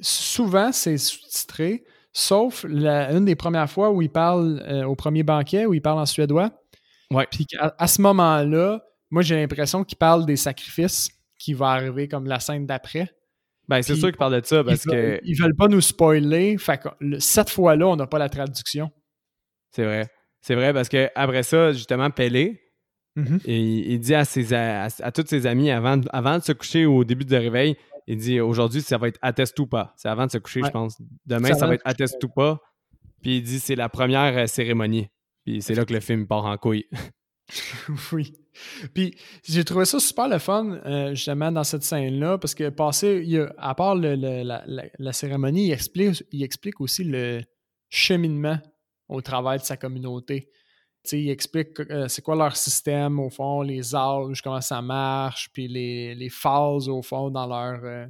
souvent, 0.02 0.72
c'est 0.72 0.98
sous-titré, 0.98 1.84
sauf 2.12 2.66
la, 2.68 3.12
une 3.12 3.26
des 3.26 3.36
premières 3.36 3.70
fois 3.70 3.92
où 3.92 4.02
il 4.02 4.10
parle 4.10 4.64
euh, 4.68 4.84
au 4.84 4.96
premier 4.96 5.24
banquet, 5.24 5.66
où 5.66 5.74
il 5.74 5.82
parle 5.82 6.00
en 6.00 6.06
suédois. 6.06 6.52
Ouais. 7.12 7.28
Puis 7.32 7.46
à, 7.60 7.88
ce 7.88 8.02
moment-là, 8.02 8.82
moi, 9.10 9.22
j'ai 9.22 9.36
l'impression 9.36 9.84
qu'il 9.84 9.98
parle 9.98 10.26
des 10.26 10.38
sacrifices 10.38 11.10
qui 11.38 11.54
vont 11.54 11.66
arriver 11.66 12.08
comme 12.08 12.26
la 12.28 12.40
scène 12.40 12.66
d'après. 12.66 13.10
Ben, 13.68 13.82
c'est 13.82 13.96
sûr 13.96 14.10
qu'il 14.10 14.18
parle 14.18 14.42
de 14.42 14.46
ça 14.46 14.64
parce 14.64 14.84
ils 14.86 14.92
veulent, 14.92 15.20
que. 15.20 15.22
Ils 15.24 15.36
veulent 15.42 15.56
pas 15.56 15.68
nous 15.68 15.82
spoiler. 15.82 16.58
Fait 16.58 16.78
que 16.78 16.90
cette 17.20 17.50
fois-là, 17.50 17.88
on 17.88 17.96
n'a 17.96 18.08
pas 18.08 18.20
la 18.20 18.30
traduction. 18.30 18.90
C'est 19.72 19.86
vrai. 19.86 20.08
C'est 20.42 20.56
vrai 20.56 20.74
parce 20.74 20.90
que 20.90 21.10
après 21.16 21.44
ça, 21.44 21.72
justement, 21.72 22.10
Pelé, 22.10 22.62
mm-hmm. 23.16 23.42
il, 23.46 24.00
dit 24.00 24.16
à, 24.16 24.26
ses, 24.26 24.54
à, 24.54 24.90
tous 25.14 25.28
ses 25.28 25.46
amis 25.46 25.70
avant, 25.70 26.02
avant 26.12 26.38
de 26.40 26.44
se 26.44 26.52
coucher 26.52 26.86
au 26.86 27.04
début 27.04 27.26
de 27.26 27.36
réveil, 27.36 27.78
il 28.12 28.18
dit 28.18 28.42
aujourd'hui, 28.42 28.82
ça 28.82 28.98
va 28.98 29.08
être 29.08 29.20
atteste 29.22 29.58
ou 29.60 29.68
pas. 29.68 29.94
C'est 29.96 30.10
avant 30.10 30.26
de 30.26 30.32
se 30.32 30.38
coucher, 30.38 30.62
je 30.66 30.70
pense. 30.70 31.02
Demain, 31.26 31.54
ça 31.54 31.66
va 31.66 31.76
être 31.76 31.82
atteste 31.86 32.22
ou 32.26 32.28
pas. 32.28 32.60
Puis 33.22 33.38
il 33.38 33.42
dit 33.42 33.60
c'est 33.60 33.76
la 33.76 33.88
première 33.88 34.38
euh, 34.38 34.48
cérémonie. 34.48 35.08
Puis 35.46 35.62
c'est 35.62 35.76
là 35.76 35.86
que 35.86 35.94
le 35.94 36.02
film 36.02 36.28
part 36.28 36.44
en 36.44 36.58
couille. 36.58 36.88
oui. 38.12 38.34
Puis 38.94 39.16
j'ai 39.46 39.64
trouvé 39.64 39.86
ça 39.86 40.00
super 40.02 40.28
le 40.28 40.40
fun, 40.40 40.72
euh, 40.86 41.12
justement, 41.12 41.54
dans 41.54 41.64
cette 41.64 41.84
scène-là, 41.84 42.38
parce 42.38 42.54
que 42.54 42.68
passé, 42.68 43.24
il 43.26 43.50
à 43.58 43.76
part 43.76 43.96
la, 43.96 45.14
cérémonie, 45.14 45.68
il 45.68 45.72
explique, 45.72 46.24
il 46.32 46.44
explique 46.44 46.82
aussi 46.82 47.06
le 47.06 47.42
cheminement 47.88 48.60
au 49.08 49.22
travail 49.22 49.60
de 49.60 49.64
sa 49.64 49.78
communauté. 49.78 50.50
Il 51.12 51.30
explique 51.30 51.80
euh, 51.80 52.08
c'est 52.08 52.22
quoi 52.22 52.36
leur 52.36 52.56
système, 52.56 53.20
au 53.20 53.30
fond, 53.30 53.62
les 53.62 53.96
âges, 53.96 54.42
comment 54.42 54.62
ça 54.62 54.82
marche, 54.82 55.50
puis 55.54 55.68
les, 55.68 56.30
phases, 56.30 56.90
au 56.90 57.02
fond, 57.02 57.30
dans 57.30 57.48
leur... 57.48 57.84
Euh, 57.84 58.06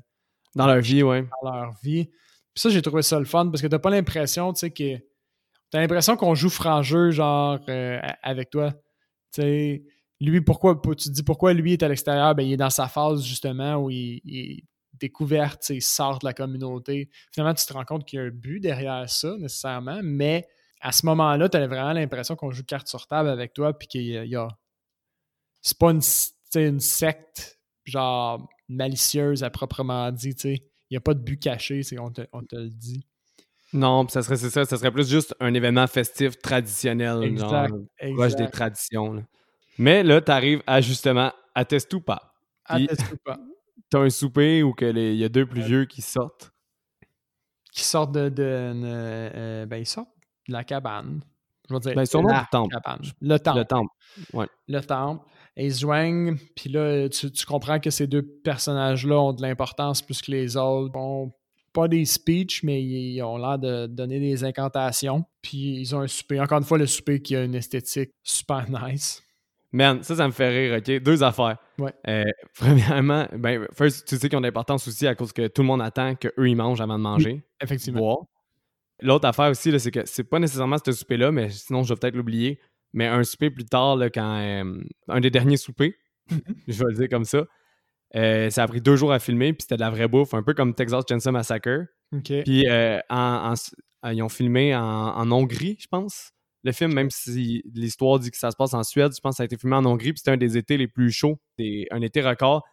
dans 0.56 0.68
leur 0.68 0.82
vie, 0.82 1.02
oui. 1.02 1.22
Dans 1.44 1.54
leur 1.54 1.74
vie. 1.82 2.06
Puis 2.06 2.62
ça, 2.62 2.70
j'ai 2.70 2.82
trouvé 2.82 3.02
ça 3.02 3.18
le 3.18 3.26
fun, 3.26 3.48
parce 3.48 3.62
que 3.62 3.68
t'as 3.68 3.80
pas 3.80 3.90
l'impression, 3.90 4.52
tu 4.54 4.60
sais, 4.60 4.72
que... 4.72 4.98
T'as 5.70 5.80
l'impression 5.80 6.18
qu'on 6.18 6.36
joue 6.36 6.50
franc 6.50 6.84
jeu, 6.84 7.12
genre, 7.12 7.58
avec 8.24 8.50
toi. 8.50 8.74
Tu 9.34 9.42
sais, 9.42 9.84
lui, 10.22 10.42
pourquoi, 10.42 10.80
tu 10.84 11.10
te 11.10 11.10
dis 11.10 11.24
pourquoi 11.24 11.54
lui 11.54 11.74
est 11.74 11.84
à 11.84 11.88
l'extérieur? 11.88 12.36
Ben, 12.36 12.44
il 12.44 12.54
est 12.54 12.58
dans 12.58 12.70
sa 12.70 12.88
phase 12.88 13.24
justement 13.24 13.78
où 13.78 13.90
il, 13.90 14.22
est 14.28 14.64
découvert, 15.00 15.58
il 15.70 15.82
sort 15.82 16.20
de 16.20 16.26
la 16.26 16.34
communauté. 16.34 17.10
Finalement, 17.32 17.56
tu 17.56 17.66
te 17.66 17.74
rends 17.74 17.86
compte 17.86 18.06
qu'il 18.06 18.20
y 18.20 18.22
a 18.22 18.26
un 18.26 18.30
but 18.30 18.60
derrière 18.60 19.10
ça, 19.10 19.36
nécessairement, 19.38 20.00
mais 20.04 20.48
à 20.82 20.92
ce 20.92 21.06
moment-là, 21.06 21.48
tu 21.48 21.58
as 21.58 21.68
vraiment 21.68 21.94
l'impression 21.94 22.36
qu'on 22.36 22.52
joue 22.52 22.64
carte 22.64 22.88
sur 22.88 23.08
table 23.08 23.30
avec 23.30 23.54
toi, 23.54 23.78
puis 23.78 23.88
qu'il 23.88 24.04
y 24.04 24.36
a. 24.36 24.48
C'est 25.62 25.78
pas 25.78 25.92
une, 25.92 26.02
une, 26.56 26.80
secte, 26.80 27.60
genre 27.86 28.50
malicieuse 28.68 29.44
à 29.44 29.50
proprement 29.52 30.12
dit, 30.12 30.36
tu 30.36 30.42
sais. 30.42 30.64
Il 30.90 30.96
n'y 30.96 30.98
a 30.98 31.02
pas 31.02 31.14
de 31.14 31.20
but 31.20 31.42
caché, 31.42 31.84
on 32.00 32.12
te, 32.12 32.22
on 32.34 32.44
te 32.44 32.56
le 32.56 32.70
dit. 32.70 33.08
Non, 33.72 34.06
ça 34.10 34.24
serait 34.24 34.36
ça, 34.36 34.66
ça 34.66 34.78
serait 34.78 34.92
plus 34.92 35.10
juste 35.10 35.34
un 35.40 35.54
événement 35.54 35.88
festif 35.88 36.38
traditionnel, 36.40 37.24
exact, 37.24 37.50
genre 37.50 38.14
proche 38.16 38.36
des 38.36 38.50
traditions. 38.50 39.24
Mais 39.78 40.04
là, 40.04 40.20
tu 40.20 40.32
arrives 40.32 40.62
à 40.68 40.82
justement 40.82 41.32
à 41.56 41.64
Testupa. 41.64 42.34
À 42.66 42.78
Testupa. 42.80 43.40
Tu 43.90 43.98
as 43.98 44.00
un 44.02 44.10
souper 44.10 44.64
où 44.64 44.76
il 44.82 45.16
y 45.16 45.24
a 45.24 45.30
deux 45.30 45.46
plus 45.46 45.62
vieux 45.62 45.86
qui 45.86 46.02
sortent. 46.02 46.52
Qui 47.72 47.84
sortent 47.84 48.12
de. 48.12 48.28
de 48.28 48.44
euh, 48.44 49.66
ben, 49.66 49.78
ils 49.78 49.86
sortent 49.86 50.11
la 50.48 50.64
cabane. 50.64 51.22
Je 51.70 51.74
veux 51.74 51.80
dire, 51.80 51.96
ben, 51.96 52.06
sont 52.06 52.24
la 52.24 52.48
temple. 52.52 52.76
Le 53.22 53.38
temple. 53.40 53.60
Le 53.60 53.66
temple. 53.66 53.92
Ouais. 54.34 54.48
Le 54.68 54.82
temple. 54.82 55.26
Et 55.56 55.66
ils 55.66 55.74
se 55.74 55.82
joignent, 55.82 56.38
puis 56.56 56.70
là, 56.70 57.10
tu, 57.10 57.30
comprends 57.46 57.80
que 57.80 57.90
ces 57.90 58.08
deux 58.08 58.22
personnages-là 58.22 59.20
ont 59.20 59.34
de 59.34 59.42
l'importance 59.42 60.02
plus 60.02 60.22
que 60.22 60.32
les 60.32 60.56
autres. 60.56 60.92
Bon, 60.92 61.34
pas 61.74 61.88
des 61.88 62.06
speeches, 62.06 62.64
mais 62.64 62.82
ils 62.82 63.22
ont 63.22 63.38
l'air 63.38 63.60
de 63.60 63.88
donner 63.88 64.20
des 64.20 64.44
incantations. 64.44 65.26
Puis 65.42 65.80
ils 65.80 65.96
ont 65.96 66.02
un 66.02 66.08
souper. 66.08 66.40
Encore 66.40 66.58
une 66.58 66.64
fois, 66.64 66.78
le 66.78 66.88
souper 66.88 67.22
qui 67.22 67.36
a 67.36 67.44
une 67.44 67.56
esthétique 67.56 68.12
super 68.24 68.66
nice. 68.88 69.24
Man, 69.74 70.04
ça, 70.04 70.18
ça 70.18 70.28
me 70.28 70.34
fait 70.34 70.50
rire, 70.50 70.78
OK? 70.80 71.02
Deux 71.02 71.24
affaires. 71.24 71.58
Ouais. 71.78 71.94
Euh, 72.08 72.26
premièrement, 72.60 73.26
ben, 73.38 73.68
first, 73.74 74.06
tu 74.06 74.18
sais 74.18 74.28
qu'ils 74.28 74.38
ont 74.38 74.42
de 74.42 74.48
l'importance 74.48 74.86
aussi 74.88 75.08
à 75.08 75.16
cause 75.16 75.32
que 75.32 75.48
tout 75.48 75.62
le 75.62 75.68
monde 75.68 75.82
attend 75.82 76.16
qu'eux, 76.16 76.50
ils 76.50 76.56
mangent 76.56 76.82
avant 76.82 76.98
de 76.98 77.04
manger. 77.04 77.42
effectivement. 77.62 78.28
L'autre 79.02 79.28
affaire 79.28 79.50
aussi, 79.50 79.78
c'est 79.80 79.92
que 79.92 80.06
c'est 80.06 80.24
pas 80.24 80.40
nécessairement 80.40 80.78
ce 80.84 80.92
souper-là, 80.92 81.32
mais 81.32 81.50
sinon, 81.50 81.84
je 81.84 81.94
vais 81.94 82.00
peut-être 82.00 82.16
l'oublier. 82.16 82.60
Mais 82.94 83.08
un 83.08 83.24
souper 83.24 83.50
plus 83.50 83.66
tard, 83.66 83.96
là, 83.96 84.10
quand. 84.10 84.40
Euh, 84.40 84.82
un 85.08 85.20
des 85.22 85.30
derniers 85.30 85.58
soupers, 85.58 85.94
mm-hmm. 86.30 86.56
je 86.68 86.80
vais 86.80 86.92
le 86.92 86.98
dire 86.98 87.10
comme 87.10 87.26
ça. 87.26 87.46
Euh, 88.16 88.50
ça 88.50 88.64
a 88.64 88.68
pris 88.68 88.82
deux 88.82 88.98
jours 88.98 89.14
à 89.14 89.20
filmer, 89.20 89.54
puis 89.54 89.62
c'était 89.62 89.76
de 89.76 89.82
la 89.82 89.90
vraie 89.90 90.08
bouffe, 90.08 90.34
un 90.34 90.44
peu 90.44 90.54
comme 90.54 90.76
Texas 90.76 91.06
Chainsaw 91.08 91.32
Massacre. 91.32 91.86
Puis 92.24 92.66
en, 93.10 93.54
ils 94.12 94.22
ont 94.22 94.30
filmé 94.30 94.76
en 94.76 95.32
Hongrie, 95.32 95.78
je 95.80 95.88
pense 95.88 96.34
le 96.64 96.72
film, 96.72 96.94
même 96.94 97.10
si 97.10 97.64
l'histoire 97.74 98.20
dit 98.20 98.32
que 98.32 98.38
ça 98.38 98.52
se 98.52 98.56
passe 98.56 98.74
en 98.74 98.84
Suède, 98.84 99.12
je 99.16 99.20
pense 99.20 99.34
que 99.34 99.38
ça 99.38 99.44
a 99.44 99.46
été 99.46 99.58
filmé 99.58 99.76
en 99.76 99.86
Hongrie, 99.86 100.14
puis 100.14 100.20
c'était 100.20 100.32
un 100.32 100.38
des 100.38 100.58
étés 100.58 100.78
les 100.78 100.88
plus 100.88 101.12
chauds, 101.12 101.40
un 101.60 102.02
été 102.02 102.22
record. 102.22 102.64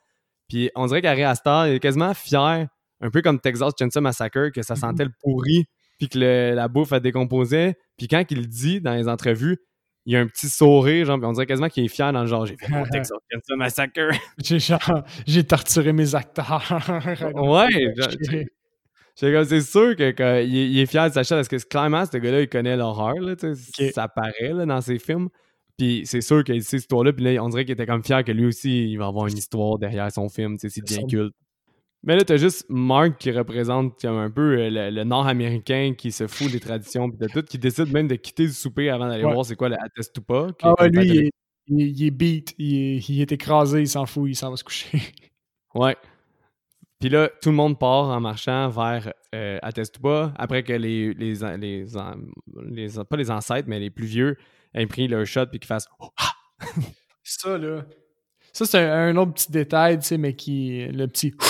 Puis 0.48 0.70
on 0.74 0.86
dirait 0.86 1.02
qu'Ari 1.02 1.24
Astor 1.24 1.66
est 1.66 1.80
quasiment 1.80 2.14
fier, 2.14 2.68
un 3.00 3.10
peu 3.10 3.22
comme 3.22 3.40
Texas 3.40 3.72
Chainsaw 3.78 4.00
Massacre, 4.00 4.50
que 4.50 4.62
ça 4.62 4.74
mm-hmm. 4.74 4.78
sentait 4.78 5.04
le 5.04 5.12
pourri, 5.20 5.66
puis 5.98 6.08
que 6.08 6.18
la 6.18 6.68
bouffe 6.68 6.92
a 6.92 7.00
décomposé. 7.00 7.74
Puis 7.96 8.08
quand 8.08 8.24
il 8.30 8.38
le 8.38 8.46
dit 8.46 8.80
dans 8.80 8.94
les 8.94 9.08
entrevues, 9.08 9.58
il 10.06 10.12
y 10.12 10.16
a 10.16 10.20
un 10.20 10.26
petit 10.26 10.48
sourire, 10.48 11.04
genre, 11.04 11.18
on 11.22 11.32
dirait 11.32 11.44
quasiment 11.44 11.68
qu'il 11.68 11.84
est 11.84 11.88
fier 11.88 12.12
dans 12.14 12.22
le 12.22 12.26
genre, 12.26 12.46
j'ai 12.46 12.56
fait 12.56 12.70
mon 12.70 12.84
Texas 12.84 13.18
Chainsaw 13.30 13.56
Massacre. 13.56 14.10
j'ai 15.26 15.44
torturé 15.44 15.92
mes 15.92 16.14
acteurs. 16.14 16.66
ouais, 17.34 17.68
c'est 19.14 19.60
sûr 19.60 19.96
qu'il 19.96 20.78
est 20.78 20.86
fier 20.86 21.08
de 21.08 21.12
sa 21.12 21.22
chaîne 21.24 21.38
parce 21.38 21.48
que 21.48 21.56
clairement, 21.68 22.06
ce 22.06 22.16
gars-là, 22.16 22.40
il 22.40 22.48
connaît 22.48 22.76
l'horreur. 22.76 23.16
Ça 23.92 24.04
apparaît 24.04 24.54
là, 24.54 24.64
dans 24.64 24.80
ses 24.80 24.98
films. 24.98 25.28
Puis 25.76 26.02
c'est 26.06 26.22
sûr 26.22 26.42
qu'il 26.42 26.62
sait 26.62 26.70
cette 26.70 26.80
histoire-là. 26.80 27.12
Puis 27.12 27.24
là, 27.24 27.42
on 27.42 27.48
dirait 27.50 27.64
qu'il 27.64 27.74
était 27.74 27.86
comme 27.86 28.02
fier 28.02 28.24
que 28.24 28.32
lui 28.32 28.46
aussi, 28.46 28.90
il 28.90 28.96
va 28.96 29.06
avoir 29.08 29.26
une 29.26 29.36
histoire 29.36 29.78
derrière 29.78 30.10
son 30.10 30.28
film. 30.28 30.56
C'est 30.58 30.82
bien 30.84 31.06
culte. 31.06 31.34
Mais 32.04 32.16
là, 32.16 32.24
t'as 32.24 32.36
juste 32.36 32.66
Mark 32.68 33.18
qui 33.18 33.30
représente 33.32 34.04
un 34.04 34.30
peu 34.30 34.56
euh, 34.58 34.90
le, 34.90 35.04
Nord-Américain 35.04 35.94
qui 35.98 36.12
se 36.12 36.26
fout 36.26 36.50
des 36.50 36.60
traditions 36.60 37.10
puis 37.10 37.18
de 37.18 37.26
tout, 37.26 37.42
qui 37.42 37.58
décide 37.58 37.92
même 37.92 38.06
de 38.06 38.14
quitter 38.14 38.44
le 38.44 38.52
souper 38.52 38.88
avant 38.88 39.08
d'aller 39.08 39.24
voir 39.24 39.44
c'est 39.44 39.56
quoi 39.56 39.68
la 39.68 39.78
test 39.94 40.16
ou 40.18 40.22
pas. 40.22 40.48
Ah 40.62 40.74
ouais, 40.78 40.88
lui, 40.90 41.06
il 41.06 41.18
est, 41.18 41.30
il, 41.66 42.06
est, 42.06 42.10
beat, 42.10 42.54
il 42.58 42.98
il 42.98 43.20
est 43.20 43.32
écrasé, 43.32 43.80
il 43.80 43.88
s'en 43.88 44.06
fout, 44.06 44.30
il 44.30 44.36
s'en 44.36 44.50
va 44.50 44.56
se 44.56 44.64
coucher. 44.64 44.98
Ouais. 45.74 45.96
Puis 46.98 47.10
là, 47.10 47.28
tout 47.42 47.50
le 47.50 47.54
monde 47.54 47.78
part 47.78 48.08
en 48.08 48.20
marchant 48.20 48.70
vers 48.70 49.12
euh, 49.34 49.58
Atestuba 49.62 50.32
après 50.36 50.62
que 50.64 50.72
les, 50.72 51.12
les, 51.12 51.34
les, 51.58 51.84
les, 52.64 52.88
pas 53.08 53.16
les 53.16 53.30
ancêtres, 53.30 53.68
mais 53.68 53.78
les 53.78 53.90
plus 53.90 54.06
vieux 54.06 54.36
aient 54.74 54.86
pris 54.86 55.06
leur 55.06 55.26
shot 55.26 55.46
puis 55.46 55.60
qu'ils 55.60 55.68
fassent 55.68 55.88
Ça, 57.22 57.58
là. 57.58 57.84
Ça, 58.52 58.64
c'est 58.64 58.78
un, 58.78 59.16
autre 59.16 59.34
petit 59.34 59.52
détail, 59.52 59.98
tu 59.98 60.06
sais, 60.06 60.18
mais 60.18 60.34
qui. 60.34 60.86
Le 60.86 61.06
petit. 61.06 61.32
Tu 61.32 61.46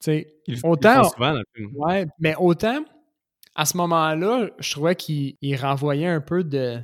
sais, 0.00 0.42
autant. 0.62 1.04
souvent. 1.04 1.40
Ouais, 1.74 2.06
mais 2.18 2.34
autant, 2.36 2.84
à 3.54 3.64
ce 3.64 3.76
moment-là, 3.76 4.50
je 4.58 4.70
trouvais 4.70 4.96
qu'il 4.96 5.56
renvoyait 5.56 6.06
un 6.06 6.20
peu 6.20 6.44
de. 6.44 6.80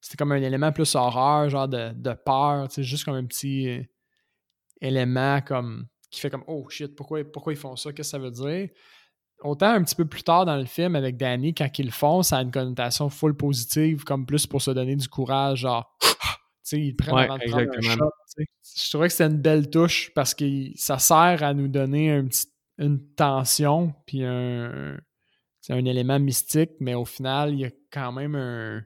C'était 0.00 0.16
comme 0.16 0.32
un 0.32 0.42
élément 0.42 0.72
plus 0.72 0.94
horreur, 0.96 1.48
genre 1.48 1.68
de, 1.68 1.92
de 1.94 2.12
peur, 2.12 2.68
tu 2.68 2.74
sais, 2.74 2.82
juste 2.82 3.04
comme 3.04 3.14
un 3.14 3.24
petit 3.24 3.68
euh, 3.68 3.82
élément 4.80 5.40
comme 5.40 5.86
qui 6.12 6.20
fait 6.20 6.30
comme 6.30 6.44
Oh 6.46 6.68
shit, 6.68 6.94
pourquoi, 6.94 7.24
pourquoi 7.24 7.52
ils 7.52 7.58
font 7.58 7.74
ça? 7.74 7.92
Qu'est-ce 7.92 8.08
que 8.08 8.10
ça 8.10 8.18
veut 8.18 8.30
dire? 8.30 8.68
Autant 9.42 9.70
un 9.70 9.82
petit 9.82 9.96
peu 9.96 10.04
plus 10.04 10.22
tard 10.22 10.44
dans 10.44 10.56
le 10.56 10.66
film 10.66 10.94
avec 10.94 11.16
Danny, 11.16 11.54
quand 11.54 11.68
ils 11.78 11.86
le 11.86 11.90
font, 11.92 12.22
ça 12.22 12.38
a 12.38 12.42
une 12.42 12.52
connotation 12.52 13.08
full 13.08 13.36
positive, 13.36 14.04
comme 14.04 14.26
plus 14.26 14.46
pour 14.46 14.62
se 14.62 14.70
donner 14.70 14.94
du 14.94 15.08
courage, 15.08 15.60
genre 15.60 15.96
tu 16.00 16.08
sais, 16.62 16.80
ils 16.80 16.94
prennent 16.94 17.16
avant 17.16 17.38
de 17.38 17.50
prendre 17.50 17.70
un 17.76 17.80
shot. 17.80 18.10
Je 18.76 18.90
trouvais 18.90 19.08
que 19.08 19.12
c'était 19.12 19.30
une 19.30 19.40
belle 19.40 19.68
touche 19.68 20.12
parce 20.14 20.34
que 20.34 20.44
ça 20.76 20.98
sert 20.98 21.42
à 21.42 21.54
nous 21.54 21.66
donner 21.66 22.12
un 22.12 22.26
petit, 22.26 22.46
une 22.78 23.14
tension 23.14 23.94
puis 24.06 24.24
un, 24.24 24.98
un 25.68 25.84
élément 25.84 26.18
mystique, 26.18 26.72
mais 26.80 26.94
au 26.94 27.04
final, 27.04 27.52
il 27.52 27.60
y 27.60 27.64
a 27.64 27.70
quand 27.90 28.12
même 28.12 28.34
un. 28.34 28.82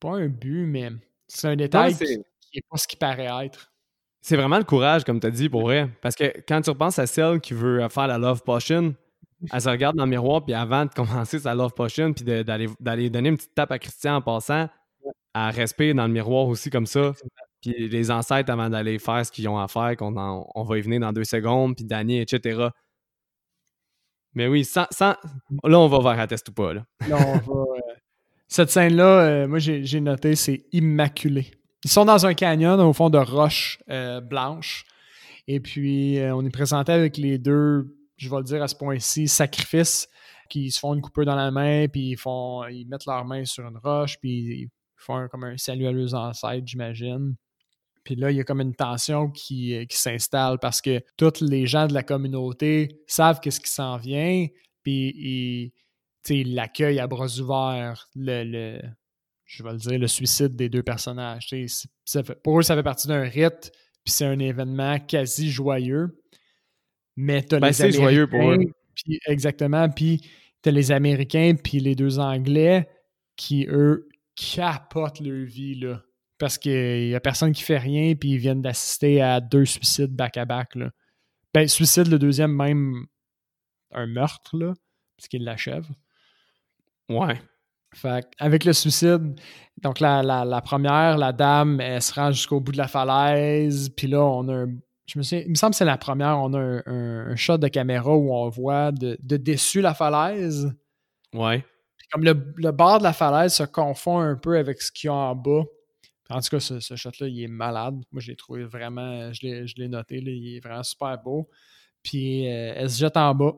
Pas 0.00 0.16
un 0.16 0.28
but, 0.28 0.66
mais 0.66 0.90
c'est 1.28 1.48
un 1.48 1.56
détail 1.56 1.94
qui 1.94 2.04
n'est 2.06 2.62
pas 2.68 2.76
ce 2.76 2.86
qui 2.86 2.96
paraît 2.96 3.46
être. 3.46 3.72
C'est 4.20 4.36
vraiment 4.36 4.58
le 4.58 4.64
courage, 4.64 5.04
comme 5.04 5.20
tu 5.20 5.26
as 5.26 5.30
dit, 5.30 5.48
pour 5.48 5.62
vrai. 5.62 5.88
Parce 6.02 6.16
que 6.16 6.24
quand 6.46 6.60
tu 6.60 6.70
repenses 6.70 6.98
à 6.98 7.06
celle 7.06 7.40
qui 7.40 7.54
veut 7.54 7.88
faire 7.88 8.08
la 8.08 8.18
Love 8.18 8.42
Potion, 8.42 8.94
elle 9.52 9.60
se 9.60 9.68
regarde 9.68 9.96
dans 9.96 10.04
le 10.04 10.10
miroir, 10.10 10.44
puis 10.44 10.54
avant 10.54 10.84
de 10.84 10.90
commencer 10.90 11.38
sa 11.38 11.54
Love 11.54 11.74
Potion, 11.74 12.12
puis 12.12 12.24
d'aller 12.24 13.10
donner 13.10 13.28
une 13.28 13.36
petite 13.36 13.54
tape 13.54 13.70
à 13.70 13.78
Christian 13.78 14.16
en 14.16 14.22
passant, 14.22 14.68
à 15.32 15.50
respirer 15.50 15.94
dans 15.94 16.06
le 16.06 16.12
miroir 16.12 16.46
aussi 16.46 16.70
comme 16.70 16.86
ça. 16.86 17.12
Les 17.66 18.10
ancêtres, 18.10 18.50
avant 18.50 18.70
d'aller 18.70 18.98
faire 18.98 19.24
ce 19.24 19.32
qu'ils 19.32 19.48
ont 19.48 19.58
à 19.58 19.68
faire, 19.68 19.96
qu'on 19.96 20.16
on 20.16 20.64
va 20.64 20.78
y 20.78 20.80
venir 20.80 21.00
dans 21.00 21.12
deux 21.12 21.24
secondes, 21.24 21.76
puis 21.76 21.84
Danny, 21.84 22.20
etc. 22.20 22.68
Mais 24.36 24.48
oui, 24.48 24.66
sans, 24.66 24.86
là, 25.00 25.16
on 25.64 25.88
va 25.88 26.14
vers 26.14 26.28
test 26.28 26.50
ou 26.50 26.52
pas. 26.52 26.74
Là. 26.74 26.84
Euh, 27.10 27.80
cette 28.48 28.70
scène-là, 28.70 29.20
euh, 29.22 29.48
moi, 29.48 29.58
j'ai 29.58 30.00
noté, 30.00 30.36
c'est 30.36 30.66
immaculé. 30.72 31.50
Ils 31.84 31.90
sont 31.90 32.04
dans 32.04 32.26
un 32.26 32.34
canyon 32.34 32.78
au 32.80 32.92
fond 32.92 33.08
de 33.08 33.18
roches 33.18 33.78
euh, 33.88 34.20
blanches. 34.20 34.84
Et 35.48 35.58
puis, 35.58 36.18
on 36.20 36.44
est 36.44 36.50
présenté 36.50 36.92
avec 36.92 37.16
les 37.16 37.38
deux, 37.38 37.96
je 38.16 38.28
vais 38.28 38.36
le 38.36 38.42
dire 38.42 38.62
à 38.62 38.68
ce 38.68 38.74
point-ci, 38.74 39.26
sacrifices 39.26 40.08
qui 40.50 40.70
se 40.70 40.80
font 40.80 40.92
une 40.94 41.00
coupure 41.00 41.24
dans 41.24 41.34
la 41.34 41.50
main, 41.50 41.86
puis 41.88 42.10
ils, 42.10 42.16
font, 42.16 42.66
ils 42.66 42.86
mettent 42.86 43.06
leurs 43.06 43.24
mains 43.24 43.44
sur 43.44 43.66
une 43.66 43.78
roche, 43.78 44.18
puis 44.20 44.30
ils 44.30 44.68
font 44.96 45.28
comme 45.28 45.44
un 45.44 45.56
salut 45.56 45.86
à 45.86 45.92
leurs 45.92 46.14
ancêtres, 46.14 46.66
j'imagine. 46.66 47.36
Puis 48.06 48.14
là, 48.14 48.30
il 48.30 48.36
y 48.36 48.40
a 48.40 48.44
comme 48.44 48.60
une 48.60 48.74
tension 48.76 49.28
qui, 49.30 49.74
euh, 49.74 49.84
qui 49.84 49.96
s'installe 49.96 50.60
parce 50.60 50.80
que 50.80 51.02
tous 51.16 51.40
les 51.40 51.66
gens 51.66 51.88
de 51.88 51.92
la 51.92 52.04
communauté 52.04 53.02
savent 53.08 53.40
qu'est-ce 53.40 53.58
qui 53.58 53.70
s'en 53.70 53.96
vient, 53.96 54.46
puis 54.84 55.72
ils 56.28 56.54
l'accueillent 56.54 57.00
à 57.00 57.08
bras 57.08 57.26
ouverts, 57.40 58.08
le, 58.14 58.80
je 59.44 59.62
vais 59.64 59.72
le 59.72 59.78
dire, 59.78 59.98
le 59.98 60.06
suicide 60.06 60.54
des 60.54 60.68
deux 60.68 60.84
personnages. 60.84 61.52
pour 62.44 62.60
eux, 62.60 62.62
ça 62.62 62.76
fait 62.76 62.84
partie 62.84 63.08
d'un 63.08 63.24
rite, 63.24 63.72
puis 64.04 64.12
c'est 64.12 64.26
un 64.26 64.38
événement 64.38 65.00
quasi 65.00 65.50
joyeux. 65.50 66.22
Mais 67.16 67.42
tu 67.42 67.56
as 67.56 67.60
ben, 67.60 67.72
les 67.76 67.90
joyeux 67.92 68.28
pour 68.28 68.52
eux. 68.52 68.58
exactement, 69.26 69.88
puis 69.88 70.20
tu 70.62 70.68
as 70.68 70.72
les 70.72 70.92
Américains, 70.92 71.56
puis 71.60 71.80
les 71.80 71.96
deux 71.96 72.20
Anglais 72.20 72.88
qui, 73.34 73.66
eux, 73.68 74.08
capotent 74.36 75.18
leur 75.18 75.44
vie, 75.44 75.74
là 75.74 76.05
parce 76.38 76.58
qu'il 76.58 77.08
n'y 77.08 77.14
a 77.14 77.20
personne 77.20 77.52
qui 77.52 77.62
fait 77.62 77.78
rien, 77.78 78.14
puis 78.14 78.30
ils 78.30 78.38
viennent 78.38 78.62
d'assister 78.62 79.22
à 79.22 79.40
deux 79.40 79.64
suicides 79.64 80.14
back-à-back. 80.14 80.76
Ben, 81.54 81.68
suicide, 81.68 82.08
le 82.08 82.18
deuxième, 82.18 82.54
même 82.54 83.06
un 83.92 84.06
meurtre, 84.06 84.56
là, 84.56 84.74
parce 85.16 85.28
qu'il 85.28 85.44
l'achève. 85.44 85.86
Ouais. 87.08 87.40
Fait 87.94 88.26
avec 88.38 88.64
le 88.64 88.74
suicide, 88.74 89.40
donc 89.80 90.00
la, 90.00 90.22
la, 90.22 90.60
première, 90.60 91.16
la 91.16 91.32
dame, 91.32 91.80
elle 91.80 92.02
se 92.02 92.12
rend 92.12 92.30
jusqu'au 92.30 92.60
bout 92.60 92.72
de 92.72 92.76
la 92.76 92.88
falaise, 92.88 93.88
puis 93.88 94.06
là, 94.06 94.22
on 94.22 94.48
a 94.48 94.54
un. 94.54 94.66
Je 95.06 95.18
me 95.18 95.22
souviens, 95.22 95.44
il 95.46 95.50
me 95.50 95.54
semble 95.54 95.70
que 95.70 95.76
c'est 95.76 95.84
la 95.84 95.96
première, 95.96 96.38
on 96.38 96.52
a 96.52 96.82
un, 96.84 97.36
shot 97.36 97.58
de 97.58 97.68
caméra 97.68 98.14
où 98.14 98.34
on 98.34 98.48
voit 98.48 98.90
de, 98.90 99.16
de 99.22 99.36
dessus 99.36 99.80
la 99.80 99.94
falaise. 99.94 100.74
Ouais. 101.32 101.64
Puis 101.96 102.08
comme 102.10 102.24
le, 102.24 102.52
le, 102.56 102.72
bord 102.72 102.98
de 102.98 103.04
la 103.04 103.12
falaise 103.12 103.54
se 103.54 103.62
confond 103.62 104.18
un 104.18 104.34
peu 104.34 104.58
avec 104.58 104.82
ce 104.82 104.90
qu'il 104.90 105.06
y 105.06 105.10
a 105.10 105.14
en 105.14 105.36
bas. 105.36 105.62
En 106.28 106.40
tout 106.40 106.48
cas, 106.50 106.60
ce, 106.60 106.96
shot-là, 106.96 107.28
il 107.28 107.42
est 107.42 107.48
malade. 107.48 108.02
Moi, 108.10 108.20
je 108.20 108.30
l'ai 108.30 108.36
trouvé 108.36 108.64
vraiment, 108.64 109.32
je 109.32 109.74
l'ai 109.76 109.88
noté, 109.88 110.18
il 110.18 110.56
est 110.56 110.60
vraiment 110.60 110.82
super 110.82 111.18
beau. 111.22 111.48
Puis 112.02 112.48
euh, 112.48 112.74
elle 112.76 112.90
se 112.90 112.98
jette 112.98 113.16
en 113.16 113.34
bas. 113.34 113.52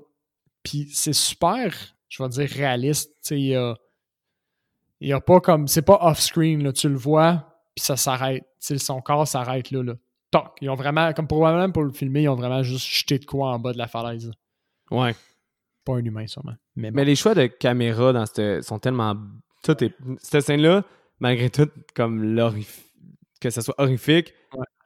Puis 0.63 0.89
c'est 0.93 1.13
super, 1.13 1.75
je 2.09 2.23
vais 2.23 2.29
dire, 2.29 2.49
réaliste. 2.49 3.31
Il 3.31 3.39
y 3.39 3.55
a, 3.55 3.75
il 5.01 5.09
y 5.09 5.13
a 5.13 5.21
pas 5.21 5.41
comme. 5.41 5.69
C'est 5.69 5.83
pas 5.83 5.99
off-screen, 6.01 6.73
tu 6.73 6.89
le 6.89 6.97
vois, 6.97 7.61
puis 7.75 7.85
ça 7.85 7.97
s'arrête. 7.97 8.45
Son 8.59 9.01
corps 9.01 9.27
s'arrête 9.27 9.71
là, 9.71 9.83
là. 9.83 9.95
Toc. 10.31 10.59
Ils 10.61 10.69
ont 10.69 10.75
vraiment, 10.75 11.13
comme 11.15 11.27
probablement 11.27 11.71
pour 11.71 11.85
le 11.85 11.93
filmer, 11.93 12.23
ils 12.23 12.29
ont 12.29 12.37
vraiment 12.37 12.63
juste 12.63 12.87
jeté 12.87 13.19
de 13.19 13.25
quoi 13.25 13.53
en 13.53 13.59
bas 13.59 13.73
de 13.73 13.79
la 13.79 13.87
falaise. 13.87 14.31
Ouais. 14.91 15.15
Pas 15.85 15.95
un 15.95 16.05
humain, 16.05 16.27
sûrement. 16.27 16.55
Mais, 16.77 16.91
mais 16.91 17.05
les 17.05 17.17
choix 17.17 17.35
de 17.35 17.47
caméra 17.47 18.13
dans 18.13 18.27
cette, 18.27 18.63
sont 18.63 18.79
tellement. 18.79 19.15
Tout 19.63 19.83
est, 19.83 19.95
cette 20.19 20.45
scène-là, 20.45 20.85
malgré 21.21 21.51
tout, 21.51 21.69
comme 21.95 22.37
que 23.41 23.51
ça 23.51 23.61
soit 23.61 23.75
horrifique, 23.79 24.35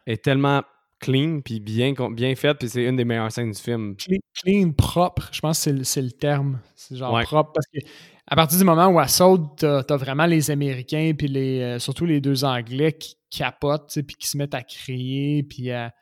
est 0.07 0.23
tellement 0.23 0.63
clean 1.01 1.41
puis 1.41 1.61
bien, 1.61 1.93
bien 2.11 2.35
faite, 2.35 2.59
puis 2.59 2.69
c'est 2.69 2.85
une 2.85 2.97
des 2.97 3.05
meilleures 3.05 3.33
scènes 3.33 3.51
du 3.51 3.61
film. 3.61 3.97
Clean, 4.43 4.73
propre, 4.73 5.29
je 5.33 5.41
pense 5.41 5.65
que 5.65 5.83
c'est 5.83 6.03
le, 6.03 6.13
terme. 6.13 6.61
C'est 6.77 6.97
genre 6.97 7.21
propre 7.23 7.53
parce 7.53 7.67
que 7.67 7.81
à 8.29 8.37
partir 8.37 8.57
du 8.57 8.65
moment 8.65 8.87
où 8.87 9.01
elle 9.01 9.09
saute, 9.09 9.59
t'as 9.59 9.83
as 9.89 9.97
vraiment 9.97 10.27
les 10.27 10.51
Américains 10.51 11.13
puis 11.19 11.27
les, 11.27 11.61
euh, 11.61 11.79
surtout 11.79 12.07
les 12.07 12.21
deux 12.21 12.45
Anglais 12.45 12.93
qui 12.93 13.17
capotent 13.31 13.99
puis 14.07 14.17
qui 14.17 14.29
se 14.29 14.39
mettent 14.39 14.55
à 14.55 14.63
crier 14.63 15.43
puis 15.43 15.71
à. 15.71 15.93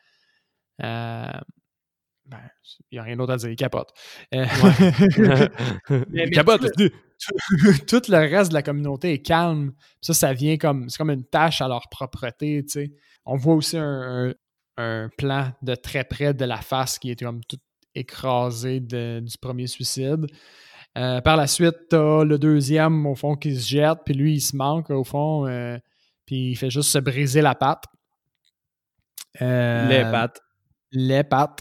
Il 2.91 2.95
n'y 2.95 2.99
a 2.99 3.03
rien 3.03 3.15
d'autre 3.15 3.33
à 3.33 3.37
dire, 3.37 3.49
ils 3.49 3.55
capotent. 3.55 3.93
Euh, 4.33 4.45
mais, 6.09 6.29
capotent, 6.29 6.61
tout 7.87 8.01
le 8.07 8.17
reste 8.17 8.49
de 8.49 8.53
la 8.53 8.63
communauté 8.63 9.13
est 9.13 9.21
calme. 9.21 9.73
Ça, 10.01 10.13
ça 10.13 10.33
vient 10.33 10.57
comme, 10.57 10.89
c'est 10.89 10.97
comme 10.97 11.11
une 11.11 11.25
tâche 11.25 11.61
à 11.61 11.67
leur 11.67 11.89
propreté, 11.89 12.63
tu 12.63 12.69
sais. 12.69 12.91
On 13.25 13.35
voit 13.35 13.55
aussi 13.55 13.77
un, 13.77 14.33
plan 15.17 15.51
de 15.61 15.75
très 15.75 16.03
près 16.03 16.33
de 16.33 16.43
la 16.43 16.57
face 16.57 16.97
qui 16.97 17.11
est 17.11 17.19
comme 17.21 17.43
tout 17.43 17.59
écrasé 17.93 18.79
du 18.79 19.37
premier 19.39 19.67
suicide. 19.67 20.25
Euh, 20.97 21.21
par 21.21 21.37
la 21.37 21.47
suite, 21.47 21.75
t'as 21.89 22.23
le 22.23 22.37
deuxième, 22.37 23.05
au 23.05 23.15
fond, 23.15 23.35
qui 23.35 23.55
se 23.55 23.69
jette, 23.69 23.99
puis 24.05 24.13
lui, 24.13 24.35
il 24.35 24.41
se 24.41 24.55
manque, 24.55 24.89
au 24.89 25.03
fond, 25.03 25.47
euh, 25.47 25.77
puis 26.25 26.51
il 26.51 26.55
fait 26.55 26.69
juste 26.69 26.89
se 26.89 26.97
briser 26.97 27.41
la 27.41 27.55
patte. 27.55 27.85
Euh, 29.41 29.87
les 29.87 30.11
pattes. 30.11 30.41
Les 30.91 31.23
pattes. 31.23 31.59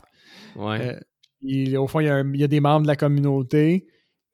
Ouais. 0.56 1.76
au 1.76 1.86
fond, 1.86 2.00
il 2.00 2.36
y, 2.36 2.44
a 2.44 2.48
des 2.48 2.60
membres 2.60 2.82
de 2.82 2.86
la 2.86 2.96
communauté 2.96 3.86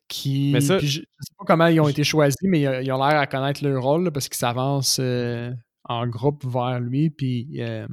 qui. 0.08 0.52
je 0.52 0.74
ne 0.74 0.80
sais 0.80 1.04
pas 1.38 1.44
comment 1.46 1.66
ils 1.66 1.80
ont 1.80 1.88
été 1.88 2.04
choisis, 2.04 2.36
mais 2.42 2.60
ils, 2.60 2.92
ont 2.92 2.98
l'air 2.98 3.18
à 3.18 3.26
connaître 3.26 3.64
leur 3.64 3.82
rôle 3.82 4.10
parce 4.12 4.28
qu'ils 4.28 4.38
s'avancent 4.38 4.98
euh, 5.00 5.52
en 5.84 6.06
groupe 6.06 6.44
vers 6.44 6.80
lui, 6.80 7.10
puis 7.10 7.48
euh, 7.58 7.86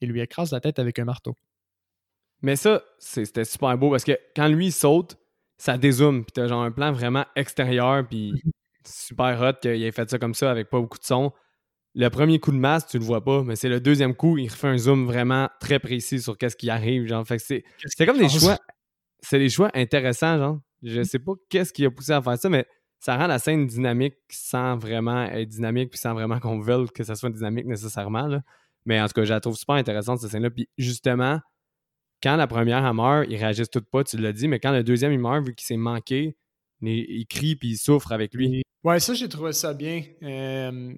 ils 0.00 0.10
lui 0.10 0.20
écrasent 0.20 0.52
la 0.52 0.60
tête 0.60 0.78
avec 0.78 0.98
un 0.98 1.04
marteau. 1.04 1.36
Mais 2.42 2.56
ça, 2.56 2.82
c'était 2.98 3.44
super 3.44 3.76
beau 3.78 3.90
parce 3.90 4.04
que 4.04 4.18
quand 4.36 4.48
lui 4.48 4.70
saute, 4.70 5.16
ça 5.56 5.78
dézoome, 5.78 6.24
puis 6.24 6.32
t'as 6.32 6.46
genre 6.46 6.62
un 6.62 6.72
plan 6.72 6.92
vraiment 6.92 7.24
extérieur, 7.36 8.06
puis 8.06 8.32
super 8.84 9.40
hot 9.40 9.58
qu'il 9.62 9.82
ait 9.82 9.92
fait 9.92 10.10
ça 10.10 10.18
comme 10.18 10.34
ça 10.34 10.50
avec 10.50 10.68
pas 10.68 10.80
beaucoup 10.80 10.98
de 10.98 11.04
son. 11.04 11.32
Le 11.94 12.08
premier 12.08 12.40
coup 12.40 12.50
de 12.50 12.56
masse, 12.56 12.86
tu 12.86 12.98
le 12.98 13.04
vois 13.04 13.22
pas, 13.22 13.42
mais 13.44 13.54
c'est 13.54 13.68
le 13.68 13.80
deuxième 13.80 14.14
coup, 14.14 14.36
il 14.36 14.48
refait 14.48 14.68
un 14.68 14.78
zoom 14.78 15.06
vraiment 15.06 15.48
très 15.60 15.78
précis 15.78 16.20
sur 16.20 16.36
qu'est-ce 16.36 16.56
qui 16.56 16.68
arrive. 16.68 17.06
Genre, 17.06 17.26
fait 17.26 17.38
c'est, 17.38 17.64
c'est 17.86 18.04
comme 18.04 18.18
des 18.18 18.28
choix. 18.28 18.58
C'est 19.20 19.38
des 19.38 19.48
choix 19.48 19.70
intéressants, 19.74 20.38
genre. 20.38 20.58
Je 20.82 21.02
sais 21.02 21.18
pas 21.18 21.32
qu'est-ce 21.48 21.72
qui 21.72 21.86
a 21.86 21.90
poussé 21.90 22.12
à 22.12 22.20
faire 22.20 22.36
ça, 22.36 22.48
mais 22.48 22.66
ça 23.00 23.16
rend 23.16 23.26
la 23.26 23.38
scène 23.38 23.66
dynamique 23.66 24.16
sans 24.30 24.76
vraiment 24.76 25.24
être 25.24 25.48
dynamique, 25.48 25.90
puis 25.90 25.98
sans 25.98 26.14
vraiment 26.14 26.40
qu'on 26.40 26.60
veuille 26.60 26.88
que 26.88 27.04
ça 27.04 27.14
soit 27.14 27.30
dynamique 27.30 27.66
nécessairement. 27.66 28.26
Là. 28.26 28.40
Mais 28.86 29.00
en 29.00 29.06
tout 29.06 29.12
cas, 29.12 29.24
je 29.24 29.32
la 29.32 29.40
trouve 29.40 29.56
super 29.56 29.76
intéressante, 29.76 30.20
cette 30.20 30.30
scène-là. 30.30 30.50
Puis 30.50 30.68
justement, 30.76 31.40
quand 32.22 32.36
la 32.36 32.46
première 32.46 32.84
elle 32.84 32.94
meurt, 32.94 33.26
ils 33.28 33.36
réagissent 33.36 33.70
toutes 33.70 33.88
pas, 33.88 34.04
tu 34.04 34.16
l'as 34.16 34.32
dit, 34.32 34.48
mais 34.48 34.58
quand 34.58 34.72
le 34.72 34.82
deuxième 34.82 35.12
il 35.12 35.18
meurt, 35.18 35.44
vu 35.44 35.54
qu'il 35.54 35.66
s'est 35.66 35.76
manqué, 35.76 36.36
il, 36.80 37.26
crie 37.26 37.56
puis 37.56 37.70
il 37.70 37.76
souffre 37.76 38.12
avec 38.12 38.34
lui. 38.34 38.62
Ouais, 38.82 39.00
ça, 39.00 39.14
j'ai 39.14 39.28
trouvé 39.28 39.52
ça 39.52 39.72
bien. 39.74 40.02
Euh, 40.22 40.94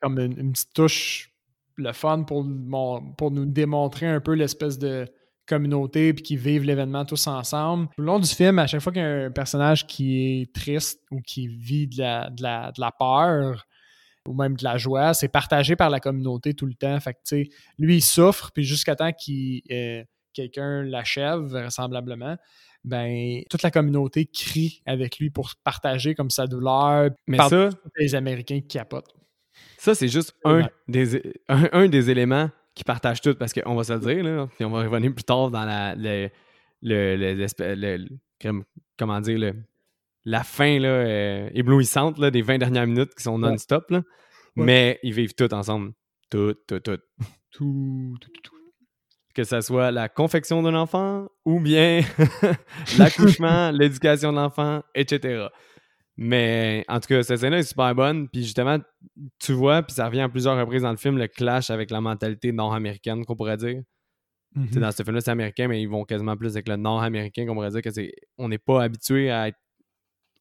comme 0.00 0.18
une, 0.18 0.52
petite 0.52 0.72
touche, 0.74 1.32
le 1.76 1.92
fun 1.92 2.22
pour, 2.22 2.46
pour 3.16 3.30
nous 3.30 3.46
démontrer 3.46 4.06
un 4.06 4.20
peu 4.20 4.34
l'espèce 4.34 4.78
de 4.78 5.06
communauté 5.50 6.14
puis 6.14 6.22
qui 6.22 6.36
vivent 6.36 6.62
l'événement 6.62 7.04
tous 7.04 7.26
ensemble. 7.26 7.88
Tout 7.88 8.00
le 8.00 8.06
long 8.06 8.18
du 8.18 8.28
film, 8.28 8.58
à 8.58 8.66
chaque 8.66 8.80
fois 8.80 8.92
qu'il 8.92 9.02
y 9.02 9.04
a 9.04 9.26
un 9.26 9.30
personnage 9.30 9.86
qui 9.86 10.40
est 10.42 10.52
triste 10.54 11.00
ou 11.10 11.20
qui 11.20 11.48
vit 11.48 11.88
de 11.88 12.00
la, 12.00 12.30
de 12.30 12.80
la, 12.80 12.92
peur 12.92 13.66
ou 14.28 14.34
même 14.34 14.56
de 14.56 14.64
la 14.64 14.78
joie, 14.78 15.12
c'est 15.12 15.28
partagé 15.28 15.76
par 15.76 15.90
la 15.90 15.98
communauté 15.98 16.54
tout 16.54 16.66
le 16.66 16.74
temps. 16.74 16.98
Fait 17.00 17.14
que, 17.14 17.36
lui, 17.78 17.96
il 17.96 18.02
souffre, 18.02 18.50
puis 18.52 18.64
jusqu'à 18.64 18.94
temps 18.94 19.12
qu'il 19.12 19.62
euh, 19.72 20.04
quelqu'un 20.32 20.84
l'achève, 20.84 21.40
vraisemblablement, 21.40 22.36
ben, 22.84 23.42
toute 23.50 23.62
la 23.62 23.70
communauté 23.70 24.26
crie 24.26 24.82
avec 24.86 25.18
lui 25.18 25.30
pour 25.30 25.54
partager 25.64 26.14
comme 26.14 26.30
sa 26.30 26.46
douleur. 26.46 27.10
Mais 27.26 27.38
ça, 27.38 27.70
les 27.98 28.14
Américains 28.14 28.60
qui 28.60 28.68
capotent. 28.68 29.14
Ça, 29.80 29.94
c'est 29.94 30.08
juste 30.08 30.36
un, 30.44 30.68
des, 30.88 31.22
un, 31.48 31.88
des 31.88 32.10
éléments 32.10 32.50
qui 32.74 32.84
partagent 32.84 33.22
tout 33.22 33.34
parce 33.34 33.54
qu'on 33.54 33.74
va 33.74 33.82
se 33.82 33.94
le 33.94 34.00
dire, 34.00 34.22
là, 34.22 34.46
puis 34.54 34.66
on 34.66 34.70
va 34.70 34.82
revenir 34.82 35.14
plus 35.14 35.24
tard 35.24 35.50
dans 35.50 35.64
la, 35.64 35.94
le, 35.94 36.28
le, 36.82 38.08
comment 38.98 39.20
dire, 39.22 39.54
la 40.26 40.44
fin 40.44 40.78
là, 40.78 40.88
euh, 40.88 41.48
éblouissante 41.54 42.18
là, 42.18 42.30
des 42.30 42.42
20 42.42 42.58
dernières 42.58 42.86
minutes 42.86 43.14
qui 43.14 43.22
sont 43.22 43.38
non-stop. 43.38 43.90
Mais 44.54 44.98
ils 45.02 45.14
vivent 45.14 45.32
tout 45.34 45.52
ensemble. 45.54 45.92
Tout, 46.28 46.54
tout, 46.68 46.80
tout. 46.80 46.98
Tout, 47.52 48.16
tout, 48.20 48.30
tout. 48.44 48.54
Que 49.34 49.44
ce 49.44 49.60
soit 49.62 49.90
la 49.90 50.08
confection 50.10 50.62
d'un 50.62 50.74
enfant 50.74 51.26
ou 51.46 51.58
bien 51.58 52.02
l'accouchement, 52.98 53.70
l'éducation 53.72 54.30
de 54.30 54.36
l'enfant, 54.36 54.82
etc. 54.94 55.46
Mais 56.16 56.84
en 56.88 57.00
tout 57.00 57.08
cas, 57.08 57.22
cette 57.22 57.38
scène-là 57.38 57.58
est 57.58 57.62
super 57.62 57.94
bonne. 57.94 58.28
Puis 58.28 58.42
justement, 58.44 58.78
tu 59.38 59.52
vois, 59.52 59.82
puis 59.82 59.94
ça 59.94 60.06
revient 60.06 60.20
à 60.20 60.28
plusieurs 60.28 60.58
reprises 60.58 60.82
dans 60.82 60.90
le 60.90 60.96
film, 60.96 61.16
le 61.16 61.28
clash 61.28 61.70
avec 61.70 61.90
la 61.90 62.00
mentalité 62.00 62.52
nord-américaine, 62.52 63.24
qu'on 63.24 63.36
pourrait 63.36 63.56
dire. 63.56 63.82
Mm-hmm. 64.56 64.80
Dans 64.80 64.90
ce 64.90 65.02
film-là, 65.02 65.20
c'est 65.20 65.30
américain, 65.30 65.68
mais 65.68 65.80
ils 65.80 65.88
vont 65.88 66.04
quasiment 66.04 66.36
plus 66.36 66.50
avec 66.50 66.68
le 66.68 66.76
nord-américain, 66.76 67.46
qu'on 67.46 67.54
pourrait 67.54 67.70
dire 67.70 67.82
que 67.82 67.90
c'est. 67.90 68.12
On 68.36 68.48
n'est 68.48 68.58
pas 68.58 68.82
habitué 68.82 69.30
à 69.30 69.48
être. 69.48 69.58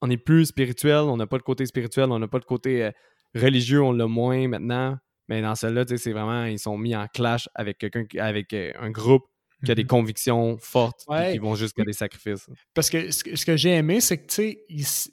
On 0.01 0.09
est 0.09 0.17
plus 0.17 0.47
spirituel, 0.47 1.01
on 1.01 1.17
n'a 1.17 1.27
pas 1.27 1.37
de 1.37 1.43
côté 1.43 1.65
spirituel, 1.65 2.11
on 2.11 2.19
n'a 2.19 2.27
pas 2.27 2.39
de 2.39 2.45
côté 2.45 2.85
euh, 2.85 2.91
religieux, 3.35 3.81
on 3.81 3.91
l'a 3.91 4.07
moins 4.07 4.47
maintenant. 4.47 4.97
Mais 5.27 5.41
dans 5.41 5.55
celle-là, 5.55 5.83
c'est 5.87 6.11
vraiment, 6.11 6.45
ils 6.45 6.57
sont 6.57 6.77
mis 6.77 6.95
en 6.95 7.05
clash 7.07 7.47
avec 7.53 7.77
quelqu'un, 7.77 8.05
avec 8.17 8.53
euh, 8.53 8.71
un 8.79 8.89
groupe 8.89 9.25
qui 9.63 9.71
a 9.71 9.75
des 9.75 9.83
mhm. 9.83 9.89
convictions 9.89 10.57
fortes 10.57 11.05
qui 11.31 11.37
vont 11.37 11.55
jusqu'à 11.55 11.83
des 11.83 11.93
sacrifices. 11.93 12.49
Parce 12.73 12.89
que 12.89 13.11
ce 13.11 13.45
que 13.45 13.57
j'ai 13.57 13.71
aimé, 13.71 13.99
c'est 13.99 14.17
que, 14.17 14.27
tu 14.27 14.35
sais, 14.83 15.11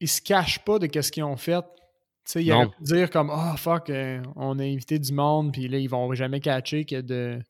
ils, 0.00 0.08
se 0.08 0.20
cachent 0.20 0.64
pas 0.64 0.78
de 0.78 1.00
ce 1.00 1.10
qu'ils 1.10 1.24
ont 1.24 1.36
fait. 1.36 1.62
Tu 1.62 2.32
sais, 2.32 2.44
ils 2.44 2.52
auraient 2.52 2.66
pu 2.68 2.82
dire 2.82 3.10
comme, 3.10 3.30
oh 3.32 3.56
fuck, 3.56 3.90
euh, 3.90 4.22
on 4.36 4.58
a 4.58 4.64
invité 4.64 4.98
du 4.98 5.12
monde, 5.12 5.52
puis 5.52 5.68
là, 5.68 5.78
ils 5.78 5.88
vont 5.88 6.12
jamais 6.14 6.40
catcher 6.40 6.84
que 6.84 7.00
de, 7.00 7.40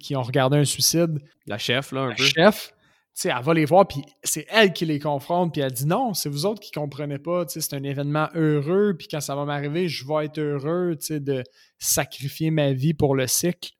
qui 0.00 0.14
ont 0.16 0.22
regardé 0.22 0.56
un 0.56 0.64
suicide. 0.64 1.18
La 1.46 1.58
chef, 1.58 1.92
là, 1.92 2.02
un 2.02 2.08
la 2.10 2.14
peu. 2.14 2.24
chef, 2.24 2.72
sais, 3.14 3.32
elle 3.34 3.44
va 3.44 3.54
les 3.54 3.64
voir, 3.64 3.86
puis 3.86 4.02
c'est 4.22 4.44
elle 4.50 4.72
qui 4.72 4.84
les 4.84 4.98
confronte, 4.98 5.52
puis 5.52 5.62
elle 5.62 5.72
dit 5.72 5.86
non, 5.86 6.14
c'est 6.14 6.28
vous 6.28 6.46
autres 6.46 6.60
qui 6.60 6.72
comprenez 6.72 7.18
pas, 7.18 7.44
c'est 7.46 7.74
un 7.74 7.82
événement 7.82 8.28
heureux, 8.34 8.94
puis 8.98 9.06
quand 9.08 9.20
ça 9.20 9.36
va 9.36 9.44
m'arriver, 9.44 9.88
je 9.88 10.06
vais 10.06 10.26
être 10.26 10.38
heureux 10.38 10.96
de 11.10 11.44
sacrifier 11.78 12.50
ma 12.50 12.72
vie 12.72 12.92
pour 12.92 13.14
le 13.14 13.26
cycle. 13.26 13.70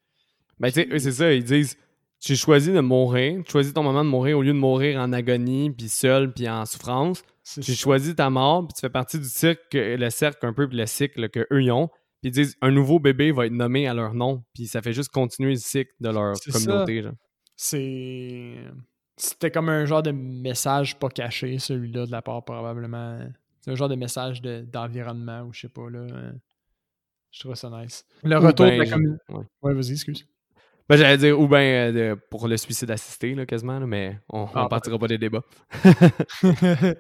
Ben, 0.61 0.71
tu 0.71 0.89
sais, 0.89 0.99
c'est 0.99 1.13
ça, 1.13 1.33
ils 1.33 1.45
disent 1.45 1.77
j'ai 2.25 2.37
choisi 2.37 2.73
de 2.73 2.81
mourir, 2.81 3.43
tu 3.45 3.53
choisis 3.53 3.75
ton 3.75 3.83
moment 3.83 4.03
de 4.03 4.09
mourir 4.09 4.39
au 4.39 4.43
lieu 4.43 4.53
de 4.53 4.59
mourir 4.59 4.99
en 4.99 5.13
agonie, 5.13 5.71
puis 5.71 5.91
seul, 5.91 6.33
puis 6.33 6.49
en 6.49 6.65
souffrance. 6.65 7.23
J'ai 7.59 7.75
choisi 7.75 8.15
ta 8.15 8.31
mort, 8.31 8.67
puis 8.67 8.75
tu 8.75 8.81
fais 8.81 8.91
partie 8.91 9.19
du 9.19 9.29
cycle, 9.29 9.61
le 9.73 10.11
cercle 10.11 10.47
un 10.47 10.55
peu, 10.55 10.67
puis 10.67 10.79
le 10.79 10.87
cycle 10.87 11.29
qu'eux 11.29 11.47
ils 11.63 11.71
ont. 11.71 11.89
Puis 12.23 12.31
ils 12.31 12.33
disent 12.33 12.57
un 12.63 12.71
nouveau 12.71 12.99
bébé 12.99 13.31
va 13.31 13.45
être 13.45 13.53
nommé 13.53 13.87
à 13.87 13.93
leur 13.93 14.15
nom, 14.15 14.43
puis 14.55 14.67
ça 14.67 14.81
fait 14.81 14.95
juste 14.95 15.11
continuer 15.11 15.51
le 15.51 15.59
cycle 15.59 15.93
de 16.01 16.09
leur 16.09 16.35
communauté. 16.51 17.05
C'est 17.57 18.57
c'était 19.17 19.51
comme 19.51 19.69
un 19.69 19.85
genre 19.85 20.03
de 20.03 20.11
message 20.11 20.99
pas 20.99 21.09
caché, 21.09 21.59
celui-là, 21.59 22.07
de 22.07 22.11
la 22.11 22.23
part 22.23 22.45
probablement. 22.45 23.19
C'est 23.61 23.71
un 23.71 23.77
genre 23.77 23.89
de 23.89 23.97
message 23.97 24.41
d'environnement 24.43 25.43
ou 25.43 25.53
je 25.53 25.61
sais 25.61 25.69
pas, 25.69 25.89
là. 25.91 26.07
Je 27.31 27.41
trouve 27.41 27.55
ça 27.55 27.69
nice. 27.69 28.07
Le 28.23 28.39
retour 28.39 28.67
de 28.67 28.73
la 28.73 28.87
communauté. 28.87 29.23
Ouais, 29.63 29.75
vas-y, 29.75 29.93
excuse. 29.93 30.27
Ben, 30.89 30.97
j'allais 30.97 31.17
dire, 31.17 31.41
ou 31.41 31.49
bien 31.49 31.61
euh, 31.61 32.17
pour 32.31 32.47
le 32.47 32.57
suicide 32.57 32.91
assisté, 32.91 33.35
là, 33.35 33.47
quasiment, 33.47 33.81
mais 33.81 34.19
on, 34.29 34.47
ah, 34.55 34.69
partira 34.69 34.99
pas 34.99 35.09
des 35.09 35.19
débats. 35.19 35.45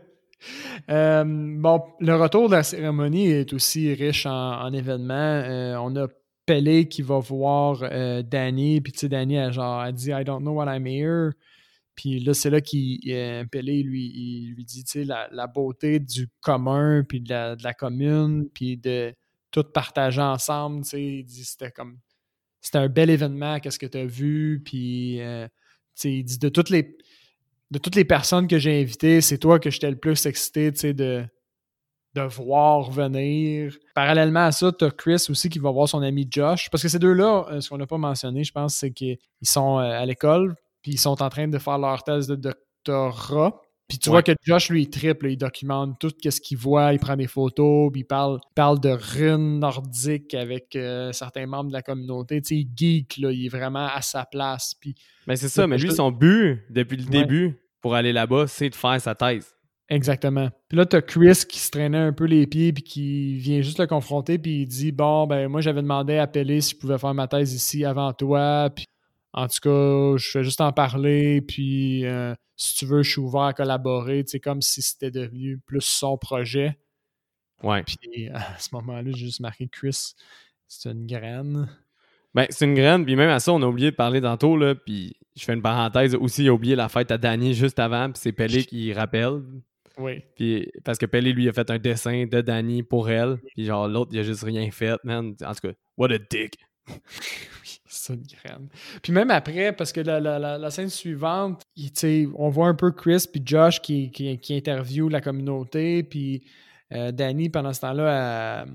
Euh, 0.90 1.24
bon, 1.24 1.80
le 2.00 2.16
retour 2.16 2.50
de 2.50 2.56
la 2.56 2.62
cérémonie 2.62 3.28
est 3.28 3.54
aussi 3.54 3.94
riche 3.94 4.26
en, 4.26 4.70
événements. 4.74 5.80
on 5.80 5.96
a 5.96 6.06
Pelé 6.44 6.86
qui 6.86 7.00
va 7.00 7.18
voir 7.18 7.78
Danny, 8.24 8.82
puis 8.82 8.92
tu 8.92 8.98
sais, 8.98 9.08
Danny, 9.08 9.38
a, 9.38 9.50
genre, 9.50 9.80
a 9.80 9.90
dit 9.90 10.10
I 10.10 10.22
don't 10.22 10.42
know 10.42 10.52
what 10.52 10.66
I'm 10.66 10.86
here. 10.86 11.30
Puis 11.94 12.20
là, 12.20 12.34
c'est 12.34 12.50
là 12.50 12.60
qu'il 12.60 13.00
euh, 13.08 13.44
Pelé 13.44 13.82
lui, 13.82 14.10
il 14.14 14.54
lui 14.54 14.64
dit 14.64 14.84
la, 15.04 15.28
la 15.30 15.46
beauté 15.46 16.00
du 16.00 16.28
commun, 16.40 17.04
puis 17.08 17.20
de 17.20 17.62
la, 17.62 17.74
commune, 17.74 18.48
puis 18.52 18.76
de 18.76 19.14
tout 19.50 19.62
partager 19.62 20.20
ensemble. 20.20 20.84
Il 20.94 21.24
dit 21.24 21.44
c'était 21.44 21.70
comme 21.70 21.98
c'était 22.64 22.78
un 22.78 22.88
bel 22.88 23.10
événement, 23.10 23.60
qu'est-ce 23.60 23.78
que 23.78 23.86
tu 23.86 23.98
as 23.98 24.06
vu, 24.06 24.62
puis 24.64 25.20
euh, 25.20 25.46
il 26.02 26.24
de 26.24 26.48
toutes 26.48 26.70
les 26.70 28.04
personnes 28.04 28.48
que 28.48 28.58
j'ai 28.58 28.80
invitées, 28.80 29.20
c'est 29.20 29.36
toi 29.36 29.58
que 29.58 29.70
j'étais 29.70 29.90
le 29.90 29.98
plus 29.98 30.24
excité 30.24 30.70
de, 30.70 31.24
de 32.14 32.20
voir 32.22 32.90
venir. 32.90 33.76
Parallèlement 33.94 34.46
à 34.46 34.52
ça, 34.52 34.72
tu 34.72 34.84
as 34.84 34.90
Chris 34.90 35.26
aussi 35.28 35.50
qui 35.50 35.58
va 35.58 35.70
voir 35.70 35.88
son 35.88 36.00
ami 36.00 36.26
Josh. 36.30 36.70
Parce 36.70 36.82
que 36.82 36.88
ces 36.88 36.98
deux-là, 36.98 37.46
euh, 37.50 37.60
ce 37.60 37.68
qu'on 37.68 37.76
n'a 37.76 37.86
pas 37.86 37.98
mentionné, 37.98 38.44
je 38.44 38.52
pense, 38.52 38.76
c'est 38.76 38.92
qu'ils 38.92 39.18
sont 39.42 39.76
à 39.76 40.04
l'école, 40.06 40.54
puis 40.80 40.92
ils 40.92 40.98
sont 40.98 41.22
en 41.22 41.28
train 41.28 41.48
de 41.48 41.58
faire 41.58 41.78
leur 41.78 42.02
thèse 42.02 42.28
de 42.28 42.36
doctorat. 42.36 43.60
Puis 43.88 43.98
tu 43.98 44.08
vois 44.08 44.22
que 44.22 44.32
Josh, 44.42 44.70
lui, 44.70 44.82
il 44.82 44.90
triple, 44.90 45.28
il 45.28 45.36
documente 45.36 45.98
tout 46.00 46.10
ce 46.22 46.40
qu'il 46.40 46.56
voit, 46.56 46.92
il 46.94 46.98
prend 46.98 47.16
des 47.16 47.26
photos, 47.26 47.92
puis 47.92 48.00
il 48.00 48.04
parle, 48.04 48.38
parle 48.54 48.80
de 48.80 48.88
runes 48.88 49.58
nordiques 49.58 50.32
avec 50.34 50.74
euh, 50.74 51.12
certains 51.12 51.46
membres 51.46 51.68
de 51.68 51.74
la 51.74 51.82
communauté. 51.82 52.40
Tu 52.40 52.48
sais, 52.48 52.54
il 52.56 52.68
geek, 52.74 53.18
là, 53.18 53.30
il 53.30 53.46
est 53.46 53.50
vraiment 53.50 53.86
à 53.86 54.00
sa 54.00 54.24
place. 54.24 54.74
Puis, 54.80 54.94
mais 55.26 55.36
c'est 55.36 55.50
ça, 55.50 55.66
mais 55.66 55.76
lui, 55.76 55.92
son 55.92 56.10
but, 56.10 56.62
depuis 56.70 56.96
le 56.96 57.04
début, 57.04 57.60
pour 57.82 57.94
aller 57.94 58.12
là-bas, 58.12 58.46
c'est 58.46 58.70
de 58.70 58.74
faire 58.74 58.98
sa 59.00 59.14
thèse. 59.14 59.54
Exactement. 59.90 60.48
Puis 60.68 60.78
là, 60.78 60.86
tu 60.86 60.96
as 60.96 61.02
Chris 61.02 61.42
qui 61.46 61.58
se 61.58 61.70
traînait 61.70 61.98
un 61.98 62.12
peu 62.14 62.24
les 62.24 62.46
pieds, 62.46 62.72
puis 62.72 62.82
qui 62.82 63.36
vient 63.36 63.60
juste 63.60 63.78
le 63.78 63.86
confronter, 63.86 64.38
puis 64.38 64.62
il 64.62 64.66
dit 64.66 64.92
Bon, 64.92 65.26
ben, 65.26 65.48
moi, 65.48 65.60
j'avais 65.60 65.82
demandé 65.82 66.16
à 66.16 66.26
Pelé 66.26 66.62
si 66.62 66.74
je 66.74 66.80
pouvais 66.80 66.96
faire 66.96 67.12
ma 67.12 67.28
thèse 67.28 67.52
ici 67.52 67.84
avant 67.84 68.14
toi, 68.14 68.70
puis 68.74 68.86
en 69.34 69.46
tout 69.46 69.58
cas, 69.62 70.16
je 70.16 70.30
fais 70.30 70.42
juste 70.42 70.62
en 70.62 70.72
parler, 70.72 71.42
puis 71.42 72.06
euh, 72.06 72.34
si 72.56 72.76
tu 72.76 72.86
veux, 72.86 73.02
je 73.02 73.10
suis 73.10 73.20
ouvert 73.20 73.42
à 73.42 73.52
collaborer. 73.52 74.24
C'est 74.26 74.40
comme 74.40 74.62
si 74.62 74.82
c'était 74.82 75.10
devenu 75.10 75.58
plus 75.58 75.80
son 75.80 76.16
projet. 76.16 76.78
Ouais. 77.62 77.82
Puis 77.82 78.28
à 78.28 78.58
ce 78.58 78.68
moment-là, 78.72 79.10
j'ai 79.14 79.26
juste 79.26 79.40
marqué 79.40 79.68
Chris, 79.68 80.14
c'est 80.68 80.90
une 80.90 81.06
graine. 81.06 81.68
Ben, 82.34 82.46
c'est 82.50 82.64
une 82.64 82.74
graine, 82.74 83.04
puis 83.04 83.14
même 83.14 83.30
à 83.30 83.38
ça, 83.38 83.52
on 83.52 83.62
a 83.62 83.66
oublié 83.66 83.92
de 83.92 83.96
parler 83.96 84.20
tantôt, 84.20 84.56
là, 84.56 84.74
puis 84.74 85.16
je 85.36 85.44
fais 85.44 85.54
une 85.54 85.62
parenthèse 85.62 86.16
aussi, 86.16 86.42
il 86.42 86.48
a 86.48 86.52
oublié 86.52 86.74
la 86.74 86.88
fête 86.88 87.12
à 87.12 87.18
Danny 87.18 87.54
juste 87.54 87.78
avant, 87.78 88.10
puis 88.10 88.20
c'est 88.20 88.32
Pelé 88.32 88.64
qui 88.64 88.92
rappelle. 88.92 89.42
Oui. 89.98 90.24
Puis, 90.34 90.68
parce 90.84 90.98
que 90.98 91.06
Pelé, 91.06 91.32
lui, 91.32 91.48
a 91.48 91.52
fait 91.52 91.70
un 91.70 91.78
dessin 91.78 92.26
de 92.26 92.40
Danny 92.40 92.82
pour 92.82 93.08
elle, 93.08 93.38
puis 93.54 93.64
genre, 93.64 93.86
l'autre, 93.86 94.10
il 94.12 94.18
a 94.18 94.24
juste 94.24 94.42
rien 94.42 94.68
fait, 94.72 94.98
man. 95.04 95.36
En 95.44 95.54
tout 95.54 95.68
cas, 95.68 95.74
what 95.96 96.10
a 96.10 96.18
dick. 96.18 96.58
c'est 97.86 98.14
une 98.14 98.22
graine. 98.22 98.68
Puis 99.02 99.12
même 99.12 99.30
après, 99.30 99.72
parce 99.72 99.92
que 99.92 100.00
la, 100.00 100.70
scène 100.70 100.90
suivante, 100.90 101.62
on 102.34 102.48
voit 102.48 102.68
un 102.68 102.74
peu 102.74 102.92
Chris 102.92 103.24
puis 103.30 103.42
Josh 103.44 103.80
qui, 103.80 104.10
qui, 104.10 104.62
la 105.10 105.20
communauté, 105.20 106.02
puis 106.02 106.44
euh, 106.92 107.12
Danny, 107.12 107.48
pendant 107.48 107.72
ce 107.72 107.80
temps-là, 107.80 108.66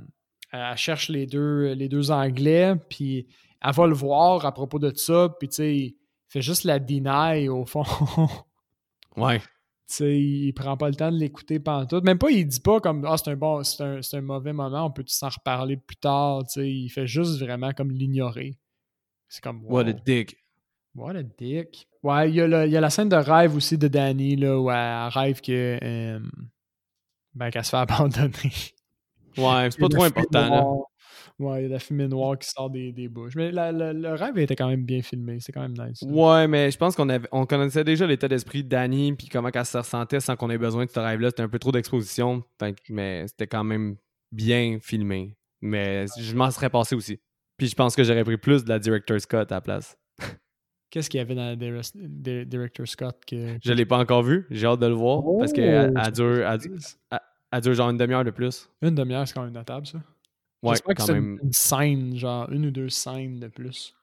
elle, 0.52 0.78
cherche 0.78 1.10
les 1.10 1.26
deux, 1.26 1.74
les 1.74 1.90
deux 1.90 2.12
Anglais, 2.12 2.76
puis 2.90 3.28
elle 3.62 3.74
va 3.74 3.88
le 3.88 3.94
voir 3.94 4.46
à 4.46 4.54
propos 4.54 4.80
de 4.80 4.96
ça, 4.96 5.30
puis 5.40 5.50
tu 5.50 5.56
sais, 5.56 5.76
il 5.76 5.96
fait 6.28 6.42
juste 6.42 6.64
la 6.64 6.80
deny 6.80 7.50
au 7.50 7.66
fond. 7.66 7.84
ouais. 9.18 9.42
Sais, 9.94 10.20
il 10.20 10.54
prend 10.54 10.78
pas 10.78 10.90
le 10.90 10.96
temps 10.96 11.12
de 11.12 11.18
l'écouter 11.18 11.60
pendant 11.60 11.86
tout. 11.86 12.02
Même 12.02 12.18
pas, 12.18 12.30
il 12.30 12.48
dit 12.48 12.60
pas 12.60 12.80
comme 12.80 13.06
Ah, 13.06 13.18
c'est 13.18 13.32
un 13.32 13.36
bon, 13.36 13.64
c'est 13.64 13.84
un, 13.84 14.00
un, 14.14 14.22
mauvais 14.22 14.54
moment, 14.54 14.86
on 14.86 14.92
peut 14.92 15.04
s'en 15.08 15.30
reparler 15.30 15.78
plus 15.78 15.98
tard. 15.98 16.44
sais, 16.48 16.70
il 16.70 16.90
fait 16.90 17.08
juste 17.08 17.40
vraiment 17.40 17.72
comme 17.74 17.92
l'ignorer. 17.92 18.58
C'est 19.28 19.44
comme 19.44 19.64
What 19.66 19.88
a 19.88 19.94
dick. 19.94 20.38
What 20.96 21.16
a 21.16 21.24
dick. 21.24 21.88
Ouais, 22.04 22.30
il 22.30 22.36
y, 22.36 22.42
a 22.42 22.66
il 22.66 22.72
y 22.72 22.78
a 22.78 22.82
la 22.82 22.90
scène 22.90 23.10
de 23.10 23.16
rêve 23.16 23.56
aussi 23.56 23.78
de 23.78 23.88
Danny, 23.88 24.36
là, 24.36 24.60
où 24.60 24.72
elle 24.72 25.10
rêve 25.10 25.42
que 25.42 25.78
euh, 25.82 26.20
ben, 27.34 27.50
qu'elle 27.52 27.66
se 27.66 27.72
fait 27.72 27.78
abandonner. 27.92 28.32
Ouais, 29.38 29.70
c'est 29.72 29.80
pas 29.80 29.90
trop 29.90 30.04
important. 30.04 30.50
Là. 30.50 30.66
Ouais, 31.40 31.60
il 31.60 31.62
y 31.62 31.66
a 31.66 31.68
de 31.70 31.74
la 31.74 31.80
fumée 31.80 32.08
noire 32.08 32.38
qui 32.38 32.50
sort 32.50 32.70
des, 32.70 32.92
des 32.92 33.08
bouches. 33.08 33.34
Mais 33.36 33.52
le 33.52 34.14
rêve 34.14 34.38
était 34.38 34.58
quand 34.58 34.68
même 34.68 34.84
bien 34.84 35.02
filmé. 35.02 35.40
C'est 35.40 35.54
quand 35.54 35.62
même 35.62 35.74
nice. 35.74 36.02
Ouais, 36.02 36.48
mais 36.48 36.70
je 36.70 36.78
pense 36.78 36.96
qu'on 36.96 37.08
on 37.32 37.46
connaissait 37.46 37.86
déjà 37.86 38.06
l'état 38.06 38.28
d'esprit 38.28 38.64
de 38.64 38.70
Danny 38.70 39.14
puis 39.14 39.30
comment 39.30 39.50
elle 39.54 39.66
se 39.66 39.78
ressentait 39.78 40.20
sans 40.20 40.36
qu'on 40.36 40.50
ait 40.50 40.58
besoin 40.58 40.86
de 40.86 40.90
ce 40.90 41.00
rêve-là. 41.00 41.30
C'était 41.30 41.44
un 41.44 41.50
peu 41.50 41.60
trop 41.60 41.72
d'exposition. 41.72 42.44
Mais 42.90 43.26
c'était 43.28 43.48
quand 43.48 43.64
même 43.64 43.96
bien 44.32 44.80
filmé. 44.82 45.38
Mais 45.62 46.06
je 46.20 46.36
m'en 46.36 46.52
serais 46.52 46.70
passé 46.70 46.96
aussi. 46.96 47.20
Puis 47.58 47.68
je 47.68 47.76
pense 47.76 47.96
que 47.96 48.04
j'aurais 48.04 48.24
pris 48.24 48.38
plus 48.38 48.64
de 48.64 48.70
la 48.70 48.80
Director 48.80 49.20
Scott 49.20 49.52
à 49.52 49.56
la 49.56 49.62
place. 49.62 49.98
Qu'est-ce 50.90 51.10
qu'il 51.10 51.20
y 51.20 51.22
avait 51.22 51.36
dans 51.36 51.46
la 51.46 51.56
Director 52.46 52.88
Scott 52.88 53.18
que. 53.26 53.58
Je 53.64 53.74
l'ai 53.74 53.86
pas 53.86 53.98
encore 53.98 54.24
vu. 54.24 54.46
J'ai 54.50 54.66
hâte 54.66 54.80
de 54.80 54.88
le 54.88 54.94
voir. 54.94 55.24
parce 55.38 55.54
qu'elle 55.54 55.94
oh, 55.96 56.12
dure, 56.12 56.50
elle 57.52 57.62
dure 57.62 57.74
genre 57.74 57.90
une 57.90 57.98
demi-heure 57.98 58.24
de 58.24 58.32
plus. 58.32 58.70
Une 58.82 58.96
demi-heure, 58.96 59.28
c'est 59.28 59.34
quand 59.34 59.44
même 59.44 59.54
notable, 59.54 59.86
ça. 59.88 60.00
Ouais, 60.62 60.76
quand 60.96 61.08
même. 61.08 61.40
Une, 61.42 61.54
scène, 61.54 62.16
genre 62.16 62.52
une 62.52 62.66
ou 62.66 62.72
deux 62.72 62.90
scènes 62.90 63.40
de 63.40 63.48
plus. 63.48 63.96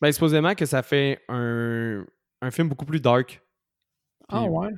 Ben, 0.00 0.10
supposément 0.10 0.54
que 0.54 0.66
ça 0.66 0.82
fait 0.82 1.22
un, 1.28 2.04
un 2.40 2.50
film 2.50 2.68
beaucoup 2.68 2.84
plus 2.84 3.00
dark. 3.00 3.40
ah 4.28 4.44
ouais? 4.44 4.70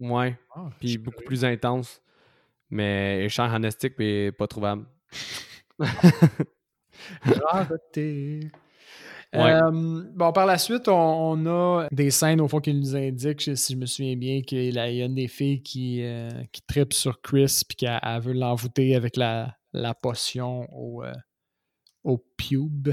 Ouais. 0.00 0.38
Ah, 0.54 0.70
puis 0.78 0.96
beaucoup 0.96 1.22
plus 1.22 1.44
intense. 1.44 2.00
Mais 2.70 3.28
chant 3.28 3.44
Hanestic, 3.52 3.94
mais 3.98 4.32
pas 4.32 4.46
trouvable. 4.46 4.86
Rareté. 7.22 8.50
Euh, 9.32 9.70
bon, 10.12 10.32
par 10.32 10.44
la 10.44 10.58
suite, 10.58 10.88
on, 10.88 11.46
a 11.46 11.86
des 11.92 12.10
scènes 12.10 12.40
au 12.40 12.48
fond 12.48 12.58
qui 12.58 12.74
nous 12.74 12.96
indiquent, 12.96 13.56
si 13.56 13.74
je 13.74 13.78
me 13.78 13.86
souviens 13.86 14.16
bien, 14.16 14.42
qu'il 14.42 14.74
y 14.74 14.78
a 14.78 14.88
une 14.88 15.14
des 15.14 15.28
filles 15.28 15.62
qui, 15.62 16.02
euh, 16.02 16.30
qui 16.50 16.62
tripe 16.62 16.92
sur 16.92 17.22
Chris 17.22 17.62
puis 17.68 17.76
qu'elle 17.76 18.20
veut 18.20 18.32
l'envoûter 18.32 18.96
avec 18.96 19.16
la, 19.16 19.56
la 19.72 19.94
potion 19.94 20.66
au, 20.72 21.02
euh, 21.02 21.12
au 22.04 22.18
pube, 22.36 22.90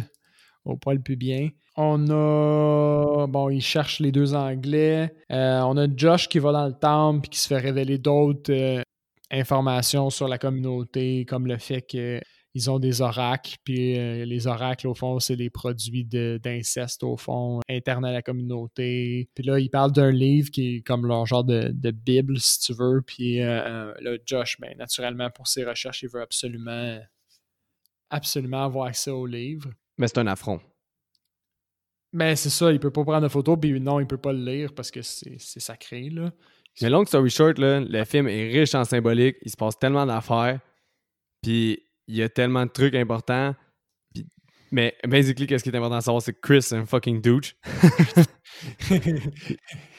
au 0.65 0.77
poil 0.77 1.01
pubien. 1.01 1.49
On 1.75 2.09
a. 2.09 3.27
Bon, 3.27 3.49
ils 3.49 3.61
cherchent 3.61 3.99
les 3.99 4.11
deux 4.11 4.33
Anglais. 4.33 5.13
Euh, 5.31 5.61
on 5.61 5.77
a 5.77 5.87
Josh 5.95 6.27
qui 6.27 6.39
va 6.39 6.51
dans 6.51 6.65
le 6.67 6.73
temple 6.73 7.27
et 7.27 7.29
qui 7.29 7.39
se 7.39 7.47
fait 7.47 7.57
révéler 7.57 7.97
d'autres 7.97 8.51
euh, 8.51 8.81
informations 9.31 10.09
sur 10.09 10.27
la 10.27 10.37
communauté, 10.37 11.25
comme 11.25 11.47
le 11.47 11.57
fait 11.57 11.81
qu'il 11.83 12.21
ils 12.57 12.71
ont 12.71 12.79
des 12.79 13.01
oracles, 13.01 13.55
puis 13.63 13.99
euh, 13.99 14.25
les 14.25 14.47
oracles, 14.47 14.87
au 14.87 14.95
fond, 14.95 15.19
c'est 15.19 15.35
des 15.35 15.51
produits 15.51 16.03
d'inceste, 16.03 17.03
au 17.03 17.15
fond, 17.15 17.59
internes 17.69 18.03
à 18.03 18.11
la 18.11 18.23
communauté. 18.23 19.29
Puis 19.35 19.43
là, 19.43 19.59
ils 19.59 19.69
parlent 19.69 19.91
d'un 19.91 20.09
livre 20.09 20.49
qui 20.49 20.77
est 20.77 20.81
comme 20.81 21.05
leur 21.05 21.27
genre 21.27 21.43
de, 21.43 21.91
Bible, 21.91 22.39
si 22.39 22.59
tu 22.59 22.73
veux. 22.73 23.03
Puis 23.05 23.43
euh, 23.43 23.93
là, 23.99 24.17
Josh, 24.25 24.59
ben, 24.59 24.75
naturellement, 24.75 25.29
pour 25.29 25.47
ses 25.47 25.65
recherches, 25.65 26.01
il 26.01 26.09
veut 26.09 26.21
absolument, 26.21 26.99
absolument 28.09 28.63
avoir 28.63 28.87
accès 28.87 29.11
au 29.11 29.27
livre. 29.27 29.69
Mais 29.99 30.07
c'est 30.07 30.17
un 30.17 30.27
affront. 30.27 30.59
Mais 32.13 32.35
c'est 32.35 32.49
ça, 32.49 32.71
il 32.71 32.79
peut 32.79 32.89
pas 32.89 33.03
prendre 33.03 33.21
de 33.21 33.27
photo, 33.27 33.55
puis 33.55 33.79
non, 33.79 33.99
il 33.99 34.07
peut 34.07 34.17
pas 34.17 34.33
le 34.33 34.43
lire 34.43 34.73
parce 34.73 34.89
que 34.89 35.03
c'est 35.03 35.37
sacré, 35.37 36.09
là. 36.09 36.31
Mais 36.81 36.89
long 36.89 37.05
story 37.05 37.29
short, 37.29 37.59
là, 37.59 37.79
le 37.79 38.03
film 38.05 38.27
est 38.27 38.47
riche 38.49 38.73
en 38.73 38.83
symbolique, 38.83 39.37
il 39.43 39.51
se 39.51 39.57
passe 39.57 39.77
tellement 39.77 40.05
d'affaires, 40.05 40.59
puis 41.41 41.86
il 42.07 42.15
y 42.15 42.23
a 42.23 42.29
tellement 42.29 42.65
de 42.65 42.71
trucs 42.71 42.95
importants. 42.95 43.55
mais 44.71 44.95
basically, 45.07 45.47
qu'est-ce 45.47 45.63
qui 45.63 45.69
est 45.69 45.75
important 45.75 45.97
à 45.97 46.01
savoir, 46.01 46.21
c'est 46.21 46.33
que 46.33 46.39
Chris 46.41 46.57
est 46.57 46.73
un 46.73 46.85
fucking 46.85 47.21
douche. 47.21 47.55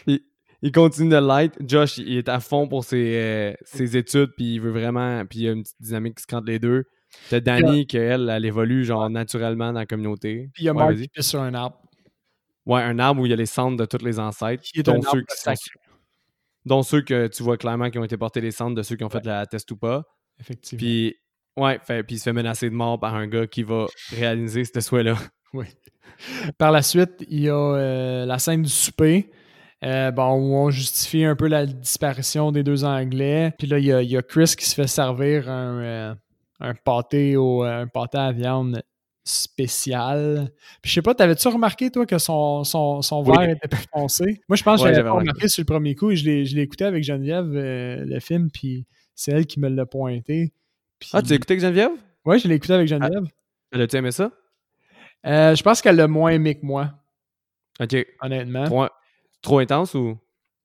il, 0.06 0.72
continue 0.72 1.10
de 1.10 1.16
light. 1.16 1.54
Josh, 1.60 1.98
il 1.98 2.16
est 2.16 2.28
à 2.28 2.40
fond 2.40 2.68
pour 2.68 2.84
ses, 2.84 3.16
euh, 3.16 3.52
ses 3.62 3.96
études, 3.96 4.32
puis 4.36 4.54
il 4.54 4.60
veut 4.60 4.72
vraiment. 4.72 5.24
Puis 5.26 5.40
il 5.40 5.44
y 5.44 5.48
a 5.48 5.52
une 5.52 5.62
petite 5.62 5.80
dynamique 5.80 6.16
qui 6.16 6.22
se 6.22 6.26
crante 6.26 6.46
les 6.46 6.58
deux. 6.58 6.84
T'as 7.30 7.40
Danny, 7.40 7.86
qu'elle, 7.86 8.28
elle 8.28 8.44
évolue 8.44 8.84
genre 8.84 9.08
naturellement 9.08 9.72
dans 9.72 9.80
la 9.80 9.86
communauté. 9.86 10.50
Puis 10.52 10.64
il 10.64 10.66
y 10.66 10.68
a 10.68 10.74
Mark 10.74 10.94
qui 10.94 11.08
pisse 11.08 11.28
sur 11.28 11.40
un 11.40 11.54
arbre. 11.54 11.80
Ouais, 12.66 12.82
un 12.82 12.98
arbre 12.98 13.22
où 13.22 13.26
il 13.26 13.30
y 13.30 13.32
a 13.32 13.36
les 13.36 13.46
cendres 13.46 13.78
de 13.78 13.86
tous 13.86 14.04
les 14.04 14.18
ancêtres. 14.18 14.62
dont 14.84 15.00
ceux 15.00 15.22
qui 15.22 15.36
sont, 15.36 15.54
dont 16.66 16.82
ceux 16.82 17.00
que 17.00 17.28
tu 17.28 17.42
vois 17.42 17.56
clairement 17.56 17.90
qui 17.90 17.98
ont 17.98 18.04
été 18.04 18.18
portés 18.18 18.42
les 18.42 18.50
cendres 18.50 18.76
de 18.76 18.82
ceux 18.82 18.96
qui 18.96 19.04
ont 19.04 19.08
fait 19.08 19.24
la 19.24 19.46
test 19.46 19.70
ou 19.70 19.76
pas. 19.76 20.04
Effectivement. 20.38 20.78
Puis 20.78 21.16
Ouais, 21.58 21.78
fait, 21.82 22.04
puis 22.04 22.16
il 22.16 22.18
se 22.18 22.24
fait 22.24 22.32
menacer 22.32 22.70
de 22.70 22.74
mort 22.74 23.00
par 23.00 23.14
un 23.16 23.26
gars 23.26 23.46
qui 23.46 23.64
va 23.64 23.86
réaliser 24.16 24.64
ce 24.64 24.80
souhait-là. 24.80 25.16
Oui. 25.54 25.64
Par 26.58 26.72
la 26.72 26.82
suite, 26.82 27.24
il 27.30 27.40
y 27.40 27.48
a 27.48 27.54
euh, 27.54 28.26
la 28.26 28.38
scène 28.38 28.60
du 28.60 28.68
souper. 28.68 29.30
Euh, 29.82 30.10
bon, 30.10 30.34
où 30.34 30.56
on 30.56 30.68
justifie 30.68 31.24
un 31.24 31.36
peu 31.36 31.48
la 31.48 31.64
disparition 31.64 32.52
des 32.52 32.62
deux 32.62 32.84
Anglais. 32.84 33.54
Puis 33.58 33.66
là, 33.66 33.78
il 33.78 33.86
y 33.86 34.16
a, 34.16 34.22
Chris 34.22 34.52
qui 34.58 34.66
se 34.66 34.74
fait 34.74 34.86
servir 34.86 35.48
un, 35.48 35.80
euh, 35.80 36.14
un 36.60 36.74
pâté 36.74 37.38
au, 37.38 37.62
un 37.62 37.86
pâté 37.86 38.18
à 38.18 38.30
viande 38.30 38.82
spécial. 39.24 40.50
Puis 40.82 40.90
je 40.90 40.94
sais 40.96 41.02
pas, 41.02 41.14
t'avais-tu 41.14 41.48
remarqué, 41.48 41.90
toi, 41.90 42.04
que 42.04 42.18
son, 42.18 42.62
son, 42.62 43.00
son 43.00 43.22
verre 43.22 43.48
était 43.48 43.68
plus 43.68 43.86
foncé? 43.90 44.42
Moi, 44.50 44.56
je 44.56 44.62
pense 44.62 44.82
que 44.82 44.92
j'avais 44.92 45.08
remarqué 45.08 45.48
sur 45.48 45.62
le 45.62 45.66
premier 45.66 45.94
coup. 45.94 46.14
Je 46.14 46.24
l'ai 46.24 46.60
écouté 46.60 46.84
avec 46.84 47.04
Geneviève, 47.04 47.48
le 47.50 48.20
film, 48.20 48.50
puis 48.50 48.84
c'est 49.14 49.32
elle 49.32 49.46
qui 49.46 49.60
me 49.60 49.70
l'a 49.70 49.86
pointé. 49.86 50.52
Ah, 51.12 51.22
tu 51.22 51.30
l'as 51.30 51.36
écouté 51.36 51.54
avec 51.54 51.60
Geneviève? 51.62 51.90
Oui, 52.24 52.38
je 52.38 52.48
l'ai 52.48 52.56
écouté 52.56 52.74
avec 52.74 52.88
Geneviève. 52.88 53.24
elle 53.72 53.82
a-tu 53.82 53.96
aimé 53.96 54.10
ça? 54.10 54.30
Euh, 55.26 55.54
je 55.54 55.62
pense 55.62 55.80
qu'elle 55.80 55.96
l'a 55.96 56.08
moins 56.08 56.30
aimé 56.30 56.54
que 56.54 56.64
moi. 56.64 56.92
OK. 57.80 57.96
Honnêtement. 58.20 58.88
Trop, 59.40 59.58
intense 59.58 59.94
ou? 59.94 60.18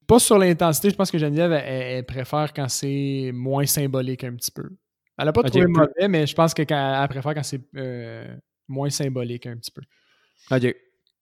Pas 0.07 0.19
sur 0.19 0.37
l'intensité. 0.37 0.89
Je 0.89 0.95
pense 0.95 1.11
que 1.11 1.17
Geneviève, 1.17 1.51
elle, 1.51 2.05
préfère 2.05 2.51
quand 2.53 2.67
c'est 2.67 3.31
moins 3.33 3.65
symbolique 3.65 4.23
un 4.23 4.35
petit 4.35 4.51
peu. 4.51 4.69
Elle 5.17 5.25
n'a 5.25 5.33
pas 5.33 5.43
trouvé 5.43 5.67
mauvais, 5.67 6.07
mais 6.07 6.25
je 6.25 6.33
pense 6.33 6.53
qu'elle 6.53 6.65
préfère 6.65 7.33
quand 7.35 7.43
c'est 7.43 7.61
euh, 7.75 8.35
moins 8.67 8.89
symbolique 8.89 9.45
un 9.45 9.55
petit 9.55 9.71
peu. 9.71 9.81
OK. 10.51 10.75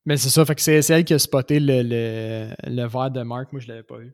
Mais 0.05 0.18
c'est 0.18 0.30
ça, 0.30 0.43
fait 0.45 0.55
que 0.55 0.62
c'est 0.62 0.89
elle 0.89 1.03
qui 1.05 1.14
a 1.14 1.20
spoté 1.20 1.59
le, 1.59 1.84
le, 1.84 2.49
le 2.64 2.88
verre 2.88 3.12
de 3.12 3.22
Marc. 3.22 3.51
Moi, 3.51 3.62
je 3.62 3.68
l'avais 3.68 3.84
pas 3.84 3.97
vu. 3.97 4.14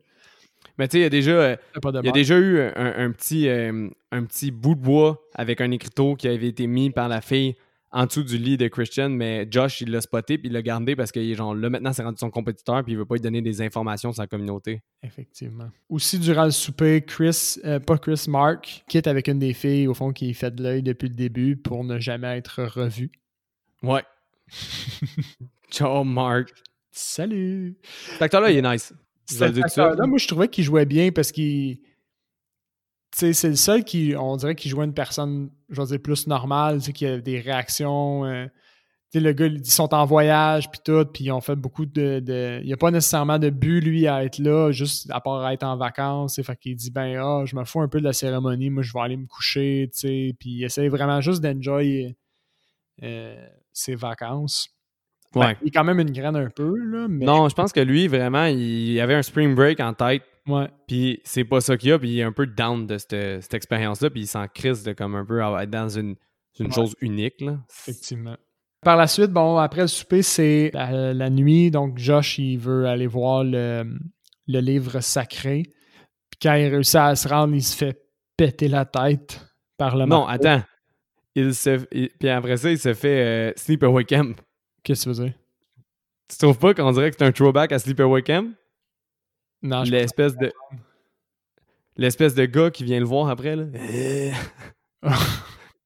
Mais 0.78 0.86
tu 0.88 0.92
sais, 0.92 0.98
il 1.00 1.02
y 1.02 1.06
a 1.06 1.10
déjà, 1.10 1.32
euh, 1.32 1.56
il 1.74 2.06
y 2.06 2.08
a 2.08 2.12
déjà 2.12 2.38
eu 2.38 2.60
un, 2.60 3.10
petit, 3.10 3.48
euh, 3.48 3.88
un 4.12 4.24
petit 4.24 4.50
bout 4.50 4.76
de 4.76 4.80
bois 4.80 5.20
avec 5.34 5.60
un 5.60 5.70
écriteau 5.72 6.14
qui 6.14 6.28
avait 6.28 6.46
été 6.46 6.66
mis 6.66 6.90
par 6.90 7.08
la 7.08 7.20
fille 7.20 7.56
en 7.90 8.06
dessous 8.06 8.22
du 8.22 8.36
lit 8.36 8.56
de 8.56 8.68
Christian, 8.68 9.08
mais 9.08 9.46
Josh, 9.50 9.80
il 9.80 9.90
l'a 9.90 10.00
spoté 10.00 10.36
puis 10.36 10.48
il 10.48 10.52
l'a 10.52 10.62
gardé 10.62 10.94
parce 10.94 11.10
que 11.10 11.34
genre, 11.34 11.54
là, 11.54 11.70
maintenant, 11.70 11.92
c'est 11.92 12.02
rendu 12.02 12.18
son 12.18 12.30
compétiteur 12.30 12.84
puis 12.84 12.92
il 12.92 12.98
veut 12.98 13.06
pas 13.06 13.14
lui 13.14 13.20
donner 13.20 13.40
des 13.40 13.62
informations 13.62 14.12
sur 14.12 14.22
la 14.22 14.26
communauté. 14.26 14.82
Effectivement. 15.02 15.70
Aussi, 15.88 16.18
durant 16.18 16.44
le 16.44 16.50
souper, 16.50 17.02
Chris, 17.02 17.56
euh, 17.64 17.80
pas 17.80 17.98
Chris, 17.98 18.26
Mark, 18.28 18.84
quitte 18.88 19.06
avec 19.06 19.28
une 19.28 19.38
des 19.38 19.54
filles, 19.54 19.88
au 19.88 19.94
fond, 19.94 20.12
qui 20.12 20.34
fait 20.34 20.54
de 20.54 20.62
l'œil 20.62 20.82
depuis 20.82 21.08
le 21.08 21.14
début 21.14 21.56
pour 21.56 21.82
ne 21.82 21.98
jamais 21.98 22.36
être 22.36 22.62
revu. 22.62 23.10
Ouais. 23.82 24.02
Ciao, 25.70 26.04
Mark. 26.04 26.50
Salut. 26.90 27.78
Cet 28.12 28.22
acteur-là, 28.22 28.50
il 28.50 28.58
est 28.58 28.72
nice. 28.72 28.92
Là, 29.76 30.06
moi, 30.06 30.18
je 30.18 30.28
trouvais 30.28 30.48
qu'il 30.48 30.64
jouait 30.64 30.86
bien 30.86 31.10
parce 31.10 31.32
qu'il. 31.32 31.78
c'est 33.12 33.42
le 33.44 33.56
seul 33.56 33.84
qui, 33.84 34.14
on 34.18 34.36
dirait 34.36 34.54
qu'il 34.54 34.70
jouait 34.70 34.84
une 34.84 34.94
personne, 34.94 35.50
je 35.68 35.80
veux 35.80 35.86
dire, 35.86 36.00
plus 36.00 36.26
normale, 36.26 36.80
qui 36.80 37.06
a 37.06 37.18
des 37.18 37.40
réactions. 37.40 38.24
Euh, 38.24 38.46
sais, 39.10 39.20
le 39.20 39.32
gars, 39.32 39.46
ils 39.46 39.70
sont 39.70 39.94
en 39.94 40.04
voyage, 40.04 40.70
puis 40.70 40.80
tout, 40.84 41.04
puis 41.06 41.24
ils 41.24 41.32
ont 41.32 41.40
fait 41.40 41.56
beaucoup 41.56 41.86
de. 41.86 42.60
Il 42.62 42.66
n'y 42.66 42.72
a 42.72 42.76
pas 42.76 42.90
nécessairement 42.90 43.38
de 43.38 43.50
but, 43.50 43.80
lui, 43.80 44.06
à 44.06 44.24
être 44.24 44.38
là, 44.38 44.70
juste 44.72 45.10
à 45.10 45.20
part 45.20 45.48
être 45.50 45.64
en 45.64 45.76
vacances. 45.76 46.40
Fait 46.42 46.56
qu'il 46.56 46.76
dit, 46.76 46.90
ben, 46.90 47.18
ah, 47.18 47.44
je 47.44 47.56
me 47.56 47.64
fous 47.64 47.80
un 47.80 47.88
peu 47.88 48.00
de 48.00 48.04
la 48.04 48.12
cérémonie, 48.12 48.70
moi, 48.70 48.82
je 48.82 48.92
vais 48.92 49.00
aller 49.00 49.16
me 49.16 49.26
coucher, 49.26 49.88
tu 49.92 50.00
sais. 50.00 50.36
Puis 50.38 50.50
il 50.50 50.64
essaie 50.64 50.88
vraiment 50.88 51.20
juste 51.20 51.42
d'enjoy 51.42 52.16
euh, 53.02 53.46
ses 53.72 53.94
vacances. 53.94 54.68
Ben, 55.34 55.54
il 55.62 55.68
est 55.68 55.70
quand 55.70 55.84
même 55.84 56.00
une 56.00 56.10
graine 56.10 56.36
un 56.36 56.48
peu, 56.48 56.74
là. 56.76 57.06
Non, 57.08 57.48
je 57.48 57.54
pense 57.54 57.72
que 57.72 57.80
lui, 57.80 58.08
vraiment, 58.08 58.46
il 58.46 58.98
avait 59.00 59.14
un 59.14 59.22
spring 59.22 59.54
break 59.54 59.80
en 59.80 59.92
tête. 59.92 60.22
Ouais. 60.46 60.68
Puis 60.86 61.20
c'est 61.24 61.44
pas 61.44 61.60
ça 61.60 61.76
qu'il 61.76 61.92
a, 61.92 61.98
puis 61.98 62.08
il 62.08 62.18
est 62.18 62.22
un 62.22 62.32
peu 62.32 62.46
down 62.46 62.86
de 62.86 62.96
cette, 62.96 63.42
cette 63.42 63.54
expérience-là, 63.54 64.08
puis 64.08 64.22
il 64.22 64.26
s'en 64.26 64.46
crise 64.48 64.82
de 64.82 64.92
comme 64.92 65.14
un 65.14 65.24
peu 65.24 65.40
être 65.40 65.70
dans 65.70 65.88
une, 65.90 66.16
une 66.58 66.72
chose 66.72 66.94
unique, 67.00 67.40
là. 67.40 67.58
Effectivement. 67.70 68.36
Par 68.82 68.96
la 68.96 69.06
suite, 69.06 69.32
bon, 69.32 69.58
après 69.58 69.82
le 69.82 69.86
souper, 69.88 70.22
c'est 70.22 70.70
la, 70.72 71.30
nuit. 71.30 71.70
Donc, 71.70 71.98
Josh, 71.98 72.38
il 72.38 72.58
veut 72.58 72.86
aller 72.86 73.08
voir 73.08 73.44
le, 73.44 73.84
le 74.46 74.60
livre 74.60 75.00
sacré. 75.00 75.64
Puis 76.30 76.38
quand 76.40 76.54
il 76.54 76.68
réussit 76.68 76.96
à 76.96 77.16
se 77.16 77.28
rendre, 77.28 77.54
il 77.54 77.62
se 77.62 77.76
fait 77.76 78.00
péter 78.36 78.68
la 78.68 78.84
tête 78.84 79.44
par 79.76 79.96
le 79.96 80.06
Non, 80.06 80.26
attends. 80.26 80.62
Il 81.34 81.54
se, 81.54 81.84
puis 82.18 82.28
après 82.28 82.56
ça, 82.56 82.70
il 82.70 82.78
se 82.78 82.94
fait 82.94 83.24
euh, 83.24 83.52
Sleepaway 83.56 84.04
Camp. 84.04 84.34
Qu'est-ce 84.88 85.04
que 85.04 85.10
tu 85.10 85.18
veux 85.18 85.24
dire? 85.26 85.34
Tu 86.28 86.38
trouves 86.38 86.56
pas 86.56 86.72
qu'on 86.72 86.90
dirait 86.92 87.10
que 87.10 87.16
c'est 87.18 87.24
un 87.26 87.30
throwback 87.30 87.72
à 87.72 87.78
Sleepaway 87.78 88.22
Camp? 88.22 88.54
Non, 89.60 89.84
je 89.84 89.90
L'espèce 89.90 90.34
de. 90.34 90.50
L'espèce 91.98 92.34
de 92.34 92.46
gars 92.46 92.70
qui 92.70 92.84
vient 92.84 92.98
le 92.98 93.04
voir 93.04 93.28
après, 93.28 93.54
là. 93.54 93.66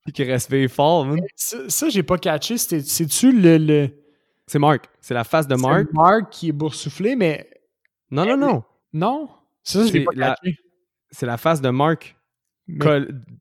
Puis 0.05 0.13
qui 0.13 0.23
respire 0.23 0.71
fort, 0.71 1.05
man. 1.05 1.19
Ça, 1.35 1.69
ça 1.69 1.89
j'ai 1.89 2.05
pas 2.05 2.17
catché. 2.17 2.59
C'est-tu 2.59 3.33
le. 3.33 3.59
le... 3.59 3.91
C'est 4.47 4.61
Mark. 4.61 4.89
C'est 5.01 5.15
la 5.15 5.25
face 5.25 5.49
de 5.49 5.57
Mark. 5.57 5.89
C'est 5.89 5.95
Mark 5.95 6.31
qui 6.31 6.51
est 6.51 6.53
boursouflé, 6.53 7.17
mais. 7.17 7.51
Non, 8.09 8.25
non, 8.25 8.37
non. 8.37 8.63
Non? 8.93 9.29
Ça, 9.65 9.81
pas 9.83 10.13
catché. 10.13 10.57
C'est 11.11 11.27
la 11.27 11.39
face 11.39 11.61
de 11.61 11.71
Mark 11.71 12.17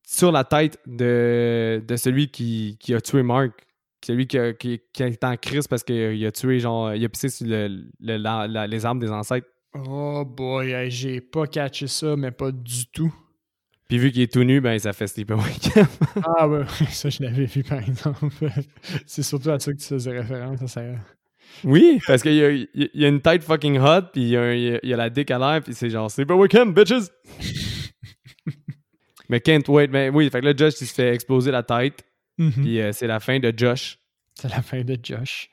sur 0.08 0.32
la 0.32 0.44
tête 0.44 0.80
de, 0.88 1.84
de 1.88 1.96
celui 1.98 2.32
qui, 2.32 2.78
qui 2.80 2.96
a 2.96 3.00
tué 3.00 3.22
Mark. 3.22 3.68
Celui 4.04 4.28
qui, 4.28 4.38
qui, 4.60 4.82
qui, 4.92 5.04
est 5.04 5.24
en 5.24 5.38
crise 5.38 5.68
parce 5.68 5.84
qu'il 5.84 6.26
a 6.26 6.32
tué, 6.32 6.60
genre, 6.60 6.94
il 6.94 7.06
a 7.06 7.10
pissé 7.10 7.30
sur 7.30 7.46
le, 7.48 8.68
les 8.68 8.86
armes 8.86 9.00
des 9.00 9.12
ancêtres. 9.12 9.48
Oh 9.74 10.26
boy, 10.26 10.90
j'ai 10.90 11.22
pas 11.22 11.48
catché 11.48 11.88
ça, 11.88 12.16
mais 12.16 12.32
pas 12.32 12.52
du 12.52 12.88
tout. 12.92 13.14
Puis 13.88 13.98
vu 13.98 14.12
qu'il 14.12 14.22
est 14.22 14.32
tout 14.32 14.44
nu, 14.44 14.62
ben 14.62 14.80
ça 14.80 14.94
fait 14.94 15.08
Sleepaway 15.08 15.52
ah 16.38 16.48
ouais, 16.48 16.64
ça 16.90 17.10
je 17.10 17.22
l'avais 17.24 17.44
vu 17.44 17.62
par 17.62 17.80
exemple. 17.80 18.26
C'est 19.06 19.22
surtout 19.22 19.50
à 19.50 19.60
ça 19.60 19.74
que 19.74 19.78
tu 19.78 19.86
faisais 19.86 20.18
référence. 20.18 20.66
Ça, 20.66 20.82
Oui, 21.66 22.00
parce 22.08 22.22
qu'il 22.22 22.36
y, 22.36 22.42
a, 22.42 22.52
y 22.74 23.06
a 23.06 23.08
une 23.10 23.20
tête 23.20 23.44
fucking 23.44 23.78
hot, 23.80 24.04
puis 24.14 24.22
il 24.22 24.30
y 24.30 24.38
a, 24.38 24.56
il 24.56 24.80
y 24.90 24.94
a 24.94 24.98
la 24.98 25.10
dick 25.10 25.30
à 25.30 25.38
l'air, 25.38 25.62
puis 25.62 25.74
c'est 25.74 25.90
genre 25.90 26.10
Sleepaway 26.10 26.48
Camp, 26.48 26.74
bitches! 26.74 27.10
mais 29.30 29.42
can't 29.42 29.68
wait. 29.68 29.88
Mais 29.88 30.10
oui, 30.10 30.30
fait 30.30 30.40
que 30.40 30.46
là, 30.46 30.54
Josh, 30.56 30.76
il 30.80 30.88
se 30.88 30.94
fait 30.94 31.14
exploser 31.14 31.52
la 31.52 31.64
tête. 31.64 32.02
Mhm. 32.42 32.52
Puis 32.64 32.82
euh, 32.82 32.92
c'est 32.92 33.08
la 33.08 33.20
fin 33.20 33.40
de 33.40 33.54
Josh. 33.56 34.00
C'est 34.34 34.50
la 34.50 34.62
fin 34.62 34.82
de 34.82 34.98
Josh. 35.02 35.50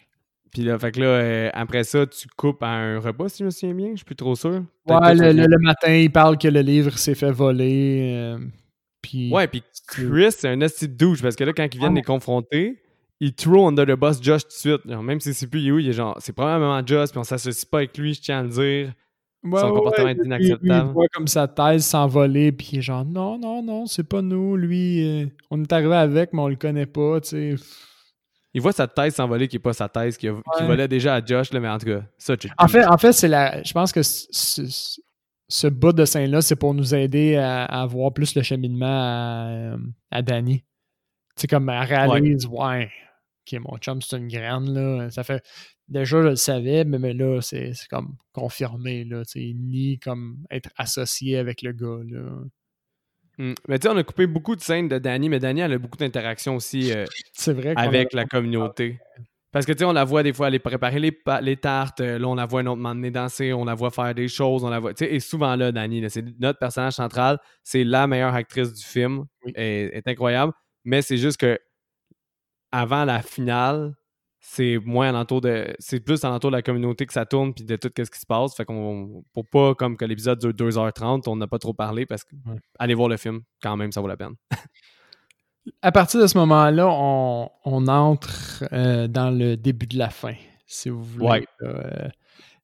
Puis 0.52 0.62
là, 0.62 0.78
fait 0.78 0.92
que 0.92 1.00
là, 1.00 1.06
euh, 1.06 1.50
après 1.52 1.84
ça, 1.84 2.06
tu 2.06 2.26
coupes 2.36 2.62
à 2.62 2.70
un 2.70 2.98
repas, 2.98 3.28
si 3.28 3.40
je 3.40 3.44
me 3.44 3.50
souviens 3.50 3.74
bien. 3.74 3.90
Je 3.90 3.96
suis 3.96 4.04
plus 4.06 4.16
trop 4.16 4.34
sûr. 4.34 4.64
Ouais, 4.86 5.14
le, 5.14 5.62
matin, 5.62 5.92
il 5.92 6.10
parle 6.10 6.38
que 6.38 6.48
le 6.48 6.60
livre 6.60 6.96
s'est 6.96 7.14
fait 7.14 7.30
voler. 7.30 8.12
Euh, 8.14 8.38
puis... 9.02 9.30
Ouais, 9.30 9.46
puis 9.46 9.62
Chris, 9.86 10.32
c'est 10.32 10.48
un 10.48 10.60
esti 10.62 10.88
de 10.88 10.94
douche 10.94 11.20
parce 11.20 11.36
que 11.36 11.44
là, 11.44 11.52
quand 11.52 11.66
ils 11.72 11.78
viennent 11.78 11.94
les 11.94 12.02
confronter, 12.02 12.82
il 13.20 13.34
throw 13.34 13.66
under 13.66 13.84
the 13.84 13.98
bus 13.98 14.22
Josh 14.22 14.42
tout 14.42 14.48
de 14.48 14.78
suite. 14.78 14.84
même 14.86 15.20
si 15.20 15.34
c'est 15.34 15.48
plus 15.48 15.70
où, 15.70 15.78
il 15.78 15.88
est 15.88 15.92
genre, 15.92 16.16
c'est 16.20 16.32
probablement 16.32 16.84
Josh, 16.86 17.10
puis 17.10 17.18
on 17.18 17.24
s'associe 17.24 17.66
pas 17.66 17.78
avec 17.78 17.98
lui, 17.98 18.14
je 18.14 18.22
tiens 18.22 18.40
à 18.40 18.42
le 18.42 18.48
dire. 18.48 18.92
Son 19.44 19.72
comportement 19.72 20.08
est 20.08 20.24
inacceptable. 20.24 20.88
Il, 20.88 20.92
voit 20.92 21.06
comme 21.12 21.28
sa 21.28 21.46
thèse 21.46 21.84
s'envoler, 21.84 22.52
puis 22.52 22.70
il 22.72 22.78
est 22.78 22.82
genre 22.82 23.04
non, 23.04 23.38
non, 23.38 23.62
non, 23.62 23.86
c'est 23.86 24.04
pas 24.04 24.20
nous. 24.20 24.56
Lui, 24.56 25.06
euh, 25.06 25.26
on 25.50 25.62
est 25.62 25.72
arrivé 25.72 25.94
avec, 25.94 26.32
mais 26.32 26.40
on 26.40 26.48
le 26.48 26.56
connaît 26.56 26.86
pas, 26.86 27.20
tu 27.20 27.28
sais. 27.28 27.54
Il 28.54 28.60
voit 28.60 28.72
sa 28.72 28.88
thèse 28.88 29.14
s'envoler 29.14 29.46
qui 29.46 29.56
n'est 29.56 29.62
pas 29.62 29.72
sa 29.72 29.88
thèse, 29.88 30.16
qui, 30.16 30.28
volait 30.28 30.88
déjà 30.88 31.14
à 31.16 31.24
Josh, 31.24 31.52
là, 31.52 31.60
mais 31.60 31.68
en 31.68 31.78
tout 31.78 31.86
cas, 31.86 32.02
ça, 32.16 32.36
tu... 32.36 32.48
En 32.58 32.66
fait, 32.66 32.84
en 32.84 32.98
fait 32.98 33.12
c'est 33.12 33.28
la. 33.28 33.62
Je 33.62 33.72
pense 33.72 33.92
que 33.92 34.00
ce, 34.02 35.68
bout 35.68 35.92
de 35.92 36.04
scène-là, 36.04 36.42
c'est 36.42 36.56
pour 36.56 36.74
nous 36.74 36.94
aider 36.94 37.36
à, 37.36 37.86
voir 37.86 38.12
plus 38.12 38.34
le 38.34 38.42
cheminement 38.42 38.86
à, 38.86 39.76
à 40.10 40.22
Danny. 40.22 40.64
sais, 41.36 41.46
comme 41.46 41.68
elle 41.68 41.84
réalise, 41.84 42.46
ouais. 42.46 42.90
ok, 43.46 43.60
mon 43.60 43.78
chum, 43.78 44.02
c'est 44.02 44.16
une 44.16 44.28
graine, 44.28 44.72
là. 44.72 45.10
Ça 45.10 45.22
fait. 45.22 45.42
Déjà, 45.88 46.22
je 46.22 46.28
le 46.28 46.36
savais, 46.36 46.84
mais, 46.84 46.98
mais 46.98 47.14
là, 47.14 47.40
c'est 47.40 47.72
comme 47.90 48.16
confirmé, 48.32 49.04
là. 49.04 49.22
Ni 49.34 49.98
comme 49.98 50.44
être 50.50 50.70
associé 50.76 51.38
avec 51.38 51.62
le 51.62 51.72
gars, 51.72 52.00
là. 52.04 52.44
Hmm. 53.38 53.54
Mais 53.68 53.78
tu 53.78 53.86
sais, 53.86 53.94
on 53.94 53.96
a 53.96 54.02
coupé 54.02 54.26
beaucoup 54.26 54.56
de 54.56 54.60
scènes 54.60 54.88
de 54.88 54.98
Danny, 54.98 55.28
mais 55.28 55.38
Danny, 55.38 55.60
elle 55.60 55.72
a 55.72 55.78
beaucoup 55.78 55.96
d'interactions 55.96 56.56
aussi 56.56 56.92
euh, 56.92 57.04
vrai 57.46 57.72
avec 57.76 58.12
la 58.12 58.24
communauté. 58.24 58.98
Parce 59.52 59.64
que 59.64 59.72
tu 59.72 59.78
sais, 59.78 59.84
on 59.84 59.92
la 59.92 60.04
voit 60.04 60.22
des 60.22 60.32
fois 60.32 60.48
aller 60.48 60.58
préparer 60.58 60.98
les, 60.98 61.16
les 61.40 61.56
tartes, 61.56 62.00
euh, 62.00 62.18
là, 62.18 62.26
on 62.28 62.34
la 62.34 62.46
voit 62.46 62.60
un 62.60 62.66
autre 62.66 62.76
moment 62.76 62.94
donné 62.94 63.10
danser, 63.10 63.52
on 63.52 63.64
la 63.64 63.74
voit 63.74 63.90
faire 63.90 64.12
des 64.12 64.28
choses, 64.28 64.64
on 64.64 64.68
la 64.68 64.80
voit. 64.80 64.92
Tu 64.92 65.04
sais, 65.04 65.14
et 65.14 65.20
souvent 65.20 65.54
là, 65.54 65.72
Danny, 65.72 66.04
c'est 66.10 66.24
notre 66.40 66.58
personnage 66.58 66.94
central, 66.94 67.38
c'est 67.62 67.84
la 67.84 68.06
meilleure 68.08 68.34
actrice 68.34 68.74
du 68.74 68.84
film, 68.84 69.24
elle 69.54 69.90
est 69.94 70.08
incroyable, 70.08 70.52
mais 70.84 71.00
c'est 71.00 71.16
juste 71.16 71.38
que 71.38 71.58
avant 72.72 73.04
la 73.04 73.22
finale, 73.22 73.94
c'est 74.50 74.78
moins 74.78 75.10
alentour 75.10 75.42
de. 75.42 75.74
C'est 75.78 76.00
plus 76.00 76.24
alentour 76.24 76.50
de 76.50 76.56
la 76.56 76.62
communauté 76.62 77.04
que 77.04 77.12
ça 77.12 77.26
tourne 77.26 77.52
puis 77.52 77.64
de 77.64 77.76
tout 77.76 77.90
ce 77.94 78.10
qui 78.10 78.18
se 78.18 78.26
passe. 78.26 78.56
Fait 78.56 78.64
qu'on. 78.64 79.22
Pour 79.34 79.46
pas 79.46 79.74
comme 79.74 79.96
que 79.96 80.06
l'épisode 80.06 80.38
dure 80.38 80.70
2h30, 80.70 81.28
on 81.28 81.36
n'a 81.36 81.46
pas 81.46 81.58
trop 81.58 81.74
parlé 81.74 82.06
parce 82.06 82.24
que 82.24 82.34
allez 82.78 82.94
voir 82.94 83.08
le 83.08 83.18
film, 83.18 83.42
quand 83.62 83.76
même, 83.76 83.92
ça 83.92 84.00
vaut 84.00 84.08
la 84.08 84.16
peine. 84.16 84.34
à 85.82 85.92
partir 85.92 86.20
de 86.20 86.26
ce 86.26 86.38
moment-là, 86.38 86.88
on, 86.88 87.88
entre 87.88 88.64
euh, 88.72 89.06
dans 89.06 89.30
le 89.30 89.56
début 89.56 89.86
de 89.86 89.98
la 89.98 90.08
fin, 90.08 90.34
si 90.66 90.88
vous 90.88 91.04
voulez. 91.04 91.46
Euh, 91.62 92.08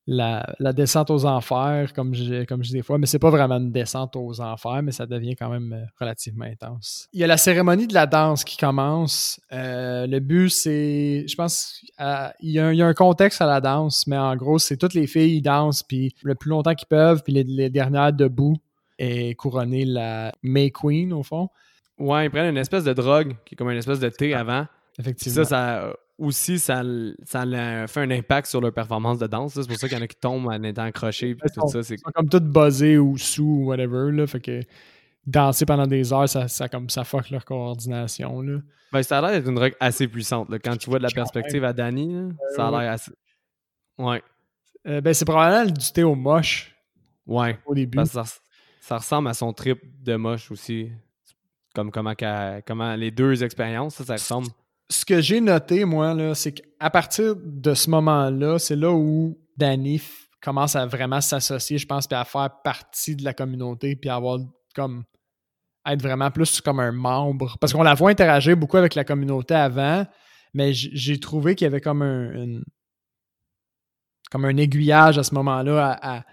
la, 0.06 0.72
descente 0.72 1.10
aux 1.10 1.24
enfers, 1.24 1.92
comme 1.94 2.14
je, 2.14 2.44
comme 2.44 2.62
je 2.62 2.68
dis 2.68 2.74
des 2.74 2.82
fois, 2.82 2.98
mais 2.98 3.06
c'est 3.06 3.18
pas 3.18 3.30
vraiment 3.30 3.56
une 3.56 3.72
descente 3.72 4.16
aux 4.16 4.40
enfers, 4.40 4.82
mais 4.82 4.92
ça 4.92 5.06
devient 5.06 5.34
quand 5.34 5.48
même 5.48 5.72
euh, 5.72 5.84
relativement 5.98 6.44
intense. 6.44 7.08
Il 7.12 7.20
y 7.20 7.24
a 7.24 7.26
la 7.26 7.36
cérémonie 7.36 7.86
de 7.86 7.94
la 7.94 8.06
danse 8.06 8.44
qui 8.44 8.56
commence. 8.56 9.40
Euh, 9.52 10.06
le 10.06 10.20
but, 10.20 10.50
c'est, 10.50 11.24
je 11.26 11.34
pense, 11.34 11.80
il, 12.40 12.50
y 12.50 12.58
a 12.58 12.66
un, 12.66 12.94
contexte 12.94 13.40
à 13.40 13.46
la 13.46 13.60
danse, 13.60 14.06
mais 14.06 14.18
en 14.18 14.36
gros, 14.36 14.58
c'est 14.58 14.76
toutes 14.76 14.94
les 14.94 15.06
filles 15.06 15.40
dansent, 15.40 15.82
puis 15.82 16.14
le 16.22 16.34
plus 16.34 16.50
longtemps 16.50 16.74
qu'ils 16.74 16.88
peuvent, 16.88 17.22
puis 17.22 17.32
les, 17.32 17.70
dernières 17.70 18.12
debout, 18.12 18.56
et 18.98 19.34
couronner 19.34 19.84
la 19.84 20.32
May 20.42 20.70
Queen, 20.70 21.12
au 21.12 21.22
fond. 21.22 21.48
Ouais, 21.98 22.26
ils 22.26 22.30
prennent 22.30 22.50
une 22.50 22.58
espèce 22.58 22.84
de 22.84 22.92
drogue, 22.92 23.36
qui 23.44 23.54
est 23.54 23.56
comme 23.56 23.70
une 23.70 23.78
espèce 23.78 24.00
de 24.00 24.08
thé 24.08 24.34
avant. 24.34 24.66
Effectivement. 24.98 25.44
Ça, 25.44 25.44
ça 25.44 25.96
aussi, 26.18 26.58
ça, 26.58 26.82
ça 27.24 27.44
fait 27.88 28.00
un 28.00 28.10
impact 28.10 28.46
sur 28.48 28.60
leur 28.60 28.72
performance 28.72 29.18
de 29.18 29.26
danse. 29.26 29.54
C'est 29.54 29.66
pour 29.66 29.76
ça 29.76 29.88
qu'il 29.88 29.98
y 29.98 30.00
en 30.00 30.04
a 30.04 30.06
qui 30.06 30.16
tombent 30.16 30.46
en 30.46 30.62
étant 30.62 30.84
accrochés. 30.84 31.36
Tout 31.36 31.68
ça, 31.68 31.82
c'est 31.82 31.96
comme 32.14 32.28
tout 32.28 32.40
buzzé 32.40 32.98
ou 32.98 33.18
sous 33.18 33.44
ou 33.44 33.64
whatever. 33.66 34.12
Là, 34.12 34.26
fait 34.26 34.40
que 34.40 34.60
danser 35.26 35.66
pendant 35.66 35.86
des 35.86 36.12
heures, 36.12 36.28
ça, 36.28 36.48
ça, 36.48 36.68
comme, 36.68 36.88
ça 36.88 37.04
fuck 37.04 37.30
leur 37.30 37.44
coordination. 37.44 38.40
Là. 38.42 38.58
Ben, 38.92 39.02
ça 39.02 39.18
a 39.18 39.22
l'air 39.22 39.30
d'être 39.32 39.48
une 39.48 39.56
drogue 39.56 39.74
assez 39.80 40.06
puissante. 40.06 40.48
Là. 40.50 40.58
Quand 40.58 40.76
tu 40.76 40.88
vois 40.88 40.98
de 40.98 41.04
la 41.04 41.10
perspective 41.10 41.64
à 41.64 41.72
Danny, 41.72 42.32
ça 42.54 42.68
a 42.68 42.70
l'air 42.70 42.92
assez. 42.92 43.12
Ouais. 43.98 44.22
Euh, 44.86 45.00
ben, 45.00 45.14
c'est 45.14 45.24
probablement 45.24 45.72
du 45.72 45.92
thé 45.92 46.04
au 46.04 46.14
moche. 46.14 46.76
Ouais. 47.26 47.58
Au 47.66 47.74
début. 47.74 47.98
Ça, 48.06 48.24
ça, 48.80 48.98
ressemble 48.98 49.28
à 49.28 49.34
son 49.34 49.52
trip 49.52 49.80
de 50.02 50.14
moche 50.14 50.50
aussi. 50.50 50.90
Comme 51.74 51.90
comment, 51.90 52.14
comment 52.66 52.94
les 52.94 53.10
deux 53.10 53.42
expériences, 53.42 53.96
ça, 53.96 54.04
ça 54.04 54.12
ressemble 54.12 54.48
ce 54.88 55.04
que 55.04 55.20
j'ai 55.20 55.40
noté, 55.40 55.84
moi, 55.84 56.34
c'est 56.34 56.52
qu'à 56.52 56.90
partir 56.90 57.34
de 57.36 57.74
ce 57.74 57.90
moment-là, 57.90 58.58
c'est 58.58 58.76
là 58.76 58.92
où 58.92 59.38
Danny 59.56 60.00
commence 60.42 60.76
à 60.76 60.86
vraiment 60.86 61.20
s'associer, 61.20 61.78
je 61.78 61.86
pense, 61.86 62.06
puis 62.06 62.16
à 62.16 62.24
faire 62.24 62.50
partie 62.62 63.16
de 63.16 63.24
la 63.24 63.32
communauté, 63.32 63.96
puis 63.96 64.10
avoir 64.10 64.38
comme 64.74 65.04
être 65.86 66.02
vraiment 66.02 66.30
plus 66.30 66.60
comme 66.60 66.80
un 66.80 66.92
membre. 66.92 67.56
Parce 67.60 67.72
qu'on 67.72 67.82
la 67.82 67.94
voit 67.94 68.10
interagir 68.10 68.56
beaucoup 68.56 68.76
avec 68.76 68.94
la 68.94 69.04
communauté 69.04 69.54
avant, 69.54 70.06
mais 70.52 70.72
j'ai 70.72 71.18
trouvé 71.18 71.54
qu'il 71.54 71.64
y 71.64 71.68
avait 71.68 71.80
comme 71.80 72.02
un, 72.02 72.60
comme 74.30 74.44
un 74.44 74.56
aiguillage 74.56 75.18
à 75.18 75.22
ce 75.22 75.34
moment-là 75.34 75.98
à, 76.02 76.24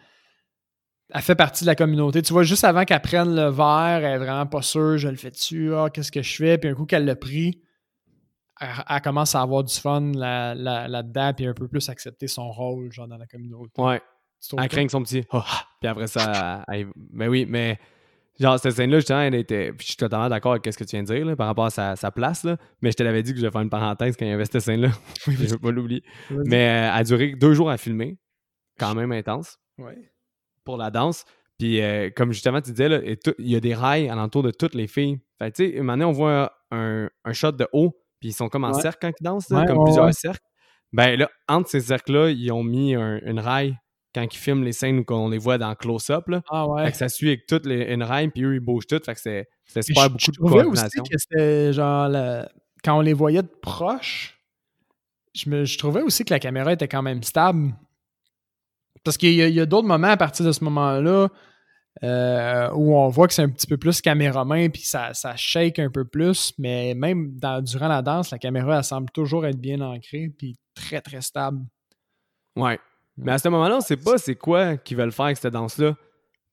elle 1.14 1.22
fait 1.22 1.36
partie 1.36 1.66
de 1.66 1.68
la 1.68 1.76
communauté. 1.76 2.22
Tu 2.22 2.32
vois, 2.32 2.44
juste 2.44 2.64
avant 2.64 2.86
qu'elle 2.86 3.02
prenne 3.02 3.36
le 3.36 3.50
verre, 3.50 4.06
elle 4.06 4.16
est 4.16 4.18
vraiment 4.18 4.46
pas 4.46 4.62
sûre, 4.62 4.98
je 4.98 5.10
le 5.10 5.18
fais 5.18 5.32
dessus, 5.32 5.74
ah, 5.74 5.90
qu'est-ce 5.90 6.12
que 6.12 6.22
je 6.22 6.36
fais? 6.36 6.58
Puis 6.58 6.70
un 6.70 6.74
coup 6.74 6.86
qu'elle 6.86 7.06
l'a 7.06 7.18
pris, 7.18 7.62
elle, 8.62 9.02
commence 9.02 9.36
à 9.36 9.42
avoir 9.42 9.64
du 9.64 9.74
fun 9.74 10.12
là-dedans, 10.14 11.34
puis 11.36 11.48
un 11.48 11.54
peu 11.54 11.68
plus 11.68 11.90
accepter 11.90 12.28
son 12.28 12.50
rôle, 12.52 12.92
genre, 12.92 13.08
dans 13.08 13.18
la 13.18 13.28
communauté. 13.28 13.82
Ouais. 13.82 14.02
Elle 14.58 14.70
craint 14.70 14.88
son 14.88 15.04
petit 15.04 15.24
oh, 15.34 15.42
puis 15.80 15.88
après 15.88 16.08
ça, 16.08 16.64
mais 16.68 16.86
ben 16.96 17.30
oui, 17.30 17.46
mais 17.48 17.78
genre, 18.40 18.60
cette 18.60 18.74
scène-là, 18.74 18.98
justement, 18.98 19.22
elle 19.22 19.36
était. 19.36 19.72
Puis 19.72 19.86
je 19.86 19.88
suis 19.90 19.98
totalement 19.98 20.30
d'accord 20.30 20.54
avec 20.54 20.66
ce 20.66 20.78
que 20.78 20.84
tu 20.84 20.96
viens 20.96 21.04
de 21.04 21.14
dire, 21.14 21.26
là, 21.26 21.36
par 21.36 21.48
rapport 21.48 21.66
à 21.66 21.70
sa, 21.70 21.96
sa 21.96 22.12
place, 22.12 22.44
là. 22.44 22.58
Mais 22.82 22.92
je 22.92 22.98
te 22.98 23.04
l'avais 23.04 23.24
dit 23.24 23.34
que 23.34 23.40
je 23.40 23.46
vais 23.46 23.52
faire 23.52 23.62
une 23.62 23.70
parenthèse 23.70 24.18
quand 24.18 24.26
il 24.26 24.30
y 24.30 24.34
avait 24.34 24.46
cette 24.46 24.60
scène-là. 24.60 24.90
je 25.28 25.32
veux 25.32 25.60
pas 25.60 25.72
l'oublier. 25.72 26.04
Mais 26.30 26.68
euh, 26.68 26.92
elle 26.94 27.00
a 27.00 27.04
duré 27.04 27.36
deux 27.36 27.54
jours 27.54 27.70
à 27.70 27.78
filmer, 27.78 28.18
quand 28.80 28.96
même 28.96 29.12
intense. 29.12 29.60
Ouais. 29.78 30.12
Pour 30.64 30.78
la 30.78 30.90
danse. 30.90 31.26
Puis, 31.60 31.80
euh, 31.82 32.10
comme 32.16 32.32
justement, 32.32 32.62
tu 32.62 32.72
disais, 32.72 32.90
là, 32.90 33.00
il 33.04 33.48
y 33.48 33.56
a 33.56 33.60
des 33.60 33.76
rails 33.76 34.10
alentour 34.10 34.42
de 34.42 34.50
toutes 34.50 34.74
les 34.74 34.88
filles. 34.88 35.20
Fait 35.38 35.52
tu 35.52 35.72
sais, 35.72 35.82
maintenant, 35.82 36.10
on 36.10 36.14
voit 36.14 36.52
un, 36.72 37.10
un 37.24 37.34
shot 37.34 37.52
de 37.52 37.68
haut 37.74 38.01
puis 38.22 38.30
ils 38.30 38.34
sont 38.34 38.48
comme 38.48 38.64
en 38.64 38.74
cercle 38.74 39.00
quand 39.02 39.12
ils 39.20 39.24
dansent, 39.24 39.48
comme 39.48 39.84
plusieurs 39.84 40.14
cercles. 40.14 40.40
Ben 40.94 41.18
là, 41.18 41.30
entre 41.48 41.70
ces 41.70 41.82
cercles-là, 41.82 42.30
ils 42.30 42.52
ont 42.52 42.64
mis 42.64 42.94
une 42.94 43.40
rail 43.40 43.78
quand 44.14 44.24
ils 44.24 44.38
filment 44.38 44.64
les 44.64 44.74
scènes 44.74 45.00
où 45.00 45.14
on 45.14 45.30
les 45.30 45.38
voit 45.38 45.58
dans 45.58 45.74
close-up. 45.74 46.26
Ah 46.50 46.68
ouais. 46.68 46.86
Fait 46.86 46.92
que 46.92 46.98
ça 46.98 47.10
suit 47.10 47.30
avec 47.30 47.48
toutes 47.48 47.66
les, 47.66 47.94
une 47.94 48.04
rail, 48.04 48.30
puis 48.30 48.44
eux, 48.44 48.56
ils 48.56 48.60
bougent 48.60 48.88
toutes. 48.88 49.06
Fait 49.06 49.16
que 49.16 49.20
c'est 49.20 49.48
super 49.82 50.10
beaucoup 50.10 50.20
je 50.20 50.32
de 50.32 50.38
coordination. 50.38 51.02
aussi 51.02 51.12
que 51.12 51.18
c'était 51.18 51.74
genre, 51.74 52.12
quand 52.84 52.98
on 52.98 53.02
les 53.02 53.14
voyait 53.14 53.42
de 53.42 53.52
proche, 53.62 54.38
je, 55.34 55.50
me, 55.50 55.66
je 55.66 55.78
trouvais 55.78 56.02
aussi 56.02 56.26
que 56.26 56.34
la 56.34 56.40
caméra 56.40 56.74
était 56.74 56.90
quand 56.90 57.02
même 57.02 57.24
stable. 57.24 57.74
Parce 59.04 59.18
qu'il 59.18 59.34
y 59.34 59.60
a, 59.60 59.64
a 59.64 59.66
d'autres 59.66 59.88
moments 59.88 60.10
à 60.10 60.18
partir 60.18 60.46
de 60.46 60.52
ce 60.52 60.64
moment-là 60.66 61.30
euh, 62.04 62.72
où 62.74 62.96
on 62.96 63.10
voit 63.10 63.28
que 63.28 63.34
c'est 63.34 63.42
un 63.42 63.50
petit 63.50 63.68
peu 63.68 63.78
plus 63.78 64.02
caméraman 64.02 64.72
puis 64.72 64.84
ça, 64.84 65.14
ça 65.14 65.36
shake 65.36 65.78
un 65.80 65.90
peu 65.90 66.06
plus, 66.06 66.54
mais 66.58 66.94
même 66.94 67.38
durant 67.64 67.90
la 67.90 68.02
danse, 68.02 68.32
la 68.32 68.40
caméra 68.40 68.78
elle 68.78 68.84
semble 68.84 69.10
toujours 69.12 69.46
être 69.46 69.60
bien 69.60 69.82
ancrée 69.82 70.32
puis 70.38 70.56
très 70.74 71.02
très 71.02 71.22
stable. 71.22 71.66
Ouais. 72.56 72.80
Mais 73.18 73.34
à 73.34 73.38
ce 73.38 73.50
moment-là, 73.50 73.78
on 73.78 73.82
sait 73.82 73.98
pas 73.98 74.18
c'est 74.18 74.36
quoi 74.36 74.78
qu'ils 74.78 74.98
veulent 74.98 75.12
faire 75.12 75.26
avec 75.26 75.38
cette 75.38 75.54
danse-là. 75.54 75.96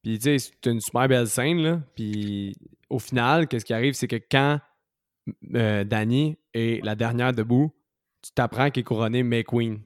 Puis 0.03 0.19
tu 0.19 0.25
sais, 0.25 0.39
c'est 0.39 0.71
une 0.71 0.81
super 0.81 1.07
belle 1.09 1.29
scène 1.29 1.59
là. 1.59 1.81
Puis 1.95 2.57
au 2.91 2.99
final, 2.99 3.47
qu'est-ce 3.47 3.65
qui 3.65 3.75
arrive, 3.75 3.95
c'est 3.95 4.09
que 4.09 4.17
quand 4.17 4.59
euh, 5.55 5.85
Danny 5.85 6.37
est 6.53 6.85
la 6.85 6.97
dernière 6.97 7.33
debout, 7.33 7.73
tu 8.23 8.33
t'apprends 8.33 8.71
qu'elle 8.71 8.81
est 8.81 8.85
couronnée 8.85 9.23
May 9.23 9.45
Queen. 9.45 9.81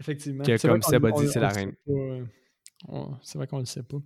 Effectivement. 0.00 0.44
comme 0.44 0.82
Seb 0.82 1.04
a 1.04 1.12
dit, 1.12 1.28
c'est 1.28 1.40
la 1.40 1.48
reine. 1.48 1.74
C'est 3.22 3.38
vrai 3.38 3.46
qu'on 3.46 3.60
le 3.60 3.64
sait 3.64 3.82
pas. 3.82 3.98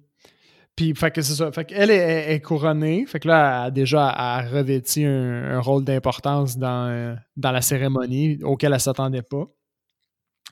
Puis, 0.79 0.95
fait 0.95 1.11
que 1.11 1.23
c'est 1.23 1.35
ça. 1.35 1.51
Fait 1.51 1.65
qu'elle 1.65 1.91
est, 1.91 2.33
est, 2.33 2.41
couronnée. 2.41 3.05
Fait 3.05 3.19
que 3.19 3.27
là, 3.27 3.67
elle, 3.67 3.73
déjà, 3.73 4.11
a 4.11 4.43
revêti 4.43 5.05
un, 5.05 5.59
rôle 5.59 5.83
d'importance 5.83 6.57
dans, 6.57 7.19
dans 7.37 7.51
la 7.51 7.63
cérémonie 7.63 8.39
auquel 8.45 8.73
elle 8.73 8.81
s'attendait 8.81 9.23
pas. 9.23 9.47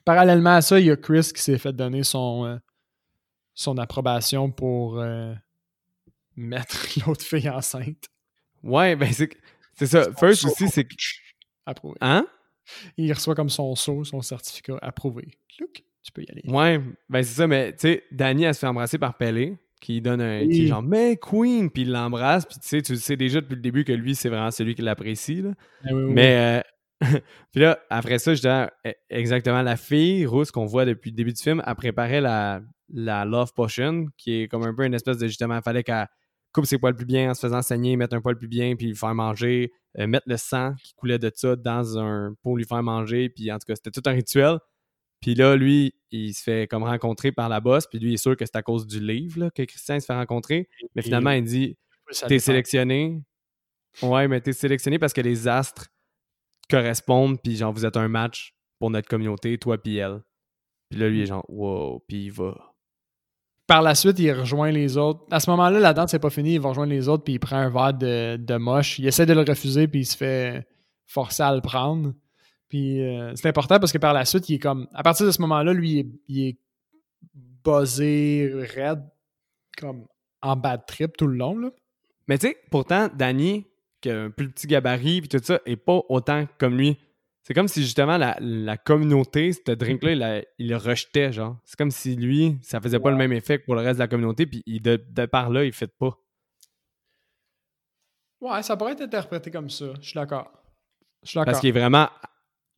Parallèlement 0.05 0.57
à 0.57 0.63
ça, 0.63 0.81
il 0.81 0.87
y 0.87 0.91
a 0.91 0.97
Chris 0.97 1.31
qui 1.33 1.41
s'est 1.41 1.59
fait 1.59 1.73
donner 1.73 2.03
son, 2.03 2.45
euh, 2.45 2.57
son 3.55 3.79
approbation 3.79 4.51
pour 4.51 4.99
euh, 4.99 5.33
mettre 6.35 6.77
l'autre 7.07 7.25
fille 7.25 7.49
enceinte. 7.49 8.09
Ouais, 8.65 8.97
ben 8.97 9.13
c'est, 9.13 9.31
c'est 9.75 9.87
ça. 9.87 10.13
First 10.19 10.45
aussi, 10.47 10.67
c'est 10.69 10.89
Approuvé. 11.67 11.99
Hein? 12.01 12.27
Il 12.97 13.13
reçoit 13.13 13.37
comme 13.37 13.49
son 13.49 13.77
saut, 13.77 14.03
son 14.03 14.23
certificat 14.23 14.77
approuvé. 14.83 15.29
Look, 15.61 15.85
tu 16.03 16.11
peux 16.11 16.25
y 16.25 16.31
aller. 16.33 16.43
Ouais, 16.49 16.83
ben 17.09 17.23
c'est 17.23 17.35
ça, 17.35 17.47
mais 17.47 17.75
tu 17.75 17.83
sais, 17.83 18.05
Danny, 18.11 18.43
elle 18.43 18.55
se 18.55 18.59
fait 18.59 18.67
embrasser 18.67 18.99
par 18.99 19.17
Pelé 19.17 19.57
qui 19.87 20.01
donne 20.01 20.21
un 20.21 20.49
qui 20.49 20.67
genre 20.67 20.83
mais 20.83 21.17
Queen 21.17 21.71
puis 21.71 21.83
il 21.83 21.93
l'embrasse 21.93 22.45
puis 22.45 22.59
tu 22.59 22.67
sais 22.67 22.83
tu 22.83 22.97
sais 22.97 23.17
déjà 23.17 23.41
depuis 23.41 23.55
le 23.55 23.61
début 23.61 23.85
que 23.85 23.93
lui 23.93 24.17
c'est 24.17 24.29
vraiment 24.29 24.51
celui 24.51 24.75
qui 24.75 24.83
l'apprécie 24.83 25.45
ah 25.85 25.93
mais 25.93 26.63
euh, 27.03 27.11
puis 27.53 27.63
là 27.63 27.79
après 27.89 28.19
ça 28.19 28.35
je 28.35 28.41
dis 28.41 28.49
e, 28.49 28.93
exactement 29.11 29.63
la 29.63 29.77
fille 29.77 30.27
rousse 30.27 30.51
qu'on 30.51 30.65
voit 30.65 30.87
depuis 30.87 31.11
le 31.11 31.17
début 31.17 31.33
du 31.33 31.41
film 31.41 31.63
a 31.65 31.77
préparé 31.77 32.21
la, 32.21 32.63
la 32.93 33.25
love 33.25 33.53
potion 33.55 34.07
qui 34.17 34.43
est 34.43 34.49
comme 34.49 34.65
un 34.65 34.75
peu 34.75 34.85
une 34.85 34.95
espèce 34.95 35.19
de 35.19 35.29
justement 35.29 35.55
il 35.55 35.63
fallait 35.63 35.85
qu'elle 35.85 36.09
coupe 36.53 36.67
ses 36.67 36.79
poils 36.79 36.97
plus 36.97 37.07
bien 37.07 37.31
en 37.31 37.35
se 37.35 37.47
faisant 37.47 37.63
saigner 37.63 37.97
mettre 37.97 38.17
un 38.17 38.21
poil 38.21 38.37
plus 38.37 38.49
bien 38.49 38.75
puis 38.75 38.89
lui 38.89 38.97
faire 38.97 39.15
manger 39.15 39.71
euh, 40.01 40.09
mettre 40.09 40.27
le 40.29 40.37
sang 40.37 40.75
qui 40.83 40.95
coulait 40.95 41.21
de 41.21 41.31
ça 41.33 41.55
dans 41.55 41.97
un 41.97 42.35
pour 42.43 42.57
lui 42.57 42.65
faire 42.65 42.83
manger 42.83 43.29
puis 43.29 43.53
en 43.53 43.59
tout 43.59 43.67
cas 43.69 43.77
c'était 43.77 43.93
tout 43.93 44.03
un 44.11 44.15
rituel 44.15 44.59
puis 45.27 45.35
là, 45.35 45.57
lui, 45.57 45.93
il 46.13 46.33
se 46.35 46.41
fait 46.41 46.69
comme 46.69 46.85
rencontrer 46.85 47.33
par 47.33 47.49
la 47.49 47.59
bosse, 47.59 47.89
puis 47.89 47.99
lui, 47.99 48.11
il 48.11 48.15
est 48.15 48.17
sûr 48.17 48.37
que 48.37 48.47
c'est 48.47 48.55
à 48.55 48.63
cause 48.63 48.87
du 48.87 49.01
livre 49.01 49.49
que 49.49 49.65
Christian 49.65 49.99
se 49.99 50.07
fait 50.07 50.15
rencontrer. 50.15 50.69
Mais 50.95 51.03
finalement, 51.03 51.33
il 51.33 51.43
dit 51.43 51.77
T'es 52.29 52.39
sélectionné. 52.39 53.25
Ouais, 54.03 54.29
mais 54.29 54.41
t'es 54.41 54.53
sélectionné 54.53 55.01
parce 55.01 55.13
que 55.13 55.21
les 55.21 55.49
astres 55.49 55.89
correspondent, 56.71 57.43
puis 57.43 57.57
genre, 57.57 57.73
vous 57.73 57.85
êtes 57.85 57.97
un 57.97 58.07
match 58.07 58.55
pour 58.79 58.89
notre 58.89 59.09
communauté, 59.09 59.59
toi 59.59 59.83
puis 59.83 59.97
elle. 59.97 60.21
Puis 60.91 61.01
là, 61.01 61.09
lui, 61.09 61.19
il 61.19 61.23
est 61.23 61.27
genre 61.27 61.45
Wow, 61.49 62.05
puis 62.07 62.27
il 62.27 62.31
va. 62.31 62.77
par 63.67 63.83
la 63.83 63.97
suite, 63.97 64.21
il 64.21 64.31
rejoint 64.31 64.71
les 64.71 64.97
autres. 64.97 65.25
À 65.33 65.41
ce 65.41 65.51
moment-là, 65.51 65.81
la 65.81 65.93
danse 65.93 66.13
n'est 66.13 66.21
pas 66.21 66.31
finie. 66.31 66.55
Il 66.55 66.61
va 66.61 66.69
rejoindre 66.69 66.93
les 66.93 67.09
autres, 67.09 67.25
puis 67.25 67.33
il 67.33 67.41
prend 67.41 67.57
un 67.57 67.69
verre 67.69 67.95
de, 67.95 68.37
de 68.37 68.57
moche. 68.59 69.01
Il 69.01 69.09
essaie 69.09 69.27
de 69.27 69.35
le 69.35 69.41
refuser, 69.41 69.89
puis 69.89 70.03
il 70.03 70.07
se 70.07 70.17
fait 70.17 70.69
forcer 71.05 71.43
à 71.43 71.53
le 71.53 71.63
prendre. 71.63 72.13
Puis 72.69 73.03
euh, 73.03 73.33
c'est 73.37 73.49
important 73.49 73.79
parce 73.79 73.93
que 73.93 73.99
par 73.99 74.13
la 74.13 74.25
suite, 74.25 74.49
il 74.49 74.55
est 74.55 74.59
comme. 74.59 74.89
À 74.93 75.03
partir 75.03 75.27
de 75.27 75.31
ce 75.31 75.41
moment-là, 75.43 75.73
lui, 75.73 76.07
il 76.29 76.49
est, 76.49 76.59
buzzé, 77.65 78.51
raide, 78.75 79.03
comme 79.77 80.07
en 80.43 80.57
bad 80.57 80.87
trip 80.87 81.17
tout 81.17 81.27
le 81.27 81.37
long. 81.37 81.59
Là. 81.59 81.71
Mais 82.29 82.39
tu 82.39 82.49
sais, 82.49 82.57
pourtant, 82.71 83.09
Danny, 83.13 83.67
qui 84.01 84.11
a 84.11 84.23
un 84.23 84.31
plus 84.31 84.49
petit 84.51 84.67
gabarit, 84.67 85.21
puis 85.21 85.29
tout 85.29 85.41
ça, 85.43 85.61
est 85.67 85.77
pas 85.77 86.01
autant 86.09 86.47
comme 86.59 86.77
lui. 86.77 86.99
C'est 87.43 87.55
comme 87.55 87.69
si 87.69 87.83
justement 87.83 88.19
la, 88.19 88.77
communauté, 88.77 89.53
ce 89.53 89.71
drink-là, 89.71 90.43
il, 90.59 90.69
le 90.69 90.77
rejetait, 90.77 91.33
genre. 91.33 91.57
C'est 91.65 91.77
comme 91.77 91.93
si 91.93 92.17
lui, 92.17 92.59
ça 92.63 92.81
faisait 92.81 92.99
pas 92.99 93.11
le 93.11 93.17
même 93.17 93.33
effet 93.33 93.61
que 93.61 93.65
pour 93.65 93.77
le 93.77 93.83
reste 93.83 93.99
de 93.99 94.03
la 94.03 94.09
communauté, 94.09 94.47
puis 94.47 94.63
de, 94.67 95.27
par 95.27 95.51
là, 95.51 95.65
il 95.65 95.73
fait 95.73 95.87
pas. 95.97 96.19
Ouais, 98.41 98.63
ça 98.63 98.77
pourrait 98.77 98.93
être 98.93 99.03
interprété 99.03 99.53
comme 99.53 99.71
ça. 99.71 99.87
Je 100.01 100.09
suis 100.09 100.15
d'accord. 100.15 100.51
Je 101.23 101.31
suis 101.31 101.37
d'accord. 101.37 101.53
Parce 101.53 101.61
qu'il 101.61 101.69
est 101.69 101.79
vraiment 101.79 102.09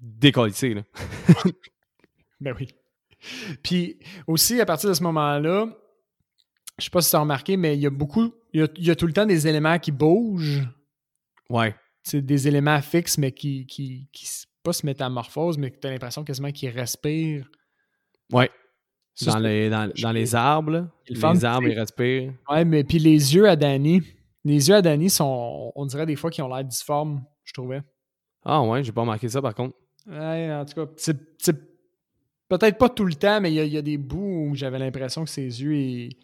décollissé, 0.00 0.74
là. 0.74 0.82
ben 2.40 2.54
oui. 2.58 2.68
Puis 3.62 3.98
aussi, 4.26 4.60
à 4.60 4.66
partir 4.66 4.88
de 4.88 4.94
ce 4.94 5.02
moment-là, 5.02 5.66
je 6.78 6.84
sais 6.84 6.90
pas 6.90 7.02
si 7.02 7.10
tu 7.10 7.16
as 7.16 7.20
remarqué, 7.20 7.56
mais 7.56 7.76
il 7.76 7.80
y 7.80 7.86
a 7.86 7.90
beaucoup, 7.90 8.32
il 8.52 8.68
y 8.78 8.90
a, 8.90 8.96
tout 8.96 9.06
le 9.06 9.12
temps 9.12 9.26
des 9.26 9.46
éléments 9.46 9.78
qui 9.78 9.90
bougent. 9.90 10.62
Ouais. 11.50 11.74
C'est 12.02 12.22
des 12.22 12.46
éléments 12.46 12.80
fixes, 12.80 13.18
mais 13.18 13.32
qui, 13.32 13.66
qui, 13.66 14.08
qui, 14.12 14.28
pas 14.62 14.72
se 14.72 14.86
métamorphose, 14.86 15.58
mais 15.58 15.70
tu 15.70 15.86
as 15.86 15.90
l'impression 15.90 16.24
quasiment 16.24 16.52
qu'il 16.52 16.70
respire. 16.70 17.50
Ouais. 18.32 18.50
Dans 19.26 19.38
les, 19.38 19.68
dans, 19.68 20.12
les 20.12 20.34
arbres, 20.36 20.88
les 21.08 21.44
arbres, 21.44 21.66
ils 21.66 21.78
respirent. 21.78 22.32
Ouais, 22.48 22.64
mais 22.64 22.84
puis 22.84 23.00
les 23.00 23.34
yeux 23.34 23.48
à 23.48 23.56
Danny, 23.56 24.00
les 24.44 24.68
yeux 24.68 24.76
à 24.76 24.82
Danny 24.82 25.10
sont, 25.10 25.72
on 25.74 25.86
dirait 25.86 26.06
des 26.06 26.14
fois 26.14 26.30
qu'ils 26.30 26.44
ont 26.44 26.54
l'air 26.54 26.62
difformes, 26.62 27.24
je 27.42 27.52
trouvais. 27.52 27.82
Ah 28.44 28.62
ouais, 28.62 28.84
j'ai 28.84 28.92
pas 28.92 29.00
remarqué 29.00 29.28
ça 29.28 29.42
par 29.42 29.56
contre. 29.56 29.74
Ouais, 30.06 30.52
en 30.52 30.64
tout 30.64 30.86
cas, 30.86 31.52
peut-être 32.48 32.78
pas 32.78 32.88
tout 32.88 33.04
le 33.04 33.14
temps, 33.14 33.40
mais 33.40 33.52
il 33.52 33.72
y, 33.72 33.76
a 33.76 33.82
des 33.82 33.98
bouts 33.98 34.48
où 34.50 34.54
j'avais 34.54 34.78
l'impression 34.78 35.24
que 35.24 35.30
ses 35.30 35.62
yeux, 35.62 35.76
ils, 35.76 36.16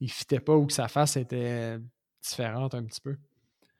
ils 0.00 0.10
fitaient 0.10 0.40
pas 0.40 0.54
ou 0.54 0.66
que 0.66 0.72
sa 0.72 0.88
face 0.88 1.16
était 1.16 1.78
différente 2.22 2.74
un 2.74 2.84
petit 2.84 3.00
peu. 3.00 3.16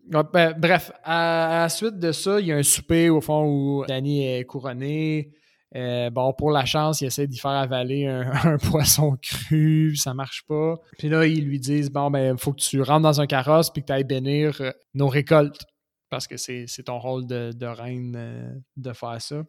Ben, 0.04 0.54
bref, 0.58 0.90
à, 1.04 1.62
la 1.62 1.68
suite 1.68 1.98
de 1.98 2.10
ça, 2.10 2.40
il 2.40 2.46
y 2.46 2.52
a 2.52 2.56
un 2.56 2.62
souper 2.62 3.08
au 3.08 3.20
fond 3.20 3.44
où 3.44 3.84
Danny 3.86 4.26
est 4.26 4.44
couronné. 4.44 5.30
Euh, 5.74 6.10
bon, 6.10 6.32
pour 6.34 6.50
la 6.50 6.64
chance, 6.64 7.00
il 7.00 7.06
essaie 7.06 7.26
d'y 7.26 7.38
faire 7.38 7.52
avaler 7.52 8.06
un, 8.06 8.58
poisson 8.70 9.16
cru, 9.22 9.96
ça 9.96 10.12
marche 10.12 10.44
pas. 10.46 10.74
Puis 10.98 11.08
là, 11.08 11.26
ils 11.26 11.44
lui 11.44 11.58
disent 11.58 11.90
Bon, 11.90 12.10
ben, 12.10 12.36
faut 12.36 12.52
que 12.52 12.60
tu 12.60 12.82
rentres 12.82 13.02
dans 13.02 13.20
un 13.20 13.26
carrosse 13.26 13.70
puis 13.70 13.82
que 13.82 13.86
tu 13.86 13.92
ailles 13.92 14.04
bénir 14.04 14.60
euh, 14.60 14.70
nos 14.94 15.08
récoltes. 15.08 15.64
Parce 16.12 16.26
que 16.26 16.36
c'est 16.36 16.66
ton 16.84 16.98
rôle 16.98 17.26
de, 17.26 17.64
reine 17.64 18.14
euh, 18.18 18.52
de 18.76 18.92
faire 18.92 19.18
ça. 19.18 19.42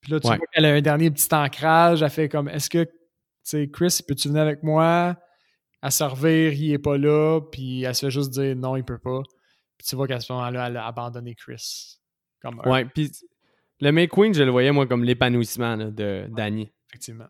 Puis 0.00 0.10
là, 0.10 0.18
tu 0.18 0.26
vois 0.26 0.36
qu'elle 0.52 0.64
a 0.64 0.72
un 0.72 0.80
dernier 0.80 1.12
petit 1.12 1.32
ancrage. 1.32 2.02
Elle 2.02 2.10
fait 2.10 2.28
comme 2.28 2.48
Est-ce 2.48 2.68
que, 2.68 2.82
tu 2.82 2.90
sais, 3.44 3.70
Chris, 3.72 4.00
peux-tu 4.04 4.26
venir 4.26 4.42
avec 4.42 4.64
moi? 4.64 5.14
À 5.80 5.92
servir 5.92 6.52
Il 6.54 6.72
est 6.72 6.78
pas 6.78 6.98
là. 6.98 7.40
Puis 7.52 7.84
elle 7.84 7.94
se 7.94 8.06
fait 8.06 8.10
juste 8.10 8.30
dire 8.30 8.56
Non, 8.56 8.74
il 8.74 8.82
peut 8.82 8.98
pas. 8.98 9.20
Puis 9.76 9.86
tu 9.86 9.94
vois 9.94 10.08
qu'à 10.08 10.18
ce 10.18 10.32
moment-là, 10.32 10.66
elle 10.66 10.76
a 10.76 10.88
abandonné 10.88 11.36
Chris. 11.36 12.00
Comme 12.42 12.60
Ouais, 12.66 12.84
puis 12.84 13.12
le 13.80 13.92
May 13.92 14.08
Queen, 14.08 14.34
je 14.34 14.42
le 14.42 14.50
voyais 14.50 14.72
moi 14.72 14.88
comme 14.88 15.04
l'épanouissement 15.04 15.76
de 15.76 16.26
Danny. 16.30 16.68
Effectivement. 16.90 17.28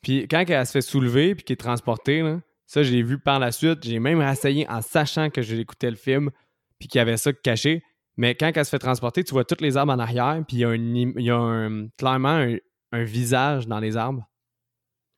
Puis 0.00 0.26
quand 0.26 0.42
elle 0.48 0.66
se 0.66 0.72
fait 0.72 0.80
soulever 0.80 1.34
puis 1.34 1.44
qu'elle 1.44 1.52
est 1.52 1.56
transportée, 1.58 2.22
là, 2.22 2.40
ça, 2.64 2.82
je 2.82 2.92
l'ai 2.92 3.02
vu 3.02 3.18
par 3.18 3.38
la 3.38 3.52
suite. 3.52 3.80
J'ai 3.82 3.98
même 3.98 4.22
essayé 4.22 4.66
en 4.70 4.80
sachant 4.80 5.28
que 5.28 5.42
je 5.42 5.54
l'écoutais 5.54 5.90
le 5.90 5.96
film 5.96 6.30
puis 6.78 6.88
qu'il 6.88 6.98
y 6.98 7.02
avait 7.02 7.18
ça 7.18 7.30
caché. 7.34 7.82
Mais 8.16 8.34
quand 8.34 8.50
elle 8.54 8.64
se 8.64 8.70
fait 8.70 8.78
transporter, 8.78 9.24
tu 9.24 9.32
vois 9.32 9.44
toutes 9.44 9.60
les 9.60 9.76
arbres 9.76 9.92
en 9.92 9.98
arrière, 9.98 10.42
puis 10.46 10.58
il 10.58 10.60
y 10.60 10.64
a, 10.64 10.68
un, 10.68 10.74
il 10.74 11.24
y 11.24 11.30
a 11.30 11.36
un, 11.36 11.88
clairement 11.96 12.46
un, 12.92 13.04
visage 13.04 13.66
dans 13.66 13.80
les 13.80 13.96
arbres. 13.96 14.28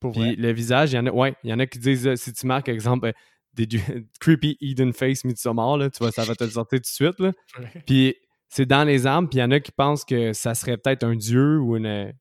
puis 0.01 0.37
le 0.37 0.53
visage, 0.53 0.93
il 0.93 0.97
y 0.97 0.99
en 0.99 1.07
a, 1.07 1.11
ouais, 1.11 1.35
il 1.43 1.51
y 1.51 1.53
en 1.53 1.59
a 1.59 1.67
qui 1.67 1.79
disent, 1.79 2.07
euh, 2.07 2.17
si 2.17 2.33
tu 2.33 2.47
marques, 2.47 2.69
exemple, 2.69 3.13
des 3.55 3.67
creepy 4.21 4.57
Eden 4.61 4.93
Face 4.93 5.25
Midsommar, 5.25 5.77
là, 5.77 5.91
tu 5.91 5.99
vois, 5.99 6.13
ça 6.13 6.25
va 6.25 6.35
te 6.35 6.45
le 6.45 6.51
sortir 6.51 6.79
tout 6.79 6.83
de 6.83 6.87
suite. 6.87 7.19
Là. 7.19 7.33
Puis 7.87 8.15
c'est 8.49 8.67
dans 8.67 8.85
les 8.85 9.07
arbres, 9.07 9.29
puis 9.29 9.39
il 9.39 9.41
y 9.41 9.45
en 9.45 9.51
a 9.51 9.59
qui 9.59 9.73
pensent 9.73 10.05
que 10.05 10.33
ça 10.33 10.55
serait 10.55 10.77
peut-être 10.77 11.03
un 11.03 11.17
dieu 11.17 11.59
ou 11.59 11.77
une, 11.77 12.13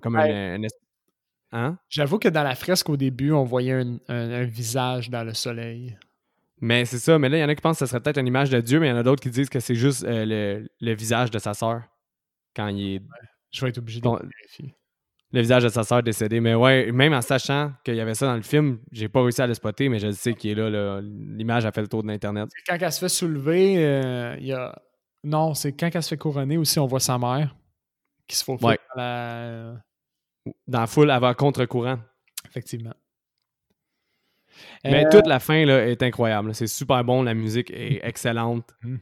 comme 0.00 0.16
un, 0.16 0.58
hein? 1.52 1.78
J'avoue 1.90 2.18
que 2.18 2.28
dans 2.28 2.42
la 2.42 2.54
fresque 2.54 2.88
au 2.88 2.96
début, 2.96 3.32
on 3.32 3.44
voyait 3.44 3.84
un, 4.08 4.44
visage 4.44 5.10
dans 5.10 5.22
le 5.22 5.34
soleil. 5.34 5.98
Mais 6.62 6.84
c'est 6.84 6.98
ça, 6.98 7.18
mais 7.18 7.28
là, 7.28 7.38
il 7.38 7.40
y 7.40 7.44
en 7.44 7.48
a 7.48 7.54
qui 7.54 7.60
pensent 7.60 7.78
que 7.78 7.84
ça 7.84 7.90
serait 7.90 8.00
peut-être 8.00 8.18
une 8.18 8.26
image 8.26 8.48
de 8.48 8.60
Dieu, 8.60 8.80
mais 8.80 8.86
il 8.86 8.90
y 8.90 8.92
en 8.92 8.96
a 8.96 9.02
d'autres 9.02 9.22
qui 9.22 9.30
disent 9.30 9.50
que 9.50 9.60
c'est 9.60 9.74
juste 9.74 10.04
euh, 10.04 10.64
le, 10.80 10.94
visage 10.94 11.30
de 11.30 11.38
sa 11.38 11.54
sœur 11.54 11.82
quand 12.56 12.68
il 12.68 12.96
est. 12.96 13.02
Je 13.50 13.60
vais 13.60 13.68
être 13.68 13.78
obligé 13.78 14.00
de 14.00 14.08
vérifier 14.08 14.74
le 15.32 15.40
visage 15.40 15.64
de 15.64 15.68
sa 15.68 15.82
sœur 15.82 16.02
décédée. 16.02 16.40
Mais 16.40 16.54
ouais, 16.54 16.92
même 16.92 17.12
en 17.12 17.22
sachant 17.22 17.72
qu'il 17.84 17.94
y 17.94 18.00
avait 18.00 18.14
ça 18.14 18.26
dans 18.26 18.36
le 18.36 18.42
film, 18.42 18.78
j'ai 18.92 19.08
pas 19.08 19.22
réussi 19.22 19.40
à 19.42 19.46
le 19.46 19.54
spotter, 19.54 19.88
mais 19.88 19.98
je 19.98 20.10
sais 20.10 20.34
qu'il 20.34 20.50
est 20.50 20.70
là. 20.70 21.00
L'image 21.02 21.64
a 21.64 21.72
fait 21.72 21.80
le 21.80 21.88
tour 21.88 22.02
de 22.02 22.08
l'Internet. 22.08 22.48
Quand 22.66 22.76
elle 22.78 22.92
se 22.92 23.00
fait 23.00 23.08
soulever, 23.08 23.84
euh, 23.84 24.36
il 24.38 24.46
y 24.46 24.52
a. 24.52 24.80
Non, 25.24 25.54
c'est 25.54 25.72
quand 25.72 25.88
elle 25.92 26.02
se 26.02 26.10
fait 26.10 26.18
couronner 26.18 26.58
aussi, 26.58 26.78
on 26.78 26.86
voit 26.86 27.00
sa 27.00 27.18
mère 27.18 27.54
qui 28.26 28.36
se 28.36 28.44
faufile 28.44 28.76
dans 28.94 29.02
la. 29.02 29.74
Dans 30.66 30.80
la 30.80 30.86
foule 30.86 31.10
avant 31.10 31.32
contre-courant. 31.34 31.98
Effectivement. 32.48 32.94
Mais 34.84 35.06
euh, 35.06 35.10
toute 35.10 35.26
la 35.26 35.40
fin 35.40 35.64
là, 35.64 35.86
est 35.86 36.02
incroyable. 36.02 36.54
C'est 36.54 36.66
super 36.66 37.04
bon, 37.04 37.22
la 37.22 37.34
musique 37.34 37.70
est 37.70 38.00
excellente. 38.02 38.74
Mhm. 38.82 39.00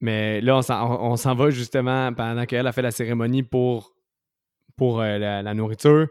Mais 0.00 0.40
là, 0.40 0.58
on 0.58 1.16
s'en 1.16 1.34
va 1.34 1.50
justement 1.50 2.12
pendant 2.12 2.46
qu'elle 2.46 2.66
a 2.66 2.72
fait 2.72 2.82
la 2.82 2.92
cérémonie 2.92 3.42
pour 3.42 3.94
pour 4.78 5.00
euh, 5.00 5.18
la, 5.18 5.54
nourriture. 5.54 6.06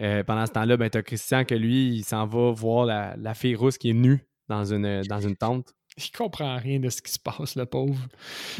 Euh, 0.00 0.24
pendant 0.24 0.46
ce 0.46 0.52
temps-là, 0.52 0.76
ben, 0.76 0.90
tu 0.90 0.98
as 0.98 1.02
Christian 1.02 1.44
que 1.44 1.54
lui, 1.54 1.96
il 1.96 2.04
s'en 2.04 2.26
va 2.26 2.50
voir 2.50 2.86
la, 2.86 3.34
fille 3.34 3.54
rousse 3.54 3.78
qui 3.78 3.90
est 3.90 3.94
nue 3.94 4.26
dans 4.48 4.64
une, 4.64 5.02
dans 5.02 5.20
une 5.20 5.36
tente. 5.36 5.74
Il 5.98 6.16
comprend 6.16 6.56
rien 6.56 6.78
de 6.78 6.90
ce 6.90 7.02
qui 7.02 7.10
se 7.10 7.18
passe, 7.18 7.56
le 7.56 7.66
pauvre. 7.66 7.98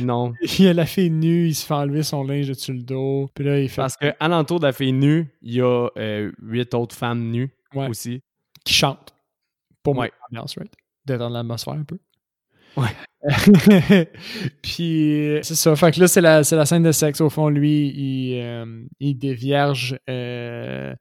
Non. 0.01 0.32
Il 0.59 0.64
y 0.64 0.68
a 0.68 0.72
la 0.72 0.86
fille 0.86 1.11
nue, 1.11 1.47
il 1.47 1.55
se 1.55 1.64
fait 1.64 1.74
enlever 1.74 2.03
son 2.03 2.24
linge 2.24 2.49
dessus 2.49 2.72
le 2.72 2.82
dos. 2.82 3.30
Puis 3.32 3.45
là, 3.45 3.61
il 3.61 3.68
fait... 3.68 3.76
Parce 3.80 3.97
qu'alentour 3.97 4.59
de 4.59 4.66
la 4.66 4.72
fille 4.72 4.93
nue, 4.93 5.28
il 5.41 5.55
y 5.55 5.61
a 5.61 5.89
euh, 5.97 6.32
huit 6.43 6.74
autres 6.74 6.97
femmes 6.97 7.30
nues 7.30 7.51
aussi. 7.74 8.22
Qui 8.64 8.74
chantent. 8.74 9.14
Pour 9.83 9.95
moi, 9.95 10.09
right? 10.33 10.72
D'être 11.07 11.18
dans 11.18 11.29
l'atmosphère 11.29 11.74
un 11.74 11.85
peu. 11.85 11.99
Ouais. 12.76 12.89
puis 14.62 15.39
c'est 15.43 15.55
ça. 15.55 15.74
Fait 15.74 15.91
que 15.91 16.01
là, 16.01 16.09
c'est 16.09 16.20
la, 16.20 16.43
la, 16.43 16.66
scène 16.66 16.83
de 16.83 16.93
sexe. 16.93 17.20
Au 17.20 17.31
fond, 17.31 17.49
lui, 17.49 17.89
il, 17.89 18.41
euh, 18.41 18.85
il 19.01 19.14
dévierge 19.16 19.99
euh, 20.09 20.95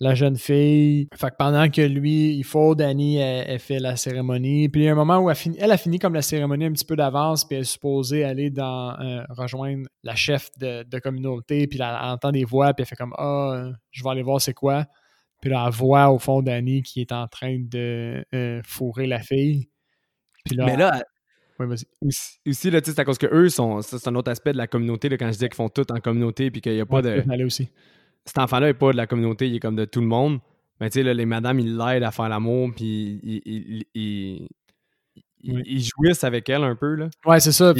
la 0.00 0.14
jeune 0.14 0.36
fille. 0.36 1.08
Fait 1.14 1.30
que 1.30 1.36
pendant 1.38 1.70
que 1.70 1.82
lui, 1.82 2.34
il 2.34 2.42
faut, 2.42 2.74
Danny, 2.74 3.18
elle, 3.18 3.60
fait 3.60 3.78
la 3.78 3.94
cérémonie. 3.94 4.68
Puis 4.68 4.82
il 4.82 4.84
y 4.84 4.88
a 4.88 4.92
un 4.92 4.96
moment 4.96 5.18
où 5.18 5.30
elle, 5.30 5.36
elle 5.58 5.70
a 5.70 5.76
fini 5.76 6.00
comme 6.00 6.14
la 6.14 6.22
cérémonie 6.22 6.64
un 6.64 6.72
petit 6.72 6.84
peu 6.84 6.96
d'avance, 6.96 7.44
puis 7.44 7.56
elle 7.56 7.62
est 7.62 7.64
supposée 7.64 8.24
aller 8.24 8.50
dans 8.50 8.98
euh, 9.00 9.22
rejoindre 9.30 9.86
la 10.02 10.16
chef 10.16 10.50
de, 10.58 10.82
de, 10.82 10.98
communauté, 10.98 11.68
puis 11.68 11.78
elle, 11.80 11.96
entend 12.02 12.32
des 12.32 12.44
voix, 12.44 12.74
puis 12.74 12.82
elle 12.82 12.88
fait 12.88 12.96
comme 12.96 13.14
Ah, 13.16 13.70
je 13.92 14.02
vais 14.02 14.10
aller 14.10 14.22
voir 14.22 14.40
c'est 14.40 14.54
quoi. 14.54 14.86
Puis 15.42 15.50
là, 15.50 15.64
elle 15.66 15.74
voit 15.74 16.10
au 16.10 16.18
fond 16.18 16.40
Danny 16.40 16.82
qui 16.82 17.02
est 17.02 17.12
en 17.12 17.26
train 17.26 17.58
de 17.58 18.24
fourrer 18.64 19.06
la 19.06 19.18
fille. 19.18 19.68
Puis 20.44 20.56
là, 20.56 20.64
Mais 20.64 20.76
là, 20.76 21.02
Aussi, 22.46 22.70
là, 22.70 22.80
c'est 22.82 22.98
à 22.98 23.04
cause 23.04 23.18
que 23.18 23.26
eux 23.26 23.48
sont. 23.48 23.82
C'est 23.82 24.08
un 24.08 24.14
autre 24.14 24.30
aspect 24.30 24.52
de 24.52 24.56
la 24.56 24.68
communauté, 24.68 25.08
là, 25.08 25.18
quand 25.18 25.26
je 25.26 25.32
disais 25.32 25.48
qu'ils 25.48 25.56
font 25.56 25.68
tout 25.68 25.90
en 25.92 26.00
communauté, 26.00 26.50
puis 26.50 26.60
qu'il 26.60 26.72
n'y 26.72 26.80
a 26.80 26.86
pas 26.86 27.02
de. 27.02 27.44
aussi. 27.44 27.68
Cet 28.24 28.38
enfant-là 28.38 28.68
n'est 28.68 28.74
pas 28.74 28.92
de 28.92 28.96
la 28.96 29.08
communauté, 29.08 29.48
il 29.48 29.56
est 29.56 29.60
comme 29.60 29.76
de 29.76 29.84
tout 29.84 30.00
le 30.00 30.06
monde. 30.06 30.38
Mais 30.80 30.90
tu 30.90 31.02
sais, 31.02 31.14
les 31.14 31.26
madames, 31.26 31.58
ils 31.58 31.76
l'aident 31.76 32.04
à 32.04 32.12
faire 32.12 32.28
l'amour, 32.28 32.70
puis 32.74 33.20
ils, 33.22 33.42
ils, 33.44 33.84
ils, 33.94 34.48
jouissent 35.42 36.24
avec 36.24 36.48
elle 36.48 36.64
un 36.64 36.76
peu. 36.76 36.94
Là. 36.94 37.08
Ouais, 37.24 37.40
c'est 37.40 37.52
ça. 37.52 37.74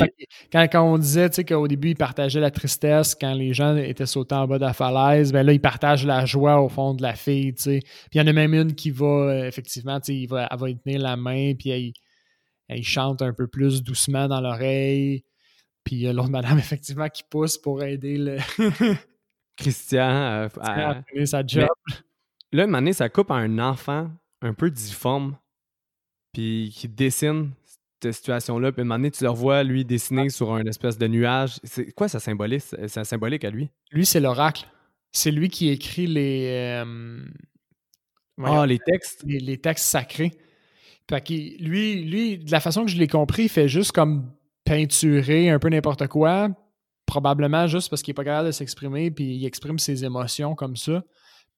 quand, 0.52 0.66
quand, 0.70 0.82
on 0.82 0.98
disait 0.98 1.30
qu'au 1.44 1.68
début, 1.68 1.90
ils 1.90 1.96
partageaient 1.96 2.40
la 2.40 2.50
tristesse 2.50 3.14
quand 3.14 3.34
les 3.34 3.54
gens 3.54 3.76
étaient 3.76 4.06
sautés 4.06 4.34
en 4.34 4.46
bas 4.46 4.58
de 4.58 4.64
la 4.64 4.72
falaise, 4.72 5.32
ben 5.32 5.44
là, 5.44 5.52
ils 5.52 5.60
partagent 5.60 6.06
la 6.06 6.24
joie 6.24 6.60
au 6.60 6.68
fond 6.68 6.94
de 6.94 7.02
la 7.02 7.14
fille. 7.14 7.52
Puis 7.52 7.80
il 8.14 8.18
y 8.18 8.20
en 8.20 8.26
a 8.26 8.32
même 8.32 8.54
une 8.54 8.74
qui 8.74 8.90
va, 8.90 9.06
euh, 9.06 9.46
effectivement, 9.46 10.00
il 10.08 10.26
va, 10.26 10.48
elle 10.50 10.58
va 10.58 10.70
y 10.70 10.78
tenir 10.78 11.00
la 11.00 11.16
main, 11.16 11.54
puis 11.54 11.70
elle, 11.70 11.92
elle 12.68 12.82
chante 12.82 13.22
un 13.22 13.32
peu 13.32 13.46
plus 13.46 13.82
doucement 13.82 14.28
dans 14.28 14.40
l'oreille. 14.40 15.24
Puis 15.84 15.96
il 15.96 16.02
y 16.02 16.08
a 16.08 16.12
l'autre 16.12 16.30
madame, 16.30 16.58
effectivement, 16.58 17.08
qui 17.08 17.22
pousse 17.28 17.58
pour 17.58 17.82
aider 17.82 18.18
le. 18.18 18.36
Christian 19.56 20.08
à, 20.08 20.48
à, 20.60 21.26
sa 21.26 21.46
job. 21.46 21.68
là, 22.52 22.64
une 22.64 22.74
année, 22.74 22.94
ça 22.94 23.08
coupe 23.10 23.30
à 23.30 23.34
un 23.34 23.58
enfant 23.58 24.10
un 24.40 24.54
peu 24.54 24.70
difforme, 24.70 25.36
puis 26.32 26.72
qui 26.74 26.88
dessine 26.88 27.50
cette 28.02 28.14
situation-là. 28.14 28.72
Puis 28.72 28.82
une 28.82 28.92
année, 28.92 29.10
tu 29.10 29.24
le 29.24 29.30
revois, 29.30 29.62
lui, 29.62 29.84
dessiner 29.84 30.28
sur 30.28 30.52
un 30.52 30.64
espèce 30.64 30.98
de 30.98 31.06
nuage. 31.06 31.58
C'est 31.62 31.92
quoi 31.92 32.08
ça 32.08 32.20
symbolique, 32.20 32.62
ça 32.86 33.04
symbolique 33.04 33.44
à 33.44 33.50
lui? 33.50 33.70
Lui, 33.90 34.06
c'est 34.06 34.20
l'oracle. 34.20 34.66
C'est 35.12 35.30
lui 35.30 35.48
qui 35.48 35.68
écrit 35.68 36.06
les. 36.06 36.82
Euh, 36.82 37.24
ah, 38.42 38.66
les 38.66 38.78
textes? 38.78 39.22
Les, 39.26 39.58
textes 39.58 39.86
sacrés. 39.86 40.32
Fait 41.08 41.28
lui, 41.28 42.02
lui, 42.04 42.38
de 42.38 42.50
la 42.50 42.60
façon 42.60 42.84
que 42.84 42.90
je 42.90 42.96
l'ai 42.96 43.08
compris, 43.08 43.44
il 43.44 43.48
fait 43.48 43.68
juste 43.68 43.92
comme 43.92 44.32
peinturer 44.64 45.50
un 45.50 45.58
peu 45.58 45.68
n'importe 45.68 46.06
quoi, 46.06 46.48
probablement 47.04 47.66
juste 47.66 47.90
parce 47.90 48.02
qu'il 48.02 48.12
n'est 48.12 48.16
pas 48.16 48.24
capable 48.24 48.46
de 48.46 48.52
s'exprimer, 48.52 49.10
puis 49.10 49.36
il 49.36 49.44
exprime 49.44 49.78
ses 49.78 50.04
émotions 50.04 50.54
comme 50.54 50.76
ça. 50.76 51.02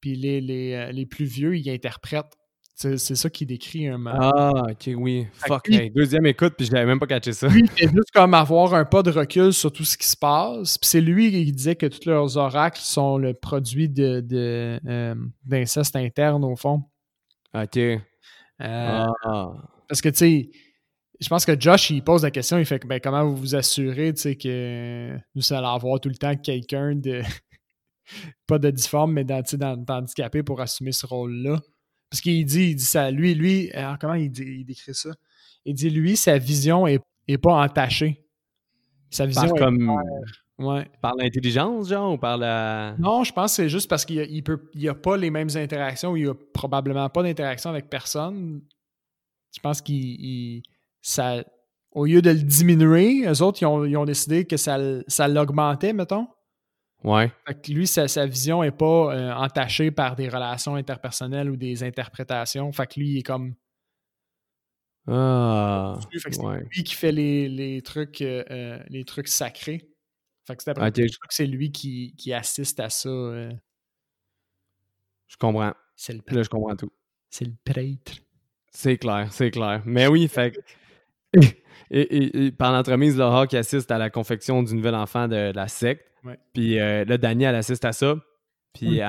Puis 0.00 0.16
les, 0.16 0.40
les, 0.40 0.72
euh, 0.72 0.92
les 0.92 1.06
plus 1.06 1.24
vieux, 1.24 1.56
ils 1.56 1.70
interprètent. 1.70 2.36
C'est 2.76 2.98
ça 2.98 3.30
qui 3.30 3.46
décrit 3.46 3.86
un 3.86 4.04
Ah, 4.06 4.64
ok, 4.70 4.90
oui. 4.96 5.26
Fuck. 5.32 5.70
deuxième 5.94 6.26
écoute, 6.26 6.54
puis 6.56 6.66
je 6.66 6.72
n'avais 6.72 6.86
même 6.86 6.98
pas 6.98 7.06
catché 7.06 7.32
ça. 7.32 7.46
Lui, 7.46 7.64
c'est 7.76 7.88
juste 7.88 8.10
comme 8.12 8.34
avoir 8.34 8.74
un 8.74 8.84
pas 8.84 9.02
de 9.04 9.12
recul 9.12 9.52
sur 9.52 9.72
tout 9.72 9.84
ce 9.84 9.96
qui 9.96 10.08
se 10.08 10.16
passe. 10.16 10.76
Puis 10.76 10.88
c'est 10.88 11.00
lui 11.00 11.30
qui 11.30 11.52
disait 11.52 11.76
que 11.76 11.86
tous 11.86 12.04
leurs 12.04 12.36
oracles 12.36 12.80
sont 12.80 13.16
le 13.16 13.32
produit 13.32 13.88
de, 13.88 14.20
de 14.20 14.80
euh, 14.86 15.14
d'inceste 15.44 15.94
interne, 15.94 16.44
au 16.44 16.56
fond. 16.56 16.82
Ok. 17.54 17.76
Euh, 17.76 18.00
ah. 18.60 19.52
Parce 19.88 20.00
que, 20.00 20.08
tu 20.08 20.16
sais, 20.16 20.50
je 21.20 21.28
pense 21.28 21.46
que 21.46 21.58
Josh, 21.58 21.90
il 21.90 22.02
pose 22.02 22.24
la 22.24 22.32
question, 22.32 22.58
il 22.58 22.64
fait 22.64 22.80
que, 22.80 22.88
ben, 22.88 22.98
comment 23.00 23.24
vous 23.24 23.36
vous 23.36 23.54
assurez, 23.54 24.12
tu 24.14 24.20
sais, 24.20 24.36
que 24.36 25.16
nous 25.36 25.52
allons 25.52 25.68
avoir 25.68 26.00
tout 26.00 26.08
le 26.08 26.16
temps 26.16 26.34
quelqu'un 26.34 26.96
de. 26.96 27.22
pas 28.48 28.58
de 28.58 28.70
difforme, 28.70 29.12
mais 29.12 29.24
d'handicapé 29.24 30.42
pour 30.42 30.60
assumer 30.60 30.90
ce 30.90 31.06
rôle-là? 31.06 31.60
Parce 32.14 32.20
qu'il 32.20 32.46
dit, 32.46 32.70
il 32.70 32.76
dit 32.76 32.84
ça, 32.84 33.10
lui, 33.10 33.34
lui, 33.34 33.72
alors 33.72 33.98
comment 33.98 34.14
il, 34.14 34.30
décrit 34.30 34.94
ça? 34.94 35.10
Il 35.64 35.74
dit, 35.74 35.90
lui, 35.90 36.16
sa 36.16 36.38
vision 36.38 36.86
est, 36.86 37.00
pas 37.38 37.54
entachée. 37.60 38.24
Sa 39.10 39.26
vision 39.26 39.48
par 39.48 39.56
est 39.56 39.58
comme... 39.58 40.00
Ouais. 40.56 40.88
Par 41.02 41.16
l'intelligence, 41.16 41.88
genre, 41.88 42.12
ou 42.12 42.16
par 42.16 42.38
la... 42.38 42.94
Non, 43.00 43.24
je 43.24 43.32
pense 43.32 43.50
que 43.50 43.56
c'est 43.56 43.68
juste 43.68 43.90
parce 43.90 44.04
qu'il 44.04 44.20
n'y 44.30 44.44
il 44.74 44.88
a 44.88 44.94
pas 44.94 45.16
les 45.16 45.28
mêmes 45.28 45.48
interactions, 45.56 46.12
ou 46.12 46.16
il 46.16 46.28
a 46.28 46.34
probablement 46.52 47.10
pas 47.10 47.24
d'interaction 47.24 47.70
avec 47.70 47.90
personne. 47.90 48.62
Je 49.52 49.58
pense 49.58 49.80
qu'il... 49.80 50.62
Ça, 51.02 51.42
au 51.90 52.06
lieu 52.06 52.22
de 52.22 52.30
le 52.30 52.42
diminuer, 52.42 53.26
eux 53.26 53.42
autres, 53.42 53.60
ils 53.60 53.66
ont, 53.66 53.84
ils 53.84 53.96
ont 53.96 54.04
décidé 54.04 54.44
que 54.44 54.56
ça, 54.56 54.78
ça 55.08 55.26
l'augmentait, 55.26 55.92
mettons. 55.92 56.28
Ouais. 57.04 57.30
lui, 57.68 57.86
sa, 57.86 58.26
vision 58.26 58.62
n'est 58.62 58.70
pas 58.70 59.14
euh, 59.14 59.32
entachée 59.34 59.90
par 59.90 60.16
des 60.16 60.28
relations 60.28 60.74
interpersonnelles 60.74 61.50
ou 61.50 61.56
des 61.56 61.84
interprétations. 61.84 62.72
Fait 62.72 62.86
que 62.86 62.98
lui, 62.98 63.10
il 63.10 63.18
est 63.18 63.22
comme. 63.22 63.54
Ah. 65.06 65.98
c'est 66.10 66.30
lui 66.72 66.82
qui 66.82 66.94
fait 66.94 67.12
les, 67.12 67.82
trucs, 67.84 68.22
euh, 68.22 68.42
euh, 68.50 68.82
les 68.88 69.04
trucs 69.04 69.28
sacrés. 69.28 69.86
Fait 70.46 70.56
que 70.56 70.62
c'est 70.62 70.70
après 70.70 70.90
que 70.92 71.08
c'est 71.28 71.46
lui 71.46 71.72
qui, 71.72 72.32
assiste 72.32 72.80
à 72.80 72.88
ça. 72.88 73.10
Je 73.10 73.50
comprends. 75.38 75.74
C'est 75.94 76.14
le 76.14 76.22
Là, 76.26 76.42
je 76.42 76.48
comprends 76.48 76.74
tout. 76.74 76.90
C'est 77.28 77.44
le 77.44 77.54
prêtre. 77.64 78.14
C'est 78.70 78.96
clair, 78.96 79.30
c'est 79.30 79.50
clair. 79.50 79.82
Mais 79.84 80.06
oui, 80.06 80.26
fait 80.26 80.58
et, 81.90 82.52
par 82.52 82.72
l'entremise, 82.72 83.16
Laura 83.16 83.46
qui 83.46 83.56
assiste 83.56 83.90
à 83.90 83.98
la 83.98 84.10
confection 84.10 84.62
du 84.62 84.74
nouvel 84.74 84.94
enfant 84.94 85.28
de 85.28 85.52
la 85.54 85.68
secte. 85.68 86.10
Puis 86.52 86.78
euh, 86.78 87.04
là, 87.04 87.18
Dani, 87.18 87.44
elle 87.44 87.54
assiste 87.54 87.84
à 87.84 87.92
ça. 87.92 88.16
Puis 88.72 89.00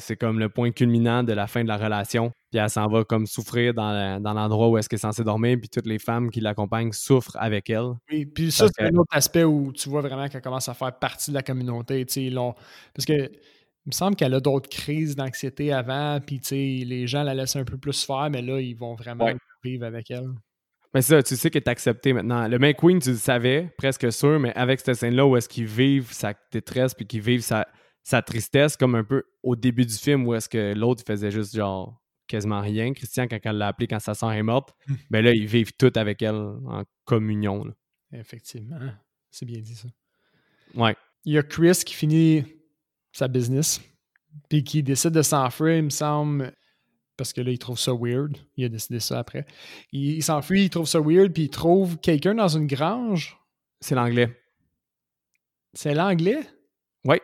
c'est 0.00 0.16
comme 0.16 0.38
le 0.38 0.48
point 0.48 0.70
culminant 0.70 1.22
de 1.22 1.32
la 1.32 1.46
fin 1.46 1.62
de 1.62 1.68
la 1.68 1.76
relation. 1.76 2.30
Puis 2.50 2.60
elle 2.60 2.70
s'en 2.70 2.88
va 2.88 3.04
comme 3.04 3.26
souffrir 3.26 3.74
dans, 3.74 4.20
l'endroit 4.22 4.68
où 4.68 4.78
est-ce 4.78 4.88
qu'elle 4.88 4.98
est 4.98 5.00
censée 5.00 5.24
dormir. 5.24 5.58
Puis 5.60 5.68
toutes 5.68 5.86
les 5.86 5.98
femmes 5.98 6.30
qui 6.30 6.40
l'accompagnent 6.40 6.92
souffrent 6.92 7.36
avec 7.38 7.68
elle. 7.68 7.92
Oui, 8.10 8.24
puis 8.24 8.50
ça, 8.50 8.66
c'est 8.74 8.84
un 8.84 8.94
autre 8.94 9.14
aspect 9.14 9.44
où 9.44 9.72
tu 9.72 9.88
vois 9.88 10.00
vraiment 10.00 10.28
qu'elle 10.28 10.40
commence 10.40 10.68
à 10.68 10.74
faire 10.74 10.98
partie 10.98 11.30
de 11.30 11.34
la 11.34 11.42
communauté. 11.42 12.06
Parce 12.06 13.06
que 13.06 13.30
il 13.86 13.90
me 13.90 13.92
semble 13.92 14.16
qu'elle 14.16 14.32
a 14.32 14.40
d'autres 14.40 14.70
crises 14.70 15.14
d'anxiété 15.14 15.70
avant. 15.70 16.18
Puis 16.20 16.40
les 16.84 17.06
gens 17.06 17.22
la 17.22 17.34
laissent 17.34 17.56
un 17.56 17.64
peu 17.64 17.76
plus 17.76 18.02
faire, 18.04 18.30
mais 18.30 18.40
là, 18.40 18.60
ils 18.60 18.74
vont 18.74 18.94
vraiment 18.94 19.28
vivre 19.62 19.84
avec 19.84 20.10
elle. 20.10 20.30
Mais 20.94 21.02
ça, 21.02 21.22
tu 21.22 21.36
sais 21.36 21.50
qu'elle 21.50 21.62
est 21.62 21.68
acceptée 21.68 22.12
maintenant. 22.12 22.46
Le 22.46 22.58
McQueen, 22.58 23.00
tu 23.00 23.10
le 23.10 23.16
savais, 23.16 23.74
presque 23.76 24.12
sûr, 24.12 24.38
mais 24.38 24.54
avec 24.54 24.80
cette 24.80 24.94
scène-là 24.94 25.26
où 25.26 25.36
est-ce 25.36 25.48
qu'ils 25.48 25.66
vivent 25.66 26.12
sa 26.12 26.34
détresse 26.52 26.94
puis 26.94 27.04
qu'ils 27.04 27.20
vivent 27.20 27.42
sa, 27.42 27.66
sa, 28.04 28.22
tristesse, 28.22 28.76
comme 28.76 28.94
un 28.94 29.02
peu 29.02 29.24
au 29.42 29.56
début 29.56 29.84
du 29.84 29.94
film 29.94 30.26
où 30.26 30.34
est-ce 30.34 30.48
que 30.48 30.72
l'autre 30.72 31.02
faisait 31.04 31.32
juste 31.32 31.54
genre 31.56 32.00
quasiment 32.26 32.60
rien. 32.60 32.92
Christian, 32.92 33.26
quand 33.28 33.38
elle 33.42 33.58
l'a 33.58 33.68
appelé 33.68 33.86
quand 33.86 33.98
sa 33.98 34.14
soeur 34.14 34.32
est 34.32 34.42
morte, 34.42 34.74
hmm. 34.86 34.94
ben 35.10 35.24
là, 35.24 35.32
ils 35.34 35.46
vivent 35.46 35.72
tout 35.76 35.92
avec 35.94 36.22
elle 36.22 36.34
en 36.34 36.84
communion. 37.04 37.64
Effectivement. 38.12 38.78
C'est 39.30 39.46
bien 39.46 39.60
dit 39.60 39.74
ça. 39.74 39.88
Ouais. 40.74 40.96
Il 41.24 41.32
y 41.32 41.38
a 41.38 41.42
Chris 41.42 41.82
qui 41.84 41.94
finit 41.94 42.44
sa 43.12 43.28
business 43.28 43.80
puis 44.48 44.62
qui 44.62 44.82
décide 44.82 45.10
de 45.10 45.22
s'enfuir, 45.22 45.76
il 45.76 45.84
me 45.84 45.90
semble, 45.90 46.52
parce 47.16 47.32
que 47.32 47.40
là, 47.40 47.50
il 47.50 47.58
trouve 47.58 47.78
ça 47.78 47.92
weird. 47.92 48.36
Il 48.56 48.64
a 48.64 48.68
décidé 48.68 49.00
ça 49.00 49.18
après. 49.18 49.46
Il, 49.92 50.22
s'enfuit, 50.22 50.64
il 50.64 50.70
trouve 50.70 50.86
ça 50.86 51.00
weird, 51.00 51.32
puis 51.32 51.44
il 51.44 51.50
trouve 51.50 51.98
quelqu'un 51.98 52.34
dans 52.34 52.48
une 52.48 52.66
grange. 52.66 53.38
C'est 53.80 53.94
l'anglais. 53.94 54.36
C'est 55.72 55.94
l'anglais? 55.94 56.40
Oui. 57.04 57.16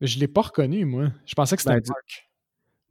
Je 0.00 0.18
l'ai 0.18 0.28
pas 0.28 0.42
reconnu, 0.42 0.84
moi. 0.84 1.08
Je 1.26 1.34
pensais 1.34 1.56
que 1.56 1.62
c'était 1.62 1.80
ben, 1.80 1.94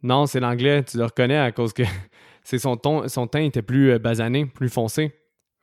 Non, 0.04 0.26
c'est 0.26 0.40
l'anglais. 0.40 0.84
Tu 0.84 0.98
le 0.98 1.06
reconnais 1.06 1.38
à 1.38 1.52
cause 1.52 1.74
que 1.74 1.84
c'est 2.44 2.60
son, 2.60 2.78
ton, 2.78 3.08
son 3.08 3.28
teint 3.28 3.44
était 3.44 3.62
plus 3.62 3.92
euh, 3.92 4.00
basané, 4.00 4.46
plus 4.46 4.70
foncé. 4.70 5.14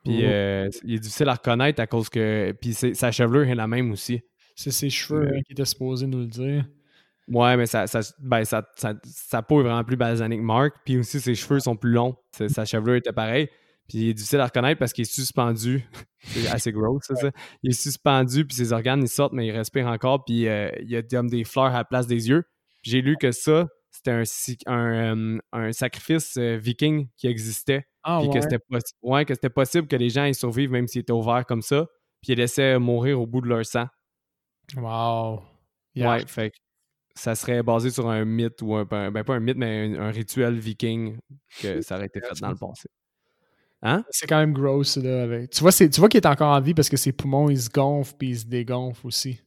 Puis 0.03 0.19
oh. 0.21 0.27
euh, 0.29 0.69
il 0.83 0.95
est 0.95 0.99
difficile 0.99 1.29
à 1.29 1.33
reconnaître 1.33 1.81
à 1.81 1.87
cause 1.87 2.09
que. 2.09 2.53
Puis 2.59 2.73
sa 2.73 3.11
chevelure 3.11 3.47
est 3.47 3.55
la 3.55 3.67
même 3.67 3.91
aussi. 3.91 4.21
C'est 4.55 4.71
ses 4.71 4.89
cheveux 4.89 5.27
hein, 5.27 5.41
qui 5.45 5.53
étaient 5.53 5.65
supposés 5.65 6.07
nous 6.07 6.19
le 6.19 6.27
dire. 6.27 6.65
Ouais, 7.29 7.57
mais 7.57 7.67
ça, 7.67 7.85
ça, 7.85 7.99
ben, 8.19 8.43
ça, 8.43 8.63
sa 9.03 9.41
peau 9.41 9.61
est 9.61 9.63
vraiment 9.63 9.83
plus 9.83 9.97
basané 9.97 10.37
que 10.37 10.41
Mark. 10.43 10.75
Puis 10.83 10.97
aussi, 10.97 11.19
ses 11.19 11.35
cheveux 11.35 11.59
sont 11.59 11.75
plus 11.75 11.91
longs. 11.91 12.15
Sa 12.31 12.65
chevelure 12.65 12.95
était 12.95 13.13
pareil. 13.13 13.49
Puis 13.87 13.97
il 13.99 14.09
est 14.09 14.13
difficile 14.13 14.39
à 14.39 14.45
reconnaître 14.45 14.79
parce 14.79 14.93
qu'il 14.93 15.03
est 15.03 15.11
suspendu. 15.11 15.87
c'est 16.19 16.47
assez 16.47 16.71
gros, 16.71 16.99
ça, 17.01 17.15
ça. 17.15 17.31
Il 17.63 17.71
est 17.71 17.81
suspendu, 17.81 18.45
puis 18.45 18.55
ses 18.55 18.71
organes, 18.71 19.01
ils 19.01 19.09
sortent, 19.09 19.33
mais 19.33 19.47
il 19.47 19.51
respire 19.51 19.87
encore. 19.87 20.25
Puis 20.25 20.47
euh, 20.47 20.69
il 20.81 20.89
y 20.89 20.95
a 20.95 21.01
comme 21.03 21.27
des 21.29 21.43
fleurs 21.43 21.65
à 21.65 21.77
la 21.77 21.85
place 21.85 22.07
des 22.07 22.29
yeux. 22.29 22.43
J'ai 22.83 23.01
lu 23.01 23.17
que 23.17 23.31
ça, 23.31 23.67
c'était 23.91 24.11
un, 24.11 24.23
un, 24.67 25.15
euh, 25.15 25.39
un, 25.51 25.71
sacrifice 25.71 26.37
euh, 26.37 26.57
viking 26.57 27.09
qui 27.17 27.27
existait. 27.27 27.85
Ah, 28.03 28.19
puis 28.21 28.29
que 28.29 28.41
c'était 28.41 28.59
ouais, 29.01 29.25
que 29.25 29.33
c'était 29.33 29.49
possible 29.49 29.87
que 29.87 29.95
les 29.95 30.09
gens 30.09 30.25
y 30.25 30.33
survivent 30.33 30.71
même 30.71 30.87
s'ils 30.87 31.01
étaient 31.01 31.11
ouverts 31.11 31.45
comme 31.45 31.61
ça. 31.61 31.87
Puis 32.21 32.33
ils 32.33 32.37
laissaient 32.37 32.77
mourir 32.79 33.19
au 33.19 33.27
bout 33.27 33.41
de 33.41 33.47
leur 33.47 33.65
sang. 33.65 33.87
Wow. 34.75 35.41
Ouais, 35.95 36.25
fait 36.27 36.53
ça 37.15 37.35
serait 37.35 37.63
basé 37.63 37.89
sur 37.89 38.09
un 38.09 38.25
mythe 38.25 38.61
ou 38.61 38.75
un. 38.75 38.85
Ben, 38.85 39.11
ben 39.11 39.23
pas 39.23 39.35
un 39.35 39.39
mythe, 39.39 39.57
mais 39.57 39.97
un, 39.97 40.11
rituel 40.11 40.57
viking 40.57 41.17
que 41.61 41.81
ça 41.81 41.95
aurait 41.95 42.05
été 42.05 42.21
fait 42.21 42.39
dans 42.41 42.49
le 42.49 42.55
passé. 42.55 42.89
Hein? 43.81 44.03
C'est 44.09 44.27
quand 44.27 44.39
même 44.39 44.53
gross, 44.53 44.97
là. 44.97 45.23
Avec... 45.23 45.51
Tu 45.51 45.61
vois, 45.61 45.71
tu 45.71 45.87
vois 45.99 46.09
qu'il 46.09 46.19
est 46.19 46.27
encore 46.27 46.53
en 46.53 46.61
vie 46.61 46.73
parce 46.73 46.89
que 46.89 46.97
ses 46.97 47.11
poumons, 47.11 47.49
ils 47.49 47.61
se 47.61 47.69
gonflent 47.69 48.15
puis 48.17 48.29
ils 48.29 48.39
se 48.39 48.45
dégonflent 48.45 49.07
aussi. 49.07 49.41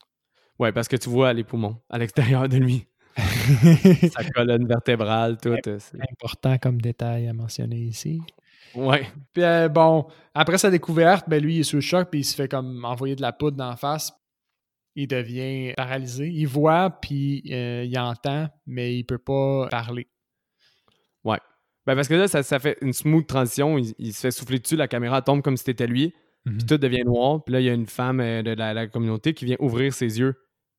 Ouais, 0.59 0.73
parce 0.73 0.89
que 0.89 0.97
tu 0.97 1.09
vois 1.09 1.33
les 1.33 1.45
poumons 1.45 1.77
à 1.91 1.99
l'extérieur 1.99 2.49
de 2.49 2.57
lui. 2.57 2.87
Sa 3.17 4.25
colonne 4.31 4.67
vertébrale, 4.67 5.37
tout. 5.37 5.57
C'est 5.65 6.01
important 6.11 6.57
comme 6.59 6.81
détail 6.81 7.29
à 7.29 7.35
mentionner 7.35 7.77
ici. 7.77 8.23
Ouais. 8.75 9.07
Puis 9.35 9.43
euh, 9.43 9.69
bon, 9.69 10.07
après 10.35 10.57
sa 10.57 10.71
découverte, 10.71 11.29
ben 11.29 11.43
lui, 11.43 11.57
il 11.57 11.61
est 11.61 11.65
sous 11.65 11.77
le 11.77 11.83
choc, 11.83 12.09
puis 12.11 12.21
il 12.21 12.25
se 12.25 12.35
fait 12.35 12.49
comme 12.49 12.87
envoyer 12.87 13.15
de 13.15 13.21
la 13.21 13.33
poudre 13.33 13.59
dans 13.59 13.69
la 13.69 13.77
face 13.77 14.13
il 14.95 15.07
devient 15.07 15.73
paralysé. 15.77 16.29
Il 16.29 16.47
voit, 16.47 16.91
puis 16.91 17.43
euh, 17.51 17.85
il 17.85 17.99
entend, 17.99 18.49
mais 18.67 18.97
il 18.97 19.05
peut 19.05 19.19
pas 19.19 19.69
parler. 19.69 20.07
Ouais. 21.25 21.39
Ben 21.87 21.97
parce 21.97 22.09
que 22.09 22.15
là, 22.15 22.29
ça, 22.29 22.59
fait 22.59 22.79
une 22.81 22.93
smooth 22.93 23.27
transition. 23.27 23.79
Il, 23.79 24.13
se 24.13 24.21
fait 24.21 24.31
souffler 24.31 24.59
dessus, 24.59 24.77
la 24.77 24.89
caméra 24.89 25.23
tombe 25.23 25.43
comme 25.43 25.57
si 25.57 25.65
c'était 25.65 25.87
lui, 25.87 26.15
puis 26.45 26.55
mhm. 26.55 26.67
tout 26.67 26.79
devient 26.79 27.05
noir. 27.05 27.43
Puis 27.45 27.53
là, 27.53 27.61
il 27.61 27.67
y 27.67 27.71
a 27.71 27.75
une 27.75 27.87
femme 27.87 28.21
euh, 28.21 28.43
de 28.43 28.53
la, 28.53 28.87
communauté 28.87 29.35
qui 29.35 29.45
vient 29.45 29.57
ouvrir 29.61 29.93
ses 29.93 30.19
yeux. 30.19 30.37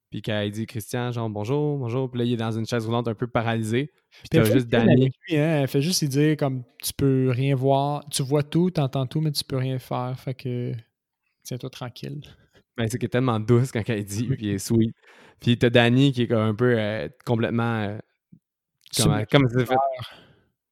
Puis 0.10 0.22
qu'elle 0.22 0.52
dit 0.52 0.68
Christian, 0.68 1.12
genre 1.12 1.28
bonjour, 1.28 1.80
bonjour. 1.80 2.10
Puis 2.12 2.20
là, 2.20 2.26
il 2.26 2.34
est 2.34 2.38
dans 2.38 2.52
une 2.52 2.68
chaise 2.68 2.86
roulante 2.86 3.08
un 3.08 3.16
peu 3.16 3.26
paralysé. 3.26 3.92
Puis 4.12 4.30
t'as 4.30 4.44
juste 4.44 4.68
Danny. 4.68 5.08
Hein? 5.32 5.62
Elle 5.62 5.68
fait 5.68 5.82
juste 5.82 6.02
lui 6.02 6.08
dire 6.08 6.38
comme 6.38 6.64
tu 6.84 6.94
peux 6.94 7.32
rien 7.32 7.56
voir, 7.56 8.08
tu 8.12 8.22
vois 8.22 8.44
tout, 8.44 8.70
tu 8.70 8.80
entends 8.80 9.08
tout, 9.08 9.22
mais 9.22 9.32
tu 9.32 9.44
peux 9.44 9.58
rien 9.58 9.80
faire. 9.80 10.14
Fait 10.20 10.36
que 10.36 10.72
tiens-toi 11.42 11.72
tranquille. 11.72 12.22
Ben, 12.78 12.88
c'est 12.88 12.98
qu'elle 12.98 13.08
est 13.08 13.10
tellement 13.10 13.40
douce 13.40 13.72
quand 13.72 13.84
elle 13.88 14.04
dit, 14.04 14.28
puis 14.28 14.50
elle 14.50 14.56
est 14.56 14.60
sweet. 14.60 14.96
Puis 15.40 15.58
t'as 15.58 15.70
Danny 15.70 16.12
qui 16.12 16.24
est 16.24 16.32
un 16.34 16.56
peu 16.56 16.76
euh, 16.78 17.08
complètement. 17.26 17.84
Euh, 17.84 17.98
comme, 18.98 19.26
comme 19.32 19.48
elle 19.58 19.66
fait. 19.66 19.76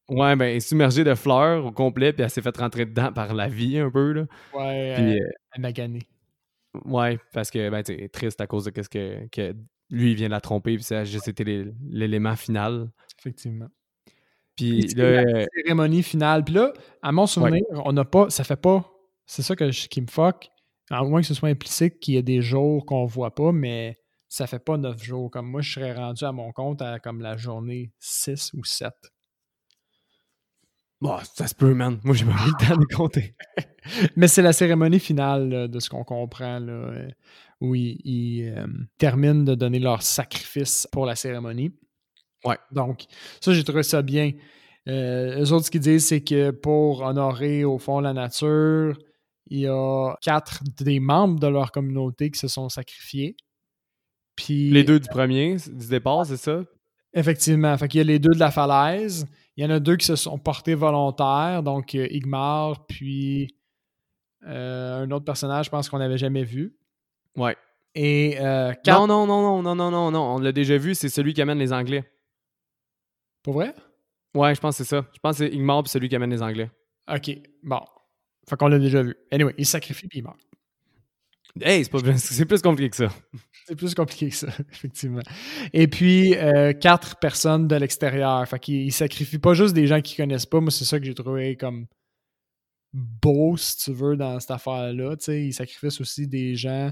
Ouais, 0.10 0.36
ben, 0.36 0.46
elle 0.46 0.58
est 0.58 0.60
submergée 0.60 1.04
de 1.04 1.16
fleurs 1.16 1.66
au 1.66 1.72
complet, 1.72 2.12
puis 2.12 2.24
elle 2.24 2.30
s'est 2.30 2.42
fait 2.42 2.56
rentrer 2.58 2.86
dedans 2.86 3.14
par 3.14 3.34
la 3.34 3.48
vie 3.48 3.78
un 3.78 3.90
peu. 3.90 4.12
Là. 4.12 4.26
Ouais, 4.54 4.94
puis, 4.96 5.20
euh, 5.20 5.30
elle 5.54 5.62
m'a 5.62 5.72
gagné. 5.72 6.02
Ouais, 6.86 7.20
parce 7.34 7.52
que, 7.52 7.70
ben, 7.70 7.84
tu 7.84 8.10
triste 8.10 8.42
à 8.42 8.48
cause 8.48 8.66
de 8.66 8.82
ce 8.82 8.90
que, 8.90 9.28
que 9.28 9.56
lui, 9.90 10.12
il 10.12 10.16
vient 10.16 10.28
de 10.28 10.34
la 10.34 10.42
tromper, 10.42 10.76
puis 10.76 10.84
ça 10.84 11.00
a 11.00 11.04
juste 11.04 11.28
été 11.28 11.44
l'élément 11.90 12.36
final. 12.36 12.90
Effectivement. 13.20 13.68
Puis, 14.56 14.82
là, 14.96 15.24
la 15.24 15.46
cérémonie 15.56 16.04
finale. 16.04 16.44
Puis 16.44 16.56
là, 16.56 16.74
à 17.02 17.12
mon 17.12 17.26
souvenir, 17.26 17.64
on 17.72 17.94
n'a 17.94 18.06
pas. 18.06 18.30
Ça 18.30 18.44
fait 18.44 18.60
pas. 18.60 18.90
C'est 19.26 19.44
ça 19.44 19.56
que 19.56 19.70
qui 19.70 20.02
me 20.02 20.08
fuck 20.08 20.50
à 20.92 21.04
moins 21.04 21.22
que 21.22 21.28
ce 21.28 21.34
soit 21.34 21.50
implicite 21.50 22.00
qu'il 22.00 22.16
y 22.16 22.18
ait 22.18 22.24
des 22.24 22.42
jours 22.42 22.86
qu'on 22.86 23.06
voit 23.06 23.34
pas, 23.34 23.52
mais 23.52 23.98
ça 24.28 24.48
fait 24.48 24.60
pas 24.60 24.78
neuf 24.78 25.02
jours. 25.04 25.32
Comme 25.32 25.48
moi, 25.48 25.62
je 25.62 25.74
serais 25.74 25.94
rendu 25.94 26.24
à 26.24 26.32
mon 26.32 26.52
compte 26.52 26.82
à 26.82 27.00
comme 27.00 27.22
la 27.22 27.38
journée 27.38 27.92
6 28.00 28.52
ou 28.54 28.64
7. 28.64 28.94
Bon, 31.02 31.18
ça 31.34 31.48
se 31.48 31.56
peut, 31.56 31.74
man. 31.74 32.00
Moi, 32.04 32.16
j'ai 32.16 32.26
pas 32.26 32.32
eu 32.32 32.52
le 32.52 32.68
temps 32.68 32.78
de 32.78 32.86
compter. 32.96 33.36
Mais 34.16 34.28
c'est 34.28 34.44
la 34.44 34.54
cérémonie 34.54 35.00
finale 35.00 35.68
de 35.68 35.80
ce 35.80 35.90
qu'on 35.90 36.04
comprend, 36.04 36.60
là, 36.60 36.72
euh, 36.72 37.10
où 37.60 37.74
ils, 37.74 38.54
euh, 38.56 38.68
terminent 39.00 39.44
de 39.44 39.56
donner 39.56 39.80
leur 39.80 40.04
sacrifice 40.04 40.88
pour 40.92 41.08
la 41.08 41.16
cérémonie. 41.16 41.74
Ouais. 42.46 42.58
Donc, 42.72 43.06
ça, 43.40 43.54
j'ai 43.54 43.64
trouvé 43.64 43.82
ça 43.82 44.04
bien. 44.04 44.32
Euh, 44.88 45.44
eux 45.44 45.52
autres, 45.54 45.66
ce 45.66 45.72
qu'ils 45.72 45.82
disent, 45.82 46.08
c'est 46.08 46.22
que 46.22 46.52
pour 46.52 47.02
honorer, 47.02 47.66
au 47.66 47.80
fond, 47.80 48.00
la 48.00 48.14
nature, 48.14 48.98
il 49.52 49.60
y 49.60 49.68
a 49.68 50.16
quatre 50.22 50.64
des 50.82 51.02
membres 51.02 51.38
de 51.38 51.48
leur 51.48 51.74
communauté 51.74 52.32
qui 52.32 52.40
se 52.40 52.48
sont 52.48 52.70
sacrifiés. 52.70 53.36
Puis, 54.38 54.72
les 54.72 54.86
deux 54.86 55.00
du 55.00 55.10
premier, 55.10 55.58
du 55.58 55.88
départ, 55.90 56.26
c'est 56.26 56.38
ça? 56.38 56.62
Effectivement. 57.14 57.78
Fait 57.78 57.90
qu'il 57.90 57.98
y 57.98 58.02
a 58.02 58.06
les 58.06 58.18
deux 58.18 58.34
de 58.34 58.40
la 58.40 58.50
falaise. 58.50 59.28
Il 59.58 59.64
y 59.64 59.68
en 59.68 59.70
a 59.70 59.82
deux 59.82 59.98
qui 59.98 60.06
se 60.06 60.16
sont 60.16 60.40
portés 60.40 60.74
volontaires, 60.74 61.64
donc 61.64 61.94
euh, 61.96 62.08
Igmar, 62.10 62.86
puis 62.88 63.54
euh, 64.48 65.04
un 65.04 65.12
autre 65.12 65.26
personnage, 65.26 65.66
je 65.66 65.70
pense 65.70 65.90
qu'on 65.90 66.00
n'avait 66.00 66.18
jamais 66.18 66.46
vu. 66.46 66.78
Ouais. 67.36 67.58
Et 67.94 68.38
euh, 68.40 68.74
Non, 68.88 69.06
non, 69.06 69.28
non, 69.28 69.42
non, 69.42 69.62
non, 69.62 69.76
non, 69.76 69.92
non, 69.92 70.12
non, 70.12 70.36
on 70.36 70.40
l'a 70.40 70.54
déjà 70.54 70.78
vu, 70.78 70.96
c'est 70.96 71.10
celui 71.10 71.34
qui 71.34 71.42
amène 71.42 71.60
les 71.60 71.74
Anglais. 71.74 72.10
Pour 73.44 73.56
vrai? 73.56 73.76
Ouais, 74.34 74.56
je 74.56 74.62
pense 74.62 74.78
que 74.78 74.86
c'est 74.86 74.90
ça. 74.90 75.06
Je 75.14 75.20
pense 75.20 75.38
que 75.38 75.46
c'est 75.46 75.54
Igmar 75.54 75.84
puis 75.84 75.90
celui 75.90 76.08
qui 76.08 76.16
amène 76.16 76.32
les 76.32 76.42
Anglais. 76.42 76.72
OK, 77.14 77.38
bon. 77.64 77.82
Fait 78.50 78.56
qu'on 78.58 78.68
l'a 78.68 78.80
déjà 78.80 79.04
vu. 79.04 79.16
Anyway, 79.32 79.54
il 79.58 79.66
sacrifie 79.66 80.08
puis 80.08 80.20
il 80.20 80.24
meurt. 80.24 80.40
Hey, 81.60 81.84
c'est 82.18 82.46
plus 82.46 82.62
compliqué 82.62 82.90
que 82.90 82.96
ça. 82.96 83.10
C'est 83.68 83.76
plus 83.76 83.94
compliqué 83.94 84.30
que 84.30 84.36
ça, 84.36 84.48
effectivement. 84.72 85.22
Et 85.74 85.88
puis, 85.88 86.36
euh, 86.36 86.74
quatre 86.74 87.18
personnes 87.18 87.68
de 87.68 87.76
l'extérieur. 87.76 88.48
Fait 88.48 88.60
qu'il 88.60 88.92
sacrifie 88.94 89.38
pas 89.38 89.54
juste 89.54 89.74
des 89.74 89.88
gens 89.88 90.02
qu'il 90.02 90.18
connaissent 90.18 90.46
pas. 90.46 90.62
Moi, 90.62 90.72
c'est 90.72 90.86
ça 90.86 91.00
que 91.00 91.06
j'ai 91.06 91.14
trouvé 91.14 91.58
comme 91.58 91.88
beau, 92.94 93.58
si 93.58 93.78
tu 93.78 93.94
veux, 93.94 94.16
dans 94.16 94.40
cette 94.40 94.52
affaire-là. 94.52 95.16
Ils 95.28 95.54
sacrifient 95.54 96.02
aussi 96.02 96.28
des 96.28 96.56
gens 96.56 96.92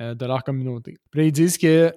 euh, 0.00 0.14
de 0.14 0.26
leur 0.26 0.42
communauté. 0.42 0.96
Puis 1.10 1.20
là, 1.20 1.26
ils 1.26 1.32
disent 1.32 1.58
que 1.58 1.92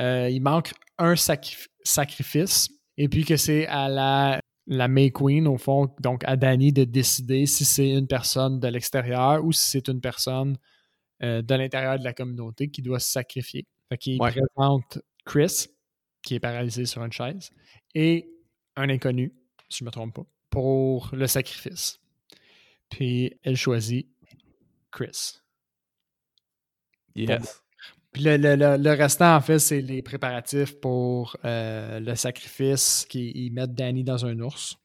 euh, 0.00 0.28
il 0.30 0.40
manque 0.40 0.72
un 0.98 1.14
sacrifice 1.16 2.68
et 2.96 3.08
puis 3.08 3.24
que 3.24 3.36
c'est 3.36 3.66
à 3.66 3.88
la, 3.88 4.40
la 4.70 4.86
May 4.86 5.10
Queen, 5.10 5.48
au 5.48 5.58
fond, 5.58 5.92
donc 5.98 6.22
à 6.24 6.36
Danny, 6.36 6.72
de 6.72 6.84
décider 6.84 7.44
si 7.46 7.64
c'est 7.64 7.90
une 7.90 8.06
personne 8.06 8.60
de 8.60 8.68
l'extérieur 8.68 9.44
ou 9.44 9.52
si 9.52 9.68
c'est 9.68 9.88
une 9.88 10.00
personne 10.00 10.56
euh, 11.24 11.42
de 11.42 11.54
l'intérieur 11.56 11.98
de 11.98 12.04
la 12.04 12.14
communauté 12.14 12.70
qui 12.70 12.80
doit 12.80 13.00
se 13.00 13.10
sacrifier. 13.10 13.66
Fait 13.88 13.98
qu'il 13.98 14.18
présente 14.18 15.00
Chris, 15.24 15.66
qui 16.22 16.36
est 16.36 16.40
paralysé 16.40 16.86
sur 16.86 17.04
une 17.04 17.10
chaise, 17.12 17.50
et 17.96 18.30
un 18.76 18.88
inconnu, 18.88 19.34
si 19.68 19.78
je 19.78 19.84
ne 19.84 19.86
me 19.86 19.90
trompe 19.90 20.14
pas, 20.14 20.26
pour 20.50 21.10
le 21.12 21.26
sacrifice. 21.26 22.00
Puis 22.90 23.40
elle 23.42 23.56
choisit 23.56 24.08
Chris. 24.92 25.40
Yes. 27.16 27.60
Puis 28.12 28.24
le, 28.24 28.94
restant, 28.94 29.36
en 29.36 29.40
fait, 29.40 29.58
c'est 29.58 29.80
les 29.80 30.02
préparatifs 30.02 30.80
pour 30.80 31.36
euh, 31.44 32.00
le 32.00 32.14
sacrifice 32.16 33.06
qui 33.08 33.50
mettent 33.54 33.74
Danny 33.74 34.02
dans 34.02 34.26
un 34.26 34.38
ours. 34.40 34.76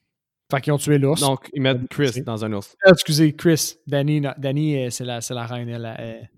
Fait 0.51 0.61
qu'ils 0.61 0.73
ont 0.73 0.77
tué 0.77 0.99
l'ours. 0.99 1.21
Donc, 1.21 1.49
ils 1.53 1.61
mettent 1.61 1.87
Chris 1.89 2.21
dans 2.21 2.45
un 2.45 2.53
ours. 2.53 2.75
Ah, 2.85 2.91
excusez, 2.91 3.33
Chris. 3.35 3.77
Danny, 3.87 4.21
Danny 4.37 4.91
c'est 4.91 5.03
la, 5.03 5.19
la, 5.27 5.45
reine. 5.47 5.69
Elle, 5.69 6.29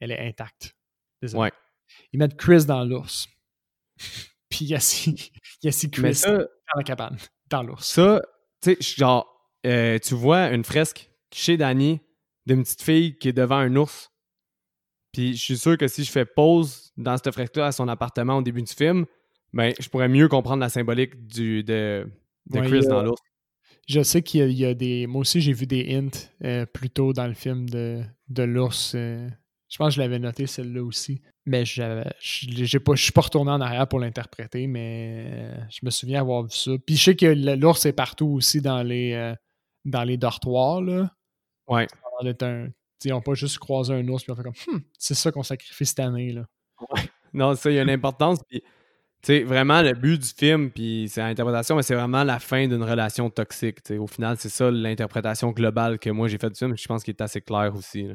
elle, 0.00 0.10
est 0.10 0.26
intacte. 0.26 0.74
Désolé. 1.20 1.42
Ouais. 1.42 1.52
Ils 2.12 2.18
mettent 2.18 2.36
Chris 2.36 2.64
dans 2.64 2.84
l'ours. 2.84 3.28
Puis 4.48 4.64
il 4.66 4.68
y 4.68 4.74
a 4.74 4.80
si, 4.80 5.14
Chris 5.90 6.22
dans 6.24 6.46
la 6.76 6.82
cabane, 6.82 7.16
dans 7.48 7.62
l'ours. 7.62 7.86
Ça, 7.86 8.22
tu 8.62 8.74
sais, 8.74 8.96
genre, 8.96 9.26
euh, 9.66 9.98
tu 9.98 10.14
vois 10.14 10.50
une 10.50 10.64
fresque 10.64 11.10
chez 11.32 11.56
Danny 11.56 12.00
d'une 12.46 12.62
petite 12.62 12.82
fille 12.82 13.18
qui 13.18 13.28
est 13.28 13.32
devant 13.32 13.56
un 13.56 13.74
ours. 13.76 14.11
Puis 15.12 15.36
je 15.36 15.42
suis 15.42 15.58
sûr 15.58 15.76
que 15.76 15.88
si 15.88 16.04
je 16.04 16.10
fais 16.10 16.24
pause 16.24 16.92
dans 16.96 17.16
cette 17.16 17.30
fresque-là 17.32 17.66
à 17.66 17.72
son 17.72 17.88
appartement 17.88 18.38
au 18.38 18.42
début 18.42 18.62
du 18.62 18.72
film, 18.72 19.04
ben, 19.52 19.74
je 19.78 19.88
pourrais 19.88 20.08
mieux 20.08 20.28
comprendre 20.28 20.60
la 20.60 20.70
symbolique 20.70 21.26
du, 21.26 21.62
de, 21.62 22.06
de 22.46 22.60
Chris 22.60 22.86
dans 22.86 23.02
l'ours. 23.02 23.20
Je 23.88 24.02
sais 24.02 24.22
qu'il 24.22 24.52
y, 24.52 24.64
a 24.64 24.74
des. 24.74 25.06
Moi 25.06 25.20
aussi, 25.20 25.40
j'ai 25.40 25.52
vu 25.52 25.66
des 25.66 25.94
hints 25.94 26.28
euh, 26.44 26.66
plus 26.66 26.88
tôt 26.88 27.12
dans 27.12 27.26
le 27.26 27.34
film 27.34 27.68
de, 27.68 28.02
de 28.28 28.42
l'ours. 28.44 28.92
Euh, 28.94 29.28
je 29.68 29.76
pense 29.76 29.88
que 29.88 29.94
je 29.96 30.00
l'avais 30.00 30.20
noté 30.20 30.46
celle-là 30.46 30.82
aussi. 30.82 31.20
Mais 31.44 31.64
je 31.64 32.04
je 32.20 32.64
suis 32.94 33.12
pas 33.12 33.20
retourné 33.20 33.50
en 33.50 33.60
arrière 33.60 33.88
pour 33.88 33.98
l'interpréter, 33.98 34.68
mais 34.68 35.26
euh, 35.26 35.56
je 35.68 35.80
me 35.82 35.90
souviens 35.90 36.20
avoir 36.20 36.44
vu 36.44 36.50
ça. 36.52 36.70
Puis 36.86 36.96
je 36.96 37.02
sais 37.02 37.16
que 37.16 37.26
l'ours 37.56 37.84
est 37.84 37.92
partout 37.92 38.28
aussi 38.28 38.60
dans 38.60 38.84
les, 38.84 39.34
dans 39.84 40.04
les 40.04 40.16
dortoirs. 40.16 40.80
Là. 40.80 41.10
Ouais. 41.66 41.88
Un, 42.40 42.68
ils 43.04 43.10
n'ont 43.10 43.20
pas 43.20 43.34
juste 43.34 43.58
croisé 43.58 43.94
un 43.94 44.06
ours 44.08 44.24
et 44.28 44.32
ont 44.32 44.36
fait 44.36 44.42
comme 44.42 44.52
hmm, 44.52 44.80
c'est 44.98 45.14
ça 45.14 45.30
qu'on 45.32 45.42
sacrifie 45.42 45.86
cette 45.86 46.00
année. 46.00 46.32
Là. 46.32 46.46
Ouais. 46.80 47.02
Non, 47.32 47.54
ça, 47.54 47.70
il 47.70 47.76
y 47.76 47.78
a 47.78 47.82
une 47.82 47.90
importance. 47.90 48.40
Puis 48.48 48.62
vraiment, 49.44 49.82
le 49.82 49.94
but 49.94 50.20
du 50.20 50.28
film, 50.28 50.70
puis 50.70 51.06
c'est 51.08 51.20
l'interprétation, 51.20 51.76
mais 51.76 51.82
c'est 51.82 51.94
vraiment 51.94 52.24
la 52.24 52.38
fin 52.38 52.66
d'une 52.66 52.82
relation 52.82 53.30
toxique. 53.30 53.78
Au 53.98 54.06
final, 54.06 54.36
c'est 54.38 54.48
ça 54.48 54.70
l'interprétation 54.70 55.50
globale 55.50 55.98
que 55.98 56.10
moi 56.10 56.28
j'ai 56.28 56.38
faite 56.38 56.52
du 56.52 56.58
film. 56.58 56.76
Je 56.76 56.86
pense 56.86 57.04
qu'il 57.04 57.12
est 57.12 57.22
assez 57.22 57.40
clair 57.40 57.72
aussi. 57.74 58.08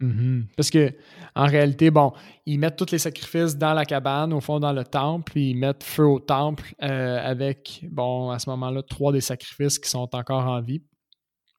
Mm-hmm. 0.00 0.46
Parce 0.56 0.70
que 0.70 0.92
en 1.34 1.46
réalité, 1.46 1.90
bon, 1.90 2.12
ils 2.46 2.58
mettent 2.58 2.76
tous 2.76 2.90
les 2.92 2.98
sacrifices 2.98 3.56
dans 3.56 3.72
la 3.72 3.84
cabane, 3.84 4.32
au 4.32 4.40
fond, 4.40 4.58
dans 4.60 4.72
le 4.72 4.84
temple, 4.84 5.32
puis 5.32 5.50
ils 5.50 5.54
mettent 5.54 5.84
feu 5.84 6.06
au 6.06 6.20
temple 6.20 6.74
euh, 6.82 7.18
avec, 7.22 7.84
bon, 7.90 8.30
à 8.30 8.38
ce 8.38 8.50
moment-là, 8.50 8.82
trois 8.82 9.12
des 9.12 9.20
sacrifices 9.20 9.78
qui 9.78 9.88
sont 9.88 10.08
encore 10.14 10.46
en 10.46 10.60
vie. 10.60 10.82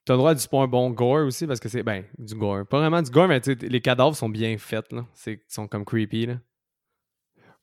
Tu 0.06 0.12
as 0.12 0.16
le 0.16 0.18
droit 0.18 0.36
du 0.36 0.46
un 0.52 0.68
bon 0.68 0.90
gore 0.90 1.26
aussi, 1.26 1.48
parce 1.48 1.60
que 1.60 1.70
c'est, 1.70 1.84
ben, 1.84 2.04
du 2.18 2.36
gore. 2.36 2.66
Pas 2.66 2.80
vraiment 2.80 3.02
du 3.02 3.10
gore, 3.10 3.28
mais 3.28 3.42
les 3.62 3.82
cadavres 3.82 4.16
sont 4.16 4.30
bien 4.30 4.58
faits, 4.58 4.92
là. 4.92 5.06
Ils 5.28 5.40
sont 5.48 5.68
comme 5.68 5.86
creepy, 5.86 6.26
là. 6.26 6.36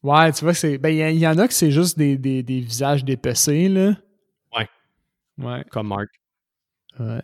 Ouais, 0.02 0.32
tu 0.32 0.44
vois, 0.44 0.54
c'est. 0.54 0.78
Ben, 0.78 0.88
il 0.88 1.18
y, 1.18 1.26
en 1.26 1.36
a 1.36 1.46
que 1.46 1.52
c'est 1.52 1.70
juste 1.70 1.98
des, 1.98 2.16
des, 2.16 2.42
des 2.42 2.60
visages 2.60 3.04
dépecés, 3.04 3.68
là. 3.68 3.94
Ouais. 4.56 4.68
Ouais. 5.36 5.64
Comme 5.70 5.88
Mark. 5.88 6.08
Ouais. 6.98 7.22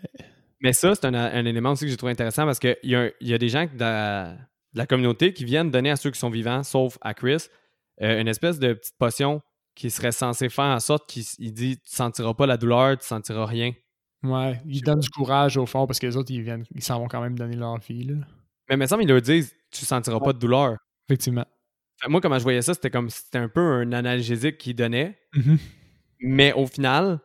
Mais 0.60 0.72
ça, 0.72 0.94
c'est 0.94 1.06
un, 1.06 1.14
un, 1.14 1.44
élément 1.44 1.72
aussi 1.72 1.84
que 1.84 1.90
j'ai 1.90 1.96
trouvé 1.96 2.12
intéressant 2.12 2.44
parce 2.44 2.58
qu'il 2.58 2.76
y, 2.82 2.94
a, 2.94 3.10
y 3.20 3.34
a 3.34 3.38
des 3.38 3.48
gens 3.48 3.64
de 3.64 3.78
la, 3.78 4.86
communauté 4.86 5.32
qui 5.32 5.44
viennent 5.44 5.70
donner 5.70 5.90
à 5.90 5.96
ceux 5.96 6.10
qui 6.10 6.18
sont 6.18 6.30
vivants, 6.30 6.62
sauf 6.62 6.98
à 7.00 7.14
Chris, 7.14 7.48
euh, 8.02 8.20
une 8.20 8.28
espèce 8.28 8.58
de 8.58 8.74
petite 8.74 8.96
potion 8.98 9.42
qui 9.74 9.90
serait 9.90 10.12
censée 10.12 10.48
faire 10.48 10.64
en 10.64 10.80
sorte 10.80 11.08
qu'il 11.08 11.52
dit 11.52 11.78
Tu 11.78 11.94
sentiras 11.94 12.34
pas 12.34 12.46
la 12.46 12.56
douleur, 12.56 12.98
tu 12.98 13.06
sentiras 13.06 13.46
rien. 13.46 13.72
Ouais, 14.22 14.60
ils 14.66 14.82
donnent 14.82 15.00
du 15.00 15.10
courage 15.10 15.56
au 15.56 15.66
fond 15.66 15.86
parce 15.86 15.98
que 15.98 16.06
les 16.06 16.16
autres, 16.16 16.30
ils 16.30 16.42
viennent, 16.42 16.64
ils 16.74 16.82
s'en 16.82 16.98
vont 16.98 17.06
quand 17.06 17.20
même 17.20 17.38
donner 17.38 17.56
leur 17.56 17.78
vie. 17.78 18.04
Là. 18.04 18.14
Mais 18.68 18.74
il 18.74 18.78
me 18.78 18.86
semble 18.86 19.02
qu'ils 19.02 19.10
leur 19.10 19.22
disent 19.22 19.54
Tu 19.70 19.84
sentiras 19.84 20.20
pas 20.20 20.32
de 20.32 20.38
douleur. 20.38 20.76
Effectivement 21.08 21.44
moi, 22.08 22.20
comment 22.20 22.38
je 22.38 22.42
voyais 22.42 22.62
ça, 22.62 22.74
c'était 22.74 22.90
comme 22.90 23.10
c'était 23.10 23.38
un 23.38 23.48
peu 23.48 23.60
un 23.60 23.92
analgésique 23.92 24.58
qu'ils 24.58 24.76
donnaient. 24.76 25.18
Mm-hmm. 25.34 25.58
Mais 26.20 26.52
au 26.52 26.66
final, 26.66 27.20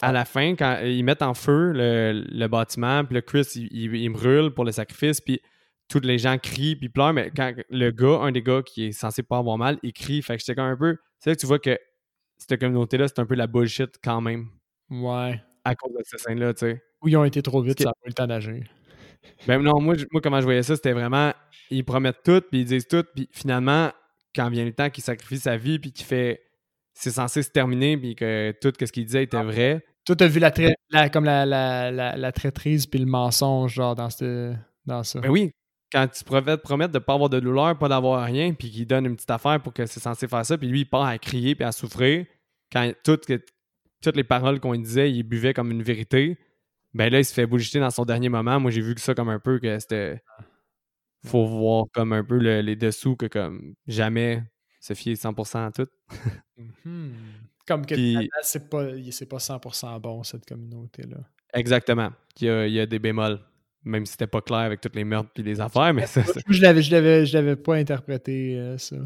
à 0.00 0.12
la 0.12 0.24
fin, 0.24 0.54
quand 0.54 0.80
ils 0.84 1.02
mettent 1.02 1.22
en 1.22 1.34
feu 1.34 1.72
le, 1.74 2.46
bâtiment, 2.46 3.04
puis 3.04 3.14
le 3.14 3.20
Chris, 3.20 3.46
il, 3.54 4.10
brûle 4.10 4.50
pour 4.50 4.64
le 4.64 4.72
sacrifice, 4.72 5.20
puis 5.20 5.40
tous 5.88 6.00
les 6.00 6.18
gens 6.18 6.38
crient, 6.38 6.76
puis 6.76 6.88
pleurent, 6.88 7.12
mais 7.12 7.30
quand 7.34 7.52
le 7.68 7.90
gars, 7.90 8.20
un 8.22 8.32
des 8.32 8.42
gars 8.42 8.62
qui 8.62 8.86
est 8.86 8.92
censé 8.92 9.22
pas 9.22 9.38
avoir 9.38 9.58
mal, 9.58 9.78
il 9.82 9.92
crie. 9.92 10.22
Fait 10.22 10.36
que 10.36 10.40
j'étais 10.40 10.54
comme 10.54 10.66
un 10.66 10.76
peu. 10.76 10.96
C'est 11.18 11.30
là 11.30 11.36
que 11.36 11.40
tu 11.40 11.46
vois 11.46 11.58
que 11.58 11.78
cette 12.38 12.58
communauté-là, 12.58 13.08
c'est 13.08 13.18
un 13.18 13.26
peu 13.26 13.34
la 13.34 13.46
bullshit 13.46 13.96
quand 14.02 14.20
même. 14.20 14.48
Ouais. 14.90 15.40
À 15.64 15.74
cause 15.74 15.92
de 15.92 16.02
cette 16.04 16.20
scène-là, 16.20 16.54
tu 16.54 16.60
sais. 16.60 16.82
Ou 17.02 17.08
ils 17.08 17.16
ont 17.16 17.24
été 17.24 17.42
trop 17.42 17.62
vite, 17.62 17.78
ça 17.80 17.86
n'a 17.86 17.92
pas 17.92 18.06
eu 18.06 18.08
le 18.08 18.14
temps 18.14 18.26
d'agir. 18.26 18.64
Ben 19.46 19.62
non, 19.62 19.80
moi, 19.80 19.94
moi, 20.10 20.20
comment 20.20 20.40
je 20.40 20.44
voyais 20.44 20.62
ça, 20.62 20.74
c'était 20.74 20.92
vraiment. 20.92 21.32
Ils 21.70 21.84
promettent 21.84 22.22
tout, 22.24 22.40
puis 22.50 22.60
ils 22.60 22.64
disent 22.64 22.88
tout, 22.88 23.04
puis 23.14 23.28
finalement, 23.30 23.92
quand 24.34 24.48
vient 24.50 24.64
le 24.64 24.72
temps 24.72 24.90
qu'il 24.90 25.04
sacrifie 25.04 25.38
sa 25.38 25.56
vie 25.56 25.78
puis 25.78 25.92
qu'il 25.92 26.06
fait 26.06 26.42
c'est 26.94 27.10
censé 27.10 27.42
se 27.42 27.50
terminer 27.50 27.96
puis 27.96 28.14
que 28.14 28.54
tout 28.60 28.72
ce 28.78 28.92
qu'il 28.92 29.06
disait 29.06 29.24
était 29.24 29.36
ah. 29.36 29.44
vrai. 29.44 29.84
Toi, 30.04 30.16
t'as 30.16 30.26
vu 30.26 30.40
la, 30.40 31.08
comme 31.10 31.24
la, 31.24 31.46
la, 31.46 32.32
traîtrise 32.32 32.86
puis 32.86 32.98
le 32.98 33.06
mensonge 33.06 33.74
genre 33.74 33.94
dans, 33.94 34.08
dans 34.84 35.02
ça? 35.04 35.20
Ben 35.20 35.30
oui, 35.30 35.52
quand 35.92 36.08
tu 36.08 36.24
te 36.24 36.56
promettre 36.56 36.92
de 36.92 36.98
ne 36.98 37.02
pas 37.02 37.14
avoir 37.14 37.30
de 37.30 37.38
douleur, 37.38 37.78
pas 37.78 37.88
d'avoir 37.88 38.24
rien, 38.24 38.52
puis 38.52 38.70
qu'il 38.70 38.86
donne 38.86 39.06
une 39.06 39.14
petite 39.14 39.30
affaire 39.30 39.60
pour 39.62 39.72
que 39.72 39.86
c'est 39.86 40.00
censé 40.00 40.26
faire 40.26 40.44
ça, 40.44 40.58
puis 40.58 40.66
lui, 40.66 40.80
il 40.80 40.84
part 40.86 41.04
à 41.04 41.18
crier 41.18 41.54
puis 41.54 41.64
à 41.64 41.70
souffrir, 41.70 42.26
quand 42.72 42.92
toutes 44.02 44.16
les 44.16 44.24
paroles 44.24 44.60
qu'on 44.60 44.74
disait, 44.74 45.10
il 45.10 45.22
buvait 45.22 45.54
comme 45.54 45.70
une 45.70 45.82
vérité, 45.82 46.38
ben 46.94 47.10
là, 47.10 47.20
il 47.20 47.24
se 47.24 47.32
fait 47.32 47.46
bouger 47.46 47.80
dans 47.80 47.90
son 47.90 48.04
dernier 48.04 48.28
moment. 48.28 48.60
Moi, 48.60 48.70
j'ai 48.70 48.82
vu 48.82 48.94
que 48.94 49.00
ça 49.00 49.14
comme 49.14 49.30
un 49.30 49.38
peu 49.38 49.58
que 49.58 49.78
c'était 49.78 50.22
faut 51.24 51.46
voir 51.46 51.86
comme 51.92 52.12
un 52.12 52.24
peu 52.24 52.36
les 52.36 52.76
dessous 52.76 53.16
que 53.16 53.26
comme 53.26 53.74
jamais 53.86 54.42
se 54.80 54.94
fier 54.94 55.14
100% 55.14 55.66
à 55.66 55.70
tout. 55.70 55.88
Mm-hmm. 56.84 57.10
Comme 57.66 57.86
que 57.86 57.94
c'est 58.42 58.68
pas, 58.68 58.84
pas 58.84 59.38
100% 59.38 60.00
bon, 60.00 60.22
cette 60.22 60.46
communauté-là. 60.46 61.16
Exactement. 61.54 62.10
Il 62.40 62.46
y, 62.46 62.50
a, 62.50 62.66
il 62.68 62.72
y, 62.74 62.78
a, 62.78 62.86
des 62.86 63.00
bémols, 63.00 63.40
même 63.82 64.06
si 64.06 64.12
c'était 64.12 64.28
pas 64.28 64.42
clair 64.42 64.60
avec 64.60 64.80
toutes 64.80 64.94
les 64.94 65.02
meurtres 65.02 65.30
et 65.36 65.42
les 65.42 65.60
affaires, 65.60 65.92
mais 65.92 66.06
ça, 66.06 66.22
Je 66.46 66.60
l'avais, 66.62 66.82
je 66.82 66.92
l'avais, 66.92 67.26
je 67.26 67.36
l'avais 67.36 67.56
pas 67.56 67.76
interprété, 67.76 68.56
euh, 68.58 68.78
ça. 68.78 68.96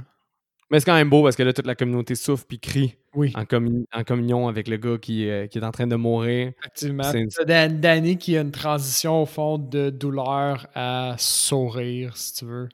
Mais 0.71 0.81
c'est 0.81 0.87
quand 0.87 0.95
même 0.95 1.11
beau 1.11 1.23
parce 1.23 1.37
que 1.37 1.43
là, 1.45 1.53
toute 1.53 1.67
la 1.67 1.77
communauté 1.77 2.17
souffre 2.17 2.45
puis 2.47 2.59
crie 2.59 2.97
oui. 3.15 3.33
en, 3.37 3.43
en, 3.43 4.05
communion 4.05 4.49
avec 4.49 4.67
le 4.67 4.77
gars 4.77 4.99
qui, 4.99 5.29
euh, 5.29 5.47
qui, 5.47 5.59
est 5.59 5.65
en 5.65 5.71
train 5.71 5.87
de 5.87 5.95
mourir. 5.95 6.53
Effectivement. 6.59 7.05
C'est 7.05 7.81
Danny 7.81 8.19
qui 8.19 8.37
a 8.37 8.41
une 8.41 8.51
transition 8.51 9.23
au 9.23 9.27
fond 9.27 9.59
de 9.59 9.91
douleur 9.91 10.67
à 10.75 11.15
sourire, 11.19 12.17
si 12.17 12.35
tu 12.35 12.45
veux. 12.47 12.69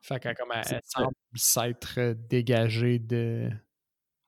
Fait 0.00 0.18
qu'elle 0.18 0.34
comme 0.34 0.50
elle, 0.52 0.80
semble 0.84 1.14
s'être 1.34 2.14
dégagée 2.28 2.98
de. 2.98 3.48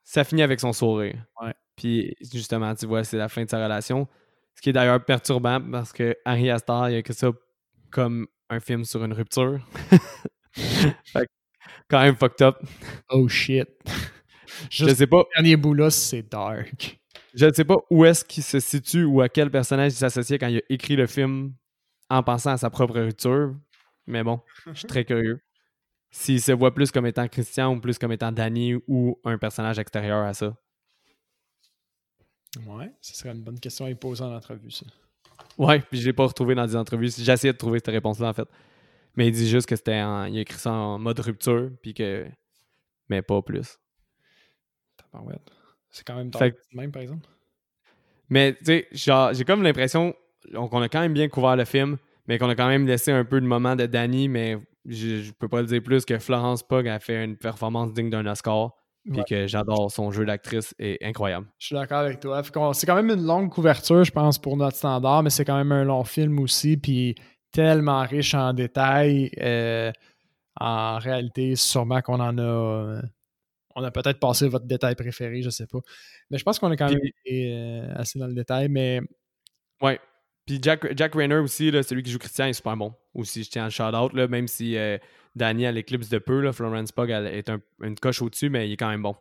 Ça 0.04 0.22
finit 0.22 0.42
avec 0.42 0.60
son 0.60 0.72
sourire. 0.72 1.16
Ouais. 1.42 1.52
Puis 1.74 2.14
justement, 2.32 2.72
tu 2.76 2.86
vois, 2.86 3.02
c'est 3.02 3.16
la 3.16 3.28
fin 3.28 3.44
de 3.44 3.50
sa 3.50 3.62
relation. 3.62 4.06
Ce 4.54 4.62
qui 4.62 4.70
est 4.70 4.72
d'ailleurs 4.72 5.04
perturbant 5.04 5.60
parce 5.60 5.92
que 5.92 6.16
Harry 6.24 6.48
Astor, 6.48 6.90
il 6.90 6.96
a 6.96 7.02
que 7.02 7.12
ça 7.12 7.32
comme 7.90 8.28
un 8.50 8.60
film 8.60 8.84
sur 8.84 9.04
une 9.04 9.12
rupture. 9.12 9.58
fait 10.52 11.28
quand 11.88 12.00
même 12.00 12.16
fucked 12.16 12.42
up. 12.42 12.56
Oh 13.10 13.28
shit. 13.28 13.68
je 14.70 14.86
sais 14.86 15.06
pas. 15.06 15.18
Le 15.18 15.42
dernier 15.42 15.56
bout 15.56 15.74
là, 15.74 15.90
c'est 15.90 16.22
dark. 16.22 16.98
Je 17.34 17.46
ne 17.46 17.52
sais 17.52 17.64
pas 17.64 17.76
où 17.90 18.04
est-ce 18.04 18.24
qu'il 18.24 18.42
se 18.42 18.60
situe 18.60 19.04
ou 19.04 19.20
à 19.20 19.28
quel 19.28 19.50
personnage 19.50 19.92
il 19.92 19.96
s'associait 19.96 20.38
quand 20.38 20.46
il 20.46 20.58
a 20.58 20.62
écrit 20.68 20.96
le 20.96 21.06
film 21.06 21.52
en 22.08 22.22
pensant 22.22 22.52
à 22.52 22.56
sa 22.56 22.70
propre 22.70 23.00
rupture. 23.00 23.54
Mais 24.06 24.22
bon, 24.22 24.40
je 24.66 24.74
suis 24.74 24.86
très 24.86 25.04
curieux. 25.04 25.40
S'il 26.10 26.40
se 26.40 26.52
voit 26.52 26.72
plus 26.72 26.92
comme 26.92 27.06
étant 27.06 27.26
Christian 27.26 27.74
ou 27.74 27.80
plus 27.80 27.98
comme 27.98 28.12
étant 28.12 28.30
Danny 28.30 28.76
ou 28.86 29.18
un 29.24 29.36
personnage 29.36 29.80
extérieur 29.80 30.24
à 30.24 30.32
ça. 30.32 30.56
Ouais, 32.66 32.92
ce 33.00 33.16
serait 33.16 33.30
une 33.30 33.42
bonne 33.42 33.58
question 33.58 33.86
à 33.86 33.94
poser 33.96 34.22
en 34.22 34.32
entrevue, 34.32 34.70
ça. 34.70 34.86
Ouais, 35.58 35.80
puis 35.80 36.00
je 36.00 36.06
l'ai 36.06 36.12
pas 36.12 36.26
retrouvé 36.26 36.54
dans 36.54 36.66
des 36.66 36.76
entrevues. 36.76 37.10
J'ai 37.18 37.32
essayé 37.32 37.52
de 37.52 37.58
trouver 37.58 37.80
cette 37.80 37.88
réponse-là, 37.88 38.28
en 38.28 38.32
fait. 38.32 38.48
Mais 39.16 39.28
il 39.28 39.32
dit 39.32 39.48
juste 39.48 39.68
que 39.68 39.76
c'était 39.76 40.00
en... 40.00 40.24
Il 40.24 40.38
a 40.38 40.40
écrit 40.40 40.58
ça 40.58 40.72
en 40.72 40.98
mode 40.98 41.20
rupture, 41.20 41.70
puis 41.82 41.94
que... 41.94 42.26
Mais 43.08 43.22
pas 43.22 43.42
plus. 43.42 43.78
C'est 45.90 46.04
quand 46.04 46.16
même 46.16 46.32
fait... 46.32 46.56
même, 46.72 46.90
par 46.90 47.02
exemple? 47.02 47.28
Mais, 48.28 48.54
tu 48.54 48.84
sais, 48.92 49.34
j'ai 49.34 49.44
comme 49.44 49.62
l'impression 49.62 50.14
qu'on 50.52 50.82
a 50.82 50.88
quand 50.88 51.00
même 51.00 51.14
bien 51.14 51.28
couvert 51.28 51.56
le 51.56 51.64
film, 51.64 51.98
mais 52.26 52.38
qu'on 52.38 52.48
a 52.48 52.54
quand 52.54 52.68
même 52.68 52.86
laissé 52.86 53.12
un 53.12 53.24
peu 53.24 53.40
de 53.40 53.46
moment 53.46 53.76
de 53.76 53.86
Danny, 53.86 54.28
mais 54.28 54.58
je, 54.86 55.22
je 55.22 55.32
peux 55.32 55.48
pas 55.48 55.60
le 55.60 55.66
dire 55.66 55.82
plus 55.82 56.04
que 56.04 56.18
Florence 56.18 56.62
Pugh 56.62 56.88
a 56.88 56.98
fait 56.98 57.24
une 57.24 57.36
performance 57.36 57.92
digne 57.92 58.10
d'un 58.10 58.26
Oscar. 58.26 58.72
Puis 59.12 59.22
que 59.28 59.46
j'adore 59.46 59.92
son 59.92 60.10
jeu 60.10 60.24
d'actrice 60.24 60.74
est 60.78 60.96
incroyable. 61.04 61.46
Je 61.58 61.66
suis 61.66 61.74
d'accord 61.74 61.98
avec 61.98 62.20
toi. 62.20 62.42
C'est 62.72 62.86
quand 62.86 62.94
même 62.94 63.10
une 63.10 63.26
longue 63.26 63.50
couverture, 63.50 64.02
je 64.02 64.10
pense, 64.10 64.38
pour 64.38 64.56
notre 64.56 64.78
standard, 64.78 65.22
mais 65.22 65.28
c'est 65.28 65.44
quand 65.44 65.58
même 65.58 65.72
un 65.72 65.84
long 65.84 66.04
film 66.04 66.40
aussi. 66.40 66.78
Puis 66.78 67.14
tellement 67.54 68.02
riche 68.02 68.34
en 68.34 68.52
détails. 68.52 69.30
Euh, 69.40 69.90
en 70.60 70.98
réalité, 70.98 71.56
sûrement 71.56 72.02
qu'on 72.02 72.20
en 72.20 72.36
a. 72.36 72.42
Euh, 72.42 73.02
on 73.76 73.82
a 73.82 73.90
peut-être 73.90 74.20
passé 74.20 74.46
votre 74.48 74.66
détail 74.66 74.94
préféré, 74.94 75.42
je 75.42 75.50
sais 75.50 75.66
pas. 75.66 75.80
Mais 76.30 76.38
je 76.38 76.44
pense 76.44 76.58
qu'on 76.58 76.70
est 76.70 76.76
quand 76.76 76.90
même 76.90 77.00
euh, 77.32 77.92
assez 77.96 78.18
dans 78.18 78.26
le 78.26 78.34
détail. 78.34 78.68
Mais. 78.68 79.00
Ouais. 79.80 79.98
Puis 80.46 80.58
Jack, 80.60 80.94
Jack 80.94 81.14
Rayner 81.14 81.36
aussi, 81.36 81.70
là, 81.70 81.82
celui 81.82 82.02
qui 82.02 82.10
joue 82.10 82.18
Christian, 82.18 82.46
est 82.46 82.52
super 82.52 82.76
bon. 82.76 82.92
Aussi, 83.14 83.44
je 83.44 83.50
tiens 83.50 83.62
à 83.62 83.66
le 83.66 83.70
shout-out, 83.70 84.12
même 84.12 84.46
si 84.46 84.76
Danny 85.34 85.64
a 85.64 85.72
l'éclipse 85.72 86.10
de 86.10 86.18
peu. 86.18 86.40
Là, 86.40 86.52
Florence 86.52 86.92
Pugh 86.92 87.10
est 87.10 87.50
une 87.80 87.94
coche 87.94 88.20
au-dessus, 88.20 88.50
mais 88.50 88.68
il 88.68 88.72
est 88.72 88.76
quand 88.76 88.90
même 88.90 89.02
bon. 89.02 89.16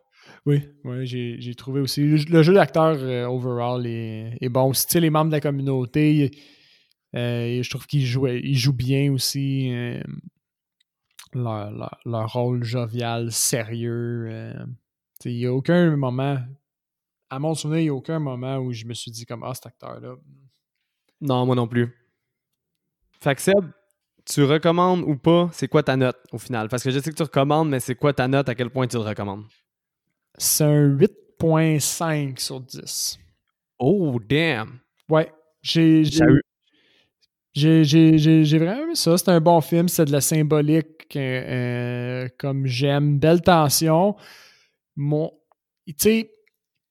Oui, 0.46 0.62
oui 0.84 1.06
j'ai 1.06 1.54
trouvé 1.54 1.80
aussi. 1.80 2.02
Le, 2.02 2.42
jeu 2.42 2.54
d'acteur 2.54 2.96
euh, 3.00 3.26
overall 3.26 3.86
est, 3.86 4.48
bon. 4.48 4.70
Aussi, 4.70 5.00
les 5.00 5.10
membres 5.10 5.30
de 5.30 5.36
la 5.36 5.40
communauté, 5.40 6.30
euh, 7.14 7.62
je 7.62 7.70
trouve 7.70 7.86
qu'ils 7.86 8.04
jouent, 8.04 8.26
ils 8.26 8.56
jouent 8.56 8.72
bien 8.72 9.12
aussi. 9.12 9.70
Euh, 9.72 10.02
leur, 11.34 12.32
rôle 12.32 12.62
jovial, 12.62 13.32
sérieux. 13.32 14.54
il 15.24 15.36
n'y 15.36 15.46
a 15.46 15.52
aucun 15.52 15.96
moment, 15.96 16.38
à 17.30 17.38
mon 17.38 17.54
souvenir, 17.54 17.80
il 17.80 17.84
n'y 17.84 17.88
a 17.90 17.94
aucun 17.94 18.18
moment 18.18 18.58
où 18.58 18.72
je 18.72 18.84
me 18.84 18.94
suis 18.94 19.10
dit 19.10 19.26
comme 19.26 19.42
Ah, 19.42 19.54
cet 19.54 19.66
acteur-là. 19.66 20.14
Non, 21.20 21.46
moi 21.46 21.56
non 21.56 21.66
plus. 21.66 21.92
Fait 23.20 23.34
que 23.34 23.40
Seb, 23.40 23.72
tu 24.24 24.44
recommandes 24.44 25.02
ou 25.02 25.16
pas, 25.16 25.48
c'est 25.52 25.68
quoi 25.68 25.82
ta 25.82 25.96
note 25.96 26.18
au 26.32 26.38
final? 26.38 26.68
Parce 26.68 26.82
que 26.82 26.90
je 26.90 26.98
sais 26.98 27.10
que 27.10 27.16
tu 27.16 27.22
recommandes, 27.22 27.68
mais 27.68 27.80
c'est 27.80 27.94
quoi 27.94 28.12
ta 28.12 28.28
note, 28.28 28.48
à 28.48 28.54
quel 28.54 28.70
point 28.70 28.86
tu 28.86 28.96
le 28.96 29.02
recommandes? 29.02 29.44
C'est 30.36 30.64
un 30.64 30.96
8.5 30.96 32.38
sur 32.38 32.60
10. 32.60 33.18
Oh, 33.78 34.18
damn! 34.28 34.80
Ouais. 35.08 35.32
J'ai 35.62 36.04
j'ai 37.54 38.58
vraiment 38.58 38.82
aimé 38.82 38.94
ça. 38.94 39.16
C'est 39.16 39.28
un 39.30 39.40
bon 39.40 39.60
film. 39.60 39.88
C'est 39.88 40.04
de 40.04 40.12
la 40.12 40.20
symbolique 40.20 41.16
euh, 41.16 42.24
euh, 42.24 42.28
comme 42.38 42.66
j'aime. 42.66 43.18
Belle 43.18 43.42
tension. 43.42 44.16
Mon, 44.96 45.32
tu 45.86 45.94
sais, 45.98 46.30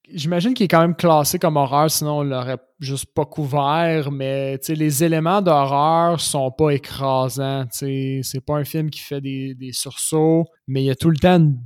j'imagine 0.10 0.53
qu'il 0.53 0.65
est 0.65 0.69
quand 0.69 0.81
même 0.81 0.95
classé 0.95 1.40
comme 1.40 1.57
horreur, 1.57 1.90
sinon 1.90 2.19
on 2.19 2.23
l'aurait 2.23 2.57
juste 2.80 3.14
pas 3.14 3.26
couvert, 3.26 4.11
mais 4.11 4.60
les 4.68 5.03
éléments 5.03 5.41
d'horreur 5.41 6.19
sont 6.19 6.52
pas 6.52 6.72
écrasants. 6.72 7.65
C'est 7.72 8.45
pas 8.45 8.56
un 8.56 8.65
film 8.65 8.90
qui 8.90 8.99
fait 8.99 9.22
des, 9.22 9.72
sursauts, 9.72 10.45
mais 10.68 10.84
il 10.84 10.85
y 10.85 10.91
a 10.91 10.95
tout 10.95 11.10
le 11.10 11.18
temps 11.18 11.38
une 11.38 11.60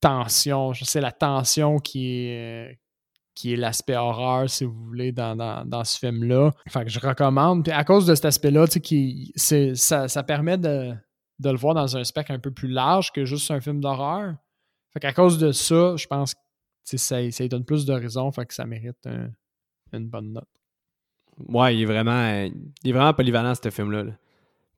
tension. 0.00 0.72
C'est 0.74 1.00
la 1.00 1.12
tension 1.12 1.78
qui 1.78 2.26
est, 2.28 2.78
qui 3.38 3.52
est 3.52 3.56
l'aspect 3.56 3.94
horreur, 3.94 4.50
si 4.50 4.64
vous 4.64 4.74
voulez, 4.74 5.12
dans, 5.12 5.84
ce 5.84 5.96
film-là. 6.00 6.50
Fait 6.66 6.82
que 6.82 6.90
je 6.90 6.98
recommande. 6.98 7.62
Puis 7.62 7.72
à 7.72 7.84
cause 7.84 8.04
de 8.04 8.16
cet 8.16 8.24
aspect-là, 8.24 8.64
ça, 9.76 10.08
ça 10.08 10.22
permet 10.24 10.58
de, 10.58 10.92
de, 11.38 11.50
le 11.50 11.56
voir 11.56 11.74
dans 11.74 11.96
un 11.96 12.02
spectre 12.02 12.32
un 12.32 12.40
peu 12.40 12.50
plus 12.50 12.66
large 12.66 13.12
que 13.12 13.24
juste 13.24 13.48
un 13.52 13.60
film 13.60 13.80
d'horreur. 13.80 14.34
Fait 14.92 14.98
qu'à 14.98 15.12
cause 15.12 15.38
de 15.38 15.52
ça, 15.52 15.94
je 15.94 16.08
pense 16.08 16.34
que 16.34 16.40
ça, 16.96 17.30
ça 17.30 17.46
donne 17.46 17.64
plus 17.64 17.86
de 17.86 17.92
raison, 17.92 18.32
fait 18.32 18.44
que 18.44 18.54
ça 18.54 18.66
mérite 18.66 19.06
une 19.92 20.08
bonne 20.08 20.32
note. 20.32 20.48
Ouais, 21.46 21.76
il 21.76 21.82
est 21.82 21.86
vraiment, 21.86 22.42
il 22.82 22.90
est 22.90 22.92
vraiment 22.92 23.14
polyvalent, 23.14 23.54
ce 23.54 23.70
film-là. 23.70 24.06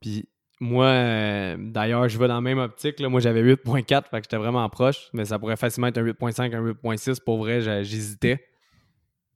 Puis 0.02 0.28
moi, 0.60 0.84
euh, 0.84 1.56
d'ailleurs, 1.58 2.10
je 2.10 2.18
vais 2.18 2.28
dans 2.28 2.34
la 2.34 2.40
même 2.42 2.58
optique. 2.58 3.00
Là. 3.00 3.08
Moi, 3.08 3.20
j'avais 3.20 3.42
8.4, 3.42 3.86
fait 3.86 4.18
que 4.18 4.24
j'étais 4.24 4.36
vraiment 4.36 4.68
proche, 4.68 5.08
mais 5.14 5.24
ça 5.24 5.38
pourrait 5.38 5.56
facilement 5.56 5.86
être 5.86 5.96
un 5.96 6.04
8.5, 6.04 6.54
un 6.54 6.62
8.6. 6.62 7.24
Pour 7.24 7.38
vrai, 7.38 7.62
j'hésitais. 7.62 8.49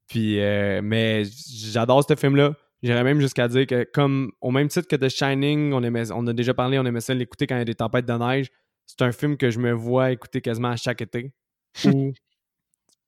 Puis, 0.08 0.40
euh, 0.40 0.80
mais 0.82 1.24
j'adore 1.24 2.04
ce 2.08 2.14
film-là. 2.14 2.54
J'irais 2.82 3.04
même 3.04 3.20
jusqu'à 3.20 3.48
dire 3.48 3.66
que, 3.66 3.84
comme 3.84 4.30
au 4.40 4.50
même 4.50 4.68
titre 4.68 4.86
que 4.86 4.96
The 4.96 5.08
Shining, 5.08 5.72
on, 5.72 5.82
aimait, 5.82 6.12
on 6.12 6.26
a 6.26 6.32
déjà 6.32 6.52
parlé, 6.52 6.78
on 6.78 6.84
aimait 6.84 7.00
ça 7.00 7.14
l'écouter 7.14 7.46
quand 7.46 7.56
il 7.56 7.60
y 7.60 7.62
a 7.62 7.64
des 7.64 7.74
tempêtes 7.74 8.04
de 8.04 8.12
neige. 8.12 8.48
C'est 8.86 9.00
un 9.02 9.12
film 9.12 9.38
que 9.38 9.50
je 9.50 9.58
me 9.58 9.72
vois 9.72 10.12
écouter 10.12 10.42
quasiment 10.42 10.68
à 10.68 10.76
chaque 10.76 11.00
été. 11.00 11.32
Ou 11.86 12.12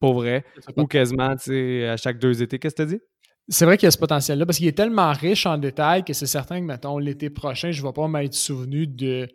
pour 0.00 0.14
vrai. 0.14 0.44
Ou 0.76 0.86
quasiment, 0.86 1.34
à 1.34 1.96
chaque 1.96 2.18
deux 2.18 2.42
étés. 2.42 2.58
Qu'est-ce 2.58 2.74
que 2.74 2.82
tu 2.82 2.88
as 2.88 2.96
dit? 2.96 3.00
C'est 3.48 3.64
vrai 3.64 3.76
qu'il 3.76 3.86
y 3.86 3.88
a 3.88 3.92
ce 3.92 3.98
potentiel-là 3.98 4.44
parce 4.44 4.58
qu'il 4.58 4.66
est 4.66 4.76
tellement 4.76 5.12
riche 5.12 5.46
en 5.46 5.56
détails 5.56 6.04
que 6.04 6.12
c'est 6.12 6.26
certain 6.26 6.60
que, 6.60 6.64
mettons, 6.64 6.98
l'été 6.98 7.30
prochain, 7.30 7.70
je 7.70 7.80
ne 7.80 7.86
vais 7.86 7.92
pas 7.92 8.08
m'être 8.08 8.34
souvenu 8.34 8.86
de 8.86 9.28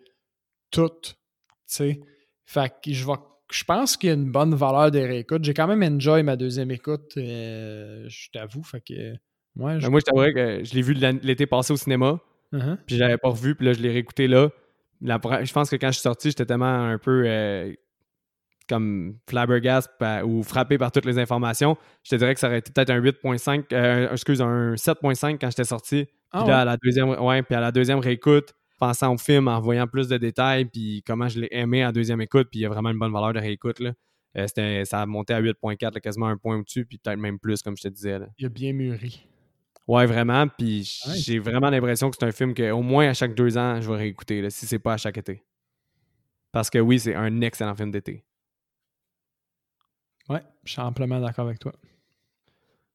tout. 0.70 0.90
Tu 1.04 1.14
sais. 1.68 2.02
Fait 2.46 2.74
que 2.84 2.92
je 2.92 3.06
vais 3.06 3.14
je 3.52 3.64
pense 3.64 3.98
qu'il 3.98 4.08
y 4.08 4.12
a 4.12 4.16
une 4.16 4.32
bonne 4.32 4.56
valeur 4.56 4.92
de 4.92 5.00
réécoute. 5.00 5.44
J'ai 5.44 5.54
quand 5.54 5.68
même 5.68 5.84
enjoy 5.84 6.24
ma 6.24 6.36
deuxième 6.36 6.72
écoute, 6.72 7.14
euh, 7.18 8.06
je 8.08 8.30
t'avoue. 8.32 8.64
Fait 8.64 8.82
que, 8.82 9.14
ben, 9.56 9.80
je... 9.80 9.88
Moi, 9.88 10.00
je 10.00 10.06
t'avouerais 10.06 10.34
que 10.34 10.64
je 10.64 10.74
l'ai 10.74 10.82
vu 10.82 10.94
l'été 10.94 11.46
passé 11.46 11.74
au 11.74 11.78
cinéma, 11.78 12.20
uh-huh. 12.54 12.78
puis 12.86 12.96
je 12.96 13.02
l'avais 13.02 13.18
pas 13.18 13.30
revu, 13.30 13.56
puis 13.56 13.66
là, 13.66 13.74
je 13.74 13.82
l'ai 13.82 13.90
réécouté 13.90 14.28
là. 14.28 14.50
je 15.02 15.54
pense 15.54 15.70
que 15.70 15.76
quand 15.76 15.88
je 15.88 15.94
suis 15.94 16.02
sorti, 16.02 16.30
j'étais 16.30 16.46
tellement 16.46 16.66
un 16.66 16.98
peu 16.98 17.24
euh, 17.26 17.74
comme 18.70 19.18
flabbergast 19.30 19.92
ou 20.26 20.44
frappé 20.44 20.78
par 20.78 20.92
toutes 20.92 21.06
les 21.06 21.20
informations, 21.20 21.78
je 22.04 22.12
te 22.12 22.16
dirais 22.16 22.34
que 22.34 22.40
ça 22.40 22.48
aurait 22.48 22.60
été 22.60 22.72
peut-être 22.72 22.90
un 22.90 23.02
8.5, 23.02 23.66
euh, 23.74 24.12
excuse, 24.12 24.42
un 24.42 24.76
7.5 24.76 25.38
quand 25.40 25.50
j'étais 25.50 25.66
sorti. 25.66 26.08
Ah 26.32 26.42
puis 26.42 26.50
là, 26.50 26.62
à 26.62 26.66
la 26.66 26.78
deuxième, 26.78 27.10
ouais, 27.10 27.44
puis 27.44 27.56
à 27.56 27.60
la 27.60 27.74
deuxième 27.74 28.00
réécoute, 28.00 28.54
pensant 28.82 29.14
au 29.14 29.18
film, 29.18 29.48
en 29.48 29.62
voyant 29.62 29.86
plus 29.86 30.08
de 30.08 30.18
détails, 30.18 30.66
puis 30.66 31.04
comment 31.06 31.30
je 31.30 31.40
l'ai 31.40 31.48
aimé 31.52 31.82
la 31.82 31.92
deuxième 31.92 32.20
écoute, 32.20 32.48
puis 32.50 32.62
il 32.62 32.64
y 32.64 32.66
a 32.66 32.70
vraiment 32.70 32.90
une 32.90 32.98
bonne 32.98 33.14
valeur 33.14 33.32
de 33.32 33.40
réécoute. 33.40 33.80
Là. 33.80 33.94
Euh, 34.38 34.86
ça 34.86 35.02
a 35.02 35.06
monté 35.06 35.36
à 35.36 35.42
8.4, 35.42 36.00
quasiment 36.02 36.28
un 36.28 36.38
point 36.38 36.58
au-dessus, 36.58 36.86
puis 36.86 36.98
peut-être 36.98 37.20
même 37.20 37.38
plus, 37.38 37.62
comme 37.62 37.78
je 37.78 37.84
te 37.84 37.88
disais. 37.90 38.18
Là. 38.18 38.28
Il 38.40 38.48
a 38.48 38.50
bien 38.50 38.74
mûri. 38.74 39.28
Ouais, 39.88 40.08
vraiment. 40.08 40.48
Puis 40.48 41.00
j'ai 41.16 41.38
vraiment 41.38 41.70
l'impression 41.70 42.10
que 42.10 42.18
c'est 42.20 42.26
un 42.26 42.32
film 42.32 42.56
qu'au 42.56 42.82
moins 42.82 43.10
à 43.10 43.14
chaque 43.14 43.36
deux 43.36 43.56
ans, 43.56 43.80
je 43.80 43.88
vais 43.88 43.98
réécouter, 43.98 44.42
là, 44.42 44.50
si 44.50 44.66
c'est 44.66 44.80
pas 44.80 44.94
à 44.94 44.98
chaque 44.98 45.18
été. 45.18 45.44
Parce 46.52 46.72
que 46.72 46.80
oui, 46.80 47.00
c'est 47.00 47.14
un 47.14 47.40
excellent 47.42 47.76
film 47.76 47.92
d'été. 47.92 48.26
Ouais, 50.28 50.42
je 50.64 50.72
suis 50.72 50.82
amplement 50.82 51.20
d'accord 51.20 51.46
avec 51.46 51.60
toi. 51.60 51.74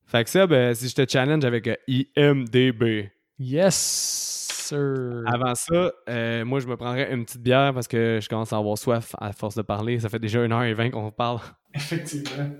Fait 0.04 0.24
que 0.24 0.30
ça, 0.30 0.48
ben, 0.48 0.74
si 0.74 0.88
je 0.88 0.94
te 0.96 1.08
challenge 1.08 1.44
avec 1.44 1.68
euh, 1.68 1.76
IMDB. 1.86 3.10
Yes, 3.38 4.45
sir. 4.66 5.22
Avant 5.26 5.54
ça, 5.54 5.92
euh, 6.08 6.44
moi, 6.44 6.60
je 6.60 6.66
me 6.66 6.76
prendrais 6.76 7.12
une 7.12 7.24
petite 7.24 7.42
bière 7.42 7.72
parce 7.74 7.88
que 7.88 8.18
je 8.20 8.28
commence 8.28 8.52
à 8.52 8.56
avoir 8.56 8.76
soif 8.76 9.14
à 9.18 9.32
force 9.32 9.54
de 9.54 9.62
parler. 9.62 10.00
Ça 10.00 10.08
fait 10.08 10.18
déjà 10.18 10.40
1h20 10.46 10.90
qu'on 10.90 11.10
parle. 11.10 11.40
Effectivement. 11.74 12.50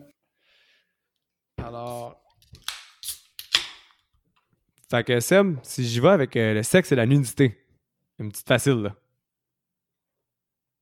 Alors. 1.62 2.23
Fait 4.89 5.03
que 5.03 5.19
Seb, 5.19 5.57
si 5.62 5.85
j'y 5.85 5.99
vais 5.99 6.11
avec 6.11 6.37
euh, 6.37 6.55
le 6.55 6.62
sexe 6.62 6.93
et 6.93 6.95
la 6.95 7.07
nudité, 7.07 7.59
une 8.19 8.31
petite 8.31 8.47
facile, 8.47 8.83
là. 8.83 8.95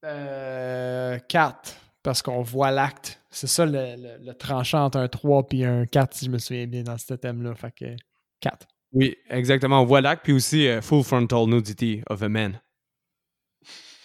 Euh, 0.05 1.19
4, 1.29 1.77
parce 2.03 2.21
qu'on 2.21 2.43
voit 2.43 2.71
l'acte. 2.71 3.23
C'est 3.31 3.47
ça 3.47 3.65
le, 3.65 4.33
tranchant 4.33 4.85
entre 4.85 4.99
un 4.99 5.09
3 5.09 5.47
et 5.53 5.65
un 5.65 5.87
4, 5.87 6.15
si 6.15 6.27
je 6.27 6.31
me 6.31 6.39
souviens 6.39 6.67
bien, 6.67 6.83
dans 6.83 6.99
ce 6.99 7.15
thème-là. 7.15 7.55
Fait 7.55 7.73
que 7.73 7.97
4. 8.41 8.67
Oui, 8.95 9.17
exactement. 9.29 9.83
On 9.83 9.85
voit 9.85 10.01
l'acte, 10.01 10.23
puis 10.23 10.33
aussi 10.33 10.69
euh, 10.69 10.81
Full 10.81 11.03
Frontal 11.03 11.47
Nudity 11.47 12.03
of 12.09 12.23
a 12.23 12.29
Man. 12.29 12.61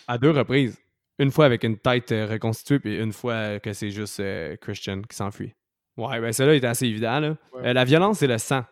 À 0.07 0.17
deux 0.17 0.31
reprises. 0.31 0.77
Une 1.19 1.31
fois 1.31 1.45
avec 1.45 1.63
une 1.63 1.77
tête 1.77 2.11
euh, 2.11 2.25
reconstituée, 2.25 2.79
puis 2.79 2.97
une 2.97 3.13
fois 3.13 3.59
que 3.59 3.71
c'est 3.73 3.91
juste 3.91 4.19
euh, 4.19 4.55
Christian 4.57 5.03
qui 5.03 5.15
s'enfuit. 5.15 5.53
Ouais, 5.95 6.19
ben 6.19 6.33
celle-là 6.33 6.55
est 6.55 6.63
assez 6.63 6.87
évident. 6.87 7.19
Là. 7.19 7.35
la 7.73 7.85
violence 7.85 8.23
et 8.23 8.27
le 8.27 8.37
sang. 8.39 8.63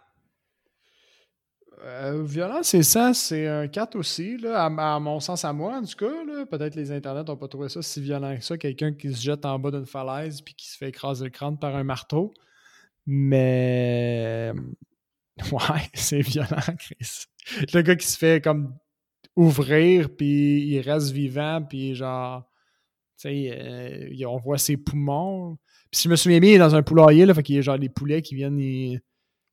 violence 2.23 2.73
et 2.73 2.84
sang, 2.84 3.14
c'est 3.14 3.45
un 3.45 3.68
4 3.68 3.95
aussi, 3.95 4.38
là, 4.38 4.65
à, 4.65 4.99
mon 4.99 5.19
sens 5.19 5.45
à 5.45 5.53
moi, 5.53 5.76
en 5.77 5.84
tout 5.84 5.98
cas. 5.98 6.45
Peut-être 6.49 6.76
les 6.76 6.91
internets 6.91 7.26
n'ont 7.26 7.35
pas 7.35 7.49
trouvé 7.49 7.69
ça 7.69 7.81
si 7.81 8.02
violent 8.02 8.35
que 8.38 8.44
ça. 8.44 8.57
Quelqu'un 8.57 8.94
qui 8.94 9.14
se 9.14 9.22
jette 9.22 9.45
en 9.45 9.60
bas 9.60 9.69
d'une 9.69 9.85
falaise 9.85 10.41
puis 10.41 10.56
qui 10.56 10.68
se 10.68 10.77
fait 10.77 10.89
écraser 10.89 11.26
le 11.26 11.31
crâne 11.31 11.60
par 11.60 11.76
un 11.76 11.84
marteau. 11.84 12.34
Mais 13.06 14.53
Ouais, 15.51 15.89
c'est 15.93 16.22
violent, 16.22 16.76
Chris. 16.80 17.26
Le 17.73 17.81
gars 17.81 17.95
qui 17.95 18.07
se 18.07 18.18
fait 18.18 18.43
comme 18.43 18.76
ouvrir, 19.35 20.09
puis 20.15 20.65
il 20.65 20.81
reste 20.81 21.11
vivant, 21.11 21.61
puis 21.61 21.95
genre, 21.95 22.43
tu 23.19 23.30
sais, 23.30 23.57
euh, 23.59 24.27
on 24.27 24.38
voit 24.38 24.57
ses 24.57 24.77
poumons. 24.77 25.57
Puis 25.91 26.01
si 26.01 26.03
je 26.05 26.09
me 26.09 26.15
souviens 26.15 26.39
bien, 26.39 26.51
il 26.51 26.55
est 26.55 26.59
dans 26.59 26.76
un 26.76 26.84
poulailler, 26.84 27.26
là, 27.26 27.34
fait 27.34 27.43
qu'il 27.43 27.55
y 27.55 27.59
a 27.59 27.61
genre 27.61 27.80
des 27.80 27.89
poulets 27.89 28.22
qui 28.22 28.35
viennent. 28.35 28.59
Il... 28.59 28.99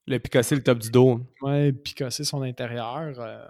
Le 0.06 0.18
picasser 0.18 0.54
le 0.54 0.62
top 0.62 0.78
du 0.78 0.90
dos. 0.90 1.20
Ouais, 1.42 1.72
picasser 1.72 2.24
son 2.24 2.42
intérieur. 2.42 3.20
Euh... 3.20 3.46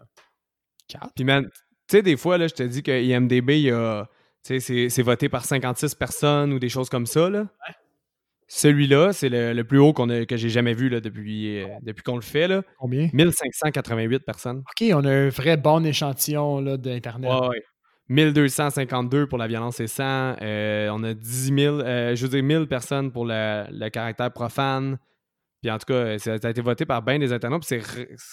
Puis 1.15 1.24
man, 1.24 1.48
tu 1.89 1.97
sais, 1.97 2.02
des 2.02 2.16
fois, 2.16 2.39
là, 2.39 2.47
je 2.47 2.55
te 2.55 2.62
dis 2.62 2.82
que 2.82 2.93
IMDB, 2.93 3.51
il 3.51 3.62
y 3.62 3.70
a. 3.70 4.09
Tu 4.44 4.61
sais, 4.61 4.89
c'est 4.90 5.02
voté 5.02 5.28
par 5.28 5.44
56 5.44 5.94
personnes 5.94 6.52
ou 6.52 6.59
des 6.59 6.69
choses 6.69 6.90
comme 6.90 7.06
ça, 7.06 7.31
là. 7.31 7.40
Ouais. 7.40 7.74
Celui-là, 8.56 9.12
c'est 9.12 9.28
le, 9.28 9.62
plus 9.64 9.81
haut 9.81 9.93
qu'on 9.93 10.09
a, 10.10 10.26
que 10.26 10.36
j'ai 10.36 10.48
jamais 10.48 10.74
vu 10.74 10.89
là, 10.89 11.01
depuis, 11.01 11.60
euh, 11.60 11.66
depuis 11.82 12.05
qu'on 12.05 12.14
le 12.14 12.22
fait. 12.22 12.47
Là. 12.47 12.62
Combien? 12.78 13.09
1588 13.12 14.20
personnes. 14.20 14.59
OK, 14.59 14.89
on 14.93 15.05
a 15.05 15.10
un 15.10 15.28
vrai 15.28 15.56
bon 15.56 15.85
échantillon 15.85 16.62
d'Internet. 16.76 17.32
Ouais, 17.32 17.60
1252 18.10 19.26
pour 19.26 19.39
la 19.39 19.48
violence 19.48 19.81
et 19.81 19.89
sang. 19.89 20.36
Euh, 20.40 20.89
on 20.93 21.02
a 21.02 21.14
10 21.14 21.52
000, 21.52 21.81
euh, 21.81 22.14
je 22.14 22.22
veux 22.22 22.28
dire 22.28 22.44
1000 22.44 22.68
personnes 22.68 23.10
pour 23.10 23.26
le, 23.26 23.89
caractère 23.89 24.32
profane. 24.32 24.98
Puis 25.60 25.72
en 25.72 25.78
tout 25.78 25.93
cas, 25.93 26.16
ça, 26.20 26.36
a 26.40 26.51
été 26.51 26.60
voté 26.60 26.86
par 26.86 27.02
bien 27.02 27.18
des 27.18 27.32
internautes. 27.32 27.64
c'est 27.64 27.82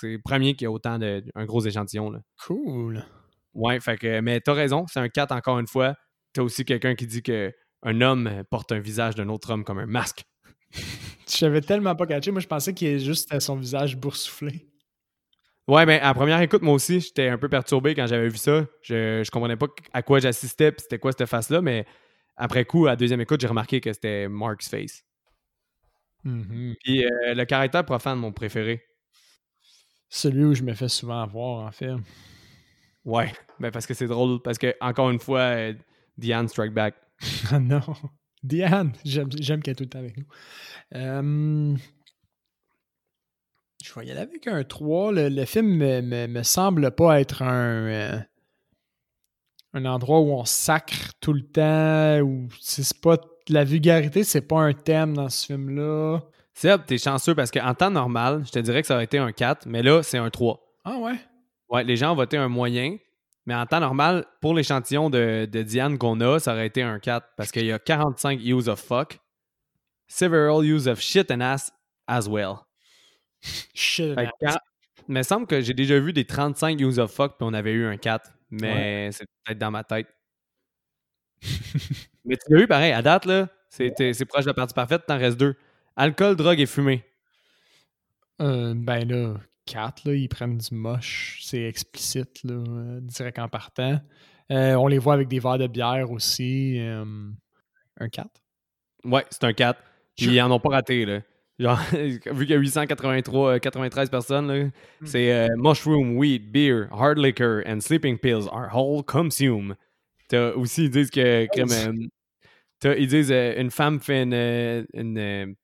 le 0.03 0.22
premier 0.23 0.53
qui 0.53 0.68
a 0.68 0.72
autant 0.72 0.99
de, 0.99 1.23
un 1.34 1.45
gros 1.45 1.65
échantillon. 1.65 2.11
Là. 2.11 2.19
Cool. 2.45 3.03
Ouais, 3.56 3.80
fait 3.80 3.98
que, 3.98 4.19
mais 4.19 4.39
t'as 4.39 4.53
raison, 4.53 4.85
c'est 4.88 4.99
un 4.99 5.10
4 5.10 5.31
encore 5.31 5.57
une 5.57 5.68
fois. 5.68 5.95
T'as 6.31 6.43
aussi 6.43 6.64
quelqu'un 6.64 6.93
qui 6.93 7.07
dit 7.07 7.23
que 7.23 7.52
un 7.84 8.02
homme 8.02 8.44
porte 8.49 8.72
un 8.72 8.80
visage 8.80 9.16
d'un 9.16 9.30
autre 9.30 9.52
homme 9.52 9.64
comme 9.64 9.80
un 9.80 9.86
masque. 9.86 10.24
Je 11.28 11.38
savais 11.38 11.62
tellement 11.62 11.95
pas 11.95 12.06
catché. 12.06 12.32
Moi, 12.32 12.41
je 12.41 12.48
pensais 12.48 12.74
qu'il 12.74 12.90
est 12.90 12.99
juste 12.99 13.40
son 13.40 13.56
visage 13.56 13.95
boursouflé. 13.95 14.68
Ouais, 15.68 15.86
mais 15.86 15.99
à 16.02 16.14
première 16.14 16.41
écoute, 16.41 16.62
moi 16.62 16.74
aussi, 16.74 16.99
j'étais 16.99 17.30
un 17.30 17.38
peu 17.38 17.48
perturbé 17.48 17.95
quand 17.95 18.06
j'avais 18.06 18.28
vu 18.28 18.38
ça. 18.38 18.66
Je, 18.82 19.24
je 19.24 19.32
comprenais 19.32 19.56
pas 19.56 19.68
à 19.94 20.02
quoi 20.02 20.20
j'assistais, 20.20 20.74
puis 20.74 20.82
c'était 20.82 20.99
quoi 20.99 21.14
cette 21.14 21.30
face-là, 21.30 21.62
mais 21.62 21.86
après 22.36 22.66
coup, 22.66 22.88
à 22.88 22.95
deuxième 22.95 23.22
écoute, 23.22 23.40
j'ai 23.40 23.48
remarqué 23.48 23.80
que 23.80 23.94
c'était 23.94 24.28
Mark's 24.28 24.68
face. 24.68 25.06
Mm-hmm. 26.26 26.76
Puis 26.84 27.06
euh, 27.06 27.34
le 27.34 27.45
caractère 27.45 27.86
profane, 27.86 28.20
mon 28.20 28.32
préféré. 28.32 28.84
Celui 30.10 30.44
où 30.44 30.53
je 30.53 30.64
me 30.64 30.74
fais 30.74 30.90
souvent 30.90 31.26
voir, 31.28 31.66
en 31.66 31.72
fait. 31.72 31.94
Ouais, 33.06 33.32
ben 33.60 33.72
parce 33.72 33.86
que 33.88 33.94
c'est 33.94 34.08
drôle, 34.08 34.41
parce 34.41 34.58
que, 34.58 34.76
encore 34.82 35.10
une 35.10 35.20
fois, 35.20 35.40
euh, 35.40 35.74
Diane 36.18 36.48
Strike 36.48 36.74
Back. 36.74 36.95
Ah 37.52 37.60
non. 37.60 37.81
Diane, 38.43 38.93
j'aime 39.06 39.61
qu'elle 39.61 39.73
est 39.73 39.76
tout 39.76 39.84
le 39.84 39.89
temps 39.89 39.99
avec 39.99 40.18
nous. 40.18 40.26
Euh, 40.95 41.76
je 43.84 43.99
vais 43.99 44.06
y 44.07 44.11
aller 44.11 44.19
avec 44.19 44.48
un 44.48 44.64
3. 44.64 45.11
Le, 45.11 45.45
film 45.45 45.77
me, 45.77 46.27
me, 46.27 46.43
semble 46.43 46.91
pas 46.91 47.19
être 47.22 47.43
un, 47.43 47.88
euh, 47.88 48.19
un 49.73 49.85
endroit 49.85 50.22
où 50.22 50.31
on 50.31 50.45
sacre 50.45 51.14
tout 51.19 51.34
le 51.34 51.43
temps. 51.43 52.48
C'est 52.60 52.99
pas 52.99 53.18
la 53.49 53.64
vulgarité, 53.64 54.23
c'est 54.23 54.41
pas 54.41 54.61
un 54.61 54.73
thème 54.73 55.15
dans 55.15 55.30
ce 55.30 55.48
film-là. 55.48 56.19
Seb, 56.53 56.85
t'es 56.85 56.98
chanceux 56.98 57.35
parce 57.35 57.52
qu'en 57.52 57.73
temps 57.73 57.91
normal, 57.91 58.43
je 58.45 58.52
te 58.52 58.60
dirais 58.60 58.81
que 58.81 58.88
ça 58.88 58.95
aurait 58.95 59.06
été 59.06 59.18
un 59.18 59.31
4, 59.31 59.65
mais 59.68 59.81
là, 59.81 60.03
c'est 60.03 60.18
un 60.18 60.30
3. 60.30 60.60
Ah 60.84 60.98
ouais? 60.98 61.15
Ouais, 61.69 61.84
les 61.84 61.95
gens 61.95 62.11
ont 62.11 62.15
voté 62.15 62.38
un 62.38 62.49
moyen. 62.49 62.98
Mais 63.45 63.55
en 63.55 63.65
temps 63.65 63.80
normal, 63.80 64.26
pour 64.39 64.53
l'échantillon 64.53 65.09
de, 65.09 65.45
Diane 65.45 65.97
qu'on 65.97 66.19
a, 66.22 66.39
ça 66.39 66.53
aurait 66.53 66.68
été 66.68 66.84
un 66.84 66.99
4 66.99 67.30
parce 67.35 67.51
qu'il 67.51 67.65
y 67.65 67.72
a 67.72 67.80
45 67.80 68.39
use 68.41 68.69
of 68.69 68.80
fuck, 68.80 69.19
several 70.07 70.63
use 70.63 70.88
of 70.88 70.99
shit 70.99 71.31
and 71.31 71.41
ass 71.41 71.72
as 72.07 72.27
well. 72.27 72.57
Shit 73.73 74.18
and 74.18 74.30
ass. 74.45 74.57
Il 75.07 75.15
me 75.15 75.23
semble 75.23 75.47
que 75.47 75.61
j'ai 75.61 75.73
déjà 75.73 75.99
vu 75.99 76.13
des 76.13 76.26
35 76.26 76.80
use 76.80 76.99
of 76.99 77.11
fuck 77.11 77.38
puis 77.38 77.47
on 77.49 77.53
avait 77.53 77.73
eu 77.73 77.85
un 77.85 77.97
4, 77.97 78.31
mais 78.51 79.11
c'est 79.11 79.26
peut-être 79.43 79.57
dans 79.57 79.72
ma 79.72 79.84
tête. 79.84 80.07
mais 82.26 82.38
tu 82.38 82.53
l'as 82.53 82.61
eu 82.61 82.68
pareil, 82.68 82.93
à 82.93 83.01
date, 83.01 83.26
là, 83.26 83.49
c'est 83.69 84.26
proche 84.26 84.43
de 84.43 84.49
la 84.49 84.53
partie 84.53 84.76
parfaite, 84.76 85.05
t'en 85.07 85.18
restes 85.18 85.38
deux. 85.38 85.55
Alcool, 85.95 86.35
drogue 86.35 86.59
et 86.59 86.65
fumée. 86.68 87.03
Euh, 88.41 88.73
ben 88.76 89.07
là, 89.07 89.35
4, 89.72 90.03
là, 90.06 90.14
ils 90.14 90.27
prennent 90.27 90.57
du 90.57 90.76
moche, 90.76 91.39
c'est 91.41 91.64
explicite, 91.64 92.43
là, 92.43 92.56
euh, 92.56 92.99
direct 93.02 93.39
en 93.39 93.48
partant. 93.48 94.02
Euh, 94.52 94.76
on 94.76 94.88
les 94.88 94.98
voit 94.98 95.14
avec 95.14 95.30
des 95.30 95.39
verres 95.39 95.60
de 95.60 95.68
bière 95.68 96.11
aussi. 96.11 96.77
Euh, 96.77 97.06
un 97.98 98.10
4? 98.10 98.30
Ouais, 99.06 99.26
c'est 99.30 99.45
un 99.45 99.53
4. 99.53 99.81
Puis 100.18 100.27
ils 100.27 100.41
en 100.41 100.52
ont 100.52 100.60
pas 100.60 100.69
raté, 100.69 101.06
là. 101.06 101.22
Genre, 101.57 101.80
vu 101.93 102.19
qu'il 102.19 102.49
y 102.49 102.53
a 102.53 102.57
893 102.57 103.61
93 103.61 104.10
personnes, 104.10 104.48
là, 104.48 104.65
hmm. 104.65 105.06
c'est 105.06 105.48
mushroom, 105.56 106.18
weed, 106.18 106.52
beer, 106.52 106.89
hard 106.91 107.18
liquor 107.18 107.64
and 107.65 107.80
sleeping 107.80 108.18
pills 108.18 108.49
are 108.52 108.76
all 108.76 109.02
consumed. 109.03 109.76
T'as 110.27 110.52
aussi, 110.52 110.85
ils 110.85 110.89
disent 110.89 111.11
que. 111.11 111.48
ils 112.98 113.07
disent 113.07 113.31
une 113.31 113.72
femme 113.72 114.02
fait 114.02 114.23
une, 114.23 115.56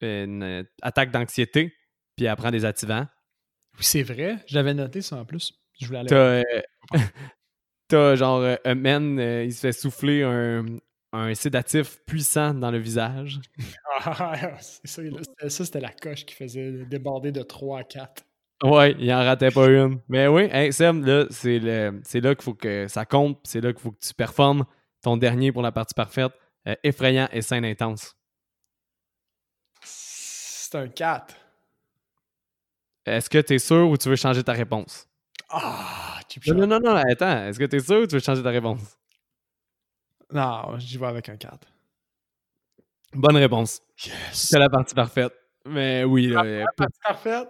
une 0.00 0.66
attaque 0.80 1.10
d'anxiété, 1.10 1.74
puis 2.16 2.24
elle 2.24 2.36
prend 2.36 2.50
des 2.50 2.64
activants. 2.64 3.06
Oui, 3.78 3.84
c'est 3.84 4.02
vrai. 4.02 4.36
Je 4.46 4.54
l'avais 4.54 4.74
noté 4.74 5.02
ça 5.02 5.16
en 5.16 5.24
plus. 5.24 5.54
Je 5.80 5.86
voulais 5.86 6.00
aller. 6.00 6.44
T'as, 7.88 7.96
euh, 7.96 8.16
genre 8.16 8.40
euh, 8.40 8.56
un 8.64 8.74
man, 8.74 9.18
euh, 9.18 9.44
il 9.44 9.52
se 9.52 9.60
fait 9.60 9.72
souffler 9.72 10.22
un, 10.22 10.64
un 11.12 11.34
sédatif 11.34 11.98
puissant 12.06 12.54
dans 12.54 12.70
le 12.70 12.78
visage. 12.78 13.40
Ah, 14.04 14.56
c'est 14.60 14.86
ça, 14.86 15.02
ça, 15.48 15.64
c'était 15.64 15.80
la 15.80 15.92
coche 15.92 16.24
qui 16.24 16.34
faisait 16.34 16.84
déborder 16.84 17.32
de 17.32 17.42
3 17.42 17.80
à 17.80 17.84
4. 17.84 18.24
Ouais, 18.64 18.94
il 18.98 19.12
en 19.12 19.18
ratait 19.18 19.50
pas 19.50 19.66
une. 19.66 20.00
Mais 20.08 20.28
oui, 20.28 20.48
hey, 20.52 20.72
Sam, 20.72 21.04
là, 21.04 21.26
c'est, 21.30 21.58
le, 21.58 22.00
c'est 22.04 22.20
là 22.20 22.34
qu'il 22.34 22.44
faut 22.44 22.54
que 22.54 22.86
ça 22.86 23.04
compte, 23.04 23.40
c'est 23.42 23.60
là 23.60 23.72
qu'il 23.72 23.82
faut 23.82 23.90
que 23.90 24.06
tu 24.06 24.14
performes 24.14 24.64
ton 25.02 25.16
dernier 25.16 25.50
pour 25.50 25.62
la 25.62 25.72
partie 25.72 25.94
parfaite. 25.94 26.32
effrayant 26.84 27.28
et 27.32 27.42
scène 27.42 27.64
intense. 27.64 28.14
C'est 29.82 30.76
un 30.76 30.86
4. 30.86 31.34
Est-ce 33.06 33.28
que 33.28 33.38
tu 33.38 33.54
es 33.54 33.58
sûr 33.58 33.88
ou 33.88 33.96
tu 33.96 34.08
veux 34.08 34.16
changer 34.16 34.42
ta 34.42 34.52
réponse? 34.52 35.08
Ah, 35.48 36.20
tu 36.28 36.40
peux 36.40 36.52
Non, 36.54 36.66
non, 36.66 36.78
non, 36.80 36.94
attends. 36.94 37.46
Est-ce 37.46 37.58
que 37.58 37.64
tu 37.64 37.76
es 37.76 37.80
sûr 37.80 38.02
ou 38.02 38.06
tu 38.06 38.14
veux 38.14 38.20
changer 38.20 38.42
ta 38.42 38.50
réponse? 38.50 38.96
Non, 40.32 40.78
j'y 40.78 40.96
vais 40.98 41.06
avec 41.06 41.28
un 41.28 41.36
4. 41.36 41.58
Bonne 43.14 43.36
réponse. 43.36 43.82
Yes. 44.04 44.14
C'est 44.32 44.58
la 44.58 44.70
partie 44.70 44.94
parfaite. 44.94 45.32
Mais 45.66 46.04
oui. 46.04 46.28
La 46.28 46.64
partie 46.76 46.98
parfaite? 47.04 47.48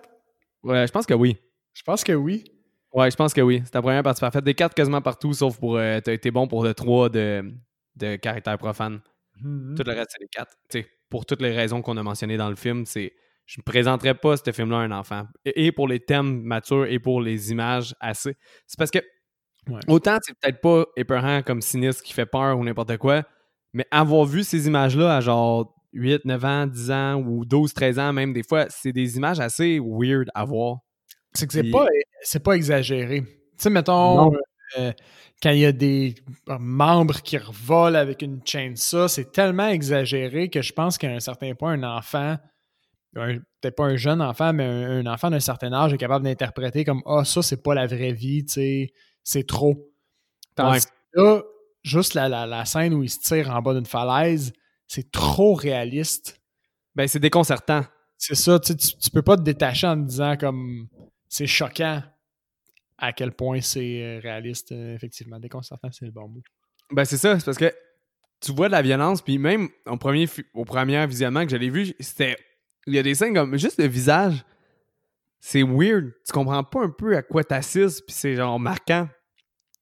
Ouais, 0.62 0.86
je 0.86 0.92
pense 0.92 1.06
que 1.06 1.14
oui. 1.14 1.36
Je 1.74 1.82
pense 1.82 2.02
que 2.02 2.12
oui. 2.12 2.44
Ouais, 2.92 3.10
je 3.10 3.16
pense 3.16 3.32
que 3.32 3.40
oui. 3.40 3.62
C'est 3.64 3.70
ta 3.70 3.80
première 3.80 4.02
partie 4.02 4.20
parfaite. 4.20 4.44
Des 4.44 4.54
4 4.54 4.74
quasiment 4.74 5.00
partout, 5.00 5.32
sauf 5.32 5.58
pour. 5.58 5.76
Euh, 5.76 6.00
tu 6.00 6.10
as 6.10 6.12
été 6.12 6.30
bon 6.30 6.48
pour 6.48 6.64
le 6.64 6.74
3 6.74 7.08
de, 7.08 7.52
de 7.96 8.16
caractère 8.16 8.58
profane. 8.58 9.00
Mm-hmm. 9.40 9.76
Tout 9.76 9.82
le 9.86 9.92
reste, 9.92 10.10
c'est 10.12 10.20
les 10.20 10.28
4. 10.28 10.56
sais, 10.68 10.86
pour 11.08 11.24
toutes 11.24 11.40
les 11.40 11.52
raisons 11.52 11.82
qu'on 11.82 11.96
a 11.96 12.02
mentionnées 12.02 12.36
dans 12.36 12.50
le 12.50 12.56
film, 12.56 12.84
c'est 12.84 13.12
je 13.46 13.60
ne 13.60 13.62
présenterais 13.62 14.14
pas 14.14 14.36
ce 14.36 14.50
film-là 14.52 14.78
à 14.78 14.80
un 14.80 14.92
enfant. 14.92 15.24
Et, 15.44 15.72
pour 15.72 15.88
les 15.88 16.00
thèmes 16.00 16.42
matures 16.42 16.86
et 16.86 16.98
pour 16.98 17.20
les 17.20 17.50
images 17.50 17.94
assez. 18.00 18.36
C'est 18.66 18.78
parce 18.78 18.90
que 18.90 19.00
autant 19.88 20.18
c'est 20.22 20.34
peut-être 20.40 20.60
pas 20.60 20.86
épeurant 20.96 21.42
comme 21.42 21.60
sinistre 21.60 22.02
qui 22.02 22.12
fait 22.12 22.26
peur 22.26 22.58
ou 22.58 22.64
n'importe 22.64 22.96
quoi, 22.98 23.24
mais 23.72 23.86
avoir 23.90 24.24
vu 24.24 24.42
ces 24.44 24.66
images-là 24.66 25.16
à 25.16 25.20
genre 25.20 25.74
8, 25.92 26.24
9 26.24 26.44
ans, 26.44 26.66
10 26.66 26.90
ans 26.90 27.14
ou 27.16 27.44
12, 27.44 27.72
13 27.74 27.98
ans, 27.98 28.12
même 28.12 28.32
des 28.32 28.42
fois, 28.42 28.66
c'est 28.70 28.92
des 28.92 29.16
images 29.16 29.40
assez 29.40 29.78
weird 29.78 30.30
à 30.34 30.44
voir. 30.44 30.78
C'est 31.34 31.46
que 31.46 31.52
c'est 31.52 31.70
pas, 31.70 31.86
pas 32.44 32.52
exagéré. 32.54 33.22
Tu 33.22 33.28
sais, 33.58 33.70
mettons, 33.70 34.32
euh, 34.78 34.92
quand 35.42 35.50
il 35.50 35.58
y 35.58 35.66
a 35.66 35.72
des 35.72 36.14
membres 36.46 37.20
qui 37.20 37.36
revolent 37.36 37.96
avec 37.96 38.22
une 38.22 38.40
chaîne 38.44 38.76
ça, 38.76 39.08
c'est 39.08 39.32
tellement 39.32 39.68
exagéré 39.68 40.48
que 40.48 40.62
je 40.62 40.72
pense 40.72 40.98
qu'à 40.98 41.10
un 41.10 41.20
certain 41.20 41.54
point, 41.54 41.72
un 41.72 41.98
enfant 41.98 42.36
peut-être 43.14 43.76
pas 43.76 43.84
un 43.84 43.96
jeune 43.96 44.22
enfant, 44.22 44.52
mais 44.52 44.64
un, 44.64 45.06
enfant 45.06 45.30
d'un 45.30 45.40
certain 45.40 45.72
âge 45.72 45.92
est 45.92 45.98
capable 45.98 46.24
d'interpréter 46.24 46.84
comme 46.84 47.02
Ah, 47.06 47.24
ça, 47.24 47.42
c'est 47.42 47.62
pas 47.62 47.74
la 47.74 47.86
vraie 47.86 48.12
vie, 48.12 48.44
tu 48.44 48.54
sais, 48.54 48.92
c'est 49.22 49.46
trop. 49.46 49.90
Tandis 50.54 50.86
là, 51.14 51.42
juste 51.82 52.14
la, 52.14 52.28
la, 52.28 52.64
scène 52.64 52.94
où 52.94 53.02
il 53.02 53.10
se 53.10 53.20
tire 53.20 53.50
en 53.50 53.60
bas 53.60 53.74
d'une 53.74 53.86
falaise, 53.86 54.52
c'est 54.86 55.10
trop 55.10 55.54
réaliste. 55.54 56.40
Ben, 56.94 57.08
c'est 57.08 57.20
déconcertant. 57.20 57.82
C'est 58.18 58.34
ça, 58.34 58.58
tu, 58.60 58.76
tu 58.76 59.10
peux 59.10 59.22
pas 59.22 59.36
te 59.36 59.42
détacher 59.42 59.86
en 59.86 59.96
te 59.96 60.08
disant 60.08 60.36
comme 60.36 60.88
c'est 61.28 61.46
choquant 61.46 62.02
à 62.98 63.12
quel 63.12 63.32
point 63.32 63.60
c'est 63.60 64.02
euh, 64.02 64.20
réaliste, 64.20 64.72
effectivement. 64.72 65.40
Déconcertant, 65.40 65.88
c'est 65.90 66.04
le 66.04 66.12
bon 66.12 66.28
mot. 66.28 66.42
Ben, 66.92 67.04
c'est 67.04 67.16
ça, 67.16 67.38
c'est 67.38 67.44
parce 67.44 67.58
que 67.58 67.72
tu 68.40 68.52
vois 68.52 68.68
de 68.68 68.72
la 68.72 68.82
violence, 68.82 69.22
puis 69.22 69.38
même 69.38 69.68
au 69.86 69.96
premier, 69.96 70.28
au 70.54 70.64
premier 70.64 71.04
visionnement 71.06 71.44
que 71.44 71.50
j'avais 71.50 71.68
vu, 71.68 71.94
c'était. 72.00 72.36
Il 72.86 72.94
y 72.94 72.98
a 72.98 73.02
des 73.02 73.14
scènes 73.14 73.34
comme 73.34 73.56
juste 73.56 73.78
le 73.78 73.86
visage. 73.86 74.44
C'est 75.40 75.62
weird. 75.62 76.12
Tu 76.26 76.32
comprends 76.32 76.62
pas 76.64 76.84
un 76.84 76.90
peu 76.90 77.16
à 77.16 77.22
quoi 77.22 77.44
t'assistes, 77.44 78.04
puis 78.06 78.14
c'est 78.14 78.36
genre 78.36 78.58
marquant. 78.60 79.08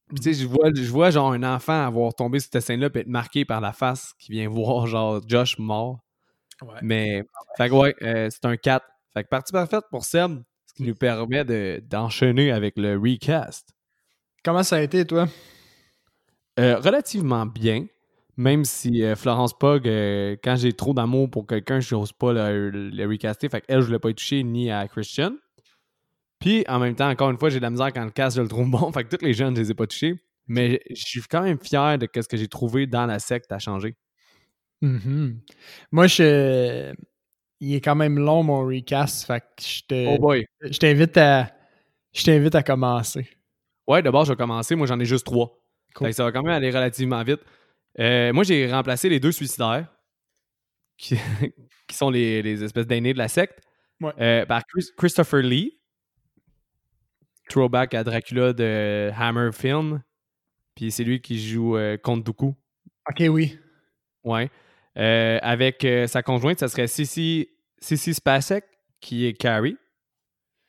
Puis 0.09 0.19
tu 0.21 0.35
sais, 0.35 0.43
je 0.43 0.49
vois, 0.49 0.71
je 0.75 0.91
vois 0.91 1.11
genre 1.11 1.33
un 1.33 1.43
enfant 1.43 1.87
avoir 1.87 2.15
tombé 2.15 2.41
sur 2.41 2.51
cette 2.53 2.63
scène-là 2.63 2.89
et 2.95 2.99
être 2.99 3.07
marqué 3.07 3.45
par 3.45 3.61
la 3.61 3.73
face 3.73 4.13
qui 4.19 4.33
vient 4.33 4.49
voir 4.49 4.87
genre 4.87 5.21
Josh 5.27 5.59
mort. 5.59 6.01
Ouais. 6.63 6.79
Mais, 6.83 7.25
fait 7.57 7.69
que 7.69 7.75
ouais, 7.75 7.95
euh, 8.03 8.29
c'est 8.31 8.45
un 8.45 8.57
4. 8.57 8.85
Fait 9.15 9.25
que 9.25 9.29
partie 9.29 9.53
parfaite 9.53 9.85
pour 9.91 10.05
Seb, 10.05 10.43
ce 10.67 10.75
qui 10.75 10.83
nous 10.83 10.95
permet 10.95 11.45
d'enchaîner 11.81 12.51
avec 12.53 12.77
le 12.77 12.99
recast. 12.99 13.69
Comment 14.45 14.63
ça 14.63 14.77
a 14.77 14.81
été, 14.81 15.05
toi? 15.05 15.29
Euh, 16.59 16.79
relativement 16.79 17.47
bien. 17.47 17.87
Même 18.41 18.65
si 18.65 19.03
euh, 19.03 19.17
Florence 19.17 19.53
Pug, 19.53 19.85
quand 20.43 20.57
j'ai 20.57 20.73
trop 20.73 20.95
d'amour 20.95 21.31
pour 21.31 21.47
quelqu'un, 21.47 21.79
je 21.81 21.95
n'ose 21.95 22.11
pas 22.11 22.33
le, 22.33 23.07
recaster. 23.07 23.51
Fait 23.51 23.61
qu'elle, 23.61 23.77
je 23.77 23.81
ne 23.83 23.87
voulais 23.89 23.99
pas 23.99 24.09
y 24.09 24.15
toucher 24.15 24.43
ni 24.43 24.71
à 24.71 24.89
Christian. 24.89 25.33
Puis, 26.39 26.65
en 26.67 26.79
même 26.79 26.95
temps, 26.95 27.11
encore 27.11 27.29
une 27.31 27.37
fois, 27.37 27.51
j'ai 27.51 27.59
de 27.59 27.63
la 27.63 27.69
misère 27.69 27.93
quand 27.93 28.03
le 28.03 28.11
cast, 28.11 28.39
je 28.39 28.41
le 28.41 28.49
trouve 28.49 28.71
bon. 28.71 28.91
Fait 28.95 29.05
que 29.05 29.15
tous 29.15 29.23
les 29.23 29.35
jeunes, 29.35 29.55
je 29.57 29.61
les 29.61 29.71
ai 29.73 29.75
pas 29.75 29.87
touchés. 29.87 30.15
Mais 30.49 30.81
je 30.89 31.05
suis 31.05 31.21
quand 31.21 31.43
même 31.43 31.59
fier 31.59 31.99
de 31.99 32.09
ce 32.15 32.27
que 32.27 32.39
j'ai 32.39 32.49
trouvé 32.49 32.87
dans 32.87 33.05
la 33.05 33.19
secte 33.19 33.53
à 33.53 33.59
changer. 33.59 33.95
Mm-hmm. 34.83 35.37
Moi, 35.93 36.07
je... 36.07 36.95
il 37.61 37.75
est 37.75 37.83
quand 37.83 37.95
même 37.95 38.19
long, 38.19 38.43
mon 38.43 38.65
recast. 38.65 39.27
Fait 39.27 39.41
que 39.41 39.63
je 39.63 39.83
te... 39.87 40.07
Oh 40.15 40.19
boy. 40.19 40.47
Je 40.63 40.79
t'invite 40.79 41.19
à... 41.19 41.51
Je 42.15 42.25
t'invite 42.25 42.55
à 42.55 42.63
commencer. 42.63 43.29
Ouais, 43.87 44.01
d'abord, 44.01 44.25
je 44.25 44.33
vais 44.33 44.37
commencer. 44.37 44.77
Moi, 44.77 44.87
j'en 44.87 44.99
ai 44.99 45.05
juste 45.05 45.27
trois. 45.27 45.63
ça 46.13 46.25
va 46.25 46.33
quand 46.33 46.43
même 46.43 46.55
aller 46.55 46.71
relativement 46.71 47.23
vite. 47.23 47.41
Euh, 47.99 48.33
moi, 48.33 48.45
j'ai 48.45 48.71
remplacé 48.71 49.09
les 49.09 49.21
deux 49.21 49.33
suicidaires, 49.33 49.87
qui, 50.97 51.17
sont 51.91 52.11
les, 52.11 52.63
espèces 52.63 52.87
d'aînés 52.87 53.13
de 53.13 53.19
la 53.19 53.29
secte, 53.29 53.61
euh, 54.03 54.47
par 54.47 54.63
Christopher 54.97 55.43
Lee, 55.43 55.79
throwback 57.49 57.95
à 57.95 58.05
Dracula 58.05 58.53
de 58.53 59.11
Hammer 59.17 59.51
Film. 59.53 60.03
Puis 60.75 60.91
c'est 60.91 61.05
lui 61.05 61.21
qui 61.21 61.39
joue 61.41 61.77
euh, 61.77 61.97
Comte 61.97 62.25
Dooku. 62.25 62.55
Ok, 63.11 63.25
oui. 63.29 63.59
Ouais. 64.25 64.51
Euh, 64.97 65.39
avec 65.43 65.87
sa 66.07 66.23
conjointe, 66.23 66.61
ça 66.61 66.69
serait 66.69 66.87
Sissy, 66.87 67.49
Sissy 67.79 68.15
Spacek, 68.15 68.65
qui 69.01 69.27
est 69.27 69.35
Carrie 69.35 69.77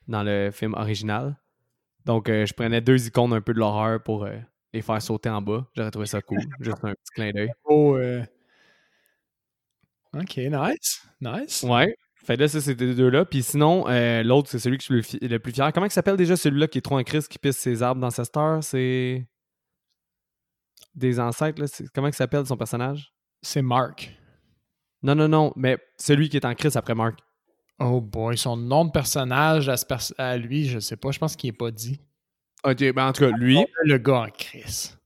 dans 0.08 0.22
le 0.22 0.50
film 0.50 0.74
original. 0.74 1.36
Donc, 2.04 2.28
je 2.28 2.52
prenais 2.52 2.80
deux 2.80 3.06
icônes 3.06 3.32
un 3.32 3.40
peu 3.40 3.54
de 3.54 3.58
l'horreur 3.58 4.02
pour 4.02 4.26
les 4.72 4.82
faire 4.82 5.00
sauter 5.02 5.28
en 5.28 5.42
bas. 5.42 5.66
J'aurais 5.74 5.90
trouvé 5.90 6.06
ça 6.06 6.20
cool. 6.22 6.40
Juste 6.60 6.78
un 6.82 6.94
petit 6.94 7.12
clin 7.14 7.30
d'œil. 7.30 7.50
Oh, 7.64 7.98
Ok, 10.14 10.36
nice. 10.36 11.02
Nice. 11.20 11.62
Ouais. 11.62 11.96
Fait 12.16 12.36
là, 12.36 12.46
ça, 12.46 12.60
c'était 12.60 12.84
les 12.84 12.94
deux-là. 12.94 13.24
Puis 13.24 13.42
sinon, 13.42 13.88
euh, 13.88 14.22
l'autre, 14.22 14.48
c'est 14.50 14.58
celui 14.58 14.76
que 14.78 14.84
je 14.84 15.00
suis 15.00 15.18
le, 15.20 15.38
plus 15.38 15.52
fier. 15.52 15.72
Comment 15.72 15.86
il 15.86 15.90
s'appelle 15.90 16.16
déjà 16.16 16.36
celui-là 16.36 16.68
qui 16.68 16.78
est 16.78 16.82
trop 16.82 16.98
en 16.98 17.02
crise, 17.02 17.26
qui 17.26 17.38
pisse 17.38 17.56
ses 17.56 17.82
arbres 17.82 18.00
dans 18.00 18.10
sa 18.10 18.24
star? 18.24 18.62
C'est. 18.62 19.26
Des 20.94 21.18
ancêtres, 21.18 21.60
là. 21.60 21.66
Comment 21.94 22.08
il 22.08 22.14
s'appelle 22.14 22.46
son 22.46 22.56
personnage? 22.56 23.12
C'est 23.40 23.62
Mark. 23.62 24.12
Non, 25.02 25.14
non, 25.14 25.26
non, 25.26 25.52
mais 25.56 25.78
celui 25.96 26.28
qui 26.28 26.36
est 26.36 26.44
en 26.44 26.54
crise 26.54 26.76
après 26.76 26.94
Mark. 26.94 27.18
Oh 27.80 28.00
boy, 28.00 28.36
son 28.38 28.56
nom 28.56 28.84
de 28.84 28.90
personnage 28.90 29.68
à, 30.18 30.36
lui, 30.36 30.66
je 30.66 30.78
sais 30.78 30.96
pas, 30.96 31.10
je 31.10 31.18
pense 31.18 31.34
qu'il 31.34 31.48
est 31.48 31.56
pas 31.56 31.72
dit. 31.72 31.98
Ok, 32.64 32.92
ben 32.92 33.08
en 33.08 33.12
tout 33.12 33.24
cas, 33.24 33.36
lui. 33.36 33.58
Le 33.84 33.98
gars 33.98 34.22
en 34.22 34.30
crise. 34.30 34.98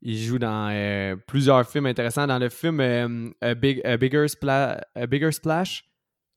Il 0.02 0.16
joue 0.16 0.38
dans 0.38 1.18
plusieurs 1.26 1.68
films 1.68 1.86
intéressants. 1.86 2.26
Dans 2.26 2.38
le 2.38 2.48
film 2.48 2.80
A, 3.40 3.54
Big, 3.54 3.82
Bigger, 3.98 4.26
Bigger, 5.08 5.32
Splash, 5.32 5.84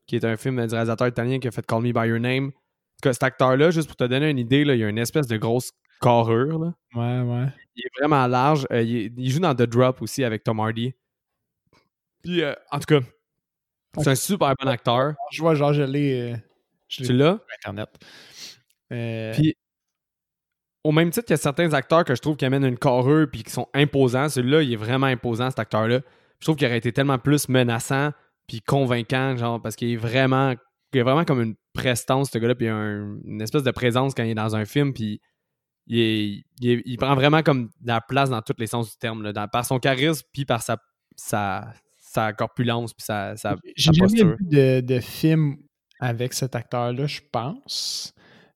qui 0.06 0.18
est 0.18 0.26
un 0.26 0.36
film 0.36 0.56
du 0.68 0.74
réalisateur 0.74 1.08
italien 1.08 1.40
qui 1.40 1.48
a 1.48 1.52
fait 1.52 1.66
Call 1.66 1.82
Me 1.82 1.94
By 1.94 2.10
Your 2.10 2.20
Name. 2.20 2.52
Cet 3.02 3.24
acteur-là, 3.24 3.72
juste 3.72 3.88
pour 3.88 3.98
te 3.98 4.04
donner 4.06 4.30
une 4.30 4.40
idée, 4.40 4.64
là, 4.64 4.76
il 4.76 4.80
y 4.80 4.84
a 4.84 4.90
une 4.90 4.98
espèce 4.98 5.28
de 5.28 5.38
grosse 5.38 5.72
carrure. 6.02 6.60
Là. 6.60 6.74
Ouais, 6.96 7.22
ouais. 7.22 7.48
Il 7.76 7.86
est 7.86 8.00
vraiment 8.00 8.28
large. 8.28 8.68
Euh, 8.72 8.82
il, 8.82 9.30
joue 9.32 9.40
dans 9.40 9.56
The 9.56 9.64
Drop 9.64 10.02
aussi 10.02 10.24
avec 10.24 10.44
Tom 10.44 10.60
Hardy. 10.60 10.94
Puis, 12.22 12.44
euh, 12.44 12.54
en 12.72 12.80
tout 12.80 12.86
cas, 12.86 13.06
c'est 14.00 14.10
un 14.10 14.16
super 14.16 14.54
bon 14.60 14.68
acteur. 14.68 15.16
Je 15.32 15.42
vois, 15.42 15.56
genre, 15.56 15.74
je 15.74 15.84
l'ai. 15.84 16.34
Euh, 16.34 16.38
tu 16.88 17.12
l'as? 17.14 17.40
Internet. 17.58 17.90
Puis, 18.90 19.56
au 20.84 20.92
même 20.92 21.10
titre 21.10 21.26
qu'il 21.26 21.34
y 21.34 21.40
a 21.40 21.42
certains 21.42 21.74
acteurs 21.74 22.04
que 22.04 22.16
je 22.16 22.22
trouve 22.22 22.36
qui 22.36 22.46
amènent 22.46 22.66
une 22.66 22.78
carrure 22.78 23.28
puis 23.32 23.44
qui 23.44 23.52
sont 23.52 23.68
imposants, 23.74 24.30
celui-là, 24.30 24.62
il 24.62 24.74
est 24.74 24.78
vraiment 24.78 25.08
imposant, 25.08 25.50
cet 25.50 25.60
acteur-là. 25.60 26.02
Je 26.40 26.46
trouve 26.46 26.58
qu'il 26.58 26.68
aurait 26.68 26.78
été 26.78 26.92
tellement 26.92 27.20
plus 27.20 27.48
menaçant 27.48 28.12
puis 28.48 28.62
convaincant, 28.62 29.38
genre, 29.38 29.62
parce 29.62 29.76
qu'il 29.76 29.92
est 29.92 29.98
vraiment. 29.98 30.54
Il 30.94 31.02
vraiment 31.02 31.26
comme 31.26 31.42
une 31.42 31.56
prestance, 31.74 32.30
ce 32.30 32.38
gars-là, 32.38 32.54
puis 32.54 32.68
a 32.68 32.74
une 32.74 33.42
espèce 33.42 33.64
de 33.64 33.72
présence 33.72 34.14
quand 34.14 34.24
il 34.24 34.30
est 34.30 34.36
dans 34.36 34.56
un 34.56 34.66
film, 34.66 34.94
puis 34.94 35.20
il, 35.88 36.98
prend 37.00 37.16
vraiment 37.16 37.42
comme 37.42 37.70
la 37.84 38.00
place 38.00 38.30
dans 38.30 38.42
tous 38.42 38.54
les 38.60 38.68
sens 38.68 38.92
du 38.92 38.98
terme, 38.98 39.24
là, 39.24 39.48
par 39.48 39.66
son 39.66 39.80
charisme, 39.80 40.24
puis 40.34 40.46
par 40.46 40.62
sa, 40.62 40.78
sa, 41.16 41.74
sa 42.00 42.32
corpulence, 42.34 42.94
puis 42.94 43.04
sa, 43.06 43.36
sa, 43.38 43.56
J'ai 43.76 43.92
jamais 43.92 44.24
vu 44.24 44.36
de, 44.42 44.82
de, 44.82 45.00
film 45.00 45.56
avec 46.00 46.34
cet 46.34 46.56
acteur-là, 46.56 47.08
je 47.08 47.22
pense. 47.32 48.14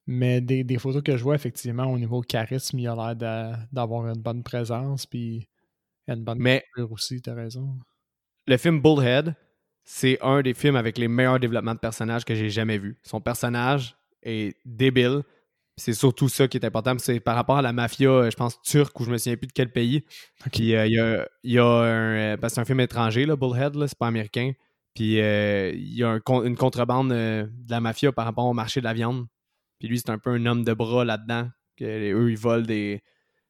Mais 0.08 0.40
des, 0.40 0.64
des, 0.64 0.78
photos 0.78 1.04
que 1.04 1.18
je 1.18 1.24
vois, 1.24 1.36
effectivement, 1.36 1.86
au 1.86 1.98
niveau 1.98 2.22
charisme, 2.22 2.80
il 2.80 2.88
a 2.88 2.96
l'air 2.96 3.68
d'avoir 3.72 4.08
une 4.08 4.22
bonne 4.22 4.42
présence, 4.42 5.06
puis 5.06 5.48
une 6.08 6.24
bonne 6.24 6.40
Mais 6.40 6.64
aussi, 6.90 7.22
t'as 7.22 7.34
raison. 7.34 7.78
Le 8.48 8.56
film 8.56 8.82
Bullhead, 8.82 9.36
c'est 9.84 10.18
un 10.22 10.42
des 10.42 10.54
films 10.54 10.78
avec 10.78 10.98
les 10.98 11.10
meilleurs 11.10 11.40
développements 11.40 11.76
de 11.76 11.80
personnages 11.80 12.24
que 12.24 12.36
j'ai 12.36 12.50
jamais 12.50 12.78
vu. 12.78 12.98
Son 13.04 13.20
personnage 13.20 13.98
est 14.24 14.56
débile 14.66 15.24
c'est 15.78 15.94
surtout 15.94 16.28
ça 16.28 16.48
qui 16.48 16.58
est 16.58 16.66
important. 16.66 16.96
C'est 16.98 17.20
par 17.20 17.36
rapport 17.36 17.58
à 17.58 17.62
la 17.62 17.72
mafia, 17.72 18.10
euh, 18.10 18.32
je 18.32 18.36
pense, 18.36 18.60
turque, 18.62 19.00
ou 19.00 19.06
je 19.06 19.12
me 19.12 19.18
souviens 19.18 19.38
plus 19.38 19.48
de 19.48 19.54
quel 19.54 19.72
pays. 19.72 20.04
Puis 20.52 20.76
euh, 20.76 20.88
il 20.88 20.94
y, 20.94 21.00
a, 21.00 21.28
y, 21.44 21.60
a, 21.60 21.66
un. 21.66 22.34
Euh, 22.34 22.38
parce 22.38 22.54
que 22.54 22.56
c'est 22.56 22.62
un 22.62 22.66
film 22.66 22.80
étranger, 22.80 23.26
là, 23.26 23.36
Bullhead, 23.36 23.76
là, 23.76 23.88
c'est 23.88 23.98
pas 23.98 24.08
américain. 24.08 24.52
Puis 24.96 25.18
il 25.18 25.94
y 25.94 26.04
a 26.04 26.20
une 26.44 26.58
contrebande 26.58 27.10
de 27.10 27.70
la 27.70 27.80
mafia 27.80 28.12
par 28.12 28.26
rapport 28.26 28.46
au 28.46 28.54
marché 28.54 28.80
de 28.80 28.86
la 28.86 28.94
viande. 28.94 29.28
Puis 29.80 29.88
lui, 29.88 30.00
c'est 30.00 30.10
un 30.10 30.18
peu 30.18 30.32
un 30.32 30.46
homme 30.46 30.64
de 30.64 30.74
bras 30.74 31.06
là-dedans. 31.06 31.50
eux, 31.82 32.32
ils 32.32 32.38
volent 32.38 32.66
des. 32.66 33.02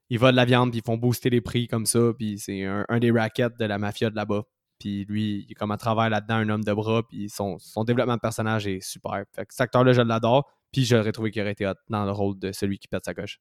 Ils 0.10 0.20
volent 0.20 0.32
de 0.32 0.38
la 0.38 0.46
viande, 0.46 0.72
puis 0.72 0.80
ils 0.80 0.86
font 0.86 0.98
booster 0.98 1.30
les 1.30 1.42
prix 1.42 1.68
comme 1.68 1.86
ça. 1.86 2.00
Puis 2.18 2.40
c'est 2.40 2.64
un, 2.64 3.00
des 3.00 3.12
rackets 3.12 3.58
de 3.60 3.66
la 3.66 3.78
mafia 3.78 4.10
de 4.10 4.16
là-bas. 4.16 4.44
Puis 4.80 5.06
lui, 5.06 5.46
il 5.48 5.52
est 5.52 5.56
comme 5.56 5.72
à 5.72 5.78
travers 5.78 6.10
là-dedans, 6.10 6.36
un 6.36 6.50
homme 6.50 6.64
de 6.64 6.74
bras. 6.74 7.04
Puis 7.08 7.30
son, 7.30 7.58
développement 7.86 8.16
de 8.16 8.22
personnage 8.22 8.68
est 8.68 8.80
super. 8.82 9.24
Fait 9.36 9.46
que 9.46 9.54
cet 9.54 9.62
acteur-là, 9.62 9.94
je 9.94 10.02
l'adore. 10.02 10.50
Puis 10.72 10.86
j'aurais 10.86 11.12
trouvé 11.12 11.32
qu'il 11.32 11.42
aurait 11.42 11.52
été 11.52 11.70
dans 11.90 12.06
le 12.06 12.12
rôle 12.12 12.40
de 12.40 12.52
celui 12.52 12.78
qui 12.78 12.88
pète 12.88 13.04
sa 13.06 13.14
coche. 13.14 13.40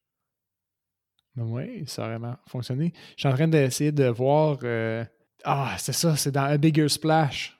Ben 1.37 1.45
oui, 1.45 1.85
ça 1.87 2.07
a 2.07 2.09
vraiment 2.09 2.37
fonctionné. 2.49 2.93
Je 3.17 3.21
suis 3.21 3.29
en 3.29 3.35
train 3.35 3.47
d'essayer 3.49 3.93
de 3.93 4.07
voir. 4.07 4.59
Euh, 4.63 5.05
ah, 5.45 5.77
c'est 5.79 5.93
ça, 5.93 6.17
c'est 6.17 6.33
dans 6.33 6.45
A 6.45 6.57
Bigger 6.57 6.89
Splash. 6.89 7.56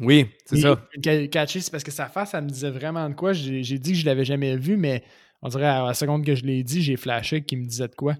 Oui, 0.00 0.26
c'est 0.44 0.56
ça. 0.56 0.88
Catchy, 1.30 1.60
c'est 1.60 1.70
parce 1.70 1.84
que 1.84 1.90
sa 1.90 2.08
face, 2.08 2.30
ça 2.30 2.40
me 2.40 2.48
disait 2.48 2.70
vraiment 2.70 3.08
de 3.08 3.14
quoi. 3.14 3.32
J'ai 3.32 3.78
dit 3.78 3.92
que 3.92 3.98
je 3.98 4.06
l'avais 4.06 4.24
jamais 4.24 4.56
vu, 4.56 4.76
mais 4.76 5.02
on 5.42 5.48
dirait 5.48 5.66
à 5.66 5.84
la 5.84 5.94
seconde 5.94 6.24
que 6.24 6.34
je 6.34 6.44
l'ai 6.44 6.62
dit, 6.62 6.82
j'ai 6.82 6.96
flashé 6.96 7.42
qu'il 7.42 7.58
me 7.58 7.66
disait 7.66 7.88
de 7.88 7.94
quoi. 7.94 8.14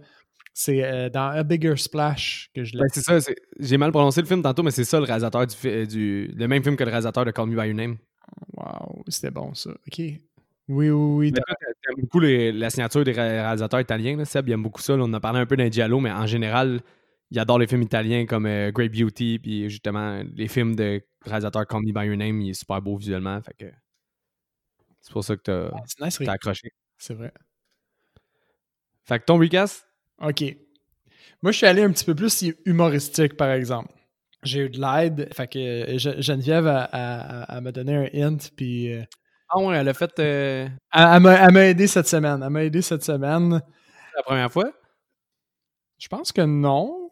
C'est 0.56 0.84
euh, 0.84 1.08
dans 1.08 1.30
A 1.30 1.42
Bigger 1.42 1.76
Splash 1.76 2.50
que 2.54 2.62
je 2.62 2.74
l'ai. 2.74 2.80
Ben, 2.80 2.86
c'est 2.92 3.00
ça, 3.00 3.18
j'ai 3.58 3.76
mal 3.76 3.90
prononcé 3.90 4.20
le 4.20 4.26
film 4.26 4.40
tantôt, 4.40 4.62
mais 4.62 4.70
c'est 4.70 4.84
ça 4.84 4.98
le 4.98 5.04
réalisateur 5.04 5.46
du, 5.46 5.86
du, 5.88 6.26
le 6.28 6.46
même 6.46 6.62
film 6.62 6.76
que 6.76 6.84
le 6.84 6.90
réalisateur 6.90 7.24
de 7.24 7.32
Call 7.32 7.46
Me 7.46 7.60
By 7.60 7.68
Your 7.68 7.74
Name. 7.74 7.96
Wow, 8.56 9.02
c'était 9.08 9.32
bon 9.32 9.52
ça. 9.54 9.70
Ok. 9.70 9.98
Oui, 9.98 10.20
oui, 10.68 10.90
oui. 10.90 11.32
Tu 11.32 12.00
beaucoup 12.00 12.20
la 12.20 12.70
signature 12.70 13.04
des 13.04 13.12
réalisateurs 13.12 13.80
italiens. 13.80 14.16
Là. 14.16 14.24
Seb, 14.24 14.48
il 14.48 14.52
aime 14.52 14.62
beaucoup 14.62 14.80
ça. 14.80 14.94
on 14.94 15.12
a 15.12 15.20
parlé 15.20 15.40
un 15.40 15.46
peu 15.46 15.56
d'un 15.56 15.70
Giallo, 15.70 16.00
mais 16.00 16.10
en 16.10 16.26
général, 16.26 16.80
il 17.30 17.38
adore 17.38 17.58
les 17.58 17.66
films 17.66 17.82
italiens 17.82 18.24
comme 18.24 18.46
euh, 18.46 18.70
Great 18.70 18.92
Beauty, 18.92 19.38
puis 19.40 19.68
justement, 19.68 20.22
les 20.36 20.48
films 20.48 20.76
de 20.76 21.02
réalisateurs 21.24 21.66
comme 21.66 21.84
Me 21.84 21.92
By 21.92 22.06
Your 22.06 22.16
Name, 22.16 22.40
il 22.40 22.50
est 22.50 22.54
super 22.54 22.80
beau 22.80 22.96
visuellement. 22.96 23.40
Fait 23.42 23.54
que 23.58 23.72
C'est 25.00 25.12
pour 25.12 25.24
ça 25.24 25.36
que 25.36 25.42
t'as 25.42 25.70
as 26.00 26.32
accroché. 26.32 26.70
C'est 26.98 27.14
vrai. 27.14 27.32
Fait 29.04 29.18
que 29.18 29.24
ton 29.24 29.38
recast? 29.38 29.86
OK. 30.20 30.42
Moi, 31.42 31.52
je 31.52 31.58
suis 31.58 31.66
allé 31.66 31.82
un 31.82 31.90
petit 31.90 32.04
peu 32.04 32.14
plus 32.14 32.44
humoristique, 32.64 33.36
par 33.36 33.50
exemple. 33.50 33.92
J'ai 34.42 34.60
eu 34.60 34.70
de 34.70 34.80
l'aide. 34.80 35.28
Fait 35.34 35.46
que 35.46 35.58
euh, 35.58 35.98
Geneviève, 35.98 36.66
a, 36.66 37.60
m'a 37.60 37.72
donné 37.72 37.96
un 37.96 38.08
hint, 38.14 38.50
puis... 38.56 38.92
Euh, 38.92 39.02
ah 39.50 39.58
ouais, 39.58 39.76
elle 39.76 39.88
a 39.88 39.94
fait... 39.94 40.18
Euh, 40.18 40.68
elle, 40.92 41.20
m'a 41.20 41.66
aidé 41.66 41.86
cette 41.86 42.08
semaine. 42.08 42.42
Elle 42.42 42.50
m'a 42.50 42.64
aidé 42.64 42.80
cette 42.82 43.04
semaine. 43.04 43.60
La 44.16 44.22
première 44.22 44.50
fois? 44.50 44.72
Je 45.98 46.08
pense 46.08 46.32
que 46.32 46.42
non. 46.42 47.03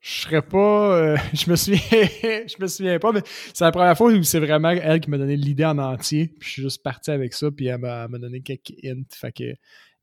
Je 0.00 0.22
serais 0.22 0.42
pas. 0.42 1.16
je 1.32 1.50
me 1.50 1.56
souviens. 1.56 1.80
je 1.82 2.60
me 2.60 2.66
souviens 2.66 2.98
pas, 2.98 3.12
mais 3.12 3.22
c'est 3.52 3.64
la 3.64 3.72
première 3.72 3.96
fois 3.96 4.12
où 4.12 4.22
c'est 4.22 4.40
vraiment 4.40 4.70
elle 4.70 5.00
qui 5.00 5.10
m'a 5.10 5.18
donné 5.18 5.36
l'idée 5.36 5.64
en 5.64 5.78
entier. 5.78 6.28
Puis 6.38 6.48
je 6.48 6.52
suis 6.54 6.62
juste 6.62 6.82
parti 6.82 7.10
avec 7.10 7.34
ça, 7.34 7.50
puis 7.50 7.66
elle 7.66 7.78
m'a 7.78 8.08
donné 8.08 8.40
quelques 8.40 8.74
hints. 8.84 9.02
Fait 9.12 9.32
que 9.32 9.54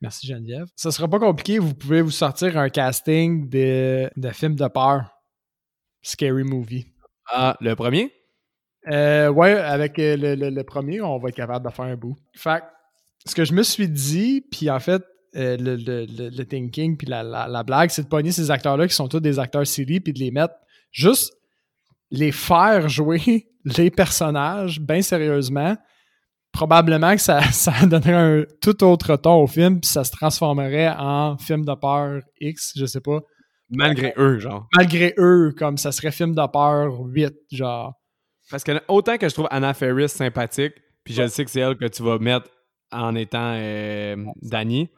Merci 0.02 0.28
Geneviève. 0.28 0.68
Ça 0.76 0.92
sera 0.92 1.08
pas 1.08 1.20
compliqué, 1.20 1.58
vous 1.58 1.74
pouvez 1.74 2.02
vous 2.02 2.12
sortir 2.12 2.58
un 2.58 2.70
casting 2.70 3.50
de, 3.50 4.10
de 4.16 4.30
films 4.30 4.56
de 4.56 4.68
peur. 4.68 5.10
Scary 6.02 6.44
Movie. 6.44 6.86
Ah, 7.28 7.58
le 7.60 7.76
premier? 7.76 8.14
Euh, 8.88 9.30
ouais, 9.30 9.54
avec 9.54 9.98
euh, 9.98 10.16
le, 10.18 10.64
premier, 10.64 11.02
on 11.02 11.18
va 11.18 11.30
être 11.30 11.36
capable 11.36 11.66
de 11.68 11.74
faire 11.74 11.86
un 11.86 11.96
bout. 11.96 12.16
Fait 12.36 12.64
ce 13.26 13.34
que 13.34 13.44
je 13.44 13.54
me 13.54 13.64
suis 13.64 13.90
dit, 13.90 14.42
puis 14.52 14.70
en 14.70 14.80
fait, 14.80 15.02
euh, 15.36 15.58
le, 15.60 16.44
thinking, 16.44 16.98
puis 16.98 17.08
la, 17.08 17.64
blague, 17.64 17.90
c'est 17.90 18.04
de 18.04 18.08
pogner 18.08 18.32
ces 18.32 18.52
acteurs-là 18.52 18.88
qui 18.88 18.96
sont 18.96 19.08
tous 19.08 19.20
des 19.20 19.40
acteurs 19.40 19.68
séries, 19.68 20.00
puis 20.00 20.14
de 20.14 20.20
les 20.20 20.32
mettre 20.32 20.54
juste 20.92 21.34
les 22.12 22.32
faire 22.32 22.88
jouer 22.88 23.48
les 23.78 23.92
personnages 23.92 24.80
bien 24.80 25.02
sérieusement, 25.02 25.76
probablement 26.52 27.16
que 27.16 27.22
ça, 27.22 27.42
ça 27.52 27.86
donnerait 27.86 28.14
un 28.14 28.44
tout 28.62 28.84
autre 28.84 29.16
ton 29.18 29.44
au 29.44 29.48
film, 29.48 29.82
puis 29.82 29.90
ça 29.90 30.04
se 30.04 30.12
transformerait 30.12 30.94
en 30.98 31.38
film 31.38 31.66
de 31.66 31.74
peur 31.74 32.22
X, 32.40 32.74
je 32.76 32.86
sais 32.86 33.02
pas. 33.02 33.20
Malgré 33.70 34.14
eux, 34.18 34.40
genre. 34.40 34.68
Malgré 34.76 35.14
eux, 35.18 35.54
comme 35.58 35.78
ça 35.78 35.92
serait 35.92 36.12
film 36.12 36.36
de 36.36 36.48
peur 36.48 37.00
8, 37.00 37.34
genre. 37.52 37.94
Parce 38.52 38.64
que 38.64 38.80
autant 38.88 39.18
que 39.18 39.28
je 39.28 39.34
trouve 39.34 39.48
Anna 39.50 39.74
Ferris 39.74 40.10
sympathique, 40.10 40.74
puis 41.04 41.14
je 41.14 41.28
sais 41.28 41.44
que 41.44 41.52
c'est 41.52 41.62
elle 41.62 41.76
que 41.76 41.86
tu 41.86 42.04
vas 42.04 42.20
mettre 42.20 42.48
en 42.92 43.16
étant 43.16 43.54
euh, 43.56 44.16
Danny. 44.42 44.90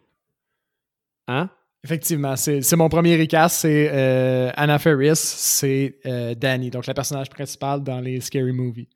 Hein? 1.28 1.50
Effectivement, 1.84 2.36
c'est 2.36 2.76
mon 2.76 2.90
premier 2.90 3.18
recast, 3.18 3.62
c'est 3.62 3.90
euh, 3.92 4.52
Anna 4.56 4.80
Ferris, 4.80 5.16
c'est 5.16 6.00
euh, 6.06 6.34
Danny, 6.36 6.70
donc 6.70 6.88
le 6.88 6.94
personnage 6.94 7.30
principal 7.30 7.84
dans 7.84 8.00
les 8.00 8.20
Scary 8.20 8.52
Movies. 8.52 8.90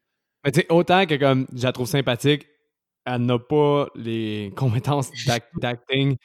Mais 0.44 0.52
tu 0.52 0.62
sais, 0.62 0.66
autant 0.70 1.06
que 1.06 1.16
comme 1.16 1.48
je 1.56 1.64
la 1.64 1.72
trouve 1.72 1.88
sympathique, 1.88 2.48
elle 3.06 3.22
n'a 3.22 3.40
pas 3.40 3.88
les 3.96 4.52
compétences 4.58 5.12
d'acting 5.62 6.18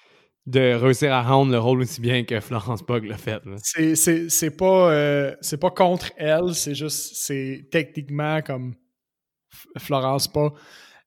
de 0.46 0.74
réussir 0.74 1.12
à 1.12 1.22
rendre 1.22 1.52
le 1.52 1.58
rôle 1.58 1.82
aussi 1.82 2.00
bien 2.00 2.24
que 2.24 2.40
Florence 2.40 2.82
Pugh 2.82 3.04
l'a 3.04 3.16
fait. 3.16 3.40
C'est 3.94 4.56
pas, 4.56 4.92
euh, 4.92 5.34
pas 5.60 5.70
contre 5.70 6.12
elle, 6.16 6.54
c'est 6.54 6.74
juste, 6.74 7.16
c'est 7.16 7.68
techniquement 7.70 8.40
comme 8.42 8.74
Florence 9.78 10.28
Pugh, 10.28 10.52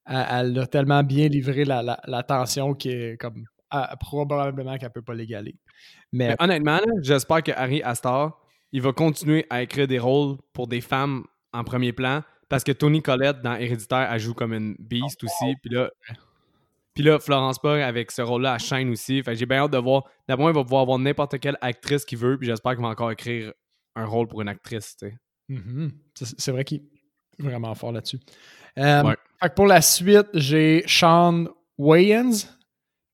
elle, 0.06 0.60
a 0.60 0.68
tellement 0.68 1.04
bien 1.04 1.28
livré 1.28 1.66
la, 1.66 2.00
la, 2.06 2.24
tension 2.24 2.76
est 2.86 3.20
comme 3.20 3.46
probablement 4.00 4.78
qu'elle 4.78 4.92
peut 4.92 5.02
pas 5.02 5.14
l'égaler. 5.14 5.56
Mais, 6.12 6.36
honnêtement, 6.40 6.80
j'espère 7.02 7.44
que 7.44 7.52
Harry 7.52 7.82
Astor, 7.84 8.40
il 8.72 8.82
va 8.82 8.94
continuer 8.94 9.46
à 9.50 9.62
écrire 9.62 9.88
des 9.88 10.00
rôles 10.00 10.38
pour 10.54 10.68
des 10.68 10.82
femmes 10.82 11.26
en 11.54 11.64
premier 11.64 11.94
plan 11.94 12.22
parce 12.50 12.64
que 12.64 12.72
Tony 12.72 13.02
Collette 13.02 13.42
dans 13.42 13.56
Héréditaire, 13.56 14.12
elle 14.12 14.20
joue 14.20 14.34
comme 14.34 14.54
une 14.54 14.76
beast 14.80 15.24
aussi. 15.24 15.56
Puis 15.62 15.74
là, 15.74 15.90
puis 16.96 17.04
là, 17.04 17.20
Florence 17.20 17.60
Pugh, 17.60 17.82
avec 17.82 18.12
ce 18.12 18.22
rôle-là, 18.22 18.56
elle 18.56 18.60
chaîne 18.60 18.90
aussi. 18.90 19.24
Fait 19.24 19.36
j'ai 19.36 19.46
bien 19.46 19.60
hâte 19.60 19.72
de 19.72 19.78
voir. 19.78 20.04
D'abord, 20.28 20.50
il 20.50 20.56
va 20.56 20.64
pouvoir 20.64 20.82
avoir 20.82 21.00
n'importe 21.00 21.40
quelle 21.40 21.58
actrice 21.62 22.04
qu'il 22.04 22.18
veut. 22.18 22.38
Puis 22.38 22.48
j'espère 22.48 22.74
qu'il 22.74 22.82
va 22.82 22.90
encore 22.90 23.12
écrire 23.12 23.54
un 23.96 24.06
rôle 24.06 24.28
pour 24.28 24.42
une 24.42 24.50
actrice. 24.50 24.98
Mm-hmm. 25.50 25.92
C'est 26.16 26.52
vrai 26.52 26.64
qu'il 26.64 26.80
est 26.80 27.44
vraiment 27.44 27.74
fort 27.76 27.92
là-dessus. 27.92 28.20
Euh, 28.78 29.14
pour 29.56 29.68
la 29.68 29.82
suite, 29.82 30.28
j'ai 30.34 30.84
Sean 30.88 31.46
Wayans, 31.78 32.32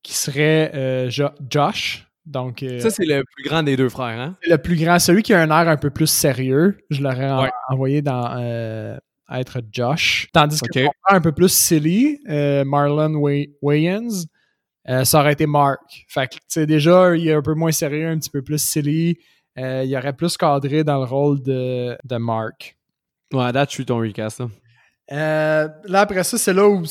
qui 0.06 0.14
serait 0.14 0.72
euh, 0.74 1.10
Josh. 1.50 2.08
Donc, 2.26 2.64
euh, 2.64 2.80
ça, 2.80 2.90
c'est 2.90 3.06
le 3.06 3.24
plus 3.24 3.44
grand 3.44 3.62
des 3.64 3.76
deux 3.76 3.90
frères, 3.90 4.20
hein? 4.20 4.36
le 4.48 4.58
plus 4.58 4.76
grand. 4.76 4.98
Celui 5.00 5.22
qui 5.22 5.34
a 5.34 5.42
un 5.42 5.50
air 5.50 5.70
un 5.70 5.78
peu 5.78 5.90
plus 5.90 6.08
sérieux. 6.08 6.78
Je 6.90 7.02
l'aurais 7.02 7.30
envoyé 7.70 8.02
dans 8.02 8.98
être 9.32 9.62
Josh. 9.72 10.28
Tandis 10.34 10.60
que 10.60 10.86
un 11.10 11.22
peu 11.22 11.32
plus 11.32 11.52
silly, 11.52 12.20
euh, 12.30 12.64
Marlon 12.64 13.16
Wayans, 13.62 14.26
euh, 14.90 15.04
ça 15.04 15.20
aurait 15.20 15.34
été 15.34 15.48
Mark. 15.48 16.06
Fait 16.08 16.28
que, 16.28 16.36
tu 16.36 16.42
sais, 16.48 16.66
déjà, 16.66 17.16
il 17.16 17.28
est 17.28 17.34
un 17.34 17.42
peu 17.42 17.54
moins 17.54 17.72
sérieux, 17.72 18.08
un 18.08 18.18
petit 18.18 18.30
peu 18.30 18.42
plus 18.42 18.60
silly. 18.62 19.18
Euh, 19.58 19.84
il 19.86 19.96
aurait 19.96 20.14
plus 20.14 20.38
cadré 20.38 20.84
dans 20.84 21.00
le 21.00 21.06
rôle 21.06 21.42
de, 21.42 21.98
de 22.04 22.18
Mark. 22.18 22.78
Ouais, 23.34 23.52
là, 23.52 23.66
tu 23.66 23.86
ton 23.86 24.00
recast, 24.00 24.40
là. 24.40 24.48
Là, 25.10 26.02
après 26.02 26.24
ça, 26.24 26.38
c'est 26.38 26.54
là 26.54 26.68
où 26.68 26.84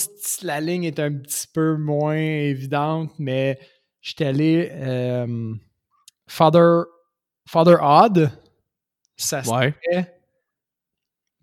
la 0.42 0.60
ligne 0.60 0.84
est 0.84 1.00
un 1.00 1.12
petit 1.12 1.46
peu 1.52 1.76
moins 1.76 2.16
évidente, 2.16 3.12
mais 3.18 3.58
j'étais 4.00 4.26
allé 4.26 5.26
Father, 6.26 6.84
Father 7.48 7.76
Odd. 7.80 8.30
Ça 9.16 9.44
serait 9.44 9.74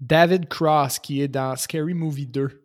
David 0.01 0.47
Cross, 0.49 0.99
qui 0.99 1.21
est 1.21 1.27
dans 1.27 1.55
Scary 1.55 1.93
Movie 1.93 2.25
2. 2.25 2.61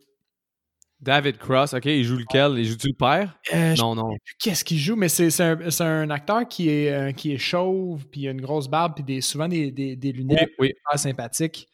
David 0.98 1.36
Cross, 1.36 1.74
ok, 1.74 1.84
il 1.84 2.04
joue 2.04 2.16
lequel? 2.16 2.58
Il 2.58 2.64
joue-tu 2.64 2.88
le 2.88 2.94
père? 2.94 3.38
Euh, 3.54 3.74
Non, 3.76 3.94
non. 3.94 4.16
Qu'est-ce 4.38 4.64
qu'il 4.64 4.78
joue 4.78 4.96
Mais 4.96 5.10
c'est 5.10 5.40
un, 5.40 5.58
un, 5.80 6.10
acteur 6.10 6.48
qui 6.48 6.70
est, 6.70 6.90
euh, 6.90 7.12
qui 7.12 7.34
est 7.34 7.38
chauve, 7.38 8.06
puis 8.06 8.22
il 8.22 8.28
a 8.28 8.30
une 8.30 8.40
grosse 8.40 8.68
barbe, 8.68 8.94
puis 8.94 9.04
des, 9.04 9.20
souvent 9.20 9.46
des, 9.46 9.70
des, 9.70 10.12
lunettes 10.12 10.50
oui, 10.58 10.72
oui. 10.74 10.98
sympathiques. 10.98 11.68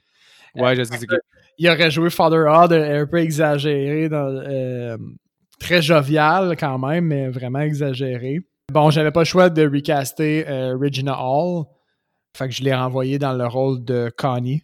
Ouais, 0.56 0.74
je 0.74 0.82
sais 0.82 0.98
c'est 0.98 1.06
Il 1.58 1.68
aurait 1.68 1.90
joué 1.90 2.10
Father 2.10 2.44
Odd, 2.46 2.72
un 2.72 3.06
peu 3.06 3.18
exagéré, 3.18 4.08
euh, 4.10 4.96
très 5.58 5.82
jovial 5.82 6.56
quand 6.58 6.78
même, 6.78 7.06
mais 7.06 7.28
vraiment 7.28 7.60
exagéré. 7.60 8.40
Bon, 8.72 8.90
j'avais 8.90 9.10
pas 9.10 9.20
le 9.20 9.26
choix 9.26 9.50
de 9.50 9.62
recaster 9.62 10.44
Regina 10.80 11.16
Hall. 11.20 11.64
Fait 12.34 12.48
que 12.48 12.54
je 12.54 12.62
l'ai 12.62 12.74
renvoyé 12.74 13.18
dans 13.18 13.34
le 13.34 13.46
rôle 13.46 13.84
de 13.84 14.10
Connie. 14.16 14.62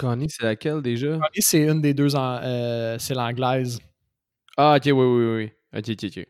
Connie, 0.00 0.30
c'est 0.30 0.44
laquelle 0.44 0.80
déjà? 0.80 1.12
Connie, 1.12 1.40
c'est 1.40 1.62
une 1.62 1.82
des 1.82 1.92
deux, 1.92 2.16
euh, 2.16 2.96
c'est 2.98 3.14
l'anglaise. 3.14 3.78
Ah, 4.56 4.76
ok, 4.76 4.84
oui, 4.86 4.92
oui, 4.92 5.36
oui. 5.36 5.78
Ok, 5.78 5.90
ok, 5.90 6.10
ok. 6.16 6.26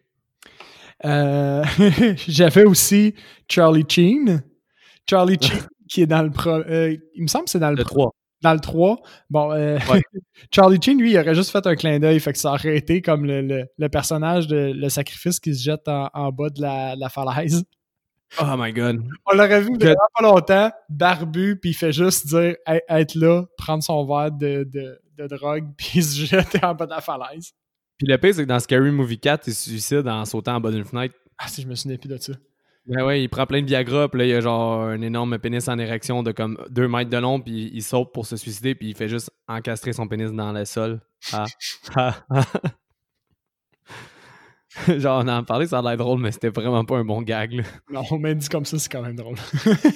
Euh, 1.05 1.65
J'avais 2.29 2.65
aussi 2.65 3.15
Charlie 3.49 3.85
Sheen. 3.89 4.43
Charlie 5.09 5.39
Sheen, 5.41 5.61
qui 5.89 6.03
est 6.03 6.07
dans 6.07 6.23
le. 6.23 6.31
Pro, 6.31 6.51
euh, 6.51 6.97
il 7.15 7.23
me 7.23 7.29
semble 7.29 7.45
que 7.45 7.51
c'est 7.51 7.61
dans 7.61 7.71
le, 7.71 7.77
le 7.77 7.85
3. 7.85 8.13
Dans 8.43 8.55
le 8.55 8.61
3. 8.61 9.03
Bon, 9.29 9.79
Charlie 10.55 10.79
Sheen, 10.83 10.99
lui, 10.99 11.13
il 11.13 11.19
aurait 11.19 11.35
juste 11.35 11.51
fait 11.51 11.67
un 11.67 11.75
clin 11.75 11.99
d'œil, 11.99 12.21
fait 12.21 12.33
que 12.33 12.39
ça 12.39 12.53
aurait 12.53 12.77
été 12.77 13.03
comme 13.03 13.27
le, 13.27 13.67
le, 13.77 13.89
personnage 13.89 14.47
de 14.47 14.73
le 14.75 14.89
sacrifice 14.89 15.39
qui 15.41 15.55
se 15.55 15.63
jette 15.63 15.87
en, 15.89 16.09
en 16.15 16.33
bas 16.33 16.49
de 16.49 16.63
la, 16.63 16.97
la 16.97 17.09
falaise. 17.09 17.65
Oh 18.39 18.55
my 18.57 18.73
god. 18.73 19.03
On 19.27 19.35
l'aurait 19.37 19.61
vu 19.61 19.77
vraiment 19.77 20.09
pas 20.15 20.23
longtemps, 20.23 20.71
barbu, 20.89 21.57
puis 21.57 21.71
il 21.71 21.75
fait 21.75 21.93
juste 21.93 22.29
dire 22.29 22.57
être 22.67 23.15
là, 23.17 23.45
prendre 23.57 23.83
son 23.83 24.07
verre 24.07 24.31
de, 24.31 24.65
de, 24.65 25.01
de 25.19 25.27
drogue, 25.27 25.67
puis 25.77 26.03
se 26.03 26.27
jeter 26.27 26.65
en 26.65 26.75
bas 26.75 26.87
de 26.87 26.91
la 26.91 27.01
falaise. 27.01 27.53
Puis 27.99 28.07
le 28.07 28.17
pire, 28.19 28.35
c'est 28.35 28.43
que 28.43 28.49
dans 28.49 28.61
Scary 28.61 28.91
Movie 28.91 29.19
4, 29.19 29.49
il 29.49 29.55
se 29.55 29.69
suicide 29.69 30.09
en 30.09 30.25
sautant 30.25 30.57
en 30.57 30.61
bas 30.61 30.71
d'une 30.71 30.85
fenêtre. 30.85 31.15
Ah, 31.37 31.49
si 31.49 31.63
je 31.63 31.67
me 31.67 31.75
souviens 31.75 31.99
plus 31.99 32.09
de 32.09 32.17
ça. 32.17 32.33
Ben 32.87 33.05
ouais, 33.05 33.23
il 33.23 33.29
prend 33.29 33.47
plein 33.47 33.61
de 33.61 33.67
Viagra, 33.67 34.09
puis 34.09 34.19
là, 34.19 34.25
il 34.25 34.31
y 34.31 34.35
a 34.35 34.41
genre 34.41 34.83
un 34.83 35.01
énorme 35.03 35.39
pénis 35.39 35.69
en 35.69 35.79
érection 35.79 36.23
de 36.23 36.33
comme 36.33 36.59
2 36.71 36.89
mètres 36.89 37.11
de 37.11 37.19
long, 37.19 37.41
puis 37.41 37.71
il 37.73 37.83
saute 37.83 38.13
pour 38.13 38.27
se 38.27 38.37
suicider, 38.37 38.75
puis 38.75 38.89
il 38.89 38.97
fait 38.97 39.09
juste 39.09 39.31
encastrer 39.47 39.93
son 39.93 40.09
pénis 40.09 40.33
dans 40.33 40.53
le 40.53 40.65
sol. 40.65 41.01
Ah. 41.33 41.45
ah. 41.95 42.17
ah. 42.31 42.45
Genre, 44.99 45.23
on 45.25 45.29
en 45.29 45.45
parlé, 45.45 45.67
ça 45.67 45.81
a 45.81 45.83
l'air 45.83 45.97
drôle, 45.97 46.21
mais 46.21 46.31
c'était 46.33 46.49
vraiment 46.49 46.85
pas 46.85 46.97
un 46.97 47.05
bon 47.05 47.23
gag. 47.23 47.53
Là. 47.53 47.65
Non, 47.91 48.05
mais 48.19 48.35
dit 48.35 48.49
comme 48.49 48.65
ça, 48.65 48.79
c'est 48.79 48.91
quand 48.91 49.03
même 49.03 49.17
drôle. 49.17 49.37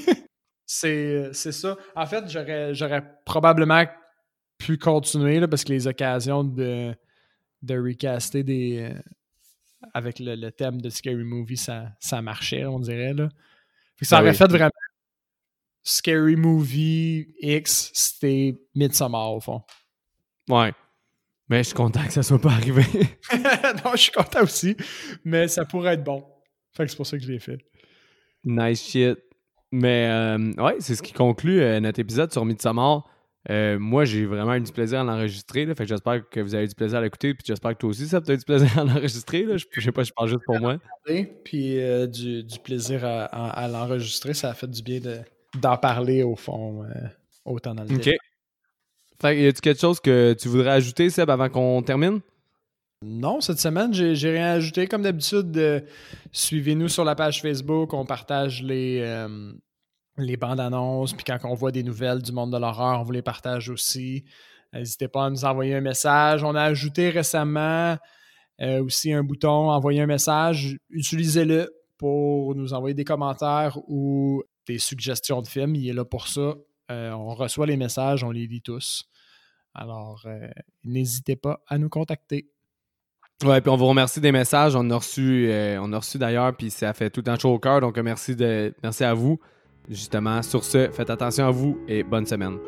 c'est 0.66 1.32
ça. 1.32 1.77
En 1.94 2.06
fait, 2.06 2.24
j'aurais 2.28 3.05
probablement 3.24 3.85
pu 4.59 4.77
continuer 4.77 5.40
là, 5.40 5.48
parce 5.48 5.65
que 5.65 5.73
les 5.73 5.86
occasions 5.86 6.44
de, 6.44 6.94
de 7.62 7.78
recaster 7.78 8.43
des. 8.43 8.93
Avec 9.94 10.18
le, 10.18 10.50
thème 10.50 10.80
de 10.80 10.90
Scary 10.90 11.24
Movie, 11.24 11.56
ça, 11.56 11.92
ça 12.00 12.20
marchait, 12.20 12.64
on 12.66 12.80
dirait. 12.80 13.14
Là. 13.14 13.28
ça 14.02 14.16
ben 14.16 14.24
aurait 14.24 14.34
fait 14.34 14.48
vraiment 14.48 14.70
Scary 15.84 16.34
Movie 16.34 17.34
X, 17.40 17.90
c'était 17.94 18.58
Midsommar 18.74 19.32
au 19.32 19.40
fond. 19.40 19.62
Ouais. 20.48 20.72
Mais 21.48 21.58
je 21.58 21.68
suis 21.68 21.74
content 21.74 22.04
que 22.04 22.12
ça 22.12 22.22
soit 22.22 22.40
pas 22.40 22.52
arrivé. 22.52 22.82
non, 23.84 23.92
je 23.92 23.98
suis 23.98 24.12
content 24.12 24.42
aussi. 24.42 24.76
Mais 25.24 25.46
ça 25.46 25.64
pourrait 25.64 25.94
être 25.94 26.04
bon. 26.04 26.24
Fait 26.72 26.84
que 26.84 26.90
c'est 26.90 26.96
pour 26.96 27.06
ça 27.06 27.18
que 27.18 27.22
je 27.22 27.30
l'ai 27.30 27.38
fait. 27.38 27.58
Nice 28.44 28.82
shit. 28.82 29.18
Mais 29.70 30.08
euh, 30.08 30.52
ouais, 30.58 30.76
c'est 30.80 30.94
ce 30.94 31.02
qui 31.02 31.12
conclut 31.12 31.60
euh, 31.60 31.80
notre 31.80 32.00
épisode 32.00 32.32
sur 32.32 32.44
Midsommar. 32.44 33.04
Euh, 33.50 33.78
moi, 33.78 34.04
j'ai 34.04 34.24
vraiment 34.24 34.54
eu 34.54 34.60
du 34.60 34.72
plaisir 34.72 35.00
à 35.00 35.04
l'enregistrer. 35.04 35.66
Fait 35.66 35.74
que 35.74 35.86
j'espère 35.86 36.28
que 36.28 36.40
vous 36.40 36.54
avez 36.54 36.66
du 36.66 36.74
plaisir 36.74 36.98
à 36.98 37.02
l'écouter. 37.02 37.34
Puis 37.34 37.44
j'espère 37.46 37.72
que 37.72 37.78
toi 37.78 37.90
aussi, 37.90 38.06
ça 38.06 38.20
peut 38.20 38.32
être 38.32 38.40
du 38.40 38.46
plaisir 38.46 38.78
à 38.78 38.84
l'enregistrer. 38.84 39.46
Je, 39.58 39.66
je 39.70 39.80
sais 39.80 39.92
pas, 39.92 40.02
je 40.02 40.12
parle 40.12 40.28
juste 40.28 40.44
pour 40.46 40.58
moi. 40.58 40.78
Puis 41.44 41.78
euh, 41.78 42.06
du, 42.06 42.44
plaisir 42.62 43.04
à, 43.04 43.68
l'enregistrer, 43.68 44.32
ça 44.34 44.50
a 44.50 44.54
fait 44.54 44.68
du 44.68 44.82
bien 44.82 45.00
d'en 45.60 45.76
parler 45.76 46.22
au 46.22 46.36
fond 46.36 46.84
euh, 46.84 46.88
autant 47.44 47.74
dans 47.74 47.84
le 47.84 47.94
OK. 47.94 48.10
Fait 49.20 49.40
y 49.40 49.46
a-tu 49.46 49.60
quelque 49.60 49.80
chose 49.80 50.00
que 50.00 50.34
tu 50.38 50.48
voudrais 50.48 50.70
ajouter, 50.70 51.08
Seb, 51.08 51.30
avant 51.30 51.48
qu'on 51.48 51.82
termine? 51.82 52.20
Non, 53.02 53.40
cette 53.40 53.58
semaine, 53.60 53.92
j'ai 53.92 54.30
rien 54.30 54.54
ajouté. 54.54 54.86
Comme 54.86 55.02
d'habitude, 55.02 55.84
suivez-nous 56.32 56.88
sur 56.88 57.04
la 57.04 57.14
page 57.14 57.42
Facebook. 57.42 57.92
On 57.92 58.06
partage 58.06 58.62
les, 58.62 59.02
les 60.16 60.36
bandes 60.36 60.61
annonces, 60.61 61.12
puis 61.12 61.24
quand 61.24 61.39
on 61.45 61.55
voit 61.55 61.73
des 61.73 61.82
nouvelles 61.82 62.23
du 62.23 62.32
monde 62.32 62.53
de 62.53 62.59
l'horreur, 62.59 63.01
on 63.01 63.03
vous 63.03 63.12
les 63.12 63.23
partage 63.23 63.69
aussi. 63.69 64.24
N'hésitez 64.73 65.09
pas 65.09 65.27
à 65.27 65.31
nous 65.31 65.45
envoyer 65.45 65.74
un 65.74 65.81
message. 65.81 66.43
On 66.43 66.55
a 66.55 66.62
ajouté 66.62 67.11
récemment 67.11 67.97
euh, 68.61 68.85
aussi 68.85 69.12
un 69.12 69.23
bouton 69.23 69.70
envoyer 69.70 70.01
un 70.01 70.07
message. 70.07 70.77
Utilisez-le 70.91 71.73
pour 71.97 72.55
nous 72.55 72.73
envoyer 72.73 72.95
des 72.95 73.05
commentaires 73.05 73.78
ou 73.89 74.43
des 74.66 74.78
suggestions 74.78 75.43
de 75.43 75.49
films. 75.49 75.74
Il 75.74 75.89
est 75.89 75.93
là 75.93 76.05
pour 76.05 76.28
ça. 76.28 76.55
Euh, 76.91 77.12
on 77.12 77.35
reçoit 77.35 77.66
les 77.66 77.77
messages, 77.77 78.24
on 78.24 78.31
les 78.31 78.47
lit 78.47 78.62
tous. 78.62 79.05
Alors, 79.74 80.23
euh, 80.27 80.49
n'hésitez 80.85 81.36
pas 81.36 81.61
à 81.66 81.78
nous 81.78 81.89
contacter. 81.89 82.49
Ouais, 83.45 83.61
puis 83.61 83.70
on 83.70 83.77
vous 83.77 83.86
remercie 83.86 84.20
des 84.20 84.32
messages. 84.32 84.77
On 84.77 84.89
a 84.91 84.97
reçu, 84.97 85.51
on 85.51 85.93
a 85.93 85.99
reçu 85.99 86.19
d'ailleurs, 86.19 86.57
puis 86.57 86.70
ça 86.70 86.93
fait 86.95 87.11
tout 87.11 87.24
un 87.27 87.36
chaud 87.36 87.55
au 87.55 87.59
cœur. 87.59 87.81
Donc, 87.81 87.99
merci, 87.99 88.36
de, 88.36 88.73
merci 88.82 89.03
à 89.03 89.15
vous. 89.15 89.41
Justement, 89.89 90.43
sur 90.43 90.65
ce, 90.65 90.89
faites 90.90 91.11
attention 91.11 91.47
à 91.47 91.51
vous 91.51 91.78
et 91.86 92.02
bonne 92.02 92.27
semaine. 92.27 92.59